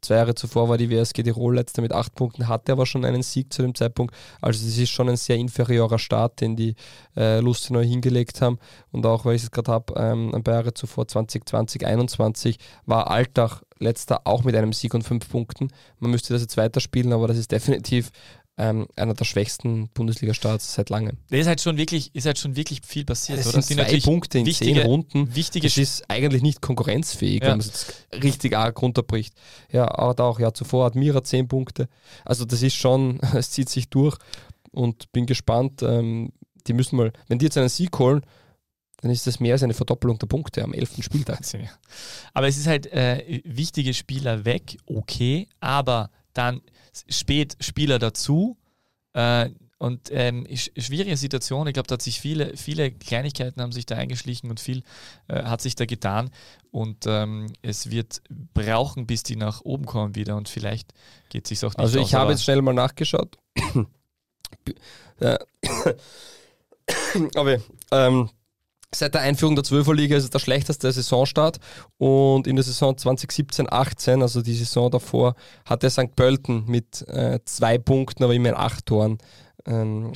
Zwei 0.00 0.16
Jahre 0.16 0.34
zuvor 0.34 0.68
war 0.68 0.78
die 0.78 0.90
WSG 0.90 1.22
Tirol 1.22 1.56
letzte 1.56 1.82
mit 1.82 1.92
acht 1.92 2.14
Punkten, 2.14 2.46
hatte 2.46 2.72
aber 2.72 2.86
schon 2.86 3.04
einen 3.04 3.22
Sieg 3.22 3.52
zu 3.52 3.62
dem 3.62 3.74
Zeitpunkt. 3.74 4.14
Also 4.40 4.64
es 4.64 4.78
ist 4.78 4.90
schon 4.90 5.08
ein 5.08 5.16
sehr 5.16 5.36
inferiorer 5.36 5.98
Start, 5.98 6.40
den 6.40 6.54
die 6.54 6.76
äh, 7.16 7.40
Lustenau 7.40 7.80
hingelegt 7.80 8.40
haben. 8.40 8.58
Und 8.92 9.04
auch, 9.06 9.24
weil 9.24 9.34
ich 9.34 9.42
es 9.42 9.50
gerade 9.50 9.72
habe, 9.72 9.94
ähm, 9.96 10.34
ein 10.34 10.44
paar 10.44 10.54
Jahre 10.54 10.74
zuvor, 10.74 11.08
2020, 11.08 11.46
2021, 11.46 12.58
war 12.86 13.10
Alltag 13.10 13.62
letzter 13.80 14.22
auch 14.24 14.44
mit 14.44 14.54
einem 14.54 14.72
Sieg 14.72 14.94
und 14.94 15.02
fünf 15.02 15.28
Punkten. 15.28 15.68
Man 15.98 16.10
müsste 16.10 16.32
das 16.32 16.42
jetzt 16.42 16.56
weiterspielen, 16.56 17.12
aber 17.12 17.28
das 17.28 17.38
ist 17.38 17.52
definitiv 17.52 18.10
ähm, 18.60 18.88
einer 18.96 19.14
der 19.14 19.24
schwächsten 19.24 19.88
Bundesliga-Starts 19.90 20.74
seit 20.74 20.90
langem. 20.90 21.16
Da 21.30 21.36
ist 21.36 21.46
halt 21.46 21.60
schon 21.60 21.76
wirklich, 21.78 22.12
ist 22.14 22.26
halt 22.26 22.38
schon 22.38 22.56
wirklich 22.56 22.80
viel 22.84 23.04
passiert, 23.04 23.38
Das 23.38 23.46
oder? 23.48 23.62
sind 23.62 23.78
zwei 23.80 24.00
Punkte 24.00 24.40
in 24.40 24.46
wichtige- 24.46 24.74
zehn 24.74 24.82
Runden. 24.86 25.34
wichtige 25.34 25.68
Das 25.68 25.78
ist 25.78 26.10
eigentlich 26.10 26.42
nicht 26.42 26.60
konkurrenzfähig, 26.60 27.36
Ja. 27.40 27.42
wenn 27.42 27.58
man 27.58 27.60
es 27.60 27.66
jetzt 27.66 28.24
richtig 28.24 28.56
arg 28.56 28.80
runterbricht. 28.82 29.32
Ja, 29.70 29.88
aber 29.96 30.14
da 30.14 30.24
auch, 30.24 30.40
ja, 30.40 30.52
zuvor 30.52 30.86
hat 30.86 30.96
Mira 30.96 31.22
zehn 31.22 31.46
Punkte. 31.46 31.88
Also 32.24 32.44
das 32.44 32.62
ist 32.62 32.74
schon, 32.74 33.20
es 33.34 33.50
zieht 33.52 33.68
sich 33.68 33.88
durch 33.90 34.16
und 34.72 35.10
bin 35.12 35.26
gespannt. 35.26 35.82
Ähm, 35.82 36.32
die 36.66 36.72
müssen 36.72 36.96
mal, 36.96 37.12
wenn 37.28 37.38
die 37.38 37.44
jetzt 37.46 37.56
einen 37.56 37.68
Sieg 37.68 37.96
holen, 37.98 38.22
dann 39.00 39.12
ist 39.12 39.26
das 39.28 39.38
mehr 39.38 39.52
als 39.52 39.62
eine 39.62 39.74
Verdoppelung 39.74 40.18
der 40.18 40.26
Punkte 40.26 40.64
am 40.64 40.72
11. 40.74 41.04
Spieltag. 41.04 41.40
Ja. 41.52 41.60
Aber 42.34 42.48
es 42.48 42.56
ist 42.58 42.66
halt 42.66 42.86
äh, 42.92 43.40
wichtige 43.44 43.94
Spieler 43.94 44.44
weg, 44.44 44.76
okay, 44.86 45.46
aber 45.60 46.10
dann 46.32 46.60
spät 47.08 47.56
Spieler 47.60 47.98
dazu. 47.98 48.56
Äh, 49.12 49.50
und 49.80 50.08
ähm, 50.10 50.44
sch- 50.46 50.72
schwierige 50.80 51.16
Situation. 51.16 51.68
Ich 51.68 51.74
glaube, 51.74 51.86
da 51.86 51.92
hat 51.92 52.02
sich 52.02 52.20
viele, 52.20 52.56
viele 52.56 52.90
Kleinigkeiten 52.90 53.60
haben 53.62 53.70
sich 53.70 53.86
da 53.86 53.94
eingeschlichen 53.94 54.50
und 54.50 54.58
viel 54.58 54.82
äh, 55.28 55.44
hat 55.44 55.60
sich 55.60 55.76
da 55.76 55.86
getan. 55.86 56.30
Und 56.72 57.06
ähm, 57.06 57.52
es 57.62 57.88
wird 57.90 58.20
brauchen, 58.54 59.06
bis 59.06 59.22
die 59.22 59.36
nach 59.36 59.60
oben 59.60 59.86
kommen 59.86 60.16
wieder. 60.16 60.36
Und 60.36 60.48
vielleicht 60.48 60.92
geht 61.28 61.44
es 61.44 61.48
sich 61.50 61.64
auch 61.64 61.70
nicht 61.70 61.78
Also 61.78 62.00
ich 62.00 62.14
habe 62.14 62.32
jetzt 62.32 62.42
schnell 62.42 62.60
mal 62.62 62.74
nachgeschaut. 62.74 63.38
Äh, 65.20 65.38
aber 67.34 67.58
ähm, 67.90 68.30
seit 68.94 69.14
der 69.14 69.20
Einführung 69.22 69.54
der 69.54 69.64
12er 69.64 69.94
Liga 69.94 70.16
ist 70.16 70.24
es 70.24 70.30
der 70.30 70.38
schlechteste 70.38 70.90
Saisonstart 70.90 71.58
und 71.98 72.46
in 72.46 72.56
der 72.56 72.64
Saison 72.64 72.94
2017-18, 72.94 74.22
also 74.22 74.42
die 74.42 74.54
Saison 74.54 74.90
davor, 74.90 75.34
hatte 75.64 75.90
St. 75.90 76.14
Pölten 76.16 76.64
mit 76.66 77.06
äh, 77.08 77.40
zwei 77.44 77.78
Punkten, 77.78 78.24
aber 78.24 78.34
immer 78.34 78.50
in 78.50 78.54
acht 78.54 78.86
Toren 78.86 79.18
ähm, 79.66 80.12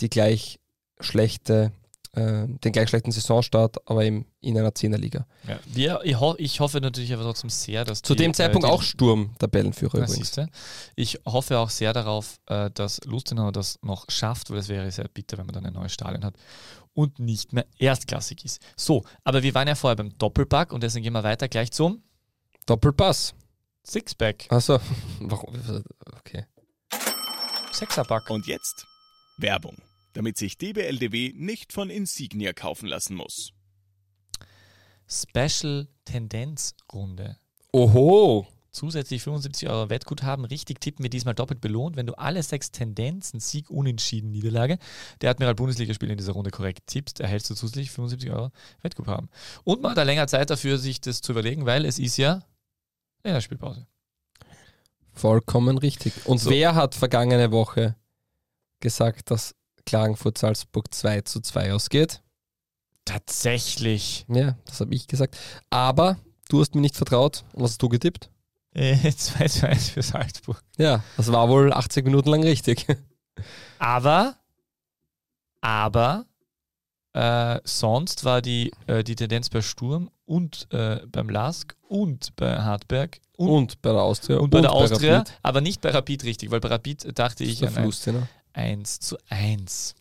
die 0.00 0.08
gleich 0.08 0.58
schlechte, 1.00 1.72
äh, 2.12 2.46
den 2.46 2.72
gleich 2.72 2.88
schlechten 2.88 3.10
Saisonstart, 3.12 3.76
aber 3.88 4.04
eben 4.04 4.24
in 4.40 4.56
einer 4.56 4.70
10er 4.70 4.96
Liga. 4.96 5.26
Ja, 5.46 5.58
wir, 5.66 6.00
ich, 6.04 6.18
ho 6.18 6.34
ich 6.38 6.60
hoffe 6.60 6.80
natürlich 6.80 7.12
aber 7.12 7.24
trotzdem 7.24 7.50
sehr, 7.50 7.84
dass 7.84 8.00
Zu 8.02 8.14
die, 8.14 8.22
dem 8.22 8.30
äh, 8.30 8.34
Zeitpunkt 8.34 8.66
die- 8.66 8.70
auch 8.72 8.82
Sturm, 8.82 9.34
Tabellenführer 9.38 9.98
Na, 9.98 10.04
übrigens. 10.04 10.16
siehste. 10.16 10.48
Ich 10.96 11.18
hoffe 11.26 11.58
auch 11.58 11.70
sehr 11.70 11.92
darauf, 11.92 12.38
äh, 12.46 12.70
dass 12.72 13.00
Lustenau 13.04 13.50
das 13.50 13.78
noch 13.82 14.06
schafft, 14.08 14.50
weil 14.50 14.58
es 14.58 14.68
wäre 14.68 14.90
sehr 14.90 15.08
bitter, 15.08 15.36
wenn 15.38 15.46
man 15.46 15.54
dann 15.54 15.66
ein 15.66 15.72
neues 15.74 15.92
Stadion 15.92 16.24
hat 16.24 16.36
und 16.94 17.18
nicht 17.18 17.52
mehr 17.52 17.66
erstklassig 17.78 18.44
ist. 18.44 18.62
So, 18.76 19.04
aber 19.24 19.42
wir 19.42 19.54
waren 19.54 19.68
ja 19.68 19.74
vorher 19.74 19.96
beim 19.96 20.16
Doppelpack 20.16 20.72
und 20.72 20.82
deswegen 20.82 21.02
gehen 21.04 21.12
wir 21.12 21.24
weiter 21.24 21.48
gleich 21.48 21.70
zum 21.72 22.02
Doppelpass. 22.66 23.34
Sixpack, 23.86 24.46
Achso, 24.50 24.80
warum? 25.20 25.54
Okay. 26.18 26.46
Sechserpack. 27.72 28.30
Und 28.30 28.46
jetzt 28.46 28.86
Werbung, 29.36 29.76
damit 30.14 30.38
sich 30.38 30.56
DBLDW 30.56 31.32
nicht 31.34 31.72
von 31.72 31.90
Insignia 31.90 32.52
kaufen 32.52 32.86
lassen 32.86 33.16
muss. 33.16 33.52
Special 35.06 35.88
Tendenzrunde. 36.04 37.36
Oho. 37.72 38.46
Zusätzlich 38.74 39.22
75 39.22 39.68
Euro 39.68 39.88
Wettguthaben. 39.88 40.44
Richtig 40.44 40.80
tippen 40.80 41.04
wir 41.04 41.08
diesmal 41.08 41.34
doppelt 41.34 41.60
belohnt, 41.60 41.96
wenn 41.96 42.06
du 42.06 42.14
alle 42.18 42.42
sechs 42.42 42.72
Tendenzen, 42.72 43.38
Sieg, 43.38 43.70
Unentschieden, 43.70 44.32
Niederlage 44.32 44.78
der 45.20 45.30
Admiral 45.30 45.54
Bundesligaspiele 45.54 46.10
in 46.12 46.18
dieser 46.18 46.32
Runde 46.32 46.50
korrekt 46.50 46.88
tippst, 46.88 47.20
erhältst 47.20 47.48
du 47.50 47.54
zusätzlich 47.54 47.92
75 47.92 48.32
Euro 48.32 48.50
Wettguthaben. 48.82 49.30
Und 49.62 49.80
man 49.80 49.92
hat 49.92 49.98
da 49.98 50.02
länger 50.02 50.26
Zeit 50.26 50.50
dafür, 50.50 50.76
sich 50.78 51.00
das 51.00 51.20
zu 51.20 51.30
überlegen, 51.32 51.66
weil 51.66 51.84
es 51.84 52.00
ist 52.00 52.16
ja 52.16 52.42
Länderspielpause. 53.22 53.86
Vollkommen 55.12 55.78
richtig. 55.78 56.26
Und 56.26 56.38
So. 56.38 56.50
wer 56.50 56.74
hat 56.74 56.96
vergangene 56.96 57.52
Woche 57.52 57.94
gesagt, 58.80 59.30
dass 59.30 59.54
Klagenfurt 59.86 60.36
Salzburg 60.36 60.92
2 60.92 61.20
zu 61.20 61.40
2 61.40 61.72
ausgeht? 61.74 62.22
Tatsächlich. 63.04 64.26
Ja, 64.28 64.56
das 64.64 64.80
habe 64.80 64.94
ich 64.94 65.06
gesagt. 65.06 65.36
Aber 65.70 66.18
du 66.48 66.60
hast 66.60 66.74
mir 66.74 66.80
nicht 66.80 66.96
vertraut. 66.96 67.44
Was 67.52 67.72
hast 67.72 67.82
du 67.82 67.88
getippt? 67.88 68.30
Äh, 68.74 68.96
2 69.16 69.48
zu 69.48 69.68
1 69.68 69.90
für 69.90 70.02
Salzburg. 70.02 70.62
Ja, 70.76 71.02
das 71.16 71.30
war 71.32 71.48
wohl 71.48 71.72
80 71.72 72.04
Minuten 72.04 72.28
lang 72.30 72.42
richtig. 72.42 72.86
Aber, 73.78 74.36
aber, 75.60 76.24
äh, 77.12 77.60
sonst 77.64 78.24
war 78.24 78.40
die, 78.40 78.72
äh, 78.86 79.02
die 79.04 79.14
Tendenz 79.16 79.48
bei 79.50 79.60
Sturm 79.60 80.10
und 80.24 80.68
äh, 80.72 81.00
beim 81.06 81.28
Lask 81.28 81.74
und 81.88 82.34
bei 82.36 82.56
Hartberg 82.62 83.20
und, 83.36 83.48
Und 83.50 83.82
bei 83.82 83.92
der 83.92 84.02
Austria. 84.02 84.38
und 84.38 84.50
bei 84.50 84.60
der 84.60 84.72
Austria, 84.72 85.18
Rapid. 85.18 85.38
aber 85.42 85.60
nicht 85.60 85.80
bei 85.80 85.90
Rapid 85.90 86.24
richtig, 86.24 86.50
weil 86.50 86.60
bei 86.60 86.68
Rapid 86.68 87.18
dachte 87.18 87.44
ich 87.44 87.62
an 87.66 87.74
ein 87.76 87.82
Flusszene. 87.82 88.28
1 88.52 89.00
zu 89.00 89.18
1. 89.28 89.96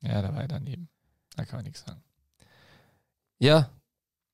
Ja, 0.00 0.22
da 0.22 0.34
war 0.34 0.42
ich 0.42 0.48
daneben. 0.48 0.88
Da 1.36 1.44
kann 1.44 1.58
man 1.58 1.64
nichts 1.66 1.84
sagen. 1.86 2.02
Ja, 3.38 3.68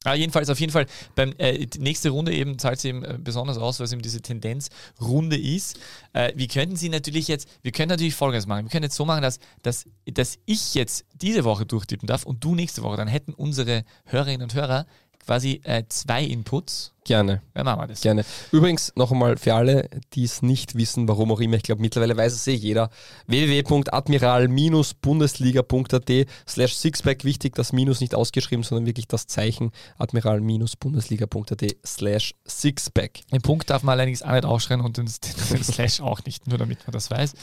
Ah, 0.05 0.15
jedenfalls, 0.15 0.49
auf 0.49 0.61
jeden 0.61 0.73
Fall, 0.73 0.87
beim, 1.17 1.35
äh, 1.39 1.67
die 1.67 1.81
nächste 1.81 2.11
Runde 2.11 2.33
eben 2.33 2.57
zahlt 2.57 2.79
sie 2.79 2.91
eben 2.91 3.05
äh, 3.05 3.19
besonders 3.19 3.59
aus, 3.59 3.81
weil 3.81 3.85
es 3.87 3.93
eben 3.93 4.01
diese 4.01 4.23
Tendenzrunde 4.23 5.37
ist. 5.37 5.77
Äh, 6.13 6.33
wir 6.37 6.47
könnten 6.47 6.77
sie 6.77 6.89
natürlich 6.89 7.27
jetzt, 7.27 7.49
wir 7.63 7.73
können 7.73 7.89
natürlich 7.89 8.15
Folgendes 8.15 8.47
machen. 8.47 8.67
Wir 8.67 8.71
können 8.71 8.85
jetzt 8.85 8.95
so 8.95 9.05
machen, 9.05 9.23
dass, 9.23 9.41
dass, 9.63 9.87
dass 10.07 10.39
ich 10.47 10.75
jetzt 10.75 11.05
diese 11.15 11.43
Woche 11.43 11.67
durchtippen 11.67 12.07
darf 12.07 12.25
und 12.25 12.45
du 12.45 12.55
nächste 12.55 12.83
Woche. 12.83 12.97
Dann 12.97 13.09
hätten 13.09 13.35
unsere 13.35 13.85
Hörerinnen 14.05 14.43
und 14.43 14.55
Hörer 14.55 14.87
quasi 15.25 15.61
äh, 15.65 15.85
zwei 15.89 16.25
Inputs. 16.25 16.93
gerne. 17.05 17.43
Dann 17.55 17.65
machen 17.65 17.81
wir 17.81 17.87
das. 17.89 18.01
Gerne. 18.03 18.25
Übrigens 18.53 18.93
noch 18.95 19.11
einmal 19.11 19.37
für 19.37 19.55
alle, 19.55 19.89
die 20.13 20.23
es 20.25 20.43
nicht 20.43 20.77
wissen, 20.77 21.09
warum 21.09 21.33
auch 21.33 21.41
immer, 21.41 21.57
ich 21.57 21.63
glaube 21.63 21.81
mittlerweile 21.83 22.17
weiß 22.17 22.33
es 22.35 22.47
eh 22.47 22.55
jeder, 22.55 22.91
www.admiral-bundesliga.at 23.27 26.27
slash 26.47 26.77
Sixpack, 26.77 27.25
wichtig, 27.25 27.55
das 27.55 27.73
Minus 27.73 28.01
nicht 28.01 28.15
ausgeschrieben, 28.15 28.63
sondern 28.63 28.87
wirklich 28.87 29.09
das 29.09 29.27
Zeichen 29.27 29.73
admiral-bundesliga.at 29.99 31.77
slash 31.85 32.35
Sixpack. 32.47 33.27
Den 33.33 33.43
Punkt 33.43 33.71
darf 33.71 33.83
man 33.83 33.95
allerdings 33.95 34.23
auch 34.23 34.31
nicht 34.33 34.45
aufschreiben 34.45 34.85
und 34.85 34.99
den, 34.99 35.07
den 35.07 35.65
Slash 35.65 36.01
auch 36.01 36.23
nicht, 36.25 36.47
nur 36.47 36.59
damit 36.59 36.87
man 36.87 36.93
das 36.93 37.11
weiß. 37.11 37.35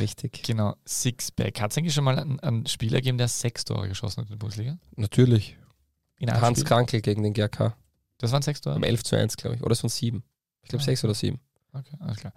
Richtig. 0.00 0.42
Genau, 0.42 0.74
Sixpack. 0.86 1.60
Hat 1.60 1.70
es 1.70 1.78
eigentlich 1.78 1.94
schon 1.94 2.04
mal 2.04 2.18
einen, 2.18 2.40
einen 2.40 2.66
Spieler 2.66 2.98
gegeben, 2.98 3.16
der 3.18 3.28
sechs 3.28 3.64
Tore 3.64 3.88
geschossen 3.88 4.18
hat 4.18 4.24
in 4.26 4.32
der 4.32 4.38
Bundesliga? 4.38 4.76
Natürlich. 4.96 5.56
In 6.22 6.30
einem 6.30 6.40
Hans 6.40 6.58
Spiel? 6.60 6.68
Krankel 6.68 7.00
gegen 7.00 7.22
den 7.24 7.34
GRK. 7.34 7.76
Das 8.18 8.30
waren 8.30 8.42
sechs 8.42 8.60
Tore? 8.60 8.76
Um 8.76 8.84
11 8.84 9.02
zu 9.02 9.16
1, 9.16 9.36
glaube 9.36 9.56
ich. 9.56 9.62
Oder 9.62 9.72
es 9.72 9.82
waren 9.82 9.90
7. 9.90 10.22
Ich 10.62 10.68
glaube 10.68 10.82
Ah. 10.82 10.86
6 10.86 11.04
oder 11.04 11.14
7. 11.14 11.40
Okay, 11.72 11.96
alles 11.98 12.16
klar. 12.18 12.32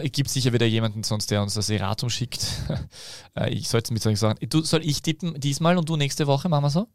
Äh, 0.00 0.06
es 0.06 0.12
gibt 0.12 0.30
sicher 0.30 0.52
wieder 0.54 0.64
jemanden 0.64 1.02
sonst, 1.02 1.30
der 1.30 1.42
uns 1.42 1.52
das 1.52 1.68
Erratum 1.68 2.08
schickt. 2.08 2.46
äh, 3.36 3.50
ich 3.50 3.68
sollte 3.68 3.92
mit 3.92 4.02
solchen 4.02 4.16
sagen. 4.16 4.38
Du, 4.48 4.62
soll 4.62 4.86
ich 4.86 5.02
tippen 5.02 5.38
diesmal 5.38 5.76
und 5.76 5.88
du 5.88 5.96
nächste 5.96 6.26
Woche? 6.26 6.48
Machen 6.48 6.64
wir 6.64 6.70
so? 6.70 6.88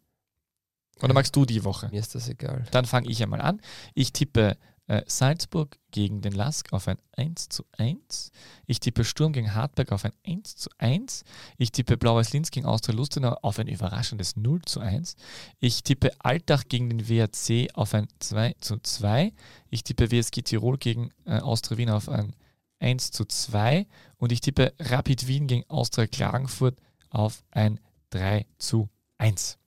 Oder 1.04 1.14
magst 1.14 1.36
du 1.36 1.46
die 1.46 1.64
Woche? 1.64 1.90
Mir 1.92 2.00
ist 2.00 2.16
das 2.16 2.28
egal. 2.28 2.66
Dann 2.72 2.86
fange 2.86 3.10
ich 3.10 3.22
einmal 3.22 3.42
an. 3.42 3.62
Ich 3.94 4.14
tippe 4.14 4.58
äh, 4.94 5.04
Salzburg 5.08 5.80
gegen 5.92 6.22
den 6.22 6.34
Lask 6.34 6.72
auf 6.72 6.88
ein 6.88 6.98
1 7.18 7.50
zu 7.50 7.64
1. 7.78 8.32
Ich 8.68 8.80
tippe 8.80 9.04
Sturm 9.04 9.34
gegen 9.34 9.56
Hartberg 9.56 9.92
auf 9.92 10.06
ein 10.06 10.14
1 10.26 10.56
zu 10.56 10.70
1. 10.78 11.24
Ich 11.58 11.72
tippe 11.72 11.98
Blaues 11.98 12.32
Linz 12.32 12.52
gegen 12.52 12.68
Austria 12.68 12.96
Lustenau 12.96 13.36
auf 13.42 13.58
ein 13.58 13.68
überraschendes 13.68 14.36
0 14.36 14.62
zu 14.64 14.80
1. 14.80 15.16
Ich 15.60 15.84
tippe 15.84 16.12
Altach 16.20 16.66
gegen 16.70 16.90
den 16.90 17.10
WRC 17.10 17.70
auf 17.74 17.94
ein 17.94 18.08
2 18.20 18.56
zu 18.60 18.78
2. 18.78 19.34
Ich 19.70 19.84
tippe 19.84 20.12
WSG 20.12 20.44
Tirol 20.44 20.78
gegen 20.78 21.10
äh, 21.26 21.40
Austria 21.40 21.78
Wien 21.78 21.90
auf 21.90 22.08
ein 22.08 22.36
1 22.80 23.12
zu 23.12 23.26
2. 23.26 23.88
Und 24.18 24.32
ich 24.32 24.42
tippe 24.42 24.74
Rapid 24.80 25.28
Wien 25.28 25.48
gegen 25.48 25.68
Austria 25.70 26.06
Klagenfurt 26.06 26.78
auf 27.10 27.44
ein 27.52 27.80
3 28.12 28.46
zu 28.60 28.90
1. 29.18 29.58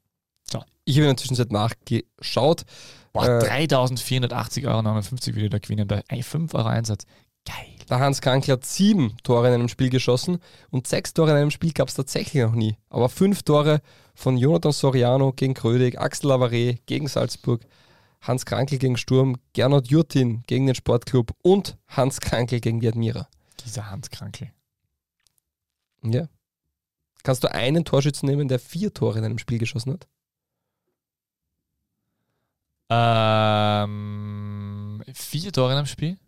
Ich 0.89 0.97
habe 0.97 1.07
in 1.07 1.11
der 1.11 1.17
Zwischenzeit 1.17 1.51
nachgeschaut. 1.51 2.63
Boah, 3.13 3.41
Äh, 3.43 3.67
3.480,59 3.67 4.67
Euro 4.67 4.85
würde 4.85 5.45
ich 5.45 5.51
da 5.51 5.59
gewinnen 5.59 5.89
bei 5.89 6.03
5 6.23 6.55
Euro 6.55 6.69
Einsatz. 6.69 7.07
Geil. 7.45 7.75
Der 7.89 8.01
Hans 8.01 8.21
Krankl 8.21 8.53
hat 8.53 8.65
sieben 8.65 9.17
Tore 9.23 9.49
in 9.49 9.55
einem 9.55 9.69
Spiel 9.69 9.91
geschossen 9.91 10.39
und 10.71 10.87
sechs 10.87 11.15
Tore 11.15 11.31
in 11.31 11.37
einem 11.37 11.51
Spiel 11.51 11.73
gab 11.73 11.89
es 11.89 11.95
tatsächlich 11.95 12.43
noch 12.43 12.55
nie. 12.55 12.77
Aber 12.89 13.09
fünf 13.09 13.43
Tore 13.43 13.81
von 14.15 14.37
Jonathan 14.37 14.73
Soriano 14.73 15.33
gegen 15.33 15.55
Krödig, 15.55 15.99
Axel 16.01 16.29
Lavare 16.31 16.75
gegen 16.87 17.07
Salzburg, 17.07 17.65
Hans 18.21 18.45
Krankl 18.47 18.79
gegen 18.79 18.97
Sturm, 18.97 19.37
Gernot 19.53 19.89
Jurtin 19.89 20.43
gegen 20.47 20.67
den 20.67 20.75
Sportclub 20.75 21.33
und 21.43 21.77
Hans 21.89 22.21
Krankl 22.21 22.61
gegen 22.61 22.81
die 22.81 22.89
Admira. 22.89 23.29
Dieser 23.65 23.91
Hans 23.91 24.11
Krankel. 24.11 24.51
Ja. 26.03 26.29
Kannst 27.23 27.45
du 27.45 27.53
einen 27.53 27.85
Torschützen 27.85 28.29
nehmen, 28.29 28.49
der 28.49 28.59
vier 28.59 28.93
Tore 28.93 29.19
in 29.19 29.25
einem 29.25 29.39
Spiel 29.39 29.59
geschossen 29.59 29.93
hat? 29.93 30.09
Ähm, 32.89 33.93
vier 35.13 35.53
Tore 35.53 35.73
in 35.73 35.79
einem 35.79 35.87
Spiel? 35.87 36.19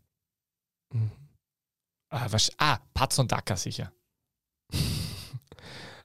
Mhm. 0.93 1.11
Ah, 2.11 2.27
was, 2.31 2.51
ah 2.59 2.79
Patz 2.95 3.19
und 3.19 3.31
Dacker 3.31 3.57
sicher. 3.57 3.93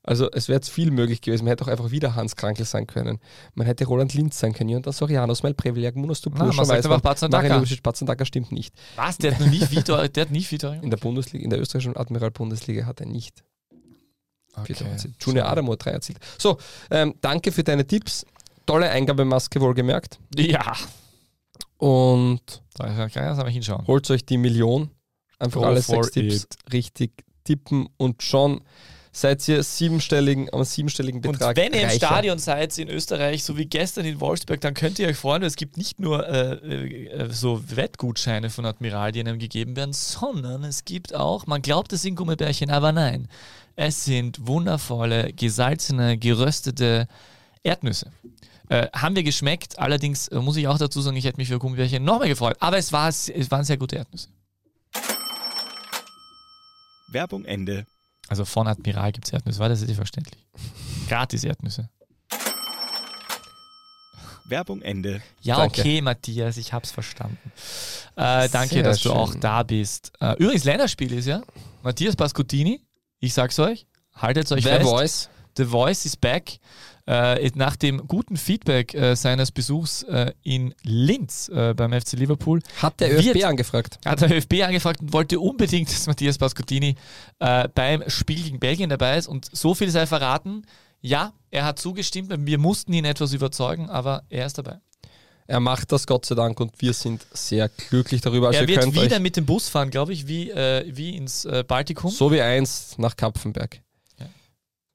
Also 0.06 0.30
es 0.32 0.50
wäre 0.50 0.58
jetzt 0.58 0.70
viel 0.70 0.92
möglich 0.92 1.22
gewesen. 1.22 1.46
Man 1.46 1.52
hätte 1.52 1.64
auch 1.64 1.70
einfach 1.70 1.92
wieder 1.92 2.14
Hans 2.14 2.36
Krankl 2.36 2.66
sein 2.66 2.88
können. 2.88 3.20
Man 3.54 3.66
hätte 3.66 3.86
Roland 3.86 4.14
Linz 4.14 4.38
sein 4.38 4.52
können, 4.52 4.70
Jonathan 4.70 4.92
Soriano, 4.92 5.34
Smel 5.34 5.54
Preveliak, 5.54 5.96
Munos 5.96 6.20
Tupur, 6.20 6.52
man 6.54 6.66
sagt 6.66 6.84
einfach 6.84 7.02
Patz 7.02 7.24
und 7.24 7.34
Dacker. 7.34 7.64
Dacker 8.02 8.26
stimmt 8.26 8.52
nicht. 8.52 8.76
Was? 8.98 9.18
Der 9.18 9.40
hat 9.40 9.48
nie 9.48 9.66
vier 9.66 9.84
Tore, 9.84 10.10
der 10.10 10.26
hat 10.26 10.32
nie 10.32 10.44
vier 10.44 10.60
Tore 10.60 10.80
In 10.82 10.90
der 10.90 10.98
Bundesliga, 10.98 11.44
in 11.46 11.50
der 11.50 11.62
österreichischen 11.62 11.96
Admiral-Bundesliga 11.96 12.86
hat 12.86 13.00
er 13.00 13.06
nicht 13.06 13.46
vier 14.66 14.76
Tore 14.76 14.92
okay. 14.92 15.14
Junior 15.20 15.48
Adamo 15.48 15.76
drei 15.78 15.92
erzielt. 15.92 16.20
So, 16.38 16.58
ähm, 16.92 17.16
danke 17.22 17.54
für 17.54 17.64
deine 17.64 17.88
Tipps. 17.88 18.26
Tolle 18.66 18.90
Eingabemaske 18.90 19.60
wohlgemerkt. 19.62 20.20
Ja. 20.38 20.76
Und 21.78 22.42
Da 22.76 23.08
kann 23.08 23.08
ich 23.10 23.18
aber 23.18 23.50
hinschauen. 23.50 23.86
holt 23.88 24.10
euch 24.10 24.26
die 24.26 24.38
Million. 24.38 24.90
Einfach 25.40 25.62
Go 25.62 25.68
alle 25.68 25.82
sechs 25.82 26.12
Tipps 26.12 26.48
richtig 26.72 27.12
tippen 27.44 27.90
und 27.98 28.24
schon 28.24 28.62
seid 29.12 29.48
ihr 29.48 29.62
siebenstelligen, 29.62 30.52
am 30.52 30.64
siebenstelligen 30.64 31.24
Und 31.24 31.34
Betrag 31.34 31.56
wenn 31.56 31.74
ihr 31.74 31.82
im 31.82 31.86
reicher. 31.88 32.08
Stadion 32.08 32.40
seid 32.40 32.78
in 32.80 32.90
Österreich, 32.90 33.44
so 33.44 33.58
wie 33.58 33.66
gestern 33.66 34.06
in 34.06 34.20
Wolfsburg, 34.20 34.60
dann 34.62 34.74
könnt 34.74 34.98
ihr 34.98 35.08
euch 35.08 35.18
freuen, 35.18 35.44
es 35.44 35.56
gibt 35.56 35.78
nicht 35.78 36.00
nur 36.00 36.28
äh, 36.28 36.54
äh, 36.54 37.32
so 37.32 37.62
Wettgutscheine 37.76 38.50
von 38.50 38.66
Admiral, 38.66 39.12
die 39.12 39.20
einem 39.20 39.38
gegeben 39.38 39.76
werden, 39.76 39.94
sondern 39.94 40.64
es 40.64 40.84
gibt 40.84 41.14
auch, 41.14 41.46
man 41.46 41.62
glaubt, 41.62 41.94
es 41.94 42.02
sind 42.02 42.16
Gummibärchen, 42.16 42.72
aber 42.72 42.92
nein, 42.92 43.28
es 43.76 44.04
sind 44.04 44.48
wundervolle, 44.48 45.32
gesalzene, 45.34 46.18
geröstete 46.18 47.08
Erdnüsse. 47.62 48.12
Äh, 48.74 48.90
haben 48.92 49.16
wir 49.16 49.22
geschmeckt, 49.22 49.78
allerdings 49.78 50.30
äh, 50.30 50.40
muss 50.40 50.58
ich 50.58 50.68
auch 50.68 50.80
dazu 50.80 51.00
sagen, 51.00 51.16
ich 51.16 51.26
hätte 51.26 51.38
mich 51.38 51.48
für 51.48 51.60
Gummibärchen 51.60 52.04
noch 52.04 52.18
mehr 52.18 52.28
gefreut, 52.28 52.58
aber 52.60 52.78
es, 52.80 52.92
war, 52.92 53.08
es 53.08 53.30
waren 53.52 53.64
sehr 53.64 53.78
gute 53.78 53.98
Erdnüsse. 53.98 54.30
Werbung 57.10 57.46
Ende. 57.46 57.86
Also 58.30 58.46
von 58.46 58.68
Admiral 58.68 59.12
gibt 59.12 59.28
es 59.28 59.34
Erdnüsse, 59.34 59.60
war 59.60 59.70
das 59.70 59.82
jetzt 59.82 59.94
verständlich? 59.94 60.44
Gratis 61.08 61.44
Erdnüsse. 61.44 61.88
Werbung 64.46 64.82
Ende. 64.82 65.22
Ja, 65.42 65.58
Danke. 65.58 65.82
okay, 65.82 66.02
Matthias, 66.02 66.58
ich 66.58 66.74
hab's 66.74 66.90
verstanden. 66.90 67.52
Äh, 68.16 68.50
danke, 68.50 68.74
Sehr 68.74 68.84
dass 68.84 69.02
du 69.02 69.10
schön. 69.10 69.12
auch 69.12 69.36
da 69.36 69.62
bist. 69.62 70.14
Äh, 70.20 70.34
übrigens, 70.40 70.64
Länderspiel 70.64 71.14
ist 71.14 71.28
ja. 71.28 71.44
Matthias 71.84 72.16
Pascutini, 72.16 72.82
ich 73.20 73.36
sag's 73.36 73.60
euch, 73.60 73.86
haltet 74.16 74.52
euch 74.52 74.64
The 74.64 74.70
fest. 74.70 74.84
Voice. 74.84 75.30
The 75.58 75.66
Voice 75.66 76.06
is 76.06 76.18
back. 76.18 76.58
Äh, 77.06 77.52
nach 77.56 77.76
dem 77.76 78.08
guten 78.08 78.38
Feedback 78.38 78.94
äh, 78.94 79.16
seines 79.16 79.52
Besuchs 79.52 80.04
äh, 80.04 80.32
in 80.42 80.74
Linz 80.84 81.50
äh, 81.50 81.74
beim 81.74 81.92
FC 81.92 82.14
Liverpool 82.14 82.62
Hat 82.82 82.98
der 83.02 83.22
Wird- 83.22 83.36
ÖFB 83.36 83.46
angefragt. 83.46 84.00
hat 84.06 84.22
der 84.22 84.32
ÖFB 84.32 84.64
angefragt 84.64 85.02
und 85.02 85.12
wollte 85.12 85.38
unbedingt, 85.40 85.90
dass 85.92 86.08
Matthias 86.08 86.38
Pascutini 86.38 86.96
äh, 87.40 87.68
beim 87.76 88.04
Spiel 88.08 88.42
gegen 88.42 88.60
Belgien 88.60 88.90
dabei 88.90 89.18
ist. 89.18 89.28
Und 89.28 89.50
so 89.52 89.74
viel 89.76 89.90
sei 89.90 90.06
verraten. 90.08 90.66
Ja, 91.02 91.34
er 91.52 91.66
hat 91.66 91.78
zugestimmt. 91.80 92.34
Wir 92.48 92.58
mussten 92.58 92.94
ihn 92.94 93.04
etwas 93.04 93.34
überzeugen, 93.34 93.90
aber 93.90 94.24
er 94.30 94.46
ist 94.46 94.58
dabei. 94.58 94.78
Er 95.46 95.60
macht 95.60 95.92
das 95.92 96.08
Gott 96.08 96.26
sei 96.26 96.36
Dank 96.36 96.58
und 96.62 96.72
wir 96.82 96.94
sind 96.94 97.26
sehr 97.34 97.68
glücklich 97.68 98.22
darüber. 98.22 98.48
Also 98.48 98.62
er 98.62 98.68
wird 98.70 98.94
wieder 98.96 99.20
mit 99.20 99.36
dem 99.36 99.46
Bus 99.46 99.68
fahren, 99.68 99.90
glaube 99.90 100.14
ich, 100.14 100.26
wie, 100.30 100.50
äh, 100.52 100.86
wie 100.96 101.18
ins 101.18 101.44
äh, 101.44 101.66
Baltikum. 101.68 102.10
so 102.12 102.32
wie 102.32 102.40
eins 102.40 102.96
nach 102.98 103.18
Kapfenberg. 103.18 103.82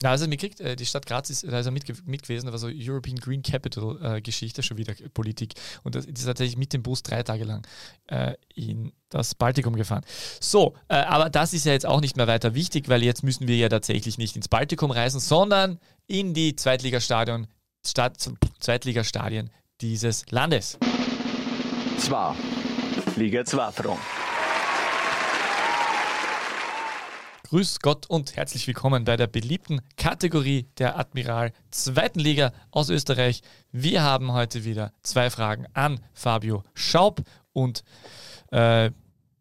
Ja, 0.01 0.11
also 0.11 0.29
mitgekriegt, 0.29 0.61
äh, 0.61 0.77
die 0.77 0.87
Stadt 0.87 1.07
Graz 1.07 1.29
ist, 1.29 1.45
da 1.45 1.59
ist 1.59 1.67
er 1.67 1.73
mitge 1.73 1.93
mit 2.05 2.23
gewesen, 2.23 2.51
war 2.53 2.59
so 2.59 2.69
European 2.73 3.17
Green 3.17 3.43
Capital 3.43 3.99
äh, 4.01 4.21
Geschichte, 4.21 4.63
schon 4.63 4.77
wieder 4.77 4.95
Politik. 5.13 5.55
Und 5.83 5.97
das 5.97 6.07
ist 6.07 6.25
tatsächlich 6.25 6.57
mit 6.57 6.73
dem 6.73 6.85
Bus 6.85 7.03
drei 7.03 7.25
Tage 7.25 7.43
lang 7.43 7.67
äh, 8.07 8.35
in 8.55 8.93
das 9.09 9.35
Baltikum 9.35 9.75
gefahren. 9.75 10.05
So, 10.41 10.77
äh, 10.89 10.95
aber 10.95 11.31
das 11.31 11.53
ist 11.53 11.67
ja 11.67 11.73
jetzt 11.73 11.87
auch 11.87 12.01
nicht 12.01 12.17
mehr 12.17 12.29
weiter 12.29 12.55
wichtig, 12.55 12.89
weil 12.89 13.03
jetzt 13.03 13.25
müssen 13.25 13.49
wir 13.49 13.57
ja 13.57 13.69
tatsächlich 13.69 14.19
nicht 14.19 14.37
ins 14.37 14.47
Baltikum 14.47 14.93
reisen, 14.93 15.19
sondern 15.19 15.81
in 16.07 16.33
die 16.33 16.55
Zweitligastadion, 16.55 17.49
Stadt, 17.85 18.17
Zweitligastadien 18.61 19.51
dieses 19.81 20.31
Landes. 20.31 20.79
Zwar. 21.99 22.37
Liga 23.17 23.45
2 23.45 23.73
Front. 23.73 23.99
Grüß 27.49 27.79
Gott 27.81 28.05
und 28.11 28.37
herzlich 28.37 28.67
willkommen 28.67 29.05
bei 29.05 29.17
der 29.17 29.27
beliebten 29.27 29.81
Kategorie 29.97 30.67
der 30.77 30.99
Admiral 30.99 31.53
zweiten 31.71 32.21
Liga 32.21 32.53
aus 32.71 32.91
Österreich. 32.91 33.41
Wir 33.73 34.03
haben 34.03 34.33
heute 34.35 34.67
wieder 34.67 34.93
zwei 35.03 35.31
Fragen 35.31 35.65
an 35.73 35.99
Fabio 36.13 36.63
Schaub 36.75 37.23
und 37.55 37.85
äh, 38.51 38.91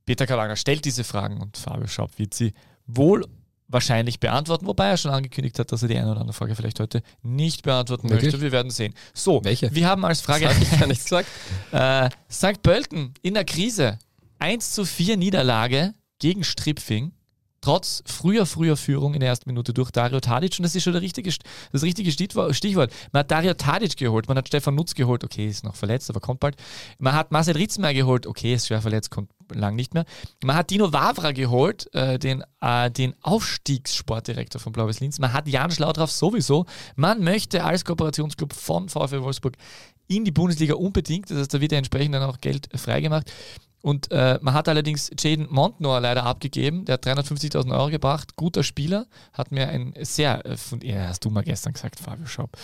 Peter 0.05 0.25
Kalanger 0.25 0.55
stellt 0.55 0.85
diese 0.85 1.03
Fragen 1.03 1.41
und 1.41 1.57
Fabio 1.57 1.87
Schaub 1.87 2.17
wird 2.17 2.33
sie 2.33 2.53
wohl 2.85 3.25
wahrscheinlich 3.67 4.21
beantworten, 4.21 4.67
wobei 4.67 4.87
er 4.87 4.95
schon 4.95 5.11
angekündigt 5.11 5.59
hat, 5.59 5.73
dass 5.73 5.81
er 5.81 5.89
die 5.89 5.97
eine 5.97 6.09
oder 6.09 6.21
andere 6.21 6.33
Frage 6.33 6.55
vielleicht 6.55 6.79
heute 6.79 7.03
nicht 7.23 7.63
beantworten 7.63 8.09
Wirklich? 8.09 8.31
möchte. 8.31 8.41
Wir 8.41 8.53
werden 8.53 8.71
sehen. 8.71 8.93
So, 9.13 9.43
Welche? 9.43 9.75
wir 9.75 9.85
haben 9.85 10.05
als 10.05 10.21
Frage 10.21 10.47
habe 10.47 10.63
ich 10.63 10.79
gar 10.79 10.87
gesagt. 10.87 11.27
äh, 11.73 12.09
St. 12.31 12.63
Pölten 12.63 13.15
in 13.21 13.33
der 13.33 13.43
Krise. 13.43 13.99
1 14.39 14.71
zu 14.71 14.85
4 14.85 15.17
Niederlage 15.17 15.93
gegen 16.19 16.45
Stripfing. 16.45 17.11
Trotz 17.61 18.03
früher, 18.05 18.45
früher 18.45 18.77
Führung 18.77 19.13
in 19.13 19.19
der 19.19 19.29
ersten 19.29 19.49
Minute 19.49 19.73
durch 19.73 19.91
Dario 19.91 20.19
Tadic. 20.19 20.57
Und 20.59 20.63
das 20.63 20.75
ist 20.75 20.83
schon 20.83 20.93
der 20.93 21.01
richtige, 21.01 21.31
das 21.71 21.83
richtige 21.83 22.11
Stichwort. 22.11 22.55
Stichwort. 22.55 22.91
Man 23.11 23.21
hat 23.21 23.31
Dario 23.31 23.53
Tadic 23.53 23.97
geholt, 23.97 24.27
man 24.27 24.37
hat 24.37 24.47
Stefan 24.47 24.75
Nutz 24.75 24.93
geholt, 24.93 25.23
okay, 25.23 25.47
ist 25.47 25.63
noch 25.63 25.75
verletzt, 25.75 26.09
aber 26.09 26.19
kommt 26.19 26.39
bald. 26.39 26.55
Man 26.99 27.13
hat 27.13 27.31
Marcel 27.31 27.57
Ritzmeier 27.57 27.93
geholt, 27.93 28.27
okay, 28.27 28.53
ist 28.53 28.67
schwer 28.67 28.81
verletzt, 28.81 29.11
kommt 29.11 29.29
lang 29.53 29.75
nicht 29.75 29.93
mehr. 29.93 30.05
Man 30.43 30.55
hat 30.55 30.69
Dino 30.69 30.93
Wavra 30.93 31.31
geholt, 31.31 31.93
äh, 31.93 32.19
den, 32.19 32.43
äh, 32.61 32.91
den 32.91 33.15
Aufstiegssportdirektor 33.21 34.59
von 34.61 34.73
Blaues 34.73 34.99
Linz. 34.99 35.19
Man 35.19 35.33
hat 35.33 35.47
Jan 35.47 35.71
Schlaudraff 35.71 36.11
sowieso. 36.11 36.65
Man 36.95 37.23
möchte 37.23 37.63
als 37.63 37.85
Kooperationsclub 37.85 38.53
von 38.53 38.89
VfL 38.89 39.21
Wolfsburg 39.21 39.55
in 40.07 40.25
die 40.25 40.31
Bundesliga 40.31 40.75
unbedingt. 40.75 41.29
Das 41.29 41.37
heißt, 41.37 41.53
da 41.53 41.61
wird 41.61 41.71
ja 41.71 41.77
entsprechend 41.77 42.15
dann 42.15 42.23
auch 42.23 42.39
Geld 42.39 42.69
freigemacht. 42.75 43.31
Und 43.81 44.11
äh, 44.11 44.39
man 44.41 44.53
hat 44.53 44.67
allerdings 44.67 45.11
Jaden 45.17 45.47
Montnor 45.49 46.01
leider 46.01 46.23
abgegeben. 46.23 46.85
Der 46.85 46.93
hat 46.93 47.05
350.000 47.05 47.71
Euro 47.71 47.89
gebracht. 47.89 48.35
Guter 48.35 48.63
Spieler. 48.63 49.05
Hat 49.33 49.51
mir 49.51 49.69
ein 49.69 49.93
sehr, 50.01 50.45
äh, 50.45 50.57
von, 50.57 50.81
ja, 50.81 51.07
hast 51.07 51.23
du 51.23 51.29
mal 51.29 51.43
gestern 51.43 51.73
gesagt, 51.73 51.99
Fabio 51.99 52.25
Schaub. 52.25 52.57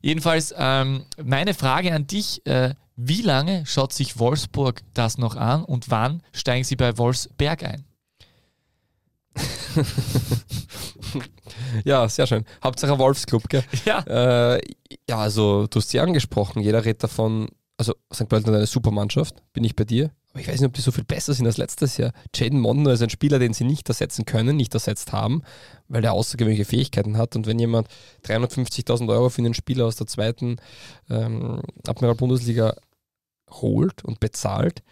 Jedenfalls, 0.00 0.54
ähm, 0.56 1.06
meine 1.22 1.54
Frage 1.54 1.92
an 1.94 2.06
dich: 2.06 2.46
äh, 2.46 2.74
Wie 2.96 3.22
lange 3.22 3.64
schaut 3.66 3.92
sich 3.92 4.18
Wolfsburg 4.18 4.82
das 4.94 5.18
noch 5.18 5.36
an 5.36 5.64
und 5.64 5.90
wann 5.90 6.22
steigen 6.32 6.64
sie 6.64 6.76
bei 6.76 6.98
Wolfsberg 6.98 7.64
ein? 7.64 7.84
Ja, 11.84 12.08
sehr 12.08 12.26
schön. 12.26 12.44
Hauptsache 12.62 12.98
Wolfsclub, 12.98 13.48
gell? 13.48 13.64
Ja. 13.84 14.00
Äh, 14.00 14.60
ja, 15.08 15.18
also 15.18 15.66
du 15.66 15.78
hast 15.78 15.90
sie 15.90 16.00
angesprochen. 16.00 16.62
Jeder 16.62 16.84
redet 16.84 17.02
davon, 17.02 17.48
also 17.76 17.94
St. 18.12 18.28
Pölten 18.28 18.48
hat 18.48 18.56
eine 18.56 18.66
super 18.66 18.90
Mannschaft, 18.90 19.42
bin 19.52 19.64
ich 19.64 19.76
bei 19.76 19.84
dir. 19.84 20.10
Aber 20.30 20.40
ich 20.40 20.48
weiß 20.48 20.60
nicht, 20.60 20.68
ob 20.68 20.74
die 20.74 20.80
so 20.80 20.92
viel 20.92 21.04
besser 21.04 21.34
sind 21.34 21.46
als 21.46 21.56
letztes 21.56 21.96
Jahr. 21.96 22.12
Jaden 22.34 22.60
Mondno 22.60 22.90
ist 22.90 23.02
ein 23.02 23.10
Spieler, 23.10 23.40
den 23.40 23.52
sie 23.52 23.64
nicht 23.64 23.88
ersetzen 23.88 24.24
können, 24.24 24.56
nicht 24.56 24.72
ersetzt 24.74 25.12
haben, 25.12 25.42
weil 25.88 26.02
der 26.02 26.12
außergewöhnliche 26.12 26.64
Fähigkeiten 26.64 27.18
hat. 27.18 27.34
Und 27.34 27.46
wenn 27.46 27.58
jemand 27.58 27.88
350.000 28.24 29.08
Euro 29.10 29.28
für 29.28 29.42
einen 29.42 29.54
Spieler 29.54 29.86
aus 29.86 29.96
der 29.96 30.06
zweiten 30.06 30.56
ähm, 31.08 31.62
Admiral 31.86 32.14
Bundesliga 32.14 32.76
holt 33.50 34.04
und 34.04 34.20
bezahlt, 34.20 34.84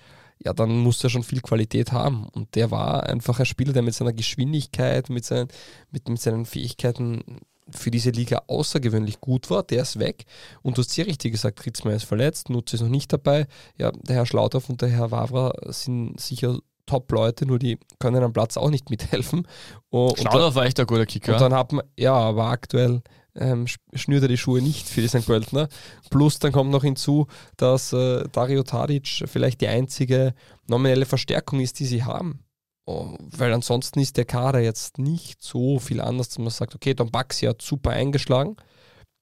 ja, 0.45 0.53
dann 0.53 0.79
muss 0.79 1.03
er 1.03 1.11
schon 1.11 1.23
viel 1.23 1.41
Qualität 1.41 1.93
haben. 1.93 2.29
Und 2.29 2.55
der 2.57 2.71
war 2.73 3.05
einfach 3.05 3.39
ein 3.39 3.47
Spieler, 3.47 3.73
der 3.73 3.83
mit 3.83 3.95
seiner 3.95 4.13
Geschwindigkeit, 4.13 5.09
mit 5.09 5.25
seinen, 5.25 5.49
mit, 5.91 6.09
mit 6.09 6.21
seinen 6.21 6.47
Fähigkeiten 6.47 7.23
für 7.71 7.91
diese 7.91 8.11
Liga 8.11 8.43
außergewöhnlich 8.47 9.21
gut 9.21 9.51
war. 9.51 9.63
Der 9.63 9.83
ist 9.83 9.99
weg. 9.99 10.25
Und 10.63 10.77
du 10.79 10.83
hast 10.83 10.91
sehr 10.91 11.07
richtig 11.07 11.33
gesagt, 11.33 11.65
Ritzmeier 11.67 11.97
ist 11.97 12.05
verletzt, 12.05 12.51
Nutze 12.51 12.77
ist 12.77 12.83
noch 12.83 12.89
nicht 12.89 13.13
dabei. 13.13 13.47
Ja, 13.77 13.91
der 13.93 14.17
Herr 14.17 14.27
Schlauthoff 14.27 14.69
und 14.69 14.83
der 14.83 14.89
Herr 14.89 15.11
Wavra 15.11 15.53
sind 15.67 16.19
sicher 16.21 16.59
Top-Leute, 16.87 17.45
nur 17.45 17.59
die 17.59 17.79
können 17.99 18.23
am 18.23 18.33
Platz 18.33 18.57
auch 18.57 18.71
nicht 18.71 18.89
mithelfen. 18.91 19.47
Und, 19.91 20.19
Schlaudorf 20.19 20.55
war 20.55 20.65
echt 20.65 20.81
ein 20.81 20.87
guter 20.87 21.05
Kicker. 21.07 21.35
und 21.35 21.41
dann 21.41 21.55
hat 21.55 21.73
man, 21.73 21.85
ja, 21.99 22.15
aber 22.15 22.47
aktuell 22.47 23.03
ähm, 23.35 23.67
sch- 23.67 23.77
schnürt 23.95 24.23
er 24.23 24.29
die 24.29 24.39
Schuhe 24.39 24.63
nicht 24.63 24.89
für 24.89 25.03
die 25.03 25.09
St. 25.09 25.27
Pöltener. 25.27 25.69
Plus 26.11 26.39
dann 26.39 26.51
kommt 26.51 26.71
noch 26.71 26.83
hinzu, 26.83 27.27
dass 27.59 27.93
äh, 27.93 28.25
Dario 28.33 28.63
Tadic 28.63 29.07
vielleicht 29.27 29.61
die 29.61 29.69
einzige 29.69 30.35
nominelle 30.67 31.05
Verstärkung 31.05 31.61
ist, 31.61 31.79
die 31.79 31.85
sie 31.87 32.05
haben. 32.05 32.41
Weil 32.89 33.53
ansonsten 33.53 34.01
ist 34.01 34.17
der 34.17 34.25
Kader 34.25 34.61
jetzt 34.61 34.97
nicht 34.97 35.43
so 35.43 35.79
viel 35.79 36.01
anders, 36.01 36.31
dass 36.31 36.39
man 36.39 36.49
sagt, 36.49 36.75
okay, 36.75 36.95
Don 36.95 37.11
Baxi 37.11 37.45
hat 37.45 37.61
super 37.61 37.91
eingeschlagen, 37.91 38.57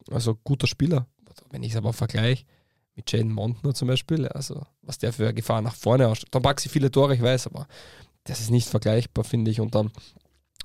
also 0.09 0.37
guter 0.37 0.69
Spieler. 0.69 1.09
Wenn 1.51 1.65
ich 1.65 1.73
es 1.73 1.77
aber 1.77 1.93
vergleiche 1.93 2.45
mit 2.95 3.11
Jaden 3.11 3.33
Montner 3.33 3.75
zum 3.75 3.89
Beispiel, 3.89 4.29
also 4.29 4.65
was 4.83 4.99
der 4.99 5.13
für 5.13 5.35
Gefahr 5.35 5.63
nach 5.63 5.75
vorne 5.75 6.07
ausstellt. 6.07 6.33
Don 6.33 6.43
Baxi 6.43 6.69
viele 6.69 6.93
Tore, 6.93 7.17
ich 7.17 7.23
weiß, 7.23 7.49
aber 7.49 7.67
das 8.23 8.41
ist 8.41 8.51
nicht 8.51 8.69
vergleichbar, 8.69 9.25
finde 9.25 9.51
ich. 9.51 9.61
Und 9.61 9.75
dann 9.75 9.91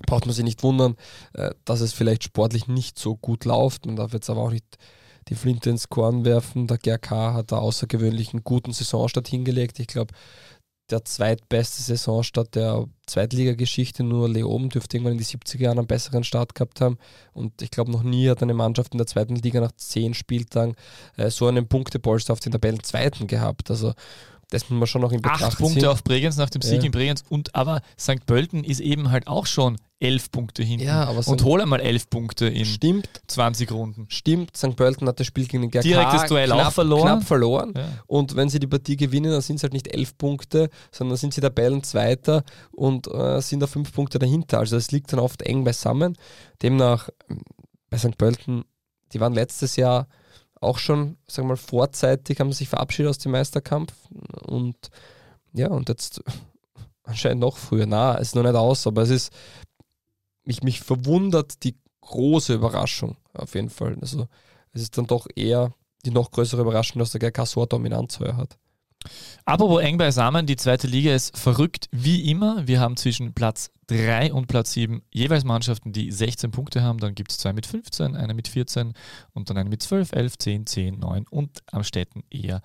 braucht 0.05 0.27
man 0.27 0.35
sich 0.35 0.45
nicht 0.45 0.61
wundern, 0.61 0.95
äh, 1.33 1.55
dass 1.65 1.81
es 1.81 1.93
vielleicht 1.93 2.23
sportlich 2.23 2.67
nicht 2.67 2.99
so 2.99 3.15
gut 3.15 3.45
läuft. 3.45 3.87
Man 3.87 3.95
darf 3.95 4.13
jetzt 4.13 4.29
aber 4.29 4.41
auch 4.41 4.51
nicht 4.51 4.77
die 5.27 5.35
Flinte 5.35 5.71
ins 5.71 5.89
Korn 5.89 6.23
werfen. 6.23 6.67
Der 6.67 6.77
GRK 6.77 7.33
hat 7.33 7.51
da 7.51 7.57
außergewöhnlich 7.57 8.33
einen 8.33 8.43
guten 8.43 8.73
Saisonstart 8.73 9.27
hingelegt. 9.27 9.79
Ich 9.79 9.87
glaube, 9.87 10.13
der 10.91 11.05
zweitbeste 11.05 11.81
Saisonstart 11.81 12.55
der 12.55 12.85
Zweitligageschichte, 13.05 14.03
nur 14.03 14.29
Leoben 14.29 14.69
dürfte 14.69 14.97
irgendwann 14.97 15.13
in 15.13 15.19
die 15.19 15.25
70er 15.25 15.61
Jahren 15.61 15.79
einen 15.79 15.87
besseren 15.87 16.23
Start 16.23 16.55
gehabt 16.55 16.81
haben. 16.81 16.97
Und 17.33 17.61
ich 17.61 17.71
glaube, 17.71 17.91
noch 17.91 18.03
nie 18.03 18.29
hat 18.29 18.41
eine 18.41 18.53
Mannschaft 18.53 18.93
in 18.93 18.97
der 18.97 19.07
zweiten 19.07 19.35
Liga 19.35 19.59
nach 19.59 19.73
zehn 19.73 20.13
Spieltagen 20.13 20.75
äh, 21.17 21.29
so 21.29 21.47
einen 21.47 21.67
Punktepolster 21.67 22.33
auf 22.33 22.39
den 22.39 22.51
Tabellenzweiten 22.51 23.27
gehabt. 23.27 23.69
Also 23.69 23.93
das 24.51 24.69
muss 24.69 24.77
man 24.79 24.87
schon 24.87 25.01
noch 25.01 25.11
in 25.11 25.21
Betracht 25.21 25.43
Acht 25.43 25.57
Punkte 25.57 25.79
ziehen. 25.79 25.89
auf 25.89 26.03
Bregenz 26.03 26.37
nach 26.37 26.49
dem 26.51 26.61
Sieg 26.61 26.79
Ja. 26.81 26.85
in 26.85 26.91
Bregenz. 26.91 27.23
Und 27.27 27.55
aber 27.55 27.81
St. 27.99 28.25
Pölten 28.25 28.63
ist 28.63 28.79
eben 28.79 29.09
halt 29.09 29.27
auch 29.27 29.47
schon 29.47 29.77
elf 29.99 30.31
Punkte 30.31 30.61
hinten. 30.63 30.85
Ja, 30.85 31.05
aber 31.05 31.25
und 31.27 31.43
hol 31.43 31.61
einmal 31.61 31.79
elf 31.79 32.09
Punkte 32.09 32.47
in 32.47 32.65
Stimmt, 32.65 33.07
20 33.27 33.71
Runden. 33.71 34.07
Stimmt, 34.09 34.57
St. 34.57 34.75
Pölten 34.75 35.07
hat 35.07 35.19
das 35.19 35.27
Spiel 35.27 35.45
gegen 35.47 35.61
den 35.61 35.71
GRK 35.71 35.83
Direktes 35.83 36.25
Duell 36.25 36.51
auch 36.51 36.57
knapp, 36.59 36.73
verloren. 36.73 37.01
knapp 37.03 37.23
verloren. 37.23 37.73
Ja. 37.75 37.87
Und 38.07 38.35
wenn 38.35 38.49
sie 38.49 38.59
die 38.59 38.67
Partie 38.67 38.97
gewinnen, 38.97 39.31
dann 39.31 39.41
sind 39.41 39.57
es 39.57 39.63
halt 39.63 39.73
nicht 39.73 39.87
elf 39.93 40.17
Punkte, 40.17 40.69
sondern 40.91 41.17
sind 41.17 41.33
sie 41.33 41.41
Tabellenzweiter 41.41 42.43
und 42.71 43.07
äh, 43.07 43.41
sind 43.41 43.59
da 43.61 43.67
fünf 43.67 43.93
Punkte 43.93 44.19
dahinter. 44.19 44.59
Also 44.59 44.75
es 44.75 44.91
liegt 44.91 45.13
dann 45.13 45.19
oft 45.19 45.41
eng 45.43 45.63
beisammen. 45.63 46.17
Demnach 46.61 47.09
ähm, 47.29 47.41
bei 47.89 47.97
St. 47.97 48.17
Pölten, 48.17 48.63
die 49.13 49.19
waren 49.19 49.33
letztes 49.33 49.75
Jahr 49.75 50.07
auch 50.61 50.77
schon, 50.77 51.17
sagen 51.27 51.47
wir 51.47 51.53
mal, 51.53 51.57
vorzeitig, 51.57 52.39
haben 52.39 52.53
sich 52.53 52.69
verabschiedet 52.69 53.09
aus 53.09 53.17
dem 53.17 53.33
Meisterkampf. 53.33 53.93
Und 54.45 54.77
ja, 55.53 55.67
und 55.67 55.89
jetzt 55.89 56.23
anscheinend 57.03 57.41
noch 57.41 57.57
früher. 57.57 57.85
Na, 57.85 58.15
es 58.17 58.29
ist 58.29 58.35
noch 58.35 58.43
nicht 58.43 58.55
aus, 58.55 58.87
aber 58.87 59.01
es 59.01 59.09
ist, 59.09 59.33
mich, 60.45 60.63
mich 60.63 60.79
verwundert 60.79 61.63
die 61.63 61.75
große 62.01 62.53
Überraschung 62.53 63.17
auf 63.33 63.55
jeden 63.55 63.69
Fall. 63.69 63.97
Also 64.01 64.27
es 64.71 64.83
ist 64.83 64.97
dann 64.97 65.07
doch 65.07 65.27
eher 65.35 65.73
die 66.05 66.11
noch 66.11 66.31
größere 66.31 66.61
Überraschung, 66.61 66.99
dass 66.99 67.11
der 67.11 67.31
GK 67.31 67.45
Dominanz 67.67 68.19
heuer 68.19 68.37
hat. 68.37 68.57
Apropos 69.45 69.81
eng 69.81 69.97
beisammen, 69.97 70.45
die 70.45 70.55
zweite 70.55 70.87
Liga 70.87 71.13
ist 71.13 71.37
verrückt 71.37 71.87
wie 71.91 72.29
immer. 72.29 72.67
Wir 72.67 72.79
haben 72.79 72.95
zwischen 72.97 73.33
Platz 73.33 73.71
3 73.87 74.31
und 74.33 74.47
Platz 74.47 74.71
7 74.73 75.01
jeweils 75.11 75.43
Mannschaften, 75.43 75.91
die 75.91 76.11
16 76.11 76.51
Punkte 76.51 76.81
haben. 76.81 76.99
Dann 76.99 77.15
gibt 77.15 77.31
es 77.31 77.37
zwei 77.37 77.51
mit 77.51 77.65
15, 77.65 78.15
eine 78.15 78.33
mit 78.33 78.47
14 78.47 78.93
und 79.33 79.49
dann 79.49 79.57
eine 79.57 79.69
mit 79.69 79.81
12, 79.81 80.13
11, 80.13 80.37
10, 80.37 80.65
10, 80.65 80.99
9 80.99 81.25
und 81.29 81.63
am 81.71 81.83
Städten 81.83 82.23
eher 82.29 82.61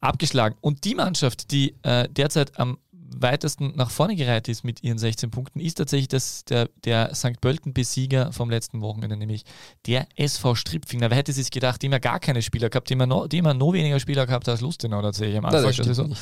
abgeschlagen. 0.00 0.56
Und 0.60 0.84
die 0.84 0.94
Mannschaft, 0.94 1.50
die 1.52 1.76
äh, 1.82 2.08
derzeit 2.08 2.58
am 2.58 2.78
weitesten 3.22 3.72
nach 3.76 3.90
vorne 3.90 4.16
gereiht 4.16 4.48
ist 4.48 4.64
mit 4.64 4.82
ihren 4.82 4.98
16 4.98 5.30
Punkten, 5.30 5.60
ist 5.60 5.74
tatsächlich 5.74 6.08
das, 6.08 6.44
der, 6.44 6.68
der 6.84 7.14
St. 7.14 7.40
Pölten-Besieger 7.40 8.32
vom 8.32 8.50
letzten 8.50 8.80
Wochenende, 8.80 9.16
nämlich 9.16 9.44
der 9.86 10.06
SV 10.16 10.54
Stripfing. 10.54 11.00
Wer 11.00 11.10
hätte 11.10 11.32
sich 11.32 11.50
gedacht, 11.50 11.82
die 11.82 11.86
immer 11.86 12.00
gar 12.00 12.20
keine 12.20 12.42
Spieler 12.42 12.70
gehabt, 12.70 12.88
die 12.88 12.94
immer 12.94 13.06
noch, 13.06 13.28
die 13.28 13.38
immer 13.38 13.54
noch 13.54 13.72
weniger 13.72 14.00
Spieler 14.00 14.26
gehabt 14.26 14.48
als 14.48 14.60
Lustenau 14.60 15.02
tatsächlich 15.02 15.38
am 15.38 15.44
Anfang 15.44 15.72
der 15.72 15.84
Saison. 15.84 16.14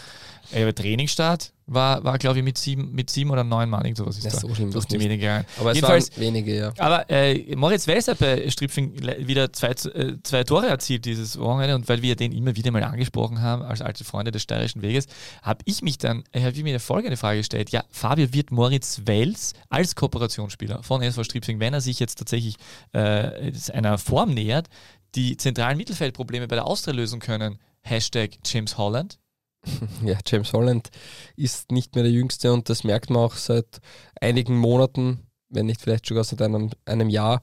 Ey, 0.52 0.62
aber 0.62 0.74
Trainingsstart 0.74 1.52
war, 1.66 2.04
war 2.04 2.16
glaube 2.18 2.38
ich, 2.38 2.44
mit 2.44 2.56
sieben, 2.58 2.92
mit 2.92 3.10
sieben 3.10 3.30
oder 3.30 3.42
neun 3.42 3.68
Mann, 3.68 3.84
irgend 3.84 3.98
sowas 3.98 4.16
ist 4.18 4.24
Ja, 4.24 4.30
da. 4.30 4.38
so 4.38 4.54
schlimm 4.54 4.70
durch 4.70 4.84
die 4.84 4.96
nicht. 4.98 5.04
wenige 5.04 5.20
gegangen. 5.22 5.44
Aber 5.58 5.70
es 5.72 5.76
Jedenfalls- 5.76 6.10
waren 6.12 6.20
wenige, 6.20 6.56
ja. 6.56 6.72
Aber 6.78 7.10
äh, 7.10 7.56
Moritz 7.56 7.86
Welser 7.88 8.14
bei 8.14 8.48
Stripfing 8.48 8.94
wieder 9.26 9.52
zwei, 9.52 9.68
äh, 9.70 10.16
zwei 10.22 10.44
Tore 10.44 10.66
erzielt 10.68 11.04
dieses 11.04 11.38
Wochenende 11.38 11.74
und 11.74 11.88
weil 11.88 12.02
wir 12.02 12.14
den 12.14 12.30
immer 12.32 12.54
wieder 12.54 12.70
mal 12.70 12.84
angesprochen 12.84 13.40
haben, 13.40 13.62
als 13.62 13.82
alte 13.82 14.04
Freunde 14.04 14.30
des 14.30 14.42
steirischen 14.42 14.82
Weges, 14.82 15.06
habe 15.42 15.60
ich 15.64 15.82
mich 15.82 15.98
dann, 15.98 16.22
äh, 16.32 16.40
habe 16.40 16.52
ich 16.52 16.62
mir 16.62 16.78
folgende 16.78 17.16
Frage 17.16 17.38
gestellt. 17.38 17.70
Ja, 17.70 17.84
Fabio, 17.90 18.32
wird 18.32 18.52
Moritz 18.52 19.02
Wels 19.06 19.52
als 19.68 19.94
Kooperationsspieler 19.96 20.82
von 20.84 21.02
SV 21.02 21.24
Stripfing, 21.24 21.58
wenn 21.58 21.74
er 21.74 21.80
sich 21.80 21.98
jetzt 21.98 22.18
tatsächlich 22.18 22.56
äh, 22.92 23.52
einer 23.72 23.98
Form 23.98 24.34
nähert, 24.34 24.68
die 25.16 25.36
zentralen 25.36 25.76
Mittelfeldprobleme 25.78 26.46
bei 26.46 26.56
der 26.56 26.66
Austria 26.66 26.94
lösen 26.94 27.18
können? 27.18 27.58
Hashtag 27.82 28.30
James 28.44 28.78
Holland. 28.78 29.18
Ja, 30.04 30.16
James 30.26 30.52
Holland 30.52 30.88
ist 31.36 31.72
nicht 31.72 31.94
mehr 31.94 32.04
der 32.04 32.12
Jüngste 32.12 32.52
und 32.52 32.68
das 32.68 32.84
merkt 32.84 33.10
man 33.10 33.22
auch 33.22 33.34
seit 33.34 33.80
einigen 34.20 34.56
Monaten, 34.56 35.20
wenn 35.48 35.66
nicht 35.66 35.80
vielleicht 35.80 36.06
sogar 36.06 36.24
seit 36.24 36.42
einem, 36.42 36.70
einem 36.84 37.08
Jahr. 37.08 37.40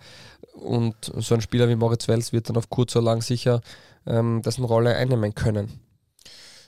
Und 0.53 0.95
so 1.17 1.35
ein 1.35 1.41
Spieler 1.41 1.67
wie 1.69 1.75
Moritz 1.75 2.07
Wels 2.07 2.31
wird 2.31 2.49
dann 2.49 2.57
auf 2.57 2.69
kurz 2.69 2.95
oder 2.95 3.05
lang 3.05 3.21
sicher 3.21 3.61
ähm, 4.05 4.41
dessen 4.43 4.63
Rolle 4.63 4.95
einnehmen 4.95 5.33
können. 5.33 5.79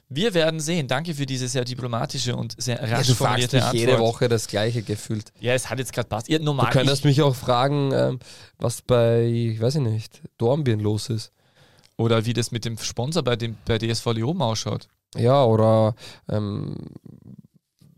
Wir 0.08 0.34
werden 0.36 0.60
sehen. 0.60 0.88
Danke 0.88 1.16
für 1.16 1.26
diese 1.26 1.48
sehr 1.48 1.66
diplomatische 1.66 2.36
und 2.36 2.56
sehr 2.62 2.76
Ja, 2.78 2.98
rasch 2.98 3.08
du 3.08 3.14
fragst 3.16 3.18
formulierte 3.18 3.56
mich 3.56 3.66
Antwort. 3.66 3.80
jede 3.80 4.00
Woche 4.00 4.28
das 4.30 4.48
Gleiche 4.48 4.84
gefühlt. 4.84 5.32
Ja, 5.40 5.54
es 5.54 5.70
hat 5.70 5.80
jetzt 5.80 5.94
gerade 5.94 6.08
passt. 6.08 6.30
Ja, 6.30 6.38
Du 6.38 6.46
normal. 6.46 6.72
könntest 6.72 7.06
mich 7.06 7.22
auch 7.24 7.36
fragen, 7.36 7.92
ähm, 7.92 8.20
was 8.60 8.82
bei, 8.84 9.24
ich 9.26 9.60
weiß 9.60 9.76
ich 9.76 9.82
nicht, 9.82 10.22
Dornbirn 10.38 10.80
los 10.80 11.10
ist. 11.10 11.32
Oder 11.98 12.26
wie 12.26 12.34
das 12.34 12.52
mit 12.52 12.66
dem 12.66 12.78
Sponsor 12.78 13.24
bei, 13.24 13.36
dem, 13.36 13.58
bei 13.66 13.78
DSV 13.80 14.06
Leoben 14.14 14.42
ausschaut. 14.42 14.88
Ja, 15.16 15.46
oder 15.46 15.96
ähm, 16.30 16.76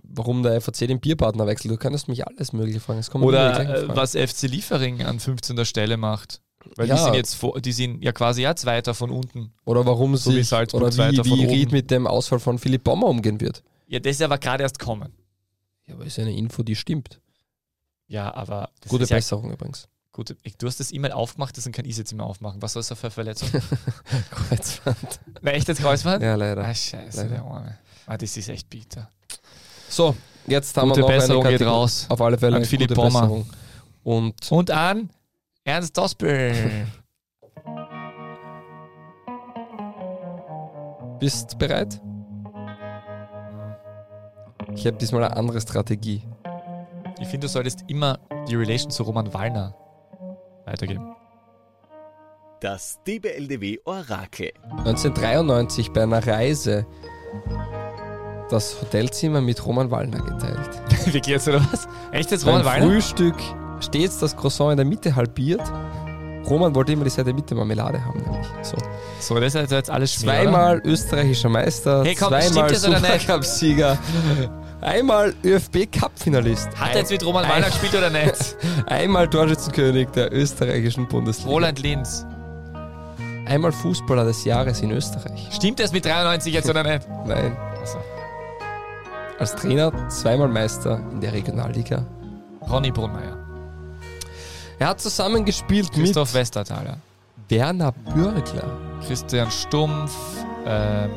warum 0.03 0.43
der 0.43 0.59
FAC 0.61 0.87
den 0.87 0.99
Bierpartner 0.99 1.47
wechselt. 1.47 1.71
Du 1.71 1.77
könntest 1.77 2.07
mich 2.07 2.27
alles 2.27 2.53
Mögliche 2.53 2.79
fragen. 2.79 3.01
Die 3.01 3.17
Oder 3.19 3.59
äh, 3.59 3.95
was 3.95 4.11
FC 4.15 4.43
Liefering 4.43 5.03
an 5.03 5.19
15. 5.19 5.65
Stelle 5.65 5.97
macht. 5.97 6.41
Weil 6.75 6.87
die 6.87 6.91
Ja. 6.91 6.97
sind 6.97 7.15
jetzt 7.15 7.35
vor, 7.35 7.59
die 7.61 7.71
sind 7.71 8.03
ja 8.03 8.11
quasi 8.11 8.41
ja 8.41 8.55
Zweiter 8.55 8.93
von 8.93 9.09
unten. 9.09 9.53
Oder 9.65 9.85
warum 9.85 10.15
So 10.17 10.31
wie 10.31 10.35
sich, 10.37 10.47
Salzburg 10.47 10.81
oder 10.83 11.11
wie, 11.11 11.23
wie. 11.23 11.45
Ried 11.45 11.71
mit 11.71 11.91
dem 11.91 12.07
Ausfall 12.07 12.39
von 12.39 12.59
Philipp 12.59 12.83
Bommer 12.83 13.07
umgehen 13.07 13.39
wird. 13.39 13.63
Ja, 13.87 13.99
das 13.99 14.13
ist 14.17 14.21
aber 14.21 14.37
gerade 14.37 14.63
erst 14.63 14.79
kommen. 14.79 15.13
Ja, 15.85 15.93
aber 15.93 16.05
ist 16.05 16.19
eine 16.19 16.35
Info, 16.35 16.63
die 16.63 16.75
stimmt. 16.75 17.21
Ja, 18.07 18.33
aber 18.33 18.69
Gute 18.87 19.03
ist 19.03 19.09
ja, 19.09 19.17
Besserung 19.17 19.51
übrigens. 19.51 19.87
Ich- 20.43 20.57
Du 20.57 20.67
hast 20.67 20.79
das 20.79 20.91
E-Mail 20.91 21.11
aufgemacht, 21.11 21.55
deswegen 21.57 21.73
kann 21.73 21.85
ich 21.85 21.91
es 21.91 21.97
jetzt 21.97 22.11
immer 22.11 22.25
aufmachen. 22.25 22.61
Was 22.61 22.73
soll 22.73 22.81
das 22.87 22.97
für 22.99 23.05
eine 23.07 23.11
Verletzung? 23.11 23.49
Kreuzband. 24.31 25.19
Na, 25.41 25.51
echt 25.51 25.67
jetzt 25.67 25.79
Kreuzband? 25.81 26.23
Ja, 26.23 26.35
leider. 26.35 26.63
Ah, 26.63 26.73
scheiße, 26.73 27.17
Leider. 27.17 27.29
der 27.35 27.43
Arme. 27.43 27.77
Ah, 28.05 28.17
das 28.17 28.35
ist 28.37 28.49
echt 28.49 28.69
bitter. 28.69 29.09
So, 29.89 30.15
jetzt 30.47 30.75
haben 30.77 30.89
Gute 30.89 31.01
wir 31.01 31.07
noch 31.07 31.09
Besserung 31.15 31.41
eine 31.43 31.51
geht 31.51 31.59
Kategorie. 31.59 31.79
raus. 31.81 32.05
Auf 32.09 32.21
alle 32.21 32.37
Fälle 32.37 32.55
An 32.57 32.65
Philipp 32.65 32.89
gute 32.89 33.01
Bommer. 33.01 33.21
Besserung. 33.21 33.49
Und 34.03 34.51
Und 34.51 34.71
an 34.71 35.09
Ernst 35.63 35.97
Dospel. 35.97 36.53
bist 41.19 41.57
bereit? 41.57 41.99
Ich 44.75 44.85
habe 44.85 44.97
diesmal 44.97 45.23
eine 45.23 45.35
andere 45.35 45.59
Strategie. 45.61 46.21
ich 47.19 47.27
finde, 47.27 47.47
du 47.47 47.51
solltest 47.51 47.83
immer 47.87 48.19
die 48.47 48.55
Relation 48.55 48.91
zu 48.91 49.03
Roman 49.03 49.33
Wallner 49.33 49.75
weitergeben. 50.67 51.15
Das 52.59 52.99
DBLDW 53.05 53.79
Orakel. 53.85 54.51
1993 54.77 55.91
bei 55.91 56.03
einer 56.03 56.25
Reise 56.25 56.85
das 58.49 58.81
Hotelzimmer 58.81 59.41
mit 59.41 59.63
Roman 59.65 59.91
Wallner 59.91 60.19
geteilt. 60.19 60.69
Wirklich 61.05 61.27
jetzt 61.27 61.47
oder 61.47 61.61
was? 61.71 61.87
Echt 62.11 62.31
jetzt 62.31 62.45
Beim 62.45 62.55
Roman 62.57 62.65
Wallner? 62.65 62.85
Frühstück 62.87 63.35
stets 63.79 64.19
das 64.19 64.35
Croissant 64.35 64.71
in 64.71 64.77
der 64.77 64.85
Mitte 64.85 65.15
halbiert. 65.15 65.61
Roman 66.49 66.73
wollte 66.73 66.93
immer 66.93 67.03
die 67.03 67.09
Seite 67.09 67.33
mit 67.33 67.49
der 67.49 67.57
Marmelade 67.57 68.03
haben, 68.03 68.21
nämlich. 68.21 68.47
So. 68.61 68.77
So, 69.19 69.39
das 69.39 69.53
ist 69.53 69.71
jetzt 69.71 69.89
alles 69.89 70.13
Schmäh, 70.13 70.27
Zweimal 70.27 70.81
österreichischer 70.85 71.49
Meister, 71.49 72.03
Hey, 72.05 72.15
komm, 72.15 72.29
zweimal 72.29 72.69
oder? 72.69 72.75
Supercup-Sieger, 72.75 73.97
einmal 74.81 75.33
ÖFB-Cup-Finalist, 75.43 76.69
oder? 76.69 76.79
Hat 76.79 76.91
er 76.91 76.99
jetzt 76.99 77.11
mit 77.11 77.25
Roman 77.25 77.47
Wallner 77.47 77.67
gespielt 77.67 77.95
oder 77.95 78.09
nicht? 78.09 78.57
einmal 78.87 79.27
Torschützenkönig 79.29 80.09
der 80.09 80.31
österreichischen 80.33 81.07
Bundesliga, 81.07 81.49
Roland 81.49 81.79
Linz. 81.79 82.25
einmal 83.45 83.71
Fußballer 83.71 84.25
des 84.25 84.43
Jahres 84.45 84.81
in 84.81 84.91
Österreich. 84.91 85.47
Stimmt 85.51 85.79
das 85.79 85.91
mit 85.91 86.05
93 86.05 86.53
jetzt 86.53 86.69
oder 86.69 86.83
nicht? 86.83 87.07
Nein. 87.25 87.55
Also, 87.79 87.97
Als 89.39 89.55
Trainer 89.55 89.91
zweimal 90.09 90.47
Meister 90.47 91.01
in 91.11 91.21
der 91.21 91.33
Regionalliga. 91.33 92.05
Ronny 92.69 92.91
Brunmeier. 92.91 93.37
Er 94.79 94.87
hat 94.89 95.01
zusammengespielt 95.01 95.91
Christoph 95.91 96.29
mit 96.29 96.41
Westerthaler. 96.41 96.97
Werner 97.49 97.93
Bürgler, 98.13 98.77
Christian 99.05 99.49
Stumpf. 99.49 100.13
Ähm, 100.65 101.09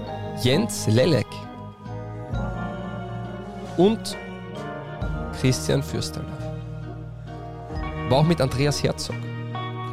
Jens 0.43 0.87
Lelek 0.87 1.27
und 3.81 4.19
Christian 5.41 5.83
Fürstaller. 5.83 6.27
War 8.11 8.19
auch 8.19 8.25
mit 8.25 8.41
Andreas 8.41 8.83
Herzog. 8.83 9.17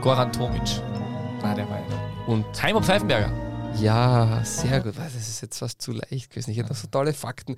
Goran 0.02 0.32
Tomic. 0.34 0.62
Ah, 1.42 1.54
der 1.54 1.70
war 1.70 1.78
ja. 1.78 2.34
Und 2.34 2.46
Heimo 2.62 2.82
Pfeifenberger. 2.82 3.32
Ja, 3.76 4.42
sehr 4.44 4.82
gut. 4.82 4.98
Das 4.98 5.16
ist 5.16 5.42
jetzt 5.42 5.62
was 5.62 5.78
zu 5.78 5.92
leicht 5.92 6.30
gewesen. 6.30 6.52
Ich 6.52 6.58
hätte 6.58 6.70
noch 6.70 6.76
so 6.76 6.88
tolle 6.88 7.14
Fakten. 7.14 7.58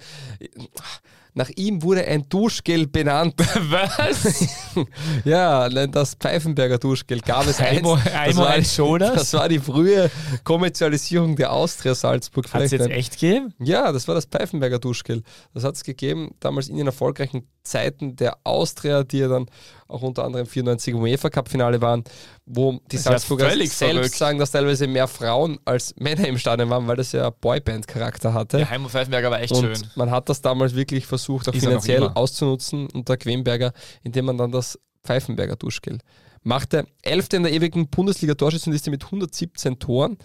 Nach 1.34 1.49
ihm 1.55 1.84
wurde 1.84 2.05
ein 2.05 2.28
Duschgel 2.28 2.88
benannt. 2.88 3.36
Was? 3.70 4.45
Ja, 5.26 5.68
nein, 5.70 5.91
das 5.91 6.16
Pfeifenberger 6.16 6.78
Duschgel 6.78 7.20
gab 7.22 7.45
es 7.47 7.60
Heimo 7.60 7.97
war, 7.97 8.49
ein 8.49 8.64
Schoner? 8.64 9.14
das 9.14 9.34
war 9.34 9.49
die 9.49 9.60
frühe 9.60 10.10
Kommerzialisierung 10.43 11.36
der 11.36 11.51
Austria 11.51 11.95
Salzburg. 11.95 12.51
Hat 12.53 12.64
es 12.64 12.72
jetzt 12.72 12.89
echt 12.89 13.20
gegeben? 13.20 13.53
Ja, 13.60 13.91
das 13.91 14.07
war 14.07 14.16
das 14.16 14.26
Pfeifenberger 14.26 14.80
Duschgel. 14.80 15.24
Das 15.53 15.64
hat 15.64 15.76
es 15.76 15.84
gegeben, 15.84 16.32
damals 16.39 16.70
in 16.70 16.78
den 16.78 16.88
erfolgreichen 16.88 17.47
Zeiten 17.64 18.16
der 18.16 18.38
Austria, 18.43 19.03
die 19.03 19.20
ja 19.20 19.28
dann 19.28 19.47
auch 19.88 20.01
unter 20.01 20.24
anderem 20.24 20.45
94 20.45 20.93
im 20.93 21.01
UEFA-Cup-Finale 21.01 21.82
waren, 21.82 22.03
wo 22.52 22.74
die 22.91 22.95
Das 22.95 23.06
ja 23.06 23.12
Salzburger 23.12 23.52
selbst 23.52 23.78
verrückt. 23.78 24.16
sagen, 24.16 24.39
dass 24.39 24.52
teilweise 24.52 24.88
mehr 24.88 25.08
Frauen 25.08 25.60
als 25.66 25.95
Männer 25.97 26.28
im 26.28 26.38
Stadion 26.39 26.70
waren, 26.72 26.88
weil 26.88 26.95
das 26.95 27.12
ja 27.12 27.30
Boyband-Charakter 27.30 28.34
hatte. 28.34 28.58
Der 28.58 28.70
Heimo 28.70 28.89
Pfeifenberger 28.89 29.30
war 29.30 29.39
echt 29.39 29.52
Und 29.54 29.78
schön. 29.78 29.88
man 29.95 30.10
hat 30.10 30.30
das 30.30 30.41
damals 30.41 30.74
wirklich 30.74 31.06
versucht, 31.06 31.47
auch 31.47 31.54
Ist 31.54 31.64
finanziell 31.64 32.04
auszunutzen 32.04 32.88
unter 32.91 33.18
Quenberger, 33.18 33.72
indem 34.02 34.26
man 34.26 34.38
dann 34.38 34.52
das 34.52 34.80
Pfeifenberger 35.04 35.58
Duschgel 35.58 36.00
machte. 36.41 36.88
Elfte 37.04 37.38
in 37.38 37.43
der 37.43 37.54
ewigen 37.54 37.88
Bundesliga-Torschützenliste 37.88 38.89
mit 38.89 39.06
117 39.06 39.78
Toren 39.78 40.18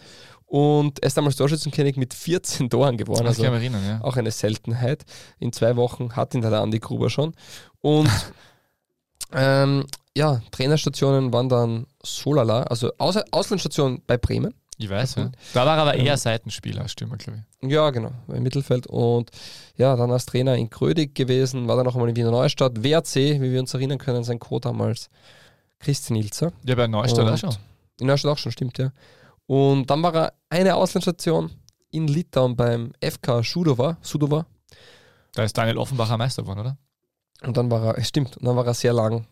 und 0.47 1.03
er 1.03 1.09
ist 1.09 1.17
damals 1.17 1.37
Torschützenkönig 1.37 1.97
mit 1.97 2.15
14 2.15 2.71
Toren 2.71 2.97
geworden. 2.97 3.23
Ich 3.23 3.29
Also 3.29 3.45
erinnern, 3.45 3.83
ja. 3.87 4.01
auch 4.03 4.17
eine 4.17 4.31
Seltenheit. 4.31 5.05
In 5.39 5.53
zwei 5.53 5.77
Wochen 5.77 6.17
hat 6.17 6.35
ihn 6.35 6.41
der 6.41 6.53
Andi 6.53 6.79
Gruber 6.79 7.11
schon. 7.11 7.35
Und 7.81 8.09
ähm, 9.35 9.85
ja, 10.17 10.41
Trainerstationen 10.51 11.33
waren 11.33 11.49
dann 11.49 11.87
Solala, 12.03 12.63
also 12.65 12.93
Aus 12.99 13.17
Auslandsstation 13.33 14.03
bei 14.07 14.17
Bremen. 14.17 14.55
Ich 14.77 14.91
weiß, 14.91 15.15
ja. 15.17 15.31
Da 15.53 15.65
war 15.67 15.77
er 15.77 15.83
aber 15.83 15.95
eher 15.95 16.05
Ja. 16.05 16.17
Seitenspieler 16.17 16.83
als 16.83 16.93
Stürmer, 16.93 17.17
glaube 17.17 17.45
ich. 17.63 17.71
Ja, 17.71 17.91
genau, 17.91 18.11
im 18.29 18.43
Mittelfeld. 18.43 18.89
Und 18.89 19.31
ja, 19.77 19.95
dann 19.95 20.11
als 20.11 20.27
Trainer 20.27 20.57
in 20.57 20.69
Grödig 20.69 21.15
gewesen, 21.15 21.69
war 21.69 21.77
dann 21.77 21.85
noch 21.87 21.95
einmal 21.95 22.09
in 22.09 22.17
Wiener 22.17 22.33
Neustadt. 22.33 22.83
WRC, 22.83 23.41
wie 23.41 23.53
wir 23.53 23.61
uns 23.61 23.73
erinnern 23.73 23.99
können, 23.99 24.25
sein 24.25 24.41
Co. 24.41 24.59
damals 24.59 25.11
Christian 25.79 26.17
Ilzer. 26.19 26.53
Ja, 26.65 26.75
bei 26.75 26.89
Neustadt 26.89 27.27
auch 27.27 27.31
Und- 27.33 27.39
schon. 27.39 27.57
In 28.01 28.09
Neustadt 28.09 28.33
auch 28.33 28.39
schon, 28.39 28.51
stimmt, 28.51 28.79
ja. 28.79 28.91
Und 29.47 29.89
dann 29.91 30.03
war 30.03 30.15
er 30.15 30.33
eine 30.49 30.75
Auslandsstation 30.75 31.53
in 31.93 32.09
Litauen 32.09 32.57
beim 32.57 32.93
FK 33.01 33.43
Sudova, 33.45 33.97
Sudova. 34.01 34.45
Da 35.35 35.45
ist 35.45 35.57
Daniel 35.57 35.79
Offenbacher 35.79 36.17
Meister 36.19 36.43
geworden, 36.43 36.61
oder? 36.61 36.77
Und 37.45 37.57
dann 37.57 37.71
war 37.71 37.97
er, 37.97 38.03
stimmt, 38.05 38.37
und 38.39 38.45
dann 38.45 38.57
war 38.57 38.67
er 38.67 38.75
sehr 38.75 38.93
lang 38.93 39.27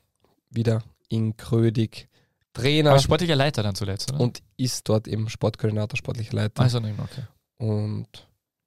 wieder 0.52 0.82
in 1.08 1.36
Grödig 1.36 2.08
Trainer 2.52 2.90
Aber 2.90 2.98
sportlicher 2.98 3.36
Leiter 3.36 3.62
dann 3.62 3.74
zuletzt, 3.74 4.12
oder? 4.12 4.20
und 4.20 4.42
ist 4.58 4.86
dort 4.88 5.08
eben 5.08 5.28
Sportkoordinator, 5.30 5.96
sportlicher 5.96 6.36
Leiter. 6.36 6.62
also 6.62 6.80
nicht 6.80 6.98
okay. 6.98 7.22
Und 7.56 8.08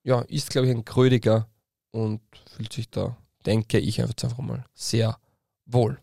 ja, 0.04 0.22
ist, 0.22 0.50
glaube 0.50 0.68
ich, 0.68 0.74
ein 0.74 0.84
Grödiger 0.84 1.48
und 1.92 2.22
fühlt 2.56 2.74
sich 2.74 2.90
da, 2.90 3.16
denke 3.46 3.78
ich, 3.78 3.98
jetzt 3.98 4.24
einfach 4.24 4.40
mal 4.40 4.66
sehr 4.74 5.18
wohl. 5.66 6.00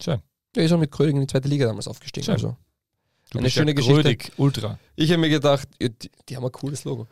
Schön. 0.00 0.22
Er 0.54 0.64
ist 0.64 0.72
auch 0.72 0.78
mit 0.78 0.90
Grödig 0.90 1.14
in 1.14 1.20
die 1.22 1.26
zweite 1.26 1.48
Liga 1.48 1.66
damals 1.66 1.88
aufgestiegen. 1.88 2.24
Schön. 2.24 2.34
Also. 2.34 2.56
Du 3.30 3.38
Eine 3.38 3.50
schöne 3.50 3.72
ja 3.72 3.74
Geschichte. 3.74 4.02
Grödig, 4.02 4.32
Ultra. 4.38 4.78
Ich 4.96 5.10
habe 5.10 5.20
mir 5.20 5.28
gedacht, 5.28 5.68
ja, 5.80 5.88
die, 5.88 6.10
die 6.28 6.36
haben 6.36 6.44
ein 6.44 6.52
cooles 6.52 6.84
Logo. 6.84 7.06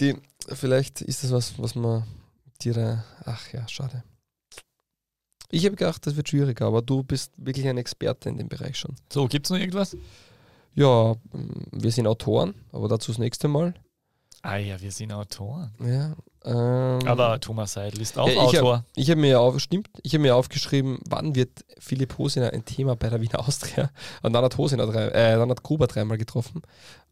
Die, 0.00 0.16
vielleicht 0.48 1.02
ist 1.02 1.24
das 1.24 1.30
was, 1.30 1.58
was 1.58 1.74
man 1.74 2.04
dir 2.62 2.72
da, 2.72 3.04
ach 3.24 3.52
ja, 3.52 3.68
schade. 3.68 4.02
Ich 5.54 5.66
habe 5.66 5.76
gedacht, 5.76 6.06
das 6.06 6.16
wird 6.16 6.30
schwieriger, 6.30 6.66
aber 6.66 6.80
du 6.80 7.02
bist 7.02 7.32
wirklich 7.36 7.68
ein 7.68 7.76
Experte 7.76 8.30
in 8.30 8.38
dem 8.38 8.48
Bereich 8.48 8.78
schon. 8.78 8.96
So, 9.12 9.28
gibt's 9.28 9.50
noch 9.50 9.58
irgendwas? 9.58 9.94
Ja, 10.74 11.14
wir 11.72 11.92
sind 11.92 12.06
Autoren, 12.06 12.54
aber 12.72 12.88
dazu 12.88 13.12
das 13.12 13.18
nächste 13.18 13.48
Mal. 13.48 13.74
Ah 14.40 14.56
ja, 14.56 14.80
wir 14.80 14.90
sind 14.90 15.12
Autoren. 15.12 15.70
Ja, 15.78 16.16
ähm, 16.44 17.06
Aber 17.06 17.38
Thomas 17.38 17.74
Seidel 17.74 18.00
ist 18.00 18.18
auch 18.18 18.26
Ja, 18.26 18.32
ich 18.32 18.38
hab- 18.40 18.64
Autor. 18.64 18.84
Ich 18.96 19.10
habe 19.10 19.20
mir 19.20 19.38
auf, 19.40 19.60
stimmt, 19.60 19.90
ich 20.02 20.14
habe 20.14 20.22
mir 20.22 20.34
aufgeschrieben, 20.34 20.98
wann 21.06 21.34
wird 21.34 21.64
Philipp 21.78 22.16
Hosiner 22.16 22.50
ein 22.52 22.64
Thema 22.64 22.96
bei 22.96 23.10
der 23.10 23.20
Wiener 23.20 23.46
Austria? 23.46 23.90
Und 24.22 24.32
dann 24.32 24.42
hat 24.42 24.56
Hosiner 24.56 24.86
drei, 24.86 25.08
äh, 25.08 25.36
dann 25.36 25.50
hat 25.50 25.62
Gruber 25.62 25.86
dreimal 25.86 26.16
getroffen. 26.16 26.62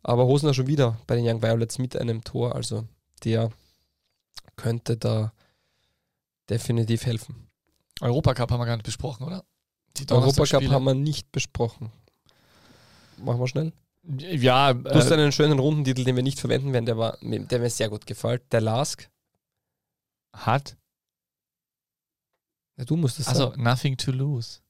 Aber 0.02 0.24
Hosiner 0.26 0.54
schon 0.54 0.66
wieder 0.66 0.96
bei 1.06 1.14
den 1.16 1.28
Young 1.28 1.42
Violets 1.42 1.78
mit 1.78 1.94
einem 1.94 2.24
Tor, 2.24 2.54
also 2.56 2.84
der 3.22 3.50
könnte 4.56 4.96
da 4.96 5.32
definitiv 6.48 7.04
helfen. 7.04 7.49
Europacup 8.00 8.50
haben 8.50 8.60
wir 8.60 8.66
gar 8.66 8.76
nicht 8.76 8.86
besprochen, 8.86 9.24
oder? 9.24 9.44
Europacup 10.10 10.68
haben 10.68 10.84
wir 10.84 10.94
nicht 10.94 11.30
besprochen. 11.32 11.90
Machen 13.18 13.40
wir 13.40 13.48
schnell. 13.48 13.72
Ja, 14.18 14.72
Du 14.72 14.90
hast 14.94 15.10
äh, 15.10 15.14
einen 15.14 15.30
schönen 15.32 15.58
Rundentitel, 15.58 16.04
den 16.04 16.16
wir 16.16 16.22
nicht 16.22 16.40
verwenden 16.40 16.72
werden, 16.72 16.86
der, 16.86 16.96
war, 16.96 17.18
der 17.20 17.58
mir 17.58 17.68
sehr 17.70 17.90
gut 17.90 18.06
gefällt. 18.06 18.50
Der 18.52 18.60
Lask. 18.62 19.10
hat. 20.32 20.76
Ja, 22.78 22.84
du 22.86 22.96
musst 22.96 23.18
es 23.18 23.28
Also, 23.28 23.50
sagen. 23.50 23.62
nothing 23.62 23.96
to 23.96 24.10
lose. 24.10 24.60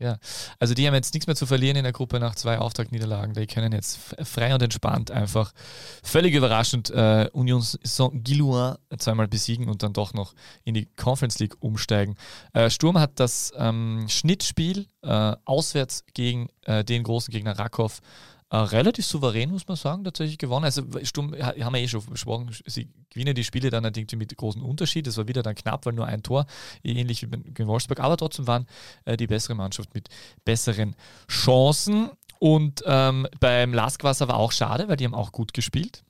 Ja, 0.00 0.16
also 0.58 0.72
die 0.72 0.86
haben 0.86 0.94
jetzt 0.94 1.12
nichts 1.12 1.26
mehr 1.26 1.36
zu 1.36 1.44
verlieren 1.44 1.76
in 1.76 1.82
der 1.84 1.92
Gruppe 1.92 2.20
nach 2.20 2.34
zwei 2.34 2.58
Auftaktniederlagen. 2.58 3.34
Die 3.34 3.46
können 3.46 3.72
jetzt 3.72 3.98
frei 4.22 4.54
und 4.54 4.62
entspannt 4.62 5.10
einfach 5.10 5.52
völlig 6.02 6.34
überraschend 6.34 6.88
äh, 6.88 7.28
Union 7.34 7.60
Saint-Gillois 7.60 8.78
zweimal 8.96 9.28
besiegen 9.28 9.68
und 9.68 9.82
dann 9.82 9.92
doch 9.92 10.14
noch 10.14 10.32
in 10.64 10.72
die 10.72 10.86
Conference 10.96 11.38
League 11.38 11.56
umsteigen. 11.60 12.16
Äh, 12.54 12.70
Sturm 12.70 12.98
hat 12.98 13.20
das 13.20 13.52
ähm, 13.58 14.06
Schnittspiel 14.08 14.86
äh, 15.02 15.36
auswärts 15.44 16.06
gegen 16.14 16.48
äh, 16.62 16.82
den 16.82 17.02
großen 17.02 17.30
Gegner 17.30 17.58
Rakow 17.58 18.00
äh, 18.50 18.56
relativ 18.56 19.06
souverän, 19.06 19.50
muss 19.50 19.66
man 19.68 19.76
sagen, 19.76 20.04
tatsächlich 20.04 20.38
gewonnen. 20.38 20.64
Also 20.64 20.82
Sturm, 21.02 21.34
ha- 21.34 21.54
haben 21.60 21.74
wir 21.74 21.80
eh 21.80 21.88
schon 21.88 22.04
besprochen, 22.06 22.50
sie 22.66 22.88
gewinnen 23.10 23.34
die 23.34 23.44
Spiele 23.44 23.70
dann 23.70 23.84
irgendwie 23.84 24.16
mit 24.16 24.36
großem 24.36 24.64
Unterschied. 24.64 25.06
Es 25.06 25.16
war 25.16 25.28
wieder 25.28 25.42
dann 25.42 25.54
knapp, 25.54 25.86
weil 25.86 25.92
nur 25.92 26.06
ein 26.06 26.22
Tor, 26.22 26.46
ähnlich 26.82 27.22
wie 27.22 27.28
gegen 27.28 27.68
Wolfsburg, 27.68 28.00
aber 28.00 28.16
trotzdem 28.16 28.46
waren 28.46 28.66
äh, 29.04 29.16
die 29.16 29.26
bessere 29.26 29.54
Mannschaft 29.54 29.94
mit 29.94 30.08
besseren 30.44 30.96
Chancen. 31.28 32.10
Und 32.38 32.82
ähm, 32.86 33.26
beim 33.38 33.74
Lask 33.74 34.02
war 34.02 34.34
auch 34.34 34.52
schade, 34.52 34.88
weil 34.88 34.96
die 34.96 35.04
haben 35.04 35.14
auch 35.14 35.30
gut 35.30 35.52
gespielt. 35.52 36.02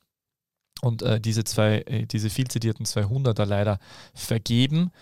Und 0.80 1.02
äh, 1.02 1.20
diese 1.20 1.44
zwei, 1.44 1.80
äh, 1.82 2.06
diese 2.06 2.30
viel 2.30 2.48
zitierten 2.48 2.86
200er 2.86 3.44
leider 3.44 3.78
vergeben. 4.14 4.92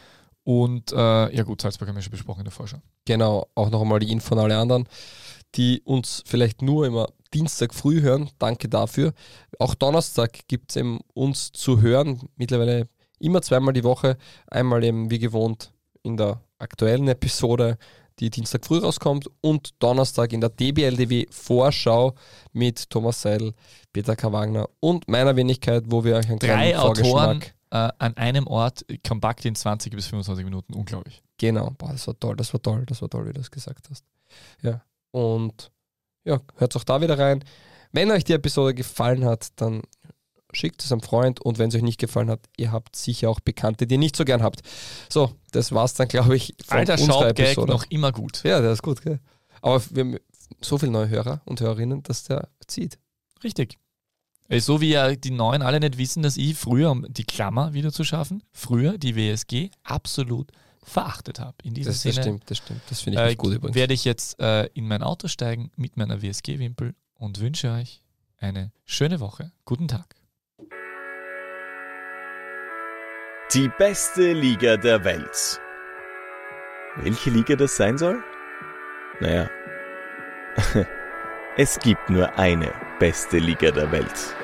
Und 0.43 0.93
äh, 0.93 0.97
ja 1.36 1.43
gut, 1.43 1.60
Salzburg 1.60 1.89
haben 1.89 1.97
wir 1.97 2.02
schon 2.02 2.10
besprochen 2.10 2.40
in 2.40 2.44
der 2.47 2.52
Vorschau. 2.52 2.78
Genau, 3.05 3.47
auch 3.55 3.70
noch 3.70 3.82
einmal 3.82 4.01
die 4.01 4.10
Info 4.10 4.35
an 4.35 4.40
alle 4.40 4.59
anderen, 4.59 4.89
die 5.55 5.82
uns 5.85 6.23
vielleicht 6.27 6.62
nur 6.62 6.86
immer 6.86 7.09
Dienstag 7.35 7.75
früh 7.75 8.01
hören. 8.01 8.31
Danke 8.39 8.69
dafür. 8.69 9.13
Auch 9.59 9.75
Donnerstag 9.75 10.47
gibt 10.49 10.71
es 10.71 10.77
eben 10.77 11.01
uns 11.15 11.53
zu 11.53 11.81
hören. 11.81 12.29
Mittlerweile 12.37 12.89
immer 13.19 13.43
zweimal 13.43 13.75
die 13.75 13.85
Woche. 13.85 14.17
Einmal 14.47 14.85
eben 14.85 15.11
wie 15.11 15.19
gewohnt 15.19 15.73
in 16.03 16.17
der 16.17 16.41
aktuellen 16.59 17.09
Episode, 17.09 17.79
die 18.19 18.31
Dienstag 18.31 18.65
früh 18.65 18.79
rauskommt 18.79 19.31
und 19.41 19.71
Donnerstag 19.79 20.33
in 20.33 20.41
der 20.41 20.51
DBLDW 20.51 21.27
Vorschau 21.31 22.15
mit 22.53 22.91
Thomas 22.91 23.23
Seidel, 23.23 23.55
Peter 23.93 24.17
K. 24.17 24.33
Wagner 24.33 24.69
und 24.81 25.09
meiner 25.09 25.37
Wenigkeit, 25.37 25.85
wo 25.87 26.05
wir 26.05 26.17
euch 26.17 26.29
einen 26.29 26.39
Drei 26.39 26.73
kleinen 26.73 26.79
Autoren 26.79 27.43
äh, 27.71 27.91
an 27.99 28.17
einem 28.17 28.47
Ort, 28.47 28.85
kompakt 29.07 29.45
in 29.45 29.55
20 29.55 29.95
bis 29.95 30.07
25 30.07 30.45
Minuten, 30.45 30.75
unglaublich. 30.75 31.23
Genau, 31.39 31.71
boah, 31.79 31.93
das 31.93 32.07
war 32.07 32.19
toll, 32.19 32.37
das 32.37 32.53
war 32.53 32.61
toll, 32.61 32.85
das 32.87 33.01
war 33.03 33.09
toll, 33.09 33.27
wie 33.27 33.33
du 33.33 33.41
das 33.41 33.51
gesagt 33.51 33.89
hast. 33.91 34.05
Ja, 34.63 34.83
und 35.13 35.71
ja, 36.29 36.41
hört 36.57 36.77
auch 36.77 36.85
da 36.85 37.01
wieder 37.01 37.19
rein. 37.19 37.43
Wenn 37.93 38.11
euch 38.11 38.25
die 38.25 38.35
Episode 38.35 38.75
gefallen 38.75 39.25
hat, 39.25 39.49
dann 39.57 39.83
schickt 40.53 40.83
es 40.83 40.93
einem 40.93 41.03
Freund 41.03 41.41
und 41.41 41.59
wenn 41.59 41.69
es 41.69 41.75
euch 41.75 41.83
nicht 41.83 41.99
gefallen 42.01 42.31
hat, 42.31 42.41
ihr 42.57 42.73
habt 42.73 42.97
sicher 42.97 43.29
auch 43.31 43.41
Bekannte, 43.41 43.87
die 43.87 43.95
ihr 43.95 43.99
nicht 43.99 44.17
so 44.17 44.25
gern 44.25 44.43
habt. 44.43 44.61
So, 45.09 45.33
das 45.53 45.73
war's 45.73 45.95
dann, 45.95 46.09
glaube 46.09 46.37
ich, 46.37 46.55
von 46.67 46.79
Alter 46.79 46.95
unserer 46.95 47.29
Episode. 47.29 47.73
noch 47.73 47.85
immer 47.91 48.13
gut. 48.13 48.43
Ja, 48.45 48.61
der 48.61 48.73
ist 48.73 48.83
gut, 48.83 49.03
gell? 49.03 49.21
Aber 49.63 49.83
wir, 49.91 50.21
so 50.61 50.79
viele 50.79 50.93
neue 50.93 51.09
Hörer 51.09 51.43
und 51.45 51.61
Hörerinnen, 51.61 52.03
dass 52.03 52.25
der 52.25 52.49
zieht. 52.67 52.99
Richtig. 53.43 53.79
Äh, 54.49 54.61
So 54.61 54.81
wie 54.81 54.91
ja 54.91 55.15
die 55.15 55.31
Neuen 55.31 55.63
alle 55.63 55.81
nicht 55.81 55.99
wissen, 55.99 56.23
dass 56.23 56.37
ich 56.37 56.57
früher, 56.57 56.91
um 56.91 57.07
die 57.09 57.25
Klammer 57.25 57.73
wieder 57.75 57.93
zu 57.93 58.05
schaffen, 58.05 58.43
früher 58.53 58.99
die 58.99 59.17
WSG 59.17 59.71
absolut 59.83 60.51
verachtet 60.83 61.41
habe. 61.41 61.57
In 61.63 61.75
diesem 61.75 61.93
Das, 61.93 62.03
das 62.03 62.15
Sinne 62.15 62.23
stimmt, 62.23 62.51
das 62.51 62.59
stimmt. 62.59 62.81
Das 62.89 63.01
finde 63.01 63.19
ich 63.19 63.25
äh, 63.25 63.29
nicht 63.29 63.39
gut 63.39 63.55
übrigens. 63.55 63.75
werde 63.77 63.95
ich 63.95 64.05
jetzt 64.05 64.39
äh, 64.41 64.67
in 64.75 64.89
mein 64.89 65.03
Auto 65.03 65.29
steigen 65.29 65.71
mit 65.77 65.97
meiner 65.97 66.23
WSG-Wimpel 66.23 66.95
und 67.15 67.41
wünsche 67.41 67.71
euch 67.71 68.03
eine 68.39 68.73
schöne 68.85 69.21
Woche. 69.21 69.53
Guten 69.65 69.89
Tag. 69.89 70.15
Die 73.55 73.71
beste 73.79 74.33
Liga 74.33 74.77
der 74.77 75.05
Welt. 75.05 75.61
Welche 76.97 77.31
Liga 77.31 77.57
das 77.57 77.77
sein 77.77 77.97
soll? 77.97 78.23
Naja, 79.21 79.49
es 81.57 81.79
gibt 81.79 82.11
nur 82.11 82.39
eine 82.39 82.73
beste 82.99 83.39
Liga 83.39 83.71
der 83.71 83.91
Welt. 83.91 84.35